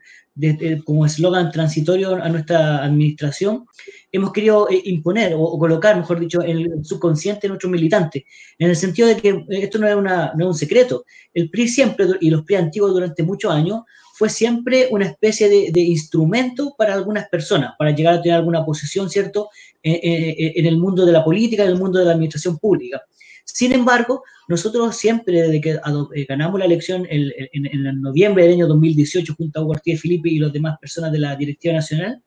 como 0.86 1.06
eslogan 1.06 1.52
transitorio 1.52 2.16
a 2.16 2.30
nuestra 2.30 2.84
administración, 2.84 3.66
hemos 4.12 4.32
querido 4.32 4.70
eh, 4.70 4.82
imponer 4.86 5.34
o, 5.34 5.42
o, 5.42 5.60
colocar, 5.60 5.98
mejor 5.98 6.20
dicho, 6.20 6.42
en 6.42 6.58
el 6.58 6.86
subconsciente 6.86 7.42
de 7.42 7.50
nuestros 7.50 7.72
militantes, 7.72 8.24
en 8.58 8.70
el 8.70 8.76
sentido 8.76 9.08
de 9.08 9.18
que 9.18 9.46
esto 9.50 9.78
no 9.78 9.88
es, 9.88 9.96
una, 9.96 10.32
no 10.36 10.46
es 10.46 10.48
un 10.48 10.56
secreto. 10.56 11.06
El 11.34 11.50
PRI 11.50 11.68
siempre, 11.68 12.06
y 12.22 12.30
los 12.30 12.44
PRI 12.44 12.56
antiguos 12.56 12.94
durante 12.94 13.24
muchos 13.24 13.52
años, 13.52 13.82
fue 14.22 14.30
siempre 14.30 14.88
una 14.92 15.08
especie 15.08 15.50
de, 15.50 15.72
de, 15.72 15.82
instrumento 15.82 16.76
para 16.78 16.94
algunas 16.94 17.28
personas, 17.28 17.74
para 17.80 17.90
llegar 17.90 18.14
a 18.14 18.22
tener 18.22 18.38
alguna 18.38 18.64
posición, 18.64 19.10
¿cierto?, 19.10 19.50
en, 19.82 19.96
en, 19.96 20.52
en, 20.58 20.66
el 20.68 20.78
mundo 20.78 21.08
de 21.08 21.12
la 21.12 21.24
política, 21.24 21.64
en 21.64 21.70
el 21.70 21.80
mundo 21.80 21.98
de 21.98 22.06
la 22.06 22.12
administración 22.12 22.60
pública. 22.60 23.02
Sin 23.46 23.74
embargo, 23.74 24.22
nosotros 24.48 24.96
siempre, 24.96 25.42
desde 25.42 25.60
que 25.60 25.72
eh, 25.72 26.26
ganamos 26.30 26.60
la 26.60 26.68
elección 26.68 27.08
en, 27.10 27.32
en, 27.52 27.66
en 27.66 28.00
noviembre 28.00 28.44
del 28.44 28.54
año 28.54 28.68
2018, 28.68 29.34
junto 29.36 29.60
a 29.60 29.64
Hugo 29.64 29.74
Felipe 29.84 30.30
y 30.30 30.38
las 30.38 30.54
demás 30.54 30.78
personas 30.80 31.12
de 31.12 31.18
la 31.18 31.36
Directiva 31.36 31.74
Nacional, 31.74 32.22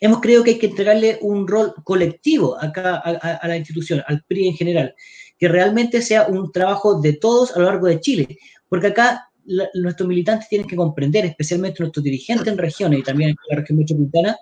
hemos 0.00 0.20
creído 0.20 0.44
que 0.44 0.50
hay 0.52 0.58
que 0.60 0.66
entregarle 0.68 1.18
un 1.22 1.48
rol 1.48 1.74
colectivo 1.82 2.56
acá 2.56 3.02
a, 3.04 3.10
a, 3.10 3.34
a, 3.34 3.48
la 3.48 3.56
institución, 3.56 4.00
al 4.06 4.22
PRI 4.28 4.46
en 4.46 4.54
general, 4.54 4.94
que 5.36 5.48
realmente 5.48 6.02
sea 6.02 6.28
un 6.28 6.52
trabajo 6.52 7.00
de 7.00 7.14
todos 7.14 7.56
a 7.56 7.58
lo 7.58 7.64
largo 7.64 7.88
de 7.88 7.98
Chile, 7.98 8.38
porque 8.68 8.86
acá 8.86 9.29
nuestros 9.74 10.08
militantes 10.08 10.48
tienen 10.48 10.68
que 10.68 10.76
comprender, 10.76 11.24
especialmente 11.24 11.82
nuestros 11.82 12.04
dirigentes 12.04 12.46
en 12.46 12.58
regiones 12.58 13.00
y 13.00 13.02
también 13.02 13.30
en 13.30 13.36
la 13.48 13.56
región 13.56 13.78
metropolitana, 13.78 14.36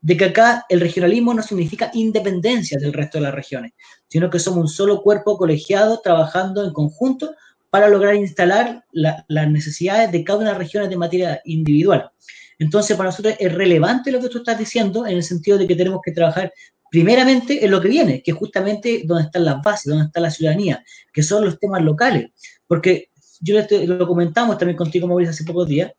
de 0.00 0.16
que 0.16 0.24
acá 0.26 0.66
el 0.68 0.80
regionalismo 0.80 1.32
no 1.32 1.42
significa 1.42 1.90
independencia 1.94 2.78
del 2.78 2.92
resto 2.92 3.18
de 3.18 3.24
las 3.24 3.34
regiones, 3.34 3.72
sino 4.08 4.28
que 4.28 4.38
somos 4.38 4.60
un 4.60 4.68
solo 4.68 5.02
cuerpo 5.02 5.38
colegiado 5.38 6.00
trabajando 6.00 6.64
en 6.64 6.72
conjunto 6.72 7.34
para 7.70 7.88
lograr 7.88 8.14
instalar 8.14 8.84
la, 8.92 9.24
las 9.28 9.50
necesidades 9.50 10.12
de 10.12 10.22
cada 10.22 10.38
una 10.38 10.48
de 10.48 10.52
las 10.52 10.58
regiones 10.58 10.90
de 10.90 10.96
materia 10.96 11.40
individual. 11.44 12.10
Entonces, 12.58 12.96
para 12.96 13.08
nosotros 13.08 13.34
es 13.38 13.52
relevante 13.52 14.12
lo 14.12 14.20
que 14.20 14.28
tú 14.28 14.38
estás 14.38 14.58
diciendo 14.58 15.06
en 15.06 15.16
el 15.16 15.22
sentido 15.22 15.58
de 15.58 15.66
que 15.66 15.74
tenemos 15.74 16.00
que 16.04 16.12
trabajar 16.12 16.52
primeramente 16.90 17.64
en 17.64 17.70
lo 17.72 17.80
que 17.80 17.88
viene, 17.88 18.22
que 18.22 18.30
es 18.30 18.36
justamente 18.36 19.02
donde 19.04 19.24
están 19.24 19.44
las 19.44 19.60
bases, 19.62 19.86
donde 19.86 20.06
está 20.06 20.20
la 20.20 20.30
ciudadanía, 20.30 20.84
que 21.12 21.24
son 21.24 21.44
los 21.44 21.58
temas 21.58 21.82
locales. 21.82 22.30
Porque 22.68 23.08
yo 23.40 23.56
lo 23.86 24.06
comentamos 24.06 24.58
también 24.58 24.76
contigo, 24.76 25.06
Mauricio, 25.06 25.30
hace 25.30 25.44
pocos 25.44 25.68
días, 25.68 25.92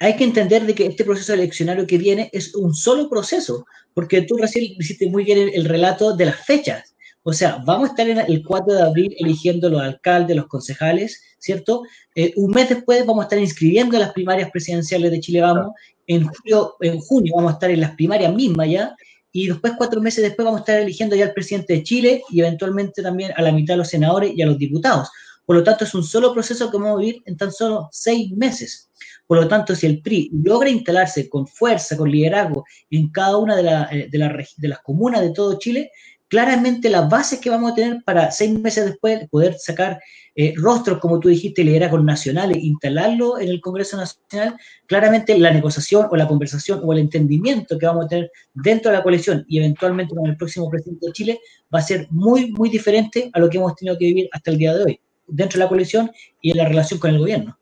hay 0.00 0.16
que 0.16 0.24
entender 0.24 0.66
de 0.66 0.74
que 0.74 0.86
este 0.86 1.04
proceso 1.04 1.32
eleccionario 1.32 1.86
que 1.86 1.98
viene 1.98 2.28
es 2.32 2.54
un 2.54 2.74
solo 2.74 3.08
proceso, 3.08 3.66
porque 3.94 4.22
tú 4.22 4.36
recién 4.36 4.74
hiciste 4.78 5.08
muy 5.08 5.24
bien 5.24 5.38
el, 5.38 5.54
el 5.54 5.64
relato 5.64 6.16
de 6.16 6.26
las 6.26 6.44
fechas. 6.44 6.92
O 7.24 7.32
sea, 7.32 7.62
vamos 7.64 7.88
a 7.88 7.92
estar 7.92 8.08
en 8.08 8.18
el 8.18 8.42
4 8.44 8.74
de 8.74 8.82
abril 8.82 9.14
eligiendo 9.18 9.70
los 9.70 9.80
alcaldes, 9.80 10.36
los 10.36 10.48
concejales, 10.48 11.22
¿cierto? 11.38 11.82
Eh, 12.16 12.32
un 12.36 12.50
mes 12.50 12.68
después 12.68 13.06
vamos 13.06 13.22
a 13.22 13.26
estar 13.26 13.38
inscribiendo 13.38 13.96
las 13.98 14.12
primarias 14.12 14.50
presidenciales 14.50 15.10
de 15.10 15.20
Chile 15.20 15.40
Vamos. 15.40 15.68
En, 16.08 16.26
julio, 16.26 16.74
en 16.80 16.98
junio 16.98 17.34
vamos 17.36 17.52
a 17.52 17.54
estar 17.54 17.70
en 17.70 17.80
las 17.80 17.94
primarias 17.94 18.34
mismas 18.34 18.68
ya. 18.68 18.96
Y 19.30 19.46
después, 19.46 19.74
cuatro 19.78 20.00
meses 20.00 20.22
después, 20.22 20.44
vamos 20.44 20.60
a 20.60 20.62
estar 20.62 20.80
eligiendo 20.80 21.14
ya 21.14 21.26
al 21.26 21.32
presidente 21.32 21.74
de 21.74 21.82
Chile 21.84 22.22
y 22.28 22.40
eventualmente 22.40 23.02
también 23.02 23.32
a 23.36 23.42
la 23.42 23.52
mitad 23.52 23.74
de 23.74 23.78
los 23.78 23.88
senadores 23.88 24.32
y 24.34 24.42
a 24.42 24.46
los 24.46 24.58
diputados. 24.58 25.08
Por 25.44 25.56
lo 25.56 25.64
tanto, 25.64 25.84
es 25.84 25.94
un 25.94 26.04
solo 26.04 26.32
proceso 26.32 26.70
que 26.70 26.76
vamos 26.76 26.96
a 26.96 27.00
vivir 27.00 27.22
en 27.26 27.36
tan 27.36 27.52
solo 27.52 27.88
seis 27.90 28.30
meses. 28.32 28.90
Por 29.26 29.38
lo 29.38 29.48
tanto, 29.48 29.74
si 29.74 29.86
el 29.86 30.00
PRI 30.02 30.30
logra 30.32 30.70
instalarse 30.70 31.28
con 31.28 31.46
fuerza, 31.46 31.96
con 31.96 32.10
liderazgo 32.10 32.64
en 32.90 33.10
cada 33.10 33.38
una 33.38 33.56
de, 33.56 34.02
eh, 34.02 34.08
de 34.10 34.68
las 34.68 34.78
comunas 34.80 35.20
de 35.20 35.32
todo 35.32 35.58
Chile, 35.58 35.90
claramente 36.32 36.88
las 36.88 37.10
bases 37.10 37.40
que 37.40 37.50
vamos 37.50 37.72
a 37.72 37.74
tener 37.74 38.02
para 38.04 38.30
seis 38.30 38.58
meses 38.58 38.86
después 38.86 39.28
poder 39.28 39.54
sacar 39.58 40.00
eh, 40.34 40.54
rostros, 40.56 40.98
como 40.98 41.20
tú 41.20 41.28
dijiste, 41.28 41.62
liderazgos 41.62 42.02
nacionales, 42.02 42.56
instalarlo 42.56 43.38
en 43.38 43.50
el 43.50 43.60
Congreso 43.60 43.98
Nacional, 43.98 44.56
claramente 44.86 45.38
la 45.38 45.50
negociación 45.50 46.06
o 46.10 46.16
la 46.16 46.26
conversación 46.26 46.80
o 46.82 46.92
el 46.94 47.00
entendimiento 47.00 47.78
que 47.78 47.84
vamos 47.84 48.06
a 48.06 48.08
tener 48.08 48.32
dentro 48.54 48.90
de 48.90 48.96
la 48.96 49.02
coalición 49.02 49.44
y 49.46 49.58
eventualmente 49.58 50.14
con 50.14 50.26
el 50.26 50.38
próximo 50.38 50.70
presidente 50.70 51.04
de 51.06 51.12
Chile 51.12 51.40
va 51.74 51.80
a 51.80 51.82
ser 51.82 52.06
muy, 52.08 52.50
muy 52.52 52.70
diferente 52.70 53.28
a 53.34 53.38
lo 53.38 53.50
que 53.50 53.58
hemos 53.58 53.74
tenido 53.74 53.98
que 53.98 54.06
vivir 54.06 54.30
hasta 54.32 54.52
el 54.52 54.56
día 54.56 54.72
de 54.72 54.84
hoy, 54.84 55.00
dentro 55.32 55.58
de 55.58 55.64
la 55.64 55.68
coalición 55.68 56.10
y 56.40 56.50
en 56.50 56.58
la 56.58 56.68
relación 56.68 57.00
con 57.00 57.10
el 57.10 57.18
gobierno. 57.18 57.58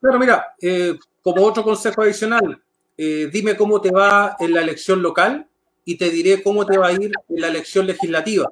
Pero 0.00 0.18
mira, 0.18 0.54
eh, 0.60 0.98
como 1.22 1.44
otro 1.44 1.62
consejo 1.62 2.02
adicional, 2.02 2.62
eh, 2.96 3.28
dime 3.32 3.56
cómo 3.56 3.80
te 3.80 3.90
va 3.90 4.36
en 4.40 4.54
la 4.54 4.62
elección 4.62 5.02
local 5.02 5.46
y 5.84 5.96
te 5.96 6.10
diré 6.10 6.42
cómo 6.42 6.64
te 6.64 6.78
va 6.78 6.88
a 6.88 6.92
ir 6.92 7.10
en 7.28 7.40
la 7.40 7.48
elección 7.48 7.86
legislativa. 7.86 8.50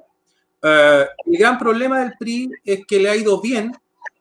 Eh, 0.62 1.06
el 1.26 1.38
gran 1.38 1.58
problema 1.58 2.00
del 2.00 2.14
PRI 2.18 2.50
es 2.64 2.86
que 2.86 2.98
le 2.98 3.08
ha 3.08 3.16
ido 3.16 3.40
bien 3.40 3.72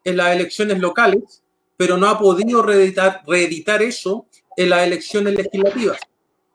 en 0.04 0.18
las 0.18 0.36
elecciones 0.36 0.80
locales, 0.80 1.44
pero 1.78 1.98
no 1.98 2.08
ha 2.08 2.18
podido 2.18 2.62
reeditar, 2.62 3.22
reeditar 3.28 3.82
eso 3.82 4.28
en 4.56 4.70
las 4.70 4.88
elecciones 4.88 5.36
legislativas. 5.36 6.00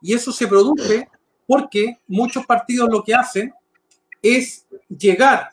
Y 0.01 0.13
eso 0.13 0.31
se 0.31 0.47
produce 0.47 1.07
porque 1.45 1.99
muchos 2.07 2.45
partidos 2.45 2.89
lo 2.89 3.03
que 3.03 3.13
hacen 3.13 3.53
es 4.21 4.65
llegar 4.89 5.49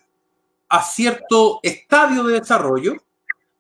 a 0.69 0.83
cierto 0.83 1.61
estadio 1.63 2.25
de 2.25 2.41
desarrollo, 2.41 2.95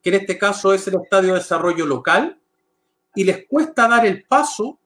que 0.02 0.10
en 0.10 0.16
este 0.16 0.38
caso 0.38 0.72
es 0.72 0.86
el 0.88 0.96
estadio 1.02 1.32
de 1.32 1.40
desarrollo 1.40 1.86
local, 1.86 2.38
y 3.14 3.24
les 3.24 3.46
cuesta 3.46 3.88
dar 3.88 4.06
el 4.06 4.24
paso 4.24 4.78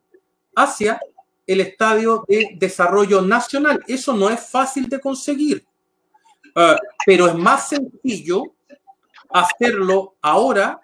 hacia 0.55 1.01
el 1.47 1.61
estadio 1.61 2.25
de 2.29 2.51
desarrollo 2.55 3.21
nacional. 3.21 3.83
Eso 3.87 4.15
no 4.15 4.31
es 4.31 4.49
fácil 4.49 4.89
de 4.89 5.01
conseguir. 5.01 5.67
Ah, 6.55 6.77
pero 7.05 7.27
es 7.27 7.35
más 7.35 7.69
sencillo 7.69 8.55
hacerlo 9.31 10.17
ahora 10.21 10.81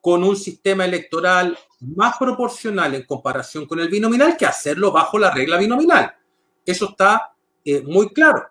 con 0.00 0.24
un 0.24 0.36
sistema 0.36 0.84
electoral 0.84 1.56
más 1.80 2.16
proporcional 2.16 2.94
en 2.94 3.04
comparación 3.04 3.66
con 3.66 3.80
el 3.80 3.88
binominal 3.88 4.36
que 4.36 4.46
hacerlo 4.46 4.92
bajo 4.92 5.18
la 5.18 5.30
regla 5.30 5.58
binominal. 5.58 6.14
Eso 6.64 6.90
está 6.90 7.34
eh, 7.64 7.82
muy 7.82 8.12
claro. 8.12 8.48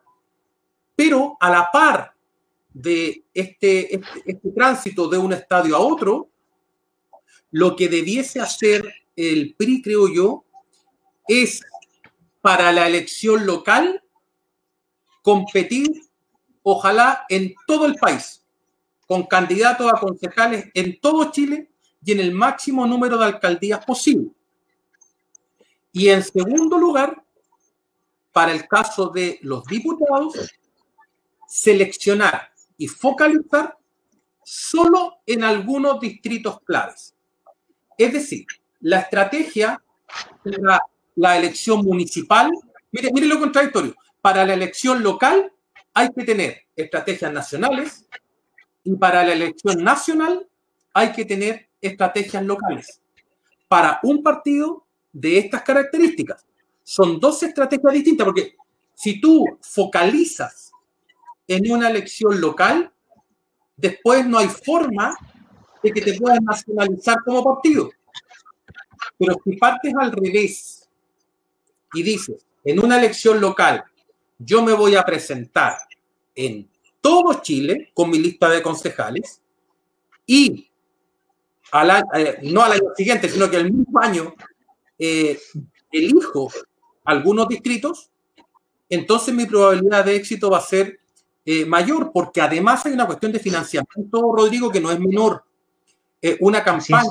Pero 0.96 1.38
a 1.40 1.50
la 1.50 1.70
par 1.72 2.11
de 2.74 3.26
este, 3.34 3.96
este, 3.96 4.22
este 4.26 4.52
tránsito 4.52 5.08
de 5.08 5.18
un 5.18 5.34
estadio 5.34 5.76
a 5.76 5.80
otro, 5.80 6.30
lo 7.52 7.76
que 7.76 7.90
debiese 7.90 8.40
hacer 8.40 8.94
el 9.16 9.56
PRI, 9.56 9.82
creo 9.82 10.08
yo, 10.08 10.46
es 11.28 11.62
para 12.42 12.72
la 12.72 12.88
elección 12.88 13.46
local 13.46 14.02
competir 15.22 15.90
ojalá 16.64 17.26
en 17.30 17.54
todo 17.68 17.86
el 17.86 17.96
país, 17.96 18.44
con 19.06 19.24
candidatos 19.24 19.92
a 19.92 20.00
concejales 20.00 20.66
en 20.74 21.00
todo 21.00 21.32
Chile 21.32 21.70
y 22.04 22.14
en 22.14 22.20
el 22.20 22.32
máximo 22.32 22.86
número 22.88 23.18
de 23.18 23.26
alcaldías 23.26 23.86
posible. 23.86 24.32
Y 25.92 26.08
en 26.08 26.24
segundo 26.24 26.78
lugar, 26.78 27.24
para 28.32 28.54
el 28.54 28.68
caso 28.68 29.10
de 29.10 29.40
los 29.42 29.66
diputados, 29.66 30.34
seleccionar 31.48 32.51
y 32.82 32.88
focalizar 32.88 33.78
solo 34.44 35.20
en 35.28 35.44
algunos 35.44 36.00
distritos 36.00 36.62
claves. 36.62 37.14
Es 37.96 38.12
decir, 38.12 38.48
la 38.80 39.02
estrategia 39.02 39.80
para 40.44 40.82
la 41.16 41.38
elección 41.38 41.86
municipal, 41.86 42.50
mire, 42.92 43.12
mire 43.14 43.28
lo 43.28 43.38
contradictorio, 43.38 43.94
para 44.20 44.44
la 44.48 44.56
elección 44.56 45.04
local 45.04 45.54
hay 45.94 46.10
que 46.12 46.24
tener 46.24 46.66
estrategias 46.76 47.32
nacionales 47.32 48.08
y 48.84 48.96
para 48.96 49.24
la 49.24 49.34
elección 49.34 49.84
nacional 49.84 50.48
hay 50.92 51.12
que 51.12 51.26
tener 51.26 51.70
estrategias 51.80 52.44
locales. 52.44 53.00
Para 53.68 54.00
un 54.02 54.24
partido 54.24 54.88
de 55.14 55.38
estas 55.38 55.62
características, 55.62 56.48
son 56.82 57.20
dos 57.20 57.44
estrategias 57.44 57.94
distintas, 57.94 58.26
porque 58.26 58.56
si 58.96 59.22
tú 59.22 59.46
focalizas 59.62 60.71
en 61.48 61.72
una 61.72 61.90
elección 61.90 62.40
local, 62.40 62.92
después 63.76 64.26
no 64.26 64.38
hay 64.38 64.48
forma 64.48 65.16
de 65.84 65.92
que 65.92 66.02
te 66.02 66.14
puedas 66.20 66.40
nacionalizar 66.42 67.18
como 67.26 67.44
partido. 67.44 67.90
Pero 69.18 69.36
si 69.44 69.58
partes 69.58 69.94
al 70.00 70.12
revés 70.12 70.90
y 71.94 72.04
dices, 72.04 72.46
en 72.64 72.84
una 72.84 72.98
elección 72.98 73.42
local 73.42 73.84
yo 74.44 74.64
me 74.64 74.74
voy 74.74 74.96
a 74.96 75.04
presentar 75.04 75.78
en 76.36 76.70
todo 77.00 77.42
Chile 77.42 77.92
con 77.94 78.10
mi 78.10 78.18
lista 78.18 78.50
de 78.50 78.62
concejales 78.62 79.42
y 80.26 80.72
eh, 81.74 82.38
no 82.44 82.64
al 82.64 82.74
año 82.74 82.90
siguiente, 82.96 83.30
sino 83.30 83.50
que 83.50 83.58
al 83.58 83.72
mismo 83.72 84.00
año 84.00 84.34
eh, 84.98 85.40
elijo 85.92 86.52
algunos 87.06 87.48
distritos, 87.48 88.12
entonces 88.90 89.34
mi 89.34 89.46
probabilidad 89.46 90.06
de 90.06 90.16
éxito 90.16 90.50
va 90.50 90.58
a 90.58 90.62
ser 90.62 91.00
eh, 91.46 91.66
mayor, 91.66 92.12
porque 92.14 92.42
además 92.42 92.86
hay 92.86 92.94
una 92.94 93.08
cuestión 93.08 93.32
de 93.32 93.40
financiamiento, 93.40 94.34
Rodrigo, 94.36 94.72
que 94.72 94.82
no 94.82 94.92
es 94.92 95.00
menor. 95.00 95.44
una 96.40 96.64
campaña 96.64 97.10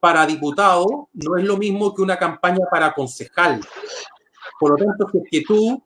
para 0.00 0.26
diputado 0.26 1.08
no 1.12 1.36
es 1.36 1.44
lo 1.44 1.56
mismo 1.56 1.94
que 1.94 2.02
una 2.02 2.18
campaña 2.18 2.66
para 2.70 2.92
concejal. 2.94 3.60
Por 4.58 4.70
lo 4.70 4.76
tanto, 4.76 5.08
si 5.10 5.18
es 5.18 5.24
que 5.30 5.40
tú 5.42 5.82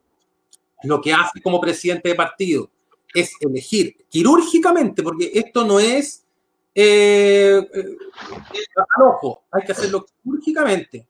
lo 0.85 1.01
que 1.01 1.13
hace 1.13 1.41
como 1.41 1.61
presidente 1.61 2.09
de 2.09 2.15
partido 2.15 2.71
es 3.15 3.33
elegir 3.41 3.97
quirúrgicamente, 4.09 5.03
porque 5.03 5.31
esto 5.35 5.65
no 5.65 5.79
es 5.79 6.25
eh, 6.75 7.61
eh, 7.75 7.97
al 8.77 9.07
ojo, 9.07 9.43
hay 9.51 9.63
que 9.65 9.73
hacerlo 9.73 10.07
quirúrgicamente. 10.23 11.07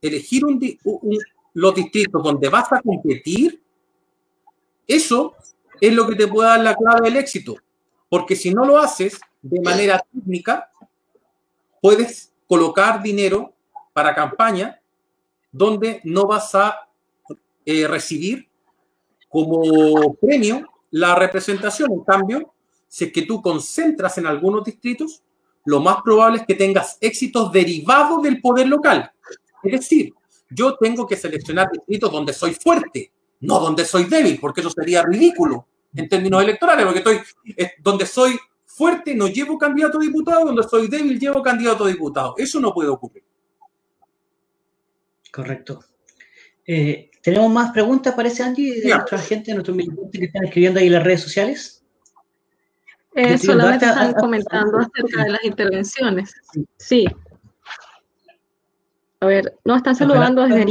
Elegir 0.00 0.44
un, 0.44 0.58
los 1.54 1.74
distritos 1.74 2.22
donde 2.22 2.48
vas 2.48 2.72
a 2.72 2.80
competir, 2.80 3.62
eso 4.86 5.34
es 5.82 5.92
lo 5.92 6.06
que 6.06 6.14
te 6.14 6.28
puede 6.28 6.48
dar 6.48 6.60
la 6.60 6.76
clave 6.76 7.10
del 7.10 7.16
éxito. 7.16 7.56
Porque 8.08 8.36
si 8.36 8.54
no 8.54 8.64
lo 8.64 8.78
haces 8.78 9.20
de 9.42 9.60
manera 9.60 10.00
técnica, 10.12 10.70
puedes 11.80 12.32
colocar 12.46 13.02
dinero 13.02 13.52
para 13.92 14.14
campaña 14.14 14.80
donde 15.50 16.00
no 16.04 16.28
vas 16.28 16.54
a 16.54 16.88
eh, 17.66 17.88
recibir 17.88 18.48
como 19.28 20.14
premio 20.14 20.68
la 20.92 21.16
representación. 21.16 21.90
En 21.90 22.04
cambio, 22.04 22.54
si 22.86 23.06
es 23.06 23.12
que 23.12 23.22
tú 23.22 23.42
concentras 23.42 24.16
en 24.18 24.26
algunos 24.26 24.62
distritos, 24.62 25.20
lo 25.64 25.80
más 25.80 25.96
probable 26.04 26.38
es 26.38 26.46
que 26.46 26.54
tengas 26.54 26.96
éxitos 27.00 27.50
derivados 27.50 28.22
del 28.22 28.40
poder 28.40 28.68
local. 28.68 29.10
Es 29.64 29.72
decir, 29.72 30.14
yo 30.48 30.76
tengo 30.76 31.08
que 31.08 31.16
seleccionar 31.16 31.72
distritos 31.72 32.12
donde 32.12 32.32
soy 32.32 32.54
fuerte, 32.54 33.10
no 33.40 33.58
donde 33.58 33.84
soy 33.84 34.04
débil, 34.04 34.38
porque 34.40 34.60
eso 34.60 34.70
sería 34.70 35.02
ridículo 35.02 35.66
en 35.94 36.08
términos 36.08 36.42
electorales, 36.42 36.84
porque 36.84 36.98
estoy 36.98 37.20
donde 37.78 38.06
soy 38.06 38.38
fuerte 38.64 39.14
no 39.14 39.28
llevo 39.28 39.58
candidato 39.58 39.98
a 39.98 40.00
diputado, 40.00 40.46
donde 40.46 40.62
soy 40.62 40.88
débil 40.88 41.18
llevo 41.18 41.42
candidato 41.42 41.84
a 41.84 41.88
diputado. 41.88 42.34
Eso 42.38 42.58
no 42.58 42.72
puede 42.72 42.88
ocurrir. 42.88 43.22
Correcto. 45.30 45.84
Eh, 46.66 47.10
¿Tenemos 47.22 47.52
más 47.52 47.70
preguntas, 47.72 48.14
parece, 48.14 48.42
Angie, 48.42 48.80
de 48.80 48.88
nuestra 48.88 49.18
gente, 49.18 49.50
de 49.50 49.54
nuestros 49.54 49.76
militantes 49.76 50.18
que 50.18 50.26
están 50.26 50.44
escribiendo 50.44 50.80
ahí 50.80 50.86
en 50.86 50.92
las 50.92 51.04
redes 51.04 51.20
sociales? 51.22 51.84
Eh, 53.14 53.36
solamente 53.36 53.84
están 53.84 54.14
comentando 54.14 54.78
acerca 54.78 55.24
de 55.24 55.30
las 55.30 55.44
intervenciones. 55.44 56.32
Sí. 56.76 57.06
A 59.20 59.26
ver, 59.26 59.54
nos 59.64 59.76
están 59.76 59.94
saludando 59.94 60.42
desde 60.42 60.64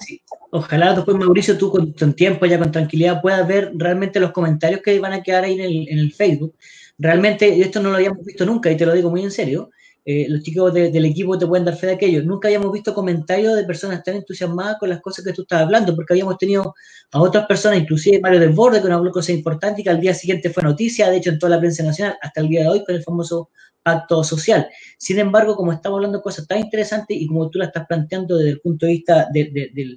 Erika. 0.00 0.36
Ojalá 0.50 0.94
después, 0.94 1.16
Mauricio, 1.16 1.56
tú 1.56 1.70
con, 1.70 2.14
tiempo, 2.14 2.46
ya 2.46 2.58
con 2.58 2.72
tranquilidad, 2.72 3.20
puedas 3.22 3.46
ver 3.46 3.72
realmente 3.74 4.20
los 4.20 4.32
comentarios 4.32 4.80
que 4.82 4.98
van 4.98 5.12
a 5.12 5.22
quedar 5.22 5.44
ahí 5.44 5.54
en 5.54 5.60
el, 5.60 5.88
en 5.88 5.98
el 5.98 6.12
Facebook. 6.12 6.56
Realmente, 6.98 7.60
esto 7.60 7.80
no 7.80 7.90
lo 7.90 7.96
habíamos 7.96 8.24
visto 8.24 8.44
nunca, 8.44 8.70
y 8.70 8.76
te 8.76 8.84
lo 8.84 8.92
digo 8.92 9.10
muy 9.10 9.22
en 9.22 9.30
serio. 9.30 9.70
Eh, 10.04 10.26
los 10.28 10.42
chicos 10.42 10.72
del 10.72 11.04
equipo 11.04 11.38
te 11.38 11.46
pueden 11.46 11.64
dar 11.64 11.76
fe 11.76 11.88
de 11.88 11.92
aquello. 11.94 12.22
Nunca 12.22 12.48
habíamos 12.48 12.72
visto 12.72 12.94
comentarios 12.94 13.54
de 13.54 13.64
personas 13.64 14.02
tan 14.02 14.16
entusiasmadas 14.16 14.76
con 14.78 14.88
las 14.88 15.00
cosas 15.00 15.24
que 15.24 15.32
tú 15.32 15.42
estás 15.42 15.62
hablando, 15.62 15.94
porque 15.94 16.14
habíamos 16.14 16.38
tenido 16.38 16.74
a 17.12 17.20
otras 17.20 17.46
personas, 17.46 17.80
inclusive 17.80 18.20
Mario 18.20 18.40
Desbordes, 18.40 18.82
que 18.82 18.88
nos 18.88 18.98
habló 18.98 19.10
cosas 19.10 19.30
importantes 19.30 19.80
y 19.80 19.84
que 19.84 19.90
al 19.90 20.00
día 20.00 20.14
siguiente 20.14 20.50
fue 20.50 20.62
noticia, 20.62 21.10
de 21.10 21.18
hecho 21.18 21.30
en 21.30 21.38
toda 21.38 21.50
la 21.50 21.60
prensa 21.60 21.82
nacional, 21.82 22.16
hasta 22.22 22.40
el 22.40 22.48
día 22.48 22.62
de 22.62 22.68
hoy, 22.68 22.84
con 22.84 22.94
el 22.94 23.02
famoso 23.02 23.50
pacto 23.82 24.22
social. 24.24 24.68
Sin 24.98 25.18
embargo, 25.18 25.56
como 25.56 25.72
estamos 25.72 25.98
hablando 25.98 26.18
de 26.18 26.22
cosas 26.22 26.46
tan 26.46 26.58
interesantes 26.58 27.16
y 27.16 27.26
como 27.26 27.50
tú 27.50 27.58
la 27.58 27.66
estás 27.66 27.86
planteando 27.86 28.36
desde 28.36 28.50
el 28.50 28.60
punto 28.60 28.86
de 28.86 28.92
vista 28.92 29.28
del 29.32 29.96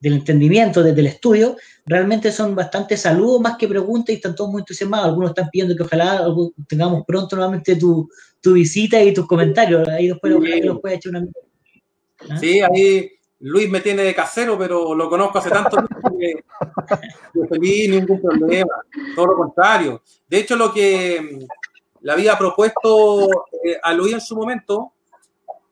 del 0.00 0.14
entendimiento, 0.14 0.82
desde 0.82 1.00
el 1.00 1.06
estudio, 1.06 1.56
realmente 1.86 2.30
son 2.30 2.54
bastante 2.54 2.96
saludos 2.96 3.40
más 3.40 3.56
que 3.56 3.68
preguntas 3.68 4.10
y 4.10 4.16
están 4.16 4.34
todos 4.34 4.50
muy 4.50 4.60
entusiasmados. 4.60 5.08
Algunos 5.08 5.30
están 5.30 5.48
pidiendo 5.50 5.74
que 5.74 5.82
ojalá 5.82 6.26
tengamos 6.68 7.04
pronto 7.06 7.36
nuevamente 7.36 7.76
tu, 7.76 8.08
tu 8.40 8.52
visita 8.52 9.02
y 9.02 9.14
tus 9.14 9.26
comentarios. 9.26 9.88
Ahí 9.88 10.08
después 10.08 10.34
sí. 10.34 10.60
los 10.62 10.80
puedes 10.80 10.98
echar 10.98 11.10
una 11.10 11.26
¿Ah? 12.30 12.36
Sí, 12.38 12.60
ahí 12.60 13.10
Luis 13.40 13.68
me 13.68 13.80
tiene 13.80 14.02
de 14.02 14.14
casero, 14.14 14.56
pero 14.58 14.94
lo 14.94 15.08
conozco 15.08 15.38
hace 15.38 15.50
tanto 15.50 15.76
tiempo 15.76 16.18
que 16.18 16.44
no 17.34 17.46
feliz, 17.48 17.90
ningún 17.90 18.20
problema. 18.20 18.74
Todo 19.14 19.26
lo 19.26 19.36
contrario. 19.36 20.02
De 20.28 20.38
hecho, 20.38 20.56
lo 20.56 20.72
que 20.72 21.20
mm, 21.20 22.04
le 22.04 22.12
había 22.12 22.38
propuesto 22.38 23.28
eh, 23.64 23.78
a 23.82 23.92
Luis 23.92 24.14
en 24.14 24.20
su 24.20 24.36
momento 24.36 24.92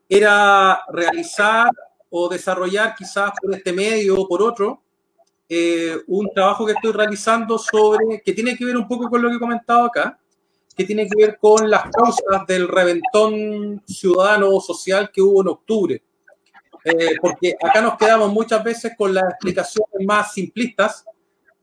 era 0.07 0.81
realizar 0.89 1.71
o 2.15 2.29
desarrollar 2.29 2.93
quizás 2.95 3.31
por 3.41 3.55
este 3.55 3.73
medio 3.73 4.21
o 4.21 4.27
por 4.27 4.43
otro 4.43 4.83
eh, 5.49 5.97
un 6.07 6.31
trabajo 6.31 6.63
que 6.63 6.73
estoy 6.73 6.91
realizando 6.91 7.57
sobre, 7.57 8.21
que 8.23 8.33
tiene 8.33 8.55
que 8.55 8.65
ver 8.65 8.77
un 8.77 8.87
poco 8.87 9.09
con 9.09 9.19
lo 9.19 9.29
que 9.29 9.35
he 9.35 9.39
comentado 9.39 9.85
acá, 9.85 10.19
que 10.75 10.83
tiene 10.83 11.07
que 11.07 11.15
ver 11.15 11.37
con 11.39 11.69
las 11.69 11.83
causas 11.89 12.45
del 12.47 12.67
reventón 12.67 13.81
ciudadano 13.87 14.49
o 14.51 14.61
social 14.61 15.09
que 15.11 15.23
hubo 15.23 15.41
en 15.41 15.47
octubre. 15.47 16.03
Eh, 16.85 17.15
porque 17.19 17.55
acá 17.59 17.81
nos 17.81 17.97
quedamos 17.97 18.31
muchas 18.31 18.63
veces 18.63 18.93
con 18.95 19.11
las 19.11 19.23
explicaciones 19.31 20.05
más 20.05 20.33
simplistas 20.33 21.05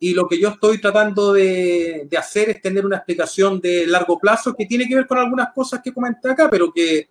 y 0.01 0.15
lo 0.15 0.27
que 0.27 0.41
yo 0.41 0.49
estoy 0.49 0.81
tratando 0.81 1.33
de, 1.33 2.09
de, 2.11 2.19
hacer 2.19 2.51
es 2.51 2.61
tener 2.61 2.85
una 2.85 2.97
explicación 2.97 3.61
de 3.61 3.87
largo 3.87 4.19
plazo 4.19 4.55
que 4.55 4.67
tiene 4.67 4.89
que 4.89 4.97
ver 4.97 5.07
con 5.07 5.19
algunas 5.19 5.53
cosas 5.53 5.81
que 5.83 5.93
comenté 5.93 6.31
acá, 6.31 6.49
pero 6.51 6.73
que 6.73 7.09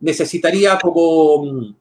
necesitaría 0.00 0.78
como 0.78 1.74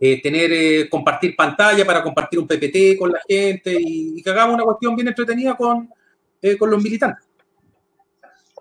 eh, 0.00 0.22
tener, 0.22 0.52
eh, 0.52 0.88
compartir 0.88 1.34
pantalla 1.34 1.84
para 1.84 2.04
compartir 2.04 2.38
un 2.38 2.46
PPT 2.46 2.96
con 2.96 3.10
la 3.10 3.18
gente 3.26 3.76
y, 3.80 4.22
que 4.22 4.30
hagamos 4.30 4.54
una 4.54 4.62
cuestión 4.62 4.94
bien 4.94 5.08
entretenida 5.08 5.56
con, 5.56 5.90
eh, 6.40 6.56
con 6.56 6.70
los 6.70 6.80
militantes. 6.80 7.26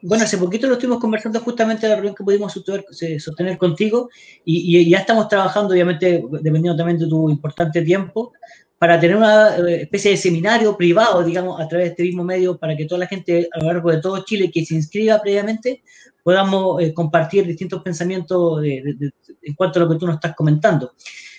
Bueno, 0.01 0.23
hace 0.23 0.39
poquito 0.39 0.65
lo 0.65 0.73
estuvimos 0.73 0.99
conversando 0.99 1.39
justamente 1.41 1.87
la 1.87 1.93
reunión 1.93 2.15
que 2.15 2.23
pudimos 2.23 2.53
sostener, 2.53 3.57
contigo 3.59 4.09
y, 4.45 4.89
ya 4.89 4.99
estamos 4.99 5.27
trabajando, 5.27 5.73
obviamente, 5.73 6.23
dependiendo 6.41 6.75
también 6.75 6.97
de 6.97 7.07
tu 7.07 7.29
importante 7.29 7.83
tiempo, 7.83 8.33
para 8.79 8.99
tener 8.99 9.15
una 9.15 9.57
especie 9.57 10.11
de 10.11 10.17
seminario 10.17 10.75
privado, 10.75 11.23
digamos, 11.23 11.59
a 11.59 11.67
través 11.67 11.87
de 11.87 11.91
este 11.91 12.03
mismo 12.03 12.23
medio, 12.23 12.57
para 12.57 12.75
que 12.75 12.85
toda 12.85 12.99
la 12.99 13.07
gente 13.07 13.47
a 13.51 13.59
lo 13.59 13.65
largo 13.67 13.91
de 13.91 14.01
todo 14.01 14.23
Chile 14.23 14.51
que 14.51 14.65
se 14.65 14.75
inscriba 14.75 15.19
previamente 15.19 15.83
podamos 16.21 16.81
compartir 16.93 17.47
distintos 17.47 17.81
pensamientos 17.81 18.63
en 18.63 19.55
cuanto 19.55 19.79
a 19.79 19.83
lo 19.83 19.89
que 19.89 19.97
tú 19.97 20.05
nos 20.05 20.15
estás 20.15 20.35
comentando. 20.35 20.93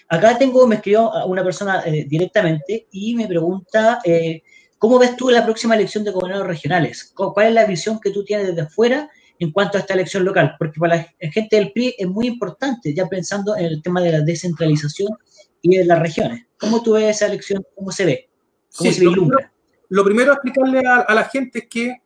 Acá 0.09 0.39
tengo, 0.39 0.66
me 0.66 0.76
escribió 0.76 1.10
una 1.26 1.44
persona 1.44 1.82
eh, 1.85 2.06
directamente 2.09 2.89
y 2.90 3.14
me 3.14 3.26
pregunta, 3.26 3.98
eh, 4.05 4.43
¿cómo 4.78 4.98
ves 4.98 5.16
tú 5.16 5.28
la 5.28 5.44
próxima 5.44 5.74
elección 5.74 6.02
de 6.02 6.10
gobernadores 6.10 6.48
regionales? 6.48 7.12
¿Cuál 7.14 7.48
es 7.48 7.52
la 7.52 7.66
visión 7.66 8.01
que 8.01 8.10
tú 8.10 8.24
tienes 8.24 8.47
desde 8.47 8.62
afuera 8.62 9.10
en 9.39 9.52
cuanto 9.52 9.76
a 9.76 9.82
esta 9.82 9.93
elección 9.94 10.24
local? 10.24 10.56
Porque 10.59 10.80
para 10.80 10.97
la 10.97 11.30
gente 11.30 11.56
del 11.56 11.72
PRI 11.72 11.94
es 11.98 12.09
muy 12.09 12.26
importante, 12.26 12.94
ya 12.94 13.06
pensando 13.06 13.55
en 13.56 13.66
el 13.66 13.82
tema 13.82 14.01
de 14.01 14.12
la 14.12 14.20
descentralización 14.20 15.10
y 15.60 15.76
de 15.76 15.85
las 15.85 15.98
regiones. 15.98 16.47
¿Cómo 16.59 16.82
tú 16.82 16.94
ves 16.94 17.16
esa 17.16 17.26
elección? 17.26 17.62
¿Cómo 17.74 17.93
se 17.93 18.06
ve? 18.06 18.30
¿Cómo 18.76 18.90
sí, 18.90 18.97
se 18.97 19.05
vislumbra? 19.05 19.52
Lo, 19.89 19.98
lo 19.98 20.05
primero 20.05 20.30
a 20.30 20.35
explicarle 20.36 20.86
a, 20.86 21.01
a 21.01 21.14
la 21.14 21.24
gente 21.24 21.59
es 21.59 21.68
que 21.68 22.01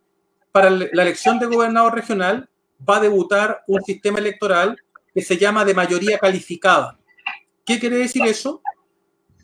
para 0.50 0.70
la 0.70 1.02
elección 1.02 1.38
de 1.38 1.46
gobernador 1.46 1.94
regional 1.94 2.48
va 2.88 2.96
a 2.96 3.00
debutar 3.00 3.62
un 3.68 3.80
sistema 3.82 4.18
electoral 4.18 4.76
que 5.14 5.22
se 5.22 5.36
llama 5.36 5.64
de 5.64 5.74
mayoría 5.74 6.18
calificada. 6.18 6.98
¿Qué 7.64 7.78
quiere 7.78 7.98
decir 7.98 8.24
eso? 8.26 8.62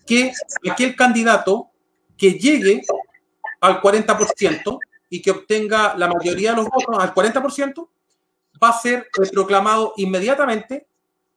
Que 0.07 0.32
aquel 0.70 0.97
candidato 0.97 1.70
que 2.16 2.32
llegue 2.32 2.82
al 3.61 3.81
40% 3.81 4.78
y 5.11 5.23
que 5.23 5.31
obtenga 5.31 5.97
la 5.97 6.09
mayoría 6.09 6.51
de 6.51 6.57
los 6.57 6.69
votos 6.69 6.97
al 6.99 7.15
40%, 7.15 7.89
va 8.62 8.70
a 8.70 8.78
ser 8.78 9.09
proclamado 9.32 9.95
inmediatamente 9.97 10.86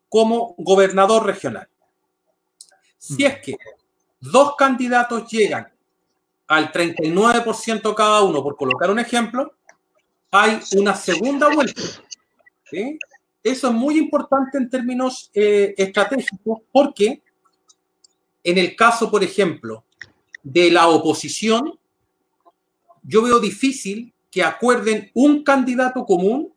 como 0.09 0.55
gobernador 0.57 1.25
regional. 1.25 1.69
Si 2.97 3.23
es 3.23 3.41
que 3.41 3.55
dos 4.19 4.55
candidatos 4.55 5.29
llegan 5.31 5.71
al 6.47 6.71
39% 6.71 7.95
cada 7.95 8.21
uno, 8.23 8.43
por 8.43 8.57
colocar 8.57 8.91
un 8.91 8.99
ejemplo, 8.99 9.53
hay 10.31 10.59
una 10.75 10.95
segunda 10.95 11.49
vuelta. 11.49 11.81
¿sí? 12.69 12.99
Eso 13.43 13.69
es 13.69 13.73
muy 13.73 13.97
importante 13.97 14.57
en 14.57 14.69
términos 14.69 15.31
eh, 15.33 15.73
estratégicos 15.77 16.59
porque 16.71 17.21
en 18.43 18.57
el 18.57 18.75
caso, 18.75 19.09
por 19.09 19.23
ejemplo, 19.23 19.83
de 20.43 20.71
la 20.71 20.87
oposición, 20.87 21.77
yo 23.03 23.23
veo 23.23 23.39
difícil 23.39 24.13
que 24.29 24.43
acuerden 24.43 25.11
un 25.13 25.43
candidato 25.43 26.05
común 26.05 26.53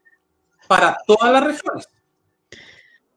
para 0.67 0.97
todas 1.07 1.33
las 1.33 1.45
regiones. 1.45 1.89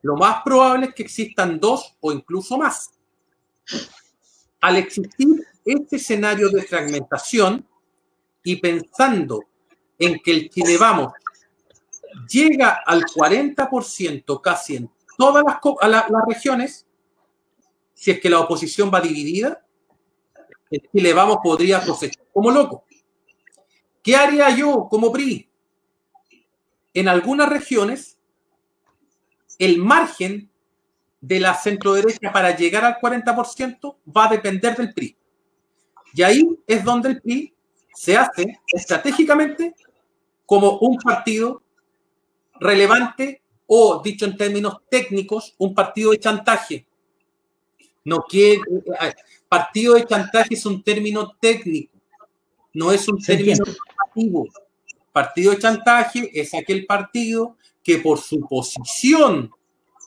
Lo 0.02 0.16
más 0.16 0.42
probable 0.44 0.88
es 0.88 0.94
que 0.94 1.04
existan 1.04 1.60
dos 1.60 1.96
o 2.00 2.12
incluso 2.12 2.58
más. 2.58 2.92
Al 4.62 4.78
existir 4.78 5.46
este 5.66 5.98
escenario 5.98 6.50
de 6.50 6.64
fragmentación 6.64 7.66
y 8.44 8.56
pensando 8.56 9.44
en 10.00 10.20
que 10.20 10.32
el 10.32 10.50
Chile 10.50 10.78
Vamos 10.78 11.12
llega 12.30 12.82
al 12.86 13.04
40% 13.04 14.42
casi 14.42 14.78
en 14.78 14.92
todas 15.18 15.44
las, 15.44 15.58
la, 15.90 16.08
las, 16.10 16.22
regiones, 16.28 16.88
si 17.94 18.12
es 18.12 18.20
que 18.20 18.30
la 18.30 18.40
oposición 18.40 18.92
va 18.94 19.02
dividida, 19.02 19.64
el 20.70 20.82
Chile 20.92 21.14
Vamos 21.14 21.38
podría 21.44 21.84
cosechar 21.84 22.26
como 22.34 22.52
loco. 22.52 22.84
¿Qué 24.02 24.16
haría 24.16 24.50
yo 24.50 24.88
como 24.90 25.12
PRI? 25.12 25.50
En 26.94 27.08
algunas 27.08 27.50
regiones, 27.50 28.18
el 29.60 29.78
margen 29.78 30.50
de 31.20 31.40
la 31.40 31.54
centro 31.54 31.94
derecha 31.94 32.32
para 32.32 32.56
llegar 32.56 32.86
al 32.86 32.98
40% 33.00 33.98
va 34.16 34.26
a 34.26 34.30
depender 34.30 34.76
del 34.76 34.94
PRI. 34.94 35.18
Y 36.14 36.24
ahí 36.24 36.44
es 36.66 36.84
donde 36.84 37.10
el 37.10 37.22
PRI 37.22 37.54
se 37.94 38.16
hace 38.16 38.60
estratégicamente 38.68 39.76
como 40.46 40.78
un 40.80 40.98
partido 40.98 41.64
relevante 42.60 43.42
o, 43.66 44.02
dicho 44.04 44.26
en 44.26 44.38
términos 44.38 44.78
técnicos, 44.90 45.54
un 45.58 45.74
partido 45.74 46.12
de 46.12 46.20
chantaje. 46.20 46.86
No 48.06 48.24
quiere, 48.24 48.62
eh, 49.02 49.14
partido 49.50 49.96
de 49.96 50.06
chantaje 50.06 50.54
es 50.54 50.66
un 50.66 50.82
término 50.82 51.36
técnico, 51.40 51.98
no 52.74 52.92
es 52.92 53.08
un 53.08 53.22
término 53.22 53.66
normativo. 53.66 54.48
Partido 55.12 55.52
de 55.52 55.60
chantaje 55.60 56.32
es 56.34 56.54
aquel 56.54 56.86
partido 56.86 57.58
que 57.84 57.98
por 58.00 58.20
su 58.20 58.42
posición 58.42 59.52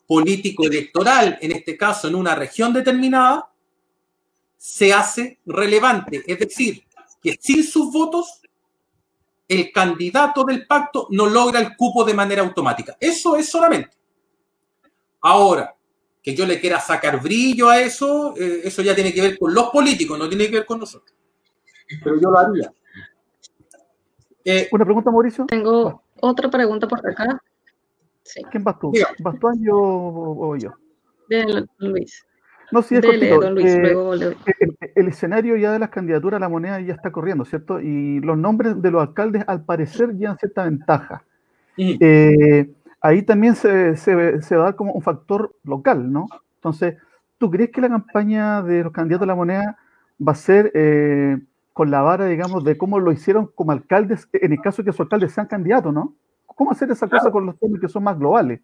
político-electoral, 0.07 1.39
en 1.41 1.53
este 1.53 1.77
caso 1.77 2.09
en 2.09 2.15
una 2.15 2.35
región 2.35 2.73
determinada, 2.73 3.51
se 4.57 4.93
hace 4.93 5.39
relevante. 5.47 6.23
Es 6.27 6.39
decir, 6.39 6.85
que 7.23 7.39
sin 7.41 7.65
sus 7.65 7.93
votos 7.93 8.40
el 9.51 9.73
candidato 9.73 10.45
del 10.45 10.65
pacto 10.65 11.09
no 11.11 11.27
logra 11.27 11.59
el 11.59 11.77
cupo 11.77 12.05
de 12.05 12.15
manera 12.15 12.43
automática. 12.43 12.97
Eso 13.01 13.35
es 13.35 13.51
solamente. 13.51 13.91
Ahora, 15.23 15.75
que 16.23 16.37
yo 16.37 16.47
le 16.47 16.61
quiera 16.61 16.79
sacar 16.79 17.21
brillo 17.21 17.69
a 17.69 17.81
eso, 17.81 18.33
eh, 18.37 18.61
eso 18.63 18.81
ya 18.81 18.95
tiene 18.95 19.13
que 19.13 19.21
ver 19.21 19.39
con 19.39 19.53
los 19.53 19.71
políticos, 19.71 20.17
no 20.17 20.29
tiene 20.29 20.47
que 20.47 20.59
ver 20.59 20.67
con 20.67 20.79
nosotros. 20.79 21.17
Pero 22.05 22.21
yo 22.21 22.31
lo 22.31 22.39
haría. 22.39 22.73
Eh, 24.45 24.69
Una 24.71 24.85
pregunta, 24.85 25.11
Mauricio. 25.11 25.47
Tengo 25.47 26.05
otra 26.21 26.49
pregunta 26.49 26.87
por 26.87 27.01
acá. 27.11 27.43
Sí. 28.23 28.43
¿Quién 28.53 28.63
vas 28.63 28.79
tú? 28.79 28.93
¿Vas 29.19 29.35
tú 29.41 29.49
yo 29.59 29.77
o, 29.77 30.57
yo? 30.57 30.71
De 31.29 31.67
Luis. 31.79 32.25
No, 32.73 32.83
sí, 32.83 32.97
es 32.97 33.03
Dele, 33.03 33.31
don 33.31 33.55
Luis, 33.55 33.67
eh, 33.67 33.81
luego 33.81 34.15
le... 34.15 34.27
el, 34.27 34.77
el, 34.95 35.09
escenario 35.09 35.57
ya 35.57 35.73
de 35.73 35.79
las 35.79 35.91
candidaturas 35.91 36.39
a 36.39 36.41
la 36.41 36.49
moneda 36.49 36.81
ya 36.81 36.95
está 36.95 37.11
corriendo, 37.11 37.45
¿cierto? 37.45 37.81
Y 37.81 38.21
los 38.21 38.39
nombres 38.39 38.81
de 38.81 38.91
los 38.91 39.03
alcaldes, 39.03 39.45
al 39.47 39.65
parecer, 39.65 40.17
llevan 40.17 40.39
cierta 40.39 40.65
ventaja. 40.65 41.25
Sí. 41.77 41.99
Eh, 42.01 42.71
ahí 43.01 43.23
también 43.23 43.57
se, 43.57 43.97
se, 43.97 44.43
se, 44.43 44.57
va 44.57 44.63
a 44.63 44.65
dar 44.67 44.77
como 44.77 44.93
un 44.93 45.03
factor 45.03 45.55
local, 45.65 46.13
¿no? 46.13 46.27
Entonces, 46.57 46.97
¿tú 47.39 47.51
crees 47.51 47.71
que 47.71 47.81
la 47.81 47.89
campaña 47.89 48.63
de 48.63 48.85
los 48.85 48.93
candidatos 48.93 49.25
a 49.25 49.29
la 49.29 49.35
moneda 49.35 49.79
va 50.27 50.33
a 50.33 50.37
ser 50.37 50.71
eh, 50.75 51.39
con 51.73 51.91
la 51.91 52.03
vara, 52.03 52.27
digamos, 52.27 52.63
de 52.65 52.77
cómo 52.77 52.99
lo 52.99 53.13
hicieron 53.13 53.51
como 53.55 53.73
alcaldes, 53.73 54.29
en 54.33 54.53
el 54.53 54.61
caso 54.61 54.83
de 54.83 54.87
que 54.87 54.93
sus 54.93 55.01
alcaldes 55.01 55.33
sean 55.33 55.47
candidatos, 55.47 55.93
¿no? 55.93 56.15
¿Cómo 56.47 56.73
hacer 56.73 56.91
esa 56.91 57.09
claro. 57.09 57.23
cosa 57.23 57.33
con 57.33 57.47
los 57.47 57.59
temas 57.59 57.81
que 57.81 57.89
son 57.89 58.05
más 58.05 58.19
globales? 58.19 58.61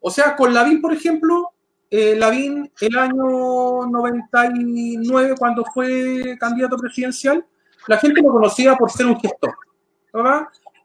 O 0.00 0.10
sea, 0.10 0.34
con 0.34 0.52
Lavín, 0.52 0.80
por 0.80 0.92
ejemplo, 0.92 1.52
eh, 1.90 2.14
Lavín 2.16 2.70
el 2.80 2.96
año 2.96 3.86
99, 3.86 5.34
cuando 5.36 5.64
fue 5.74 6.36
candidato 6.38 6.76
presidencial, 6.76 7.44
la 7.88 7.98
gente 7.98 8.22
lo 8.22 8.30
conocía 8.30 8.76
por 8.76 8.90
ser 8.90 9.06
un 9.06 9.18
gestor, 9.18 9.54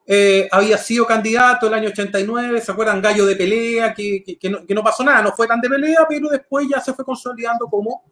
eh, 0.08 0.48
había 0.52 0.78
sido 0.78 1.06
candidato 1.06 1.68
el 1.68 1.74
año 1.76 1.90
89, 1.90 2.62
¿se 2.62 2.72
acuerdan? 2.72 3.02
Gallo 3.02 3.26
de 3.26 3.36
pelea, 3.36 3.94
que, 3.94 4.38
no, 4.70 4.84
pasó 4.84 5.04
nada, 5.04 5.22
no 5.22 5.32
fue 5.32 5.48
tan 5.48 5.62
de 5.62 5.70
pelea, 5.70 6.06
pero 6.10 6.30
después 6.30 6.68
ya 6.70 6.80
se 6.82 6.94
fue 6.94 7.06
consolidando 7.06 7.68
como 7.68 8.04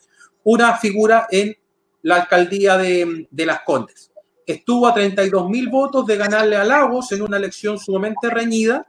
una 0.43 0.75
figura 0.77 1.27
en 1.31 1.55
la 2.03 2.15
alcaldía 2.17 2.77
de, 2.77 3.27
de 3.29 3.45
Las 3.45 3.61
Condes. 3.61 4.11
Estuvo 4.45 4.87
a 4.87 4.93
32 4.93 5.49
mil 5.49 5.69
votos 5.69 6.05
de 6.05 6.17
ganarle 6.17 6.57
a 6.57 6.63
Lagos 6.63 7.11
en 7.11 7.21
una 7.21 7.37
elección 7.37 7.79
sumamente 7.79 8.29
reñida 8.29 8.85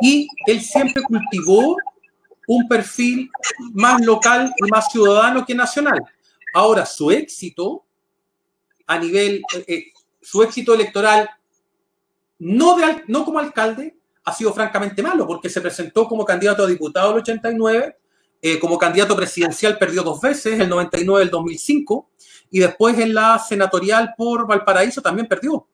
y 0.00 0.28
él 0.46 0.60
siempre 0.60 1.02
cultivó 1.02 1.76
un 2.46 2.68
perfil 2.68 3.30
más 3.72 4.04
local 4.04 4.52
y 4.56 4.68
más 4.70 4.90
ciudadano 4.90 5.44
que 5.44 5.54
nacional. 5.54 6.02
Ahora, 6.52 6.86
su 6.86 7.10
éxito 7.10 7.84
a 8.86 8.98
nivel, 8.98 9.42
eh, 9.54 9.64
eh, 9.66 9.84
su 10.20 10.42
éxito 10.42 10.74
electoral, 10.74 11.28
no, 12.38 12.76
de, 12.76 13.04
no 13.08 13.24
como 13.24 13.38
alcalde, 13.38 13.96
ha 14.24 14.32
sido 14.32 14.52
francamente 14.52 15.02
malo, 15.02 15.26
porque 15.26 15.48
se 15.48 15.60
presentó 15.60 16.06
como 16.06 16.24
candidato 16.24 16.64
a 16.64 16.66
diputado 16.66 17.12
el 17.12 17.18
89, 17.18 17.96
eh, 18.40 18.58
como 18.58 18.78
candidato 18.78 19.16
presidencial 19.16 19.78
perdió 19.78 20.02
dos 20.02 20.20
veces, 20.20 20.60
el 20.60 20.68
99 20.68 21.22
y 21.22 21.24
el 21.24 21.30
2005, 21.30 22.10
y 22.50 22.58
después 22.58 22.98
en 22.98 23.14
la 23.14 23.38
senatorial 23.38 24.14
por 24.16 24.46
Valparaíso 24.46 25.02
también 25.02 25.26
perdió. 25.26 25.66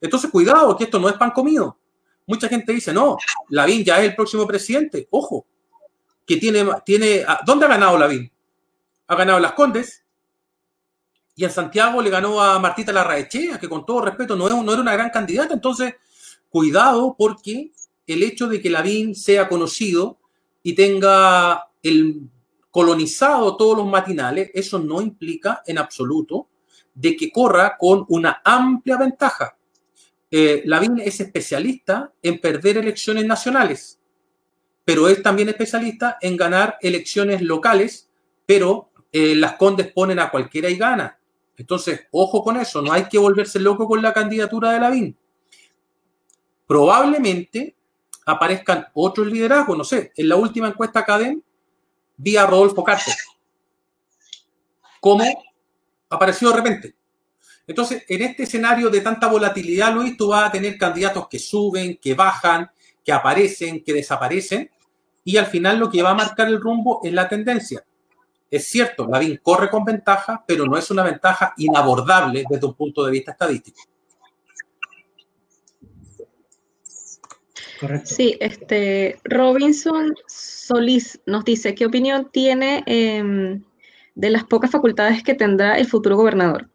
Entonces, 0.00 0.30
cuidado, 0.30 0.76
que 0.76 0.84
esto 0.84 0.98
no 0.98 1.08
es 1.08 1.16
pan 1.16 1.30
comido. 1.30 1.78
Mucha 2.26 2.48
gente 2.48 2.72
dice, 2.72 2.92
no, 2.92 3.16
Lavín 3.48 3.84
ya 3.84 3.98
es 3.98 4.10
el 4.10 4.14
próximo 4.14 4.46
presidente. 4.46 5.06
Ojo, 5.10 5.46
que 6.26 6.36
tiene, 6.36 6.66
tiene, 6.84 7.24
¿dónde 7.44 7.66
ha 7.66 7.68
ganado 7.68 7.96
Lavín? 7.96 8.30
Ha 9.06 9.14
ganado 9.14 9.38
Las 9.38 9.52
Condes, 9.52 10.04
y 11.36 11.44
en 11.44 11.50
Santiago 11.50 12.00
le 12.00 12.08
ganó 12.08 12.40
a 12.40 12.58
Martita 12.58 12.92
Larraechea, 12.92 13.58
que 13.58 13.68
con 13.68 13.84
todo 13.84 14.00
respeto 14.00 14.34
no, 14.34 14.48
no 14.62 14.72
era 14.72 14.80
una 14.80 14.94
gran 14.94 15.10
candidata. 15.10 15.52
Entonces, 15.52 15.94
cuidado 16.48 17.14
porque 17.16 17.72
el 18.06 18.22
hecho 18.22 18.48
de 18.48 18.60
que 18.60 18.70
Lavín 18.70 19.14
sea 19.14 19.46
conocido 19.46 20.18
y 20.62 20.74
tenga 20.74 21.68
el 21.82 22.22
colonizado 22.70 23.54
todos 23.56 23.76
los 23.76 23.86
matinales, 23.86 24.50
eso 24.54 24.78
no 24.78 25.02
implica 25.02 25.62
en 25.66 25.76
absoluto 25.76 26.48
de 26.94 27.14
que 27.14 27.30
corra 27.30 27.76
con 27.78 28.06
una 28.08 28.40
amplia 28.42 28.96
ventaja. 28.96 29.58
Eh, 30.30 30.62
Lavín 30.64 30.98
es 31.00 31.20
especialista 31.20 32.12
en 32.22 32.40
perder 32.40 32.78
elecciones 32.78 33.26
nacionales, 33.26 33.98
pero 34.86 35.08
es 35.08 35.20
también 35.20 35.48
especialista 35.48 36.16
en 36.20 36.36
ganar 36.36 36.78
elecciones 36.80 37.42
locales, 37.42 38.08
pero 38.46 38.92
eh, 39.10 39.34
las 39.34 39.54
condes 39.54 39.92
ponen 39.92 40.20
a 40.20 40.30
cualquiera 40.30 40.70
y 40.70 40.76
gana. 40.76 41.18
Entonces, 41.56 42.06
ojo 42.12 42.44
con 42.44 42.56
eso, 42.56 42.80
no 42.80 42.92
hay 42.92 43.06
que 43.08 43.18
volverse 43.18 43.58
loco 43.58 43.88
con 43.88 44.00
la 44.00 44.12
candidatura 44.12 44.70
de 44.70 44.78
Lavín. 44.78 45.18
Probablemente 46.68 47.74
aparezcan 48.26 48.86
otros 48.94 49.26
liderazgos, 49.26 49.76
no 49.76 49.82
sé, 49.82 50.12
en 50.16 50.28
la 50.28 50.36
última 50.36 50.68
encuesta 50.68 51.04
Cadem 51.04 51.42
vi 52.16 52.36
a 52.36 52.46
Rodolfo 52.46 52.84
Cárcel. 52.84 53.14
¿Cómo 55.00 55.24
apareció 56.08 56.50
de 56.50 56.56
repente? 56.56 56.96
Entonces, 57.66 58.04
en 58.08 58.22
este 58.22 58.44
escenario 58.44 58.88
de 58.88 59.00
tanta 59.00 59.26
volatilidad, 59.26 59.92
Luis, 59.92 60.16
tú 60.16 60.28
vas 60.28 60.48
a 60.48 60.52
tener 60.52 60.78
candidatos 60.78 61.26
que 61.26 61.40
suben, 61.40 61.96
que 61.96 62.14
bajan, 62.14 62.70
que 63.04 63.10
aparecen, 63.10 63.82
que 63.82 63.92
desaparecen, 63.92 64.70
y 65.26 65.36
al 65.38 65.46
final 65.46 65.78
lo 65.78 65.90
que 65.90 66.02
va 66.02 66.10
a 66.10 66.14
marcar 66.14 66.46
el 66.46 66.60
rumbo 66.60 67.00
es 67.02 67.12
la 67.12 67.28
tendencia. 67.28 67.84
Es 68.48 68.68
cierto, 68.68 69.08
Lavín 69.08 69.40
corre 69.42 69.68
con 69.68 69.84
ventaja, 69.84 70.44
pero 70.46 70.66
no 70.66 70.78
es 70.78 70.88
una 70.92 71.02
ventaja 71.02 71.52
inabordable 71.56 72.44
desde 72.48 72.64
un 72.64 72.74
punto 72.74 73.04
de 73.04 73.10
vista 73.10 73.32
estadístico. 73.32 73.82
Correcto. 77.80 78.08
Sí, 78.08 78.38
este 78.40 79.18
Robinson 79.24 80.14
Solís 80.28 81.20
nos 81.26 81.44
dice, 81.44 81.74
¿qué 81.74 81.86
opinión 81.86 82.30
tiene 82.32 82.84
em, 82.86 83.64
de 84.14 84.30
las 84.30 84.44
pocas 84.44 84.70
facultades 84.70 85.24
que 85.24 85.34
tendrá 85.34 85.76
el 85.76 85.88
futuro 85.88 86.16
gobernador? 86.16 86.70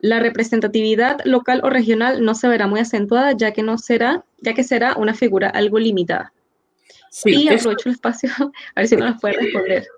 La 0.00 0.20
representatividad 0.20 1.24
local 1.24 1.62
o 1.64 1.70
regional 1.70 2.22
no 2.22 2.34
se 2.34 2.48
verá 2.48 2.66
muy 2.66 2.80
acentuada, 2.80 3.32
ya 3.32 3.52
que 3.52 3.62
no 3.62 3.78
será, 3.78 4.26
ya 4.42 4.52
que 4.52 4.62
será 4.62 4.94
una 4.94 5.14
figura 5.14 5.48
algo 5.48 5.78
limitada. 5.78 6.34
Sí, 7.10 7.44
y 7.44 7.48
aprovecho 7.48 7.88
el 7.88 7.94
espacio, 7.94 8.30
a 8.74 8.80
ver 8.80 8.88
si 8.88 8.96
no 8.96 9.06
nos 9.06 9.20
puede 9.20 9.34
responder 9.34 9.88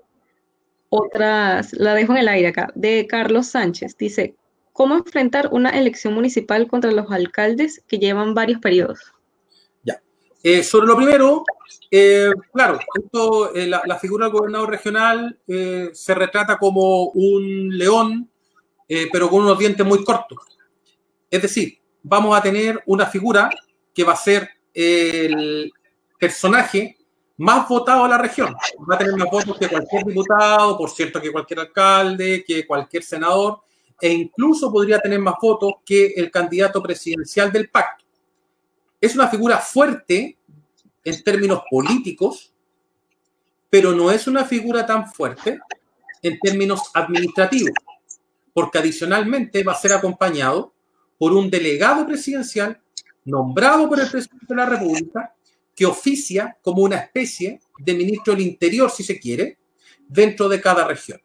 otras, 0.91 1.73
la 1.73 1.95
dejo 1.95 2.13
en 2.13 2.19
el 2.19 2.29
aire 2.29 2.49
acá, 2.49 2.71
de 2.75 3.07
Carlos 3.07 3.47
Sánchez. 3.47 3.97
Dice, 3.97 4.35
¿cómo 4.73 4.97
enfrentar 4.97 5.49
una 5.53 5.71
elección 5.71 6.13
municipal 6.13 6.67
contra 6.67 6.91
los 6.91 7.11
alcaldes 7.11 7.83
que 7.87 7.99
llevan 7.99 8.35
varios 8.35 8.61
periodos? 8.61 8.99
Ya. 9.85 10.03
Eh, 10.43 10.63
sobre 10.65 10.89
lo 10.89 10.97
primero, 10.97 11.45
eh, 11.91 12.31
claro, 12.53 12.81
esto, 13.03 13.55
eh, 13.55 13.69
la, 13.69 13.99
figura 13.99 14.27
del 14.27 14.33
gobernador 14.33 14.69
regional 14.69 15.39
se 15.47 16.15
retrata 16.15 16.59
como 16.59 17.05
un 17.11 17.69
león, 17.71 18.29
pero 19.13 19.31
con 19.31 19.45
unos 19.45 19.59
dientes 19.59 19.87
muy 19.87 20.03
cortos. 20.03 20.39
Es 21.31 21.41
decir, 21.41 21.79
vamos 22.03 22.37
a 22.37 22.43
tener 22.43 22.83
una 22.87 23.07
figura 23.07 23.49
que 23.95 24.03
va 24.03 24.15
a 24.15 24.17
ser 24.17 24.51
el 24.75 25.73
personaje 26.19 26.97
más 27.41 27.67
votado 27.67 28.05
a 28.05 28.09
la 28.09 28.19
región. 28.19 28.55
Va 28.89 28.97
a 28.97 28.99
tener 28.99 29.17
más 29.17 29.31
votos 29.31 29.57
que 29.57 29.67
cualquier 29.67 30.05
diputado, 30.05 30.77
por 30.77 30.91
cierto, 30.91 31.23
que 31.23 31.33
cualquier 31.33 31.61
alcalde, 31.61 32.45
que 32.47 32.67
cualquier 32.67 33.03
senador, 33.03 33.61
e 33.99 34.13
incluso 34.13 34.71
podría 34.71 34.99
tener 34.99 35.19
más 35.21 35.37
votos 35.41 35.73
que 35.85 36.09
el 36.17 36.31
candidato 36.31 36.83
presidencial 36.83 37.51
del 37.51 37.71
pacto. 37.71 38.05
Es 39.01 39.15
una 39.15 39.27
figura 39.29 39.57
fuerte 39.57 40.37
en 41.03 41.23
términos 41.23 41.63
políticos, 41.71 42.53
pero 43.71 43.93
no 43.93 44.11
es 44.11 44.27
una 44.27 44.45
figura 44.45 44.85
tan 44.85 45.11
fuerte 45.11 45.61
en 46.23 46.39
términos 46.41 46.91
administrativos, 46.93 47.73
porque 48.53 48.79
adicionalmente 48.79 49.65
va 49.65 49.73
a 49.73 49.77
ser 49.77 49.95
acompañado 49.95 50.75
por 51.17 51.33
un 51.33 51.49
delegado 51.49 52.07
presidencial 52.07 52.79
nombrado 53.25 53.89
por 53.89 53.99
el 53.99 54.11
presidente 54.11 54.47
de 54.47 54.57
la 54.57 54.67
República 54.67 55.35
que 55.81 55.87
oficia 55.87 56.59
como 56.61 56.83
una 56.83 56.97
especie 56.97 57.59
de 57.79 57.95
ministro 57.95 58.35
del 58.35 58.43
Interior, 58.43 58.91
si 58.91 59.03
se 59.03 59.19
quiere, 59.19 59.57
dentro 60.07 60.47
de 60.47 60.61
cada 60.61 60.87
región. 60.87 61.19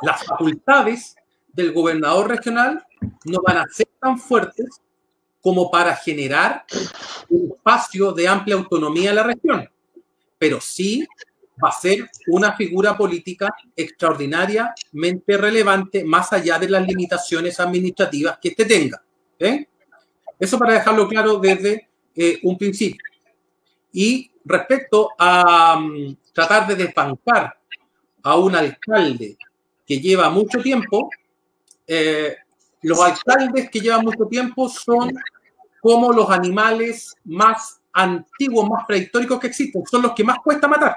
Las 0.00 0.24
facultades 0.24 1.14
del 1.52 1.72
gobernador 1.72 2.28
regional 2.28 2.84
no 3.24 3.40
van 3.40 3.58
a 3.58 3.66
ser 3.72 3.86
tan 4.00 4.18
fuertes 4.18 4.66
como 5.40 5.70
para 5.70 5.94
generar 5.94 6.64
un 7.28 7.52
espacio 7.52 8.10
de 8.10 8.26
amplia 8.26 8.56
autonomía 8.56 9.10
en 9.10 9.16
la 9.16 9.22
región, 9.22 9.70
pero 10.38 10.60
sí 10.60 11.06
va 11.64 11.68
a 11.68 11.80
ser 11.80 12.10
una 12.26 12.56
figura 12.56 12.96
política 12.96 13.48
extraordinariamente 13.76 15.36
relevante 15.36 16.02
más 16.02 16.32
allá 16.32 16.58
de 16.58 16.68
las 16.68 16.84
limitaciones 16.84 17.60
administrativas 17.60 18.38
que 18.42 18.48
éste 18.48 18.64
tenga. 18.64 19.00
¿eh? 19.38 19.68
Eso 20.36 20.58
para 20.58 20.72
dejarlo 20.72 21.06
claro 21.06 21.38
desde 21.38 21.88
eh, 22.16 22.40
un 22.42 22.58
principio. 22.58 23.11
Y 23.92 24.30
respecto 24.44 25.10
a 25.18 25.76
mm, 25.78 26.16
tratar 26.32 26.66
de 26.66 26.76
desbancar 26.76 27.58
a 28.22 28.36
un 28.36 28.54
alcalde 28.54 29.36
que 29.86 30.00
lleva 30.00 30.30
mucho 30.30 30.60
tiempo, 30.62 31.10
eh, 31.86 32.36
los 32.82 33.00
alcaldes 33.00 33.70
que 33.70 33.80
llevan 33.80 34.04
mucho 34.04 34.26
tiempo 34.26 34.68
son 34.68 35.12
como 35.80 36.12
los 36.12 36.30
animales 36.30 37.14
más 37.24 37.80
antiguos, 37.92 38.68
más 38.68 38.84
prehistóricos 38.86 39.38
que 39.40 39.48
existen, 39.48 39.84
son 39.86 40.02
los 40.02 40.12
que 40.12 40.24
más 40.24 40.38
cuesta 40.38 40.68
matar, 40.68 40.96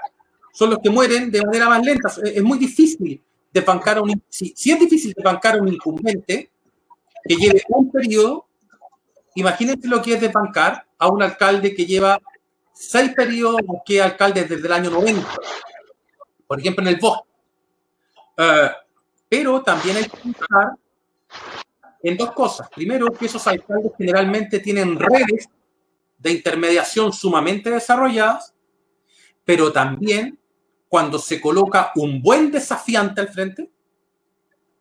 son 0.54 0.70
los 0.70 0.80
que 0.80 0.90
mueren 0.90 1.30
de 1.32 1.44
manera 1.44 1.68
más 1.68 1.84
lenta. 1.84 2.10
Es 2.24 2.44
muy 2.44 2.58
difícil 2.58 3.22
desbancar 3.52 3.98
a 3.98 4.02
un, 4.02 4.22
si, 4.30 4.54
es 4.54 4.80
difícil 4.80 5.14
desbancar 5.16 5.56
a 5.56 5.62
un 5.62 5.68
incumbente 5.68 6.50
que 7.28 7.36
lleve 7.36 7.64
un 7.70 7.92
periodo, 7.92 8.46
imagínense 9.36 9.88
lo 9.88 10.02
que 10.02 10.14
es 10.14 10.22
desbancar 10.22 10.86
a 10.98 11.08
un 11.08 11.22
alcalde 11.24 11.74
que 11.74 11.86
lleva 11.86 12.20
seis 12.76 13.14
periodos 13.16 13.62
que 13.86 14.02
alcaldes 14.02 14.50
desde 14.50 14.68
el 14.68 14.74
año 14.74 14.90
90, 14.92 15.28
por 16.46 16.60
ejemplo 16.60 16.84
en 16.84 16.90
el 16.90 17.00
bosque. 17.00 17.30
Eh, 18.38 18.70
pero 19.30 19.64
también 19.64 19.98
hay 19.98 20.04
que 20.04 20.18
pensar 20.18 20.76
en 22.04 22.18
dos 22.18 22.32
cosas. 22.34 22.70
Primero, 22.70 23.12
que 23.12 23.26
esos 23.26 23.48
alcaldes 23.48 23.94
generalmente 23.98 24.60
tienen 24.60 25.00
redes 25.00 25.50
de 26.20 26.32
intermediación 26.32 27.12
sumamente 27.12 27.70
desarrolladas, 27.70 28.54
pero 29.44 29.72
también 29.72 30.38
cuando 30.88 31.18
se 31.18 31.42
coloca 31.42 31.92
un 31.96 32.22
buen 32.22 32.52
desafiante 32.52 33.22
al 33.22 33.30
frente, 33.30 33.72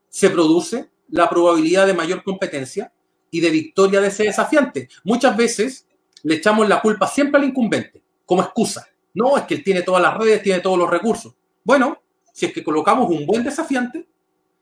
se 0.09 0.31
produce 0.31 0.91
la 1.09 1.29
probabilidad 1.29 1.87
de 1.87 1.95
mayor 1.95 2.23
competencia 2.23 2.93
y 3.31 3.41
de 3.41 3.51
victoria 3.51 4.01
de 4.01 4.09
ese 4.09 4.25
desafiante. 4.25 4.89
Muchas 5.03 5.37
veces 5.37 5.87
le 6.25 6.35
echamos 6.35 6.69
la 6.69 6.81
culpa 6.81 7.07
siempre 7.07 7.41
al 7.41 7.47
incumbente, 7.47 8.03
como 8.27 8.43
excusa. 8.43 8.89
No, 9.13 9.37
es 9.37 9.45
que 9.45 9.55
él 9.55 9.63
tiene 9.63 9.83
todas 9.83 10.03
las 10.03 10.17
redes, 10.17 10.43
tiene 10.43 10.61
todos 10.61 10.79
los 10.79 10.91
recursos. 10.91 11.35
Bueno, 11.63 12.03
si 12.33 12.47
es 12.47 12.53
que 12.53 12.65
colocamos 12.65 13.09
un 13.11 13.27
buen 13.27 13.45
desafiante, 13.45 14.09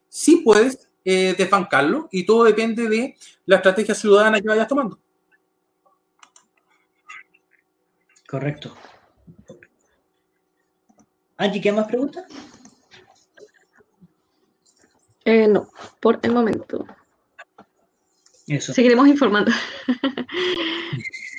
sí 0.08 0.42
puedes 0.44 0.88
eh, 1.04 1.34
desbancarlo 1.38 2.08
y 2.12 2.26
todo 2.26 2.44
depende 2.44 2.88
de 2.88 3.16
la 3.46 3.56
estrategia 3.56 3.94
ciudadana 3.94 4.40
que 4.40 4.48
vayas 4.48 4.68
tomando. 4.68 4.98
Correcto. 8.28 8.74
Angie, 11.36 11.60
¿qué 11.60 11.72
más 11.72 11.86
preguntas? 11.86 12.24
Eh, 15.24 15.46
no, 15.46 15.70
por 16.00 16.18
el 16.22 16.32
momento. 16.32 16.84
Seguiremos 18.60 19.06
informando. 19.06 19.52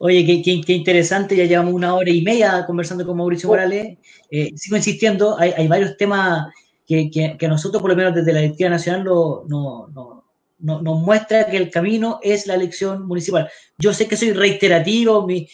Oye, 0.00 0.24
qué, 0.24 0.62
qué, 0.64 0.72
interesante, 0.72 1.34
ya 1.34 1.44
llevamos 1.44 1.74
una 1.74 1.94
hora 1.94 2.10
y 2.10 2.22
media 2.22 2.64
conversando 2.66 3.04
con 3.04 3.16
Mauricio 3.16 3.48
Morales. 3.48 3.98
Eh, 4.30 4.52
sigo 4.56 4.76
insistiendo, 4.76 5.36
hay, 5.38 5.52
hay 5.56 5.66
varios 5.66 5.96
temas 5.96 6.52
que, 6.86 7.10
que, 7.10 7.36
que, 7.36 7.48
nosotros, 7.48 7.80
por 7.80 7.90
lo 7.90 7.96
menos 7.96 8.14
desde 8.14 8.32
la 8.32 8.40
Directiva 8.40 8.70
Nacional, 8.70 9.02
no, 9.04 9.44
no, 9.48 10.17
no, 10.58 10.82
nos 10.82 11.00
muestra 11.00 11.46
que 11.46 11.56
el 11.56 11.70
camino 11.70 12.18
es 12.22 12.46
la 12.46 12.54
elección 12.54 13.06
municipal. 13.06 13.48
Yo 13.78 13.94
sé 13.94 14.08
que 14.08 14.16
soy 14.16 14.32
reiterativo, 14.32 15.26
mi, 15.26 15.48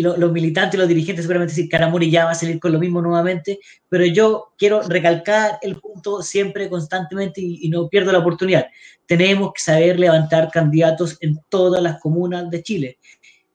los, 0.00 0.32
militantes 0.32 0.74
y 0.74 0.78
los 0.78 0.88
dirigentes 0.88 1.24
seguramente 1.24 1.54
dicen 1.54 1.68
Caramuri 1.68 2.10
ya 2.10 2.26
va 2.26 2.30
a 2.32 2.34
salir 2.36 2.60
con 2.60 2.72
lo 2.72 2.78
mismo 2.78 3.02
nuevamente, 3.02 3.58
pero 3.88 4.06
yo 4.06 4.52
quiero 4.56 4.82
recalcar 4.82 5.58
el 5.62 5.80
punto 5.80 6.22
siempre, 6.22 6.68
constantemente, 6.68 7.40
y, 7.40 7.66
y 7.66 7.68
no 7.68 7.88
pierdo 7.88 8.12
la 8.12 8.18
oportunidad. 8.18 8.66
Tenemos 9.06 9.52
que 9.52 9.60
saber 9.60 9.98
levantar 9.98 10.50
candidatos 10.50 11.18
en 11.20 11.38
todas 11.48 11.82
las 11.82 12.00
comunas 12.00 12.48
de 12.50 12.62
Chile, 12.62 12.98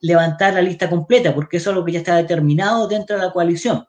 levantar 0.02 0.54
la 0.54 0.62
lista 0.62 0.90
completa, 0.90 1.34
porque 1.34 1.58
eso 1.58 1.70
es 1.72 1.76
lo 1.76 1.86
que 1.86 1.94
ya 1.94 2.00
está 2.00 2.18
determinado 2.18 2.88
dentro 2.88 3.18
de 3.18 3.26
la 3.26 3.32
coalición. 3.32 3.86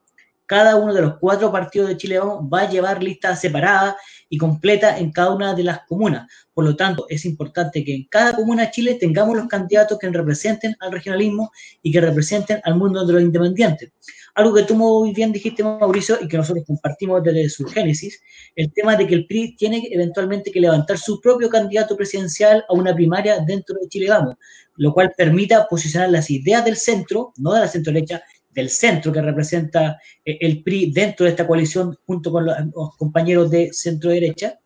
Cada 0.50 0.74
uno 0.74 0.92
de 0.92 1.02
los 1.02 1.16
cuatro 1.18 1.52
partidos 1.52 1.90
de 1.90 1.96
Chile 1.96 2.18
Vamos 2.18 2.50
va 2.52 2.62
a 2.62 2.68
llevar 2.68 3.00
listas 3.00 3.40
separadas 3.40 3.94
y 4.28 4.36
completa 4.36 4.98
en 4.98 5.12
cada 5.12 5.32
una 5.32 5.54
de 5.54 5.62
las 5.62 5.82
comunas. 5.86 6.26
Por 6.52 6.64
lo 6.64 6.74
tanto, 6.74 7.06
es 7.08 7.24
importante 7.24 7.84
que 7.84 7.94
en 7.94 8.08
cada 8.10 8.34
comuna 8.34 8.64
de 8.64 8.72
Chile 8.72 8.96
tengamos 8.98 9.36
los 9.36 9.46
candidatos 9.46 9.96
que 9.96 10.08
representen 10.08 10.74
al 10.80 10.90
regionalismo 10.90 11.52
y 11.82 11.92
que 11.92 12.00
representen 12.00 12.60
al 12.64 12.74
mundo 12.74 13.06
de 13.06 13.12
los 13.12 13.22
independientes. 13.22 13.92
Algo 14.34 14.52
que 14.52 14.64
tú 14.64 14.74
muy 14.74 15.12
bien 15.12 15.30
dijiste, 15.30 15.62
Mauricio, 15.62 16.18
y 16.20 16.26
que 16.26 16.36
nosotros 16.36 16.64
compartimos 16.66 17.22
desde 17.22 17.48
su 17.48 17.64
génesis, 17.66 18.20
el 18.56 18.72
tema 18.72 18.96
de 18.96 19.06
que 19.06 19.14
el 19.14 19.26
PRI 19.28 19.54
tiene 19.54 19.86
eventualmente 19.92 20.50
que 20.50 20.58
levantar 20.58 20.98
su 20.98 21.20
propio 21.20 21.48
candidato 21.48 21.96
presidencial 21.96 22.64
a 22.68 22.74
una 22.74 22.92
primaria 22.92 23.38
dentro 23.38 23.76
de 23.80 23.88
Chile 23.88 24.08
Vamos, 24.10 24.34
lo 24.74 24.92
cual 24.92 25.12
permita 25.16 25.68
posicionar 25.68 26.10
las 26.10 26.28
ideas 26.28 26.64
del 26.64 26.76
centro, 26.76 27.32
no 27.36 27.52
de 27.52 27.60
la 27.60 27.68
centro 27.68 27.92
derecha, 27.92 28.22
del 28.50 28.70
centro 28.70 29.12
que 29.12 29.22
representa 29.22 29.98
eh, 30.24 30.38
el 30.40 30.62
PRI 30.62 30.92
dentro 30.92 31.24
de 31.24 31.30
esta 31.30 31.46
coalición 31.46 31.96
junto 32.06 32.30
con 32.32 32.46
los, 32.46 32.56
compañeros 32.96 33.50
de 33.50 33.72
centro 33.72 34.10
derecha, 34.10 34.58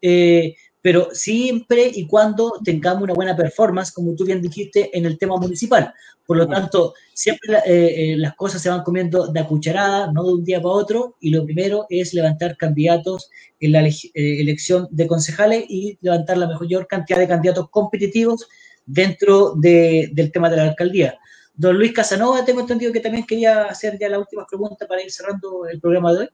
eh, 0.00 0.54
pero 0.80 1.08
siempre 1.12 1.90
y 1.94 2.06
cuando 2.06 2.60
tengamos 2.62 3.04
una 3.04 3.14
buena 3.14 3.36
performance, 3.36 3.90
como 3.90 4.14
tú 4.14 4.24
bien 4.24 4.42
dijiste, 4.42 4.96
en 4.96 5.06
el 5.06 5.18
tema 5.18 5.36
municipal. 5.38 5.92
Por 6.26 6.36
lo 6.38 6.46
tanto, 6.46 6.94
siempre 7.12 7.58
eh, 7.66 8.16
las 8.16 8.34
cosas 8.34 8.60
se 8.62 8.70
van 8.70 8.82
comiendo 8.82 9.28
de 9.28 9.44
cucharada, 9.46 10.10
no 10.12 10.24
de 10.24 10.34
un 10.34 10.44
día 10.44 10.60
para 10.60 10.74
otro, 10.74 11.16
y 11.20 11.30
lo 11.30 11.44
primero 11.44 11.86
es 11.88 12.14
levantar 12.14 12.56
candidatos 12.56 13.30
en 13.60 13.72
la 13.72 13.86
elección 14.14 14.88
de 14.90 15.06
concejales 15.06 15.64
y 15.68 15.98
levantar 16.00 16.38
la 16.38 16.46
mayor 16.46 16.86
cantidad 16.86 17.18
de 17.18 17.28
candidatos 17.28 17.68
competitivos 17.70 18.46
dentro 18.86 19.54
de, 19.54 20.10
del 20.12 20.32
tema 20.32 20.50
de 20.50 20.56
la 20.56 20.64
alcaldía. 20.64 21.18
Don 21.56 21.76
Luis 21.76 21.92
Casanova, 21.92 22.44
tengo 22.44 22.60
entendido 22.60 22.92
que 22.92 23.00
también 23.00 23.24
quería 23.24 23.66
hacer 23.66 23.96
ya 23.98 24.08
la 24.08 24.18
última 24.18 24.44
pregunta 24.44 24.86
para 24.88 25.02
ir 25.02 25.10
cerrando 25.10 25.66
el 25.66 25.80
programa 25.80 26.12
de 26.12 26.18
hoy. 26.20 26.28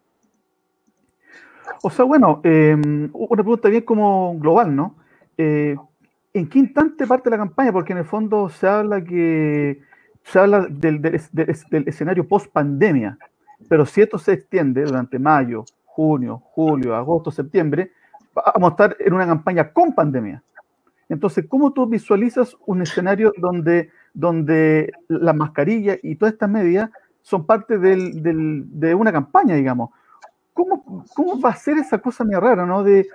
O 1.82 1.90
sea, 1.90 2.04
bueno, 2.04 2.40
eh, 2.42 2.74
una 2.74 3.42
pregunta 3.42 3.68
bien 3.68 3.82
como 3.82 4.38
global, 4.38 4.74
¿no? 4.74 4.96
Eh, 5.36 5.76
¿En 6.32 6.48
qué 6.48 6.58
instante 6.58 7.06
parte 7.06 7.30
la 7.30 7.36
campaña? 7.36 7.72
Porque 7.72 7.92
en 7.92 7.98
el 7.98 8.04
fondo 8.04 8.48
se 8.48 8.66
habla 8.66 9.02
que 9.04 9.80
se 10.22 10.38
habla 10.38 10.66
del, 10.70 11.00
del, 11.00 11.88
escenario 11.88 12.28
post 12.28 12.52
pandemia, 12.52 13.18
pero 13.68 13.84
si 13.86 14.02
esto 14.02 14.18
se 14.18 14.32
extiende 14.32 14.84
durante 14.84 15.18
mayo, 15.18 15.64
junio, 15.84 16.42
julio, 16.44 16.94
agosto, 16.94 17.30
septiembre, 17.30 17.92
vamos 18.34 18.70
a 18.70 18.72
estar 18.72 18.96
en 19.00 19.12
una 19.12 19.26
campaña 19.26 19.72
con 19.72 19.94
pandemia. 19.94 20.42
Entonces, 21.08 21.46
¿cómo 21.48 21.72
tú 21.72 21.86
visualizas 21.86 22.56
un 22.66 22.82
escenario 22.82 23.32
donde 23.36 23.90
donde 24.14 24.92
la 25.08 25.32
mascarilla 25.32 25.96
y 26.02 26.16
todas 26.16 26.32
estas 26.34 26.50
medidas 26.50 26.90
son 27.22 27.46
parte 27.46 27.78
del, 27.78 28.22
del, 28.22 28.64
de 28.80 28.94
una 28.94 29.12
campaña, 29.12 29.54
digamos. 29.54 29.90
¿Cómo, 30.52 31.04
¿Cómo, 31.14 31.40
va 31.40 31.50
a 31.50 31.56
ser 31.56 31.78
esa 31.78 31.98
cosa 31.98 32.24
muy 32.24 32.34
rara, 32.34 32.66
¿no? 32.66 32.82
De, 32.82 33.06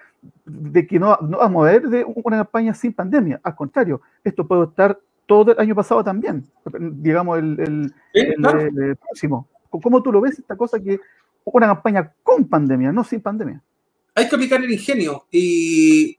de 0.46 0.88
que 0.88 1.00
no, 1.00 1.18
no, 1.22 1.38
vamos 1.40 1.68
a 1.68 1.72
ver 1.72 1.90
de 1.90 2.04
una 2.06 2.38
campaña 2.38 2.74
sin 2.74 2.94
pandemia. 2.94 3.40
Al 3.44 3.56
contrario, 3.56 4.02
esto 4.24 4.48
puede 4.48 4.64
estar 4.66 4.98
todo 5.26 5.52
el 5.52 5.60
año 5.60 5.76
pasado 5.76 6.04
también, 6.04 6.46
digamos, 6.80 7.40
el, 7.40 7.60
el, 7.60 7.94
Sí, 8.14 8.20
el- 8.22 8.36
claro. 8.36 8.62
el 8.62 8.96
próximo. 8.96 9.48
¿Cómo 9.70 10.02
tú 10.02 10.12
lo 10.12 10.22
ves 10.22 10.40
esta 10.40 10.56
cosa 10.56 10.80
que 10.80 11.00
una 11.44 11.68
campaña 11.68 12.12
con 12.24 12.46
pandemia, 12.46 12.92
no 12.92 13.04
sin 13.04 13.22
pandemia? 13.22 13.62
hay 14.18 14.30
que 14.30 14.36
aplicar 14.36 14.64
el 14.64 14.72
ingenio 14.72 15.26
y 15.30 16.18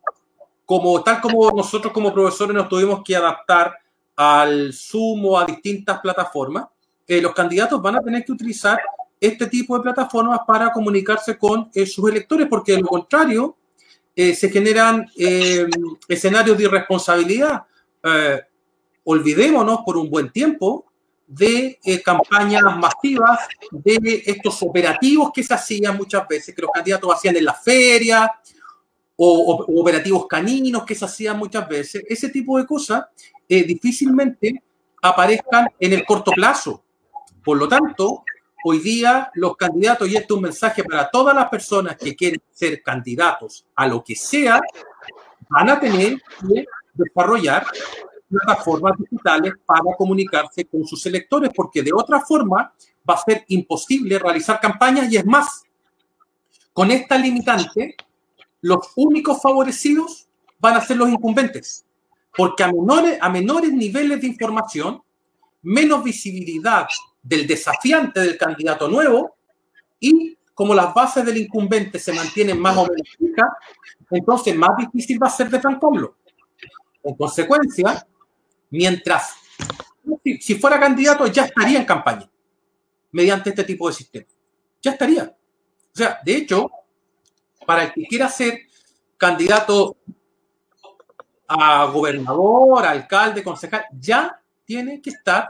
como 0.66 1.02
tal 1.02 1.18
como 1.22 1.50
nosotros 1.50 1.94
como 1.94 2.12
profesores 2.12 2.54
nos 2.54 2.68
tuvimos 2.68 3.02
que 3.02 3.16
adaptar 3.16 3.74
al 4.16 4.72
Zoom 4.72 5.26
o 5.26 5.38
a 5.38 5.44
distintas 5.44 6.00
plataformas, 6.00 6.66
eh, 7.06 7.20
los 7.20 7.34
candidatos 7.34 7.80
van 7.80 7.96
a 7.96 8.00
tener 8.00 8.24
que 8.24 8.32
utilizar 8.32 8.80
este 9.20 9.46
tipo 9.46 9.76
de 9.76 9.82
plataformas 9.82 10.40
para 10.46 10.72
comunicarse 10.72 11.38
con 11.38 11.70
eh, 11.74 11.86
sus 11.86 12.10
electores, 12.10 12.48
porque 12.48 12.72
de 12.72 12.80
lo 12.80 12.88
contrario 12.88 13.56
eh, 14.14 14.34
se 14.34 14.50
generan 14.50 15.06
eh, 15.16 15.66
escenarios 16.08 16.56
de 16.56 16.64
irresponsabilidad. 16.64 17.62
Eh, 18.02 18.40
olvidémonos 19.04 19.80
por 19.84 19.96
un 19.96 20.10
buen 20.10 20.30
tiempo 20.30 20.86
de 21.26 21.78
eh, 21.84 22.02
campañas 22.02 22.62
masivas, 22.76 23.40
de 23.70 24.22
estos 24.26 24.62
operativos 24.62 25.30
que 25.34 25.42
se 25.42 25.54
hacían 25.54 25.96
muchas 25.96 26.26
veces, 26.28 26.54
que 26.54 26.62
los 26.62 26.70
candidatos 26.72 27.14
hacían 27.14 27.36
en 27.36 27.44
las 27.44 27.62
ferias, 27.62 28.30
o, 29.16 29.54
o- 29.66 29.80
operativos 29.80 30.26
caninos 30.26 30.84
que 30.84 30.94
se 30.94 31.04
hacían 31.04 31.38
muchas 31.38 31.68
veces. 31.68 32.04
Ese 32.08 32.28
tipo 32.28 32.58
de 32.58 32.66
cosas 32.66 33.06
eh, 33.48 33.64
difícilmente 33.64 34.62
aparezcan 35.02 35.68
en 35.78 35.92
el 35.92 36.04
corto 36.04 36.30
plazo. 36.32 36.82
Por 37.44 37.56
lo 37.58 37.68
tanto, 37.68 38.24
hoy 38.64 38.80
día 38.80 39.30
los 39.34 39.56
candidatos, 39.56 40.08
y 40.08 40.16
esto 40.16 40.34
es 40.34 40.36
un 40.36 40.42
mensaje 40.42 40.82
para 40.84 41.08
todas 41.08 41.34
las 41.34 41.48
personas 41.48 41.96
que 41.96 42.16
quieren 42.16 42.40
ser 42.52 42.82
candidatos 42.82 43.64
a 43.74 43.86
lo 43.86 44.02
que 44.02 44.16
sea, 44.16 44.60
van 45.48 45.70
a 45.70 45.78
tener 45.78 46.20
que 46.40 46.64
desarrollar 46.92 47.64
plataformas 48.28 48.98
digitales 48.98 49.52
para 49.64 49.84
comunicarse 49.96 50.64
con 50.64 50.84
sus 50.84 51.06
electores, 51.06 51.50
porque 51.54 51.82
de 51.82 51.92
otra 51.94 52.20
forma 52.20 52.72
va 53.08 53.14
a 53.14 53.22
ser 53.24 53.44
imposible 53.48 54.18
realizar 54.18 54.58
campañas 54.58 55.12
y 55.12 55.16
es 55.16 55.24
más, 55.24 55.62
con 56.72 56.90
esta 56.90 57.16
limitante, 57.16 57.94
los 58.66 58.90
únicos 58.96 59.40
favorecidos 59.40 60.26
van 60.58 60.74
a 60.74 60.80
ser 60.80 60.96
los 60.96 61.08
incumbentes, 61.08 61.86
porque 62.36 62.64
a 62.64 62.72
menores, 63.28 63.72
niveles 63.72 64.20
de 64.20 64.26
información, 64.26 65.00
menos 65.62 66.02
visibilidad 66.02 66.88
del 67.22 67.46
desafiante 67.46 68.18
del 68.18 68.36
candidato 68.36 68.88
nuevo 68.88 69.36
y 70.00 70.36
como 70.52 70.74
las 70.74 70.92
bases 70.92 71.24
del 71.24 71.36
incumbente 71.36 72.00
se 72.00 72.12
mantienen 72.12 72.58
más 72.58 72.76
o 72.76 72.88
menos 72.88 73.08
fijas, 73.16 73.50
entonces 74.10 74.56
más 74.56 74.76
difícil 74.76 75.22
va 75.22 75.28
a 75.28 75.30
ser 75.30 75.48
defrancarlo. 75.48 76.16
En 77.04 77.14
consecuencia, 77.14 78.04
mientras 78.70 79.34
si 80.40 80.56
fuera 80.56 80.80
candidato 80.80 81.28
ya 81.28 81.44
estaría 81.44 81.78
en 81.78 81.84
campaña 81.84 82.28
mediante 83.12 83.50
este 83.50 83.62
tipo 83.62 83.86
de 83.86 83.94
sistema. 83.94 84.26
Ya 84.82 84.90
estaría. 84.90 85.22
O 85.22 85.96
sea, 85.96 86.18
de 86.24 86.36
hecho, 86.36 86.68
para 87.66 87.84
el 87.84 87.92
que 87.92 88.04
quiera 88.04 88.28
ser 88.28 88.60
candidato 89.16 89.96
a 91.48 91.86
gobernador, 91.86 92.86
alcalde, 92.86 93.42
concejal, 93.42 93.84
ya 93.98 94.40
tiene 94.64 95.00
que 95.00 95.10
estar 95.10 95.48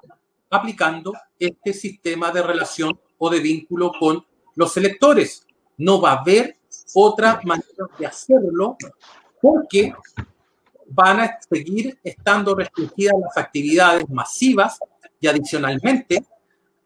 aplicando 0.51 1.13
este 1.39 1.73
sistema 1.73 2.31
de 2.31 2.43
relación 2.43 2.99
o 3.19 3.31
de 3.31 3.41
vínculo 3.41 3.93
con 3.99 4.25
los 4.55 4.77
electores. 4.77 5.47
No 5.79 6.01
va 6.01 6.13
a 6.13 6.21
haber 6.21 6.57
otra 6.95 7.41
manera 7.45 7.87
de 7.99 8.07
hacerlo 8.07 8.77
porque 9.41 9.95
van 10.89 11.21
a 11.21 11.39
seguir 11.49 11.99
estando 12.03 12.55
restringidas 12.55 13.15
las 13.21 13.37
actividades 13.37 14.09
masivas 14.09 14.79
y 15.21 15.27
adicionalmente, 15.27 16.25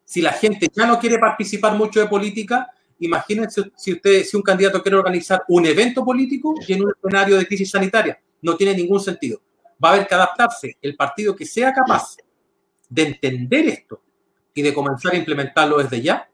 si 0.05 0.23
la 0.23 0.33
gente 0.33 0.69
ya 0.73 0.87
no 0.87 0.99
quiere 0.99 1.19
participar 1.19 1.75
mucho 1.77 2.01
de 2.01 2.07
política, 2.07 2.73
imagínense 3.01 3.73
si 3.77 3.93
usted, 3.93 4.25
si 4.25 4.37
un 4.37 4.43
candidato 4.43 4.83
quiere 4.83 4.97
organizar 4.97 5.45
un 5.49 5.67
evento 5.67 6.05
político 6.05 6.55
y 6.67 6.73
en 6.73 6.85
un 6.85 6.93
escenario 6.97 7.37
de 7.37 7.47
crisis 7.47 7.71
sanitaria, 7.71 8.21
no 8.43 8.57
tiene 8.57 8.75
ningún 8.75 9.01
sentido. 9.01 9.41
Va 9.83 9.91
a 9.91 9.93
haber 9.95 10.07
que 10.07 10.15
adaptarse. 10.15 10.79
El 10.81 10.97
partido 10.97 11.35
que 11.35 11.47
sea 11.47 11.73
capaz 11.73 12.17
de 12.89 13.03
entender 13.03 13.69
esto 13.69 14.03
y 14.55 14.63
de 14.63 14.75
comenzar 14.75 15.13
a 15.13 15.17
implementarlo 15.17 15.79
desde 15.79 16.03
ya, 16.03 16.29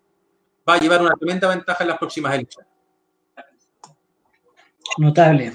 va 0.69 0.75
a 0.75 0.79
llevar 0.79 1.01
una 1.03 1.15
tremenda 1.15 1.49
ventaja 1.49 1.85
en 1.85 1.89
las 1.91 1.99
próximas 1.99 2.35
elecciones. 2.35 2.71
Notable. 4.99 5.53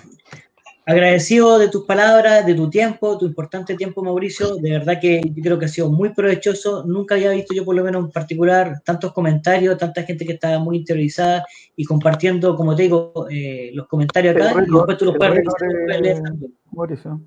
Agradecido 0.85 1.59
de 1.59 1.69
tus 1.69 1.85
palabras, 1.85 2.45
de 2.45 2.53
tu 2.53 2.69
tiempo, 2.69 3.17
tu 3.17 3.25
importante 3.25 3.75
tiempo, 3.75 4.03
Mauricio. 4.03 4.55
De 4.55 4.71
verdad 4.71 4.99
que 4.99 5.21
yo 5.23 5.43
creo 5.43 5.59
que 5.59 5.65
ha 5.65 5.69
sido 5.69 5.89
muy 5.89 6.09
provechoso. 6.09 6.83
Nunca 6.85 7.15
había 7.15 7.31
visto 7.31 7.53
yo, 7.53 7.63
por 7.63 7.75
lo 7.75 7.83
menos 7.83 8.05
en 8.05 8.11
particular, 8.11 8.81
tantos 8.83 9.13
comentarios, 9.13 9.77
tanta 9.77 10.03
gente 10.03 10.25
que 10.25 10.33
estaba 10.33 10.59
muy 10.59 10.77
interiorizada 10.77 11.45
y 11.75 11.85
compartiendo, 11.85 12.55
como 12.55 12.75
te 12.75 12.83
digo, 12.83 13.27
eh, 13.29 13.71
los 13.73 13.87
comentarios 13.87 14.35
acá. 14.35 14.51
y 14.51 14.71
después 14.71 14.97
tú 14.97 15.05
los 15.05 15.15
puedes 15.17 15.35
leer 15.35 16.21
también. 16.21 16.23
Mauricio. 16.71 17.21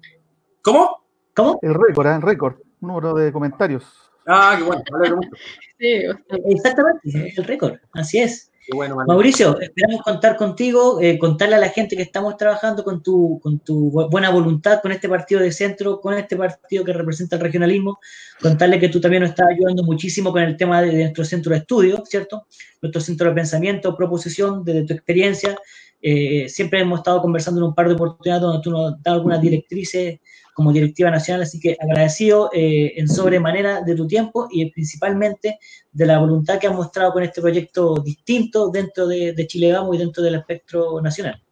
¿Cómo? 0.62 1.04
¿Cómo? 1.34 1.58
El 1.62 1.74
récord, 1.74 2.06
¿eh? 2.06 2.14
el 2.14 2.22
récord, 2.22 2.54
número 2.80 3.14
de 3.14 3.32
comentarios. 3.32 3.84
Ah, 4.26 4.54
qué 4.56 4.64
bueno, 4.64 4.82
mucho. 5.16 5.30
Sí, 5.78 6.02
Exactamente, 6.46 7.34
el 7.36 7.44
récord, 7.44 7.74
así 7.92 8.18
es. 8.18 8.50
Bueno. 8.72 8.96
Mauricio, 9.06 9.60
esperamos 9.60 10.00
contar 10.02 10.36
contigo, 10.36 10.98
eh, 11.00 11.18
contarle 11.18 11.56
a 11.56 11.58
la 11.58 11.68
gente 11.68 11.96
que 11.96 12.02
estamos 12.02 12.36
trabajando 12.36 12.82
con 12.82 13.02
tu, 13.02 13.38
con 13.42 13.58
tu 13.58 13.90
bu- 13.92 14.08
buena 14.10 14.30
voluntad, 14.30 14.80
con 14.80 14.90
este 14.90 15.08
partido 15.08 15.40
de 15.40 15.52
centro, 15.52 16.00
con 16.00 16.14
este 16.14 16.36
partido 16.36 16.82
que 16.84 16.92
representa 16.94 17.36
el 17.36 17.42
regionalismo, 17.42 17.98
contarle 18.40 18.80
que 18.80 18.88
tú 18.88 19.00
también 19.00 19.22
nos 19.22 19.30
estás 19.30 19.48
ayudando 19.50 19.82
muchísimo 19.84 20.32
con 20.32 20.42
el 20.42 20.56
tema 20.56 20.80
de 20.80 20.94
nuestro 20.94 21.24
centro 21.24 21.52
de 21.52 21.58
estudio, 21.58 22.02
¿cierto? 22.06 22.46
Nuestro 22.80 23.02
centro 23.02 23.28
de 23.28 23.34
pensamiento, 23.34 23.94
proposición, 23.96 24.64
desde 24.64 24.84
tu 24.86 24.94
experiencia. 24.94 25.58
Eh, 26.00 26.48
siempre 26.48 26.80
hemos 26.80 27.00
estado 27.00 27.20
conversando 27.20 27.60
en 27.60 27.66
un 27.68 27.74
par 27.74 27.88
de 27.88 27.94
oportunidades 27.94 28.42
donde 28.42 28.62
tú 28.62 28.70
nos 28.70 29.02
das 29.02 29.14
algunas 29.14 29.40
directrices 29.40 30.20
como 30.54 30.72
directiva 30.72 31.10
nacional, 31.10 31.42
así 31.42 31.58
que 31.58 31.76
agradecido 31.80 32.48
eh, 32.52 32.92
en 32.96 33.08
sobremanera 33.08 33.82
de 33.82 33.94
tu 33.94 34.06
tiempo 34.06 34.48
y 34.50 34.70
principalmente 34.70 35.58
de 35.92 36.06
la 36.06 36.18
voluntad 36.18 36.58
que 36.58 36.68
has 36.68 36.74
mostrado 36.74 37.12
con 37.12 37.22
este 37.22 37.42
proyecto 37.42 37.96
distinto 37.96 38.70
dentro 38.70 39.06
de, 39.06 39.32
de 39.32 39.46
Chile 39.46 39.72
Vamos 39.72 39.96
y 39.96 39.98
dentro 39.98 40.22
del 40.22 40.36
espectro 40.36 41.00
nacional. 41.00 41.42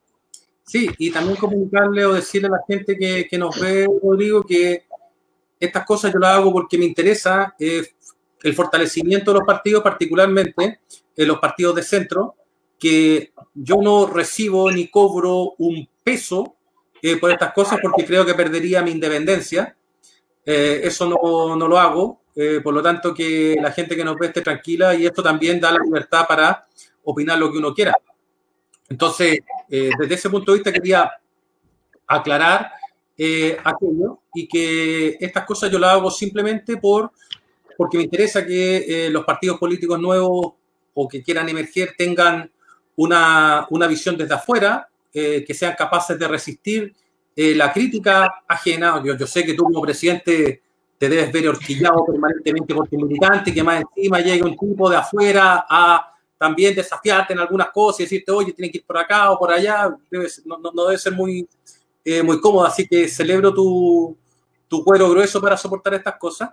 Sí, 0.65 0.89
y 0.99 1.11
también 1.11 1.37
comunicarle 1.37 2.07
o 2.07 2.15
decirle 2.15 2.49
a 2.49 2.53
la 2.53 2.63
gente 2.67 2.97
que, 2.97 3.27
que 3.29 3.37
nos 3.37 3.59
ve, 3.61 3.87
Rodrigo, 4.03 4.43
que 4.43 4.85
estas 5.59 5.85
cosas 5.85 6.13
yo 6.13 6.19
las 6.19 6.37
hago 6.37 6.53
porque 6.53 6.79
me 6.79 6.85
interesa 6.85 7.55
eh, 7.59 7.83
el 8.43 8.55
fortalecimiento 8.55 9.33
de 9.33 9.39
los 9.39 9.47
partidos, 9.47 9.83
particularmente 9.83 10.81
en 11.17 11.29
los 11.29 11.39
partidos 11.39 11.77
de 11.77 11.83
centro, 11.83 12.37
que 12.79 13.33
yo 13.55 13.77
no 13.77 14.07
recibo 14.07 14.71
ni 14.71 14.89
cobro 14.89 15.55
un 15.59 15.89
peso 16.03 16.57
eh, 17.05 17.17
por 17.17 17.33
estas 17.33 17.53
cosas 17.53 17.81
porque 17.83 18.05
creo 18.07 18.25
que 18.25 18.35
perdería 18.35 18.81
mi 18.81 18.93
independencia. 18.93 19.77
Eh, 20.47 20.83
eso 20.85 21.09
no, 21.09 21.57
no 21.57 21.67
lo 21.67 21.77
hago, 21.77 22.21
eh, 22.37 22.61
por 22.63 22.73
lo 22.73 22.81
tanto 22.81 23.13
que 23.13 23.57
la 23.61 23.73
gente 23.73 23.97
que 23.97 24.05
nos 24.05 24.17
ve 24.17 24.29
esté 24.29 24.41
tranquila 24.41 24.95
y 24.95 25.05
esto 25.05 25.21
también 25.21 25.59
da 25.61 25.73
la 25.73 25.83
libertad 25.83 26.27
para 26.29 26.65
opinar 27.03 27.39
lo 27.39 27.51
que 27.51 27.59
uno 27.59 27.75
quiera. 27.75 27.97
Entonces, 28.89 29.41
desde 29.69 30.15
ese 30.15 30.29
punto 30.29 30.53
de 30.53 30.59
vista 30.59 30.73
quería 30.73 31.11
aclarar 32.07 32.73
aquello 33.65 34.21
y 34.35 34.47
que 34.47 35.17
estas 35.19 35.47
cosas 35.47 35.71
yo 35.71 35.79
las 35.79 35.93
hago 35.93 36.11
simplemente 36.11 36.77
por, 36.77 37.11
porque 37.77 37.97
me 37.97 38.05
interesa 38.05 38.45
que 38.45 39.09
los 39.11 39.25
partidos 39.25 39.59
políticos 39.59 39.99
nuevos 39.99 40.53
o 40.93 41.09
que 41.09 41.23
quieran 41.23 41.49
emerger 41.49 41.95
tengan 41.97 42.51
una, 42.97 43.67
una 43.71 43.87
visión 43.87 44.19
desde 44.19 44.35
afuera, 44.35 44.92
eh, 45.13 45.45
que 45.47 45.55
sean 45.55 45.75
capaces 45.77 46.19
de 46.19 46.29
resistir 46.29 46.95
eh, 47.37 47.55
la 47.55 47.73
crítica 47.73 48.43
ajena. 48.47 49.03
Yo, 49.05 49.17
yo 49.17 49.27
sé 49.27 49.45
que 49.45 49.55
tú 49.55 49.65
como 49.65 49.81
presidente 49.83 50.63
te 50.99 51.09
debes 51.09 51.33
ver 51.33 51.49
horquillado 51.49 52.05
permanentemente 52.07 52.75
por 52.75 52.89
tu 52.89 52.97
militante, 52.97 53.53
que 53.53 53.63
más 53.63 53.83
encima 53.97 54.21
llegue 54.21 54.43
un 54.45 54.57
tipo 54.57 54.89
de 54.89 54.97
afuera 54.97 55.67
a 55.69 56.09
también 56.39 56.75
desafiarte 56.75 57.33
en 57.33 57.39
algunas 57.41 57.71
cosas 57.71 58.01
y 58.01 58.03
decirte, 58.05 58.33
oye, 58.33 58.53
tiene 58.53 58.71
que 58.71 58.79
ir 58.79 58.85
por 58.85 58.99
acá 58.99 59.31
o 59.31 59.39
por 59.39 59.51
allá, 59.53 59.97
debe 60.11 60.29
ser- 60.29 60.45
no, 60.47 60.59
no- 60.59 60.73
no 60.73 60.85
debe 60.87 60.99
ser 60.99 61.13
muy, 61.13 61.49
eh, 62.05 62.23
muy 62.23 62.41
cómodo. 62.41 62.67
Así 62.67 62.87
que 62.87 63.09
celebro 63.09 63.53
tu, 63.55 64.17
tu 64.69 64.85
cuero 64.85 65.09
grueso 65.11 65.41
para 65.41 65.57
soportar 65.57 65.95
estas 65.95 66.17
cosas. 66.17 66.51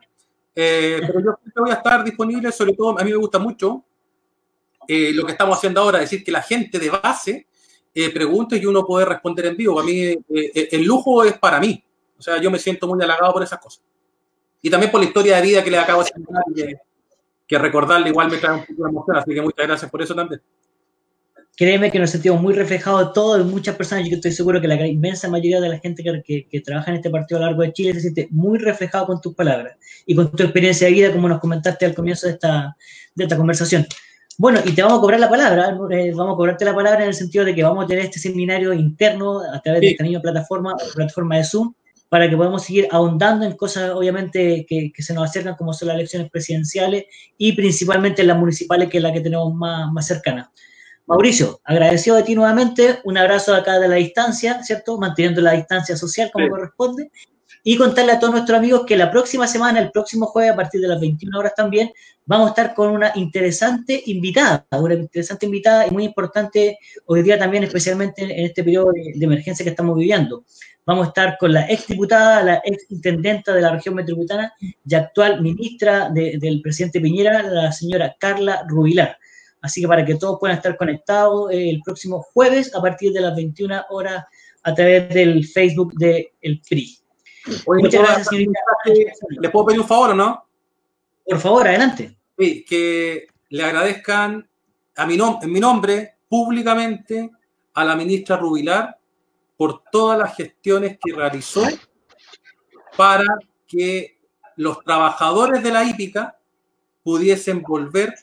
Eh, 0.56 0.99
pero 1.02 1.19
yo 1.19 1.31
siempre 1.41 1.61
voy 1.61 1.72
a 1.72 1.76
estar 1.76 2.03
disponible, 2.03 2.52
sobre 2.52 2.73
todo, 2.73 2.99
a 2.99 3.03
mí 3.03 3.11
me 3.11 3.18
gusta 3.18 3.40
mucho 3.40 3.84
eh, 4.88 5.11
lo 5.14 5.26
que 5.26 5.31
estamos 5.34 5.57
haciendo 5.57 5.81
ahora, 5.81 5.99
decir 5.99 6.23
que 6.23 6.31
la 6.31 6.41
gente 6.41 6.80
de 6.80 6.90
base 6.90 7.48
eh, 8.06 8.10
pregunte 8.12 8.58
y 8.58 8.66
uno 8.66 8.86
puede 8.86 9.06
responder 9.06 9.48
en 9.48 9.58
vivo. 9.58 9.76
Para 9.76 9.86
mí, 9.88 10.00
eh, 10.02 10.18
eh, 10.30 10.70
el 10.72 10.84
lujo 10.84 11.24
es 11.24 11.38
para 11.38 11.60
mí. 11.60 11.84
O 12.18 12.22
sea, 12.22 12.42
yo 12.42 12.52
me 12.52 12.60
siento 12.60 12.88
muy 12.88 13.02
halagado 13.04 13.34
por 13.34 13.44
esas 13.44 13.60
cosas. 13.60 13.82
Y 14.62 14.70
también 14.70 14.92
por 14.92 15.00
la 15.00 15.08
historia 15.08 15.38
de 15.38 15.42
vida 15.42 15.64
que 15.64 15.72
les 15.72 15.80
acabo 15.80 16.04
de 16.04 16.78
que, 17.48 17.58
recordarle 17.58 18.10
igual 18.10 18.30
me 18.30 18.38
trae 18.38 18.56
un 18.58 18.66
poco 18.66 18.84
de 18.84 18.90
emoción. 18.90 19.18
Así 19.18 19.34
que 19.34 19.42
muchas 19.42 19.68
gracias 19.68 19.90
por 19.90 20.02
eso 20.02 20.14
también. 20.14 20.42
Créeme 21.56 21.92
que 21.92 22.00
nos 22.00 22.12
sentimos 22.12 22.42
muy 22.42 22.54
reflejados 22.54 23.12
todos, 23.12 23.46
muchas 23.46 23.76
personas, 23.76 24.08
yo 24.08 24.16
estoy 24.16 24.32
seguro 24.32 24.62
que 24.62 24.68
la 24.68 24.88
inmensa 24.88 25.28
mayoría 25.28 25.60
de 25.60 25.68
la 25.68 25.78
gente 25.80 26.04
que, 26.04 26.22
que- 26.24 26.48
que 26.48 26.62
trabaja 26.62 26.92
en 26.92 26.98
este 26.98 27.10
partido 27.10 27.38
a 27.38 27.42
lo 27.42 27.46
largo 27.48 27.64
de 27.64 27.74
Chile 27.74 27.94
se 27.96 28.00
siente 28.02 28.30
muy 28.32 28.58
reflejado 28.60 29.08
con 29.08 29.20
tus 29.20 29.36
palabras 29.36 29.76
y 30.06 30.16
con 30.16 30.32
tu 30.32 30.44
experiencia 30.44 30.88
de 30.88 30.94
vida, 30.94 31.12
como 31.12 31.28
nos 31.28 31.42
comentaste 31.42 31.86
al 31.86 31.94
comienzo 31.94 32.28
de 32.28 32.34
esta, 32.34 32.78
de 33.14 33.24
esta 33.26 33.36
conversación. 33.36 33.86
Bueno, 34.40 34.61
y 34.64 34.72
te 34.72 34.82
vamos 34.82 34.99
a 34.99 35.02
cobrar 35.02 35.20
la 35.20 35.30
palabra, 35.30 35.78
eh, 35.91 36.14
vamos 36.16 36.34
a 36.34 36.38
cobrarte 36.38 36.64
la 36.64 36.74
palabra 36.74 37.02
en 37.02 37.10
el 37.10 37.14
sentido 37.14 37.44
de 37.44 37.53
que 37.53 37.61
vamos 37.61 37.84
a 37.84 37.88
tener 37.88 38.06
este 38.06 38.20
seminario 38.20 38.72
interno 38.72 39.41
a 39.41 39.60
través 39.60 39.82
de 39.82 39.88
esta 39.90 40.03
misma 40.06 40.22
plataforma, 40.22 40.74
plataforma 40.95 41.36
de 41.36 41.44
Zoom, 41.44 41.74
para 42.07 42.30
que 42.30 42.38
podamos 42.38 42.64
seguir 42.64 42.88
ahondando 42.90 43.45
en 43.45 43.57
cosas, 43.57 43.91
obviamente, 43.91 44.66
que, 44.66 44.94
que 44.95 45.03
se 45.03 45.14
nos 45.14 45.26
acercan, 45.30 45.57
como 45.57 45.74
son 45.74 45.90
las 45.90 45.95
elecciones 45.95 46.32
presidenciales 46.32 47.03
y 47.38 47.52
principalmente 47.52 48.22
en 48.22 48.30
las 48.30 48.38
municipales, 48.38 48.88
que 48.90 48.99
es 48.99 49.03
la 49.03 49.11
que 49.11 49.20
tenemos 49.20 49.53
más, 49.53 49.91
más 49.91 50.07
cercana. 50.07 50.49
Mauricio, 51.06 51.60
agradecido 51.66 52.16
de 52.16 52.24
ti 52.24 52.34
nuevamente, 52.34 52.99
un 53.03 53.18
abrazo 53.18 53.53
acá 53.53 53.78
de 53.78 53.90
la 53.90 53.95
distancia, 53.95 54.64
¿cierto? 54.64 54.98
Manteniendo 54.98 55.41
la 55.41 55.52
distancia 55.52 55.98
social 55.98 56.30
como 56.32 56.45
Sí. 56.45 56.49
corresponde. 56.49 57.11
Y 57.64 57.76
contarle 57.77 58.14
a 58.14 58.19
todos 58.19 58.34
nuestros 58.34 58.57
amigos 58.57 58.86
que 58.86 58.95
la 58.95 59.11
próxima 59.11 59.45
semana, 59.48 59.80
el 59.80 59.91
próximo 59.91 60.26
jueves, 60.27 60.53
a 60.53 60.56
partir 60.56 60.80
de 60.81 60.88
las 60.88 60.99
21 60.99 61.38
horas 61.38 61.53
también, 61.56 61.91
vamos 62.26 62.48
a 62.48 62.49
estar 62.52 62.73
con 62.73 62.90
una 62.91 63.11
interesante 63.15 64.02
invitada, 64.06 64.65
una 64.72 64.94
interesante 64.94 65.45
invitada 65.45 65.86
y 65.88 65.91
muy 65.91 66.06
importante 66.06 66.77
hoy 67.06 67.22
día 67.22 67.38
también, 67.38 67.64
especialmente 67.64 68.23
en 68.23 68.45
este 68.45 68.64
periodo 68.64 68.91
de, 68.94 69.14
de 69.15 69.26
emergencia 69.26 69.64
que 69.64 69.72
estamos 69.72 69.98
viviendo. 69.98 70.45
Vamos 70.86 71.06
a 71.06 71.10
estar 71.10 71.38
con 71.38 71.52
la 71.53 71.69
ex 71.69 71.86
diputada, 71.88 72.41
la 72.44 72.61
ex 72.64 72.86
intendenta 72.90 73.53
de 73.53 73.61
la 73.61 73.72
región 73.72 73.94
metropolitana 73.94 74.53
y 74.60 74.95
actual 74.95 75.41
ministra 75.41 76.10
de- 76.10 76.38
del 76.40 76.61
presidente 76.61 76.99
Piñera, 77.02 77.44
la 77.44 77.72
señora 77.72 78.15
Carla 78.19 78.64
Rubilar. 78.68 79.18
Así 79.61 79.81
que 79.81 79.88
para 79.88 80.06
que 80.06 80.15
todos 80.15 80.38
puedan 80.40 80.56
estar 80.57 80.77
conectados 80.77 81.52
eh, 81.52 81.69
el 81.69 81.81
próximo 81.84 82.22
jueves 82.34 82.73
a 82.73 82.81
partir 82.81 83.11
de 83.11 83.19
las 83.22 83.36
21 83.36 83.84
horas 83.90 84.23
a 84.64 84.73
través 84.73 85.10
del 85.10 85.45
Facebook 85.45 85.94
del 85.95 86.27
el 86.41 86.61
PRI. 86.68 86.98
Oye, 87.66 87.82
Muchas 87.84 87.94
¿le 87.94 87.99
puedo 87.99 88.03
gracias, 88.03 88.28
señorita. 88.28 88.60
mensaje? 88.86 89.14
¿Le 89.41 89.49
puedo 89.49 89.66
pedir 89.68 89.80
un 89.82 89.88
favor 89.88 90.10
o 90.11 90.16
no? 90.16 90.45
Por 91.26 91.40
favor, 91.40 91.68
adelante. 91.68 92.18
Sí, 92.38 92.66
que 92.68 93.28
le 93.49 93.64
agradezcan 93.64 94.49
a 94.95 95.06
mi 95.06 95.18
nom- 95.18 95.40
en 95.44 95.52
mi 95.52 95.60
nombre 95.60 96.16
públicamente 96.28 97.30
a 97.74 97.86
la 97.86 97.95
ministra 97.95 98.38
Rubilar 98.38 98.98
por 99.57 99.84
todas 99.91 100.18
las 100.20 100.36
gestiones 100.36 100.98
que 101.03 101.14
realizó 101.14 101.64
para 102.98 103.26
que 103.68 104.20
los 104.57 104.84
trabajadores 104.84 105.64
de 105.64 105.72
la 105.72 105.84
hípica 105.84 106.38
pudiesen 107.03 107.61
volver 107.61 108.14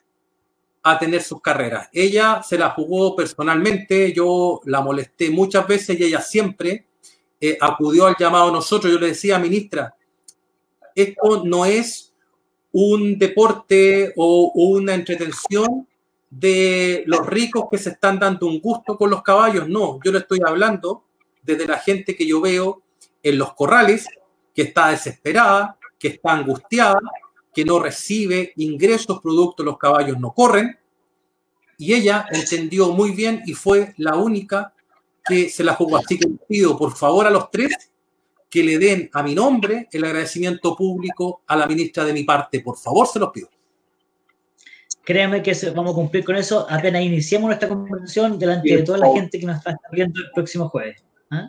a 0.82 0.98
tener 0.98 1.22
sus 1.22 1.40
carreras. 1.40 1.88
Ella 1.93 2.43
se 2.43 2.59
la 2.59 2.70
jugó 2.70 3.16
personalmente, 3.16 4.12
yo 4.12 4.60
la 4.66 4.80
molesté 4.80 5.30
muchas 5.30 5.66
veces 5.66 5.98
y 5.98 6.05
ella 6.05 6.20
siempre 6.20 6.86
eh, 7.40 7.58
acudió 7.60 8.06
al 8.06 8.16
llamado 8.18 8.48
a 8.48 8.52
nosotros. 8.52 8.92
Yo 8.92 8.98
le 8.98 9.08
decía, 9.08 9.38
ministra, 9.38 9.94
esto 10.94 11.44
no 11.44 11.64
es 11.64 12.12
un 12.72 13.18
deporte 13.18 14.12
o 14.16 14.52
una 14.54 14.94
entretención 14.94 15.86
de 16.30 17.04
los 17.06 17.26
ricos 17.26 17.66
que 17.70 17.78
se 17.78 17.90
están 17.90 18.18
dando 18.18 18.46
un 18.46 18.60
gusto 18.60 18.96
con 18.96 19.10
los 19.10 19.22
caballos. 19.22 19.68
No, 19.68 19.98
yo 20.04 20.12
le 20.12 20.18
estoy 20.18 20.40
hablando 20.44 21.04
desde 21.42 21.66
la 21.66 21.78
gente 21.78 22.16
que 22.16 22.26
yo 22.26 22.40
veo 22.40 22.82
en 23.22 23.38
los 23.38 23.54
corrales, 23.54 24.06
que 24.54 24.62
está 24.62 24.88
desesperada, 24.90 25.78
que 25.98 26.08
está 26.08 26.32
angustiada, 26.32 27.00
que 27.54 27.64
no 27.64 27.78
recibe 27.78 28.52
ingresos 28.56 29.20
producto 29.20 29.62
los 29.62 29.78
caballos 29.78 30.18
no 30.18 30.32
corren. 30.32 30.78
Y 31.78 31.94
ella 31.94 32.26
entendió 32.30 32.92
muy 32.92 33.12
bien 33.12 33.42
y 33.46 33.54
fue 33.54 33.94
la 33.96 34.16
única 34.16 34.74
que 35.27 35.48
se 35.48 35.65
la 35.65 35.74
jugó. 35.74 35.97
Así 35.98 36.19
que 36.19 36.28
pido 36.48 36.77
por 36.78 36.97
favor 36.97 37.27
a 37.27 37.31
los 37.31 37.51
tres 37.51 37.90
que 38.48 38.62
le 38.62 38.78
den 38.78 39.11
a 39.12 39.23
mi 39.23 39.35
nombre 39.35 39.89
el 39.93 40.05
agradecimiento 40.05 40.77
público 40.77 41.43
a 41.47 41.57
la 41.57 41.66
ministra 41.66 42.05
de 42.05 42.12
mi 42.12 42.24
parte. 42.24 42.61
Por 42.61 42.78
favor, 42.78 43.07
se 43.07 43.19
los 43.19 43.31
pido. 43.31 43.48
Créanme 45.05 45.43
que 45.43 45.55
vamos 45.74 45.93
a 45.93 45.94
cumplir 45.94 46.24
con 46.24 46.35
eso 46.35 46.66
apenas 46.69 47.03
iniciemos 47.03 47.47
nuestra 47.47 47.69
conversación 47.69 48.39
delante 48.39 48.77
de 48.77 48.82
toda 48.82 48.98
la 48.98 49.12
gente 49.12 49.39
que 49.39 49.47
nos 49.47 49.59
está 49.59 49.78
viendo 49.93 50.20
el 50.20 50.31
próximo 50.35 50.69
jueves. 50.69 51.05
¿ah? 51.31 51.48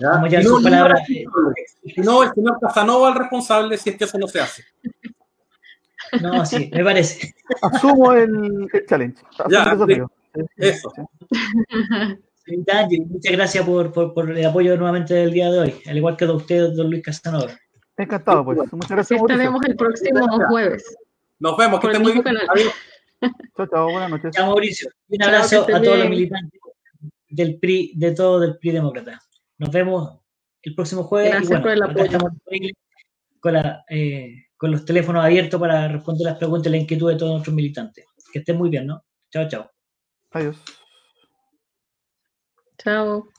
Vamos 0.00 0.30
ya 0.30 0.40
Si 0.40 0.46
sus 0.46 0.62
no, 0.62 0.70
palabras. 0.70 1.00
Si 1.06 2.00
no, 2.00 2.22
el 2.22 2.32
señor 2.32 2.58
Casanova 2.60 3.08
es 3.08 3.14
el 3.16 3.20
responsable 3.22 3.76
si 3.76 3.90
es 3.90 3.96
que 3.96 4.04
eso 4.04 4.18
no 4.18 4.28
se 4.28 4.40
hace. 4.40 4.64
No, 6.20 6.44
sí, 6.44 6.70
me 6.72 6.84
parece. 6.84 7.34
Asumo 7.62 8.12
el, 8.12 8.68
el 8.72 8.86
challenge. 8.86 9.22
Asumo 9.32 9.50
Ya, 9.50 9.62
el 9.64 9.78
desafío. 9.78 10.12
Sí, 10.34 10.40
sí, 10.42 10.68
eso. 10.68 10.92
Muchas 12.46 13.32
gracias 13.32 13.64
por, 13.64 13.92
por, 13.92 14.14
por, 14.14 14.30
el 14.30 14.44
apoyo 14.44 14.76
nuevamente 14.76 15.14
del 15.14 15.32
día 15.32 15.50
de 15.50 15.58
hoy, 15.58 15.74
al 15.86 15.96
igual 15.96 16.16
que 16.16 16.24
a 16.24 16.32
usted, 16.32 16.72
don 16.72 16.90
Luis 16.90 17.02
Casanova. 17.02 17.52
Encantado, 17.96 18.44
pues. 18.44 18.58
Muchas 18.72 18.90
gracias. 18.90 19.20
Estaremos 19.20 19.60
el 19.66 19.76
próximo 19.76 20.26
jueves. 20.48 20.96
Nos 21.38 21.56
vemos, 21.56 21.80
que 21.80 21.86
estén 21.88 22.02
muy 22.02 22.12
bien. 22.12 22.24
Chao, 23.56 23.66
chao, 23.68 23.90
buenas 23.90 24.10
noches. 24.10 24.32
Chao, 24.34 24.46
Mauricio. 24.46 24.90
Un 25.08 25.22
abrazo 25.22 25.62
a 25.62 25.80
todos 25.80 25.98
los 25.98 26.08
militantes 26.08 26.60
del 27.28 27.58
PRI, 27.58 27.92
de 27.94 28.12
todo 28.12 28.40
del 28.40 28.58
PRI 28.58 28.72
Demócrata. 28.72 29.20
Nos 29.58 29.70
vemos 29.70 30.18
el 30.62 30.74
próximo 30.74 31.04
jueves. 31.04 31.30
Gracias 31.30 31.60
y 31.60 31.62
bueno, 31.62 31.86
por 31.86 32.00
el 32.00 32.14
apoyo. 32.14 32.18
Con, 33.40 33.52
la, 33.54 33.84
eh, 33.88 34.46
con 34.56 34.70
los 34.70 34.84
teléfonos 34.84 35.24
abiertos 35.24 35.60
para 35.60 35.88
responder 35.88 36.26
las 36.26 36.38
preguntas 36.38 36.68
y 36.68 36.70
la 36.70 36.76
inquietud 36.78 37.10
de 37.10 37.16
todos 37.16 37.32
nuestros 37.32 37.54
militantes. 37.54 38.06
Que 38.32 38.40
estén 38.40 38.56
muy 38.56 38.70
bien, 38.70 38.86
¿no? 38.86 39.04
Chao, 39.30 39.48
chao. 39.48 39.70
Adiós. 40.32 40.56
Chao. 42.82 43.31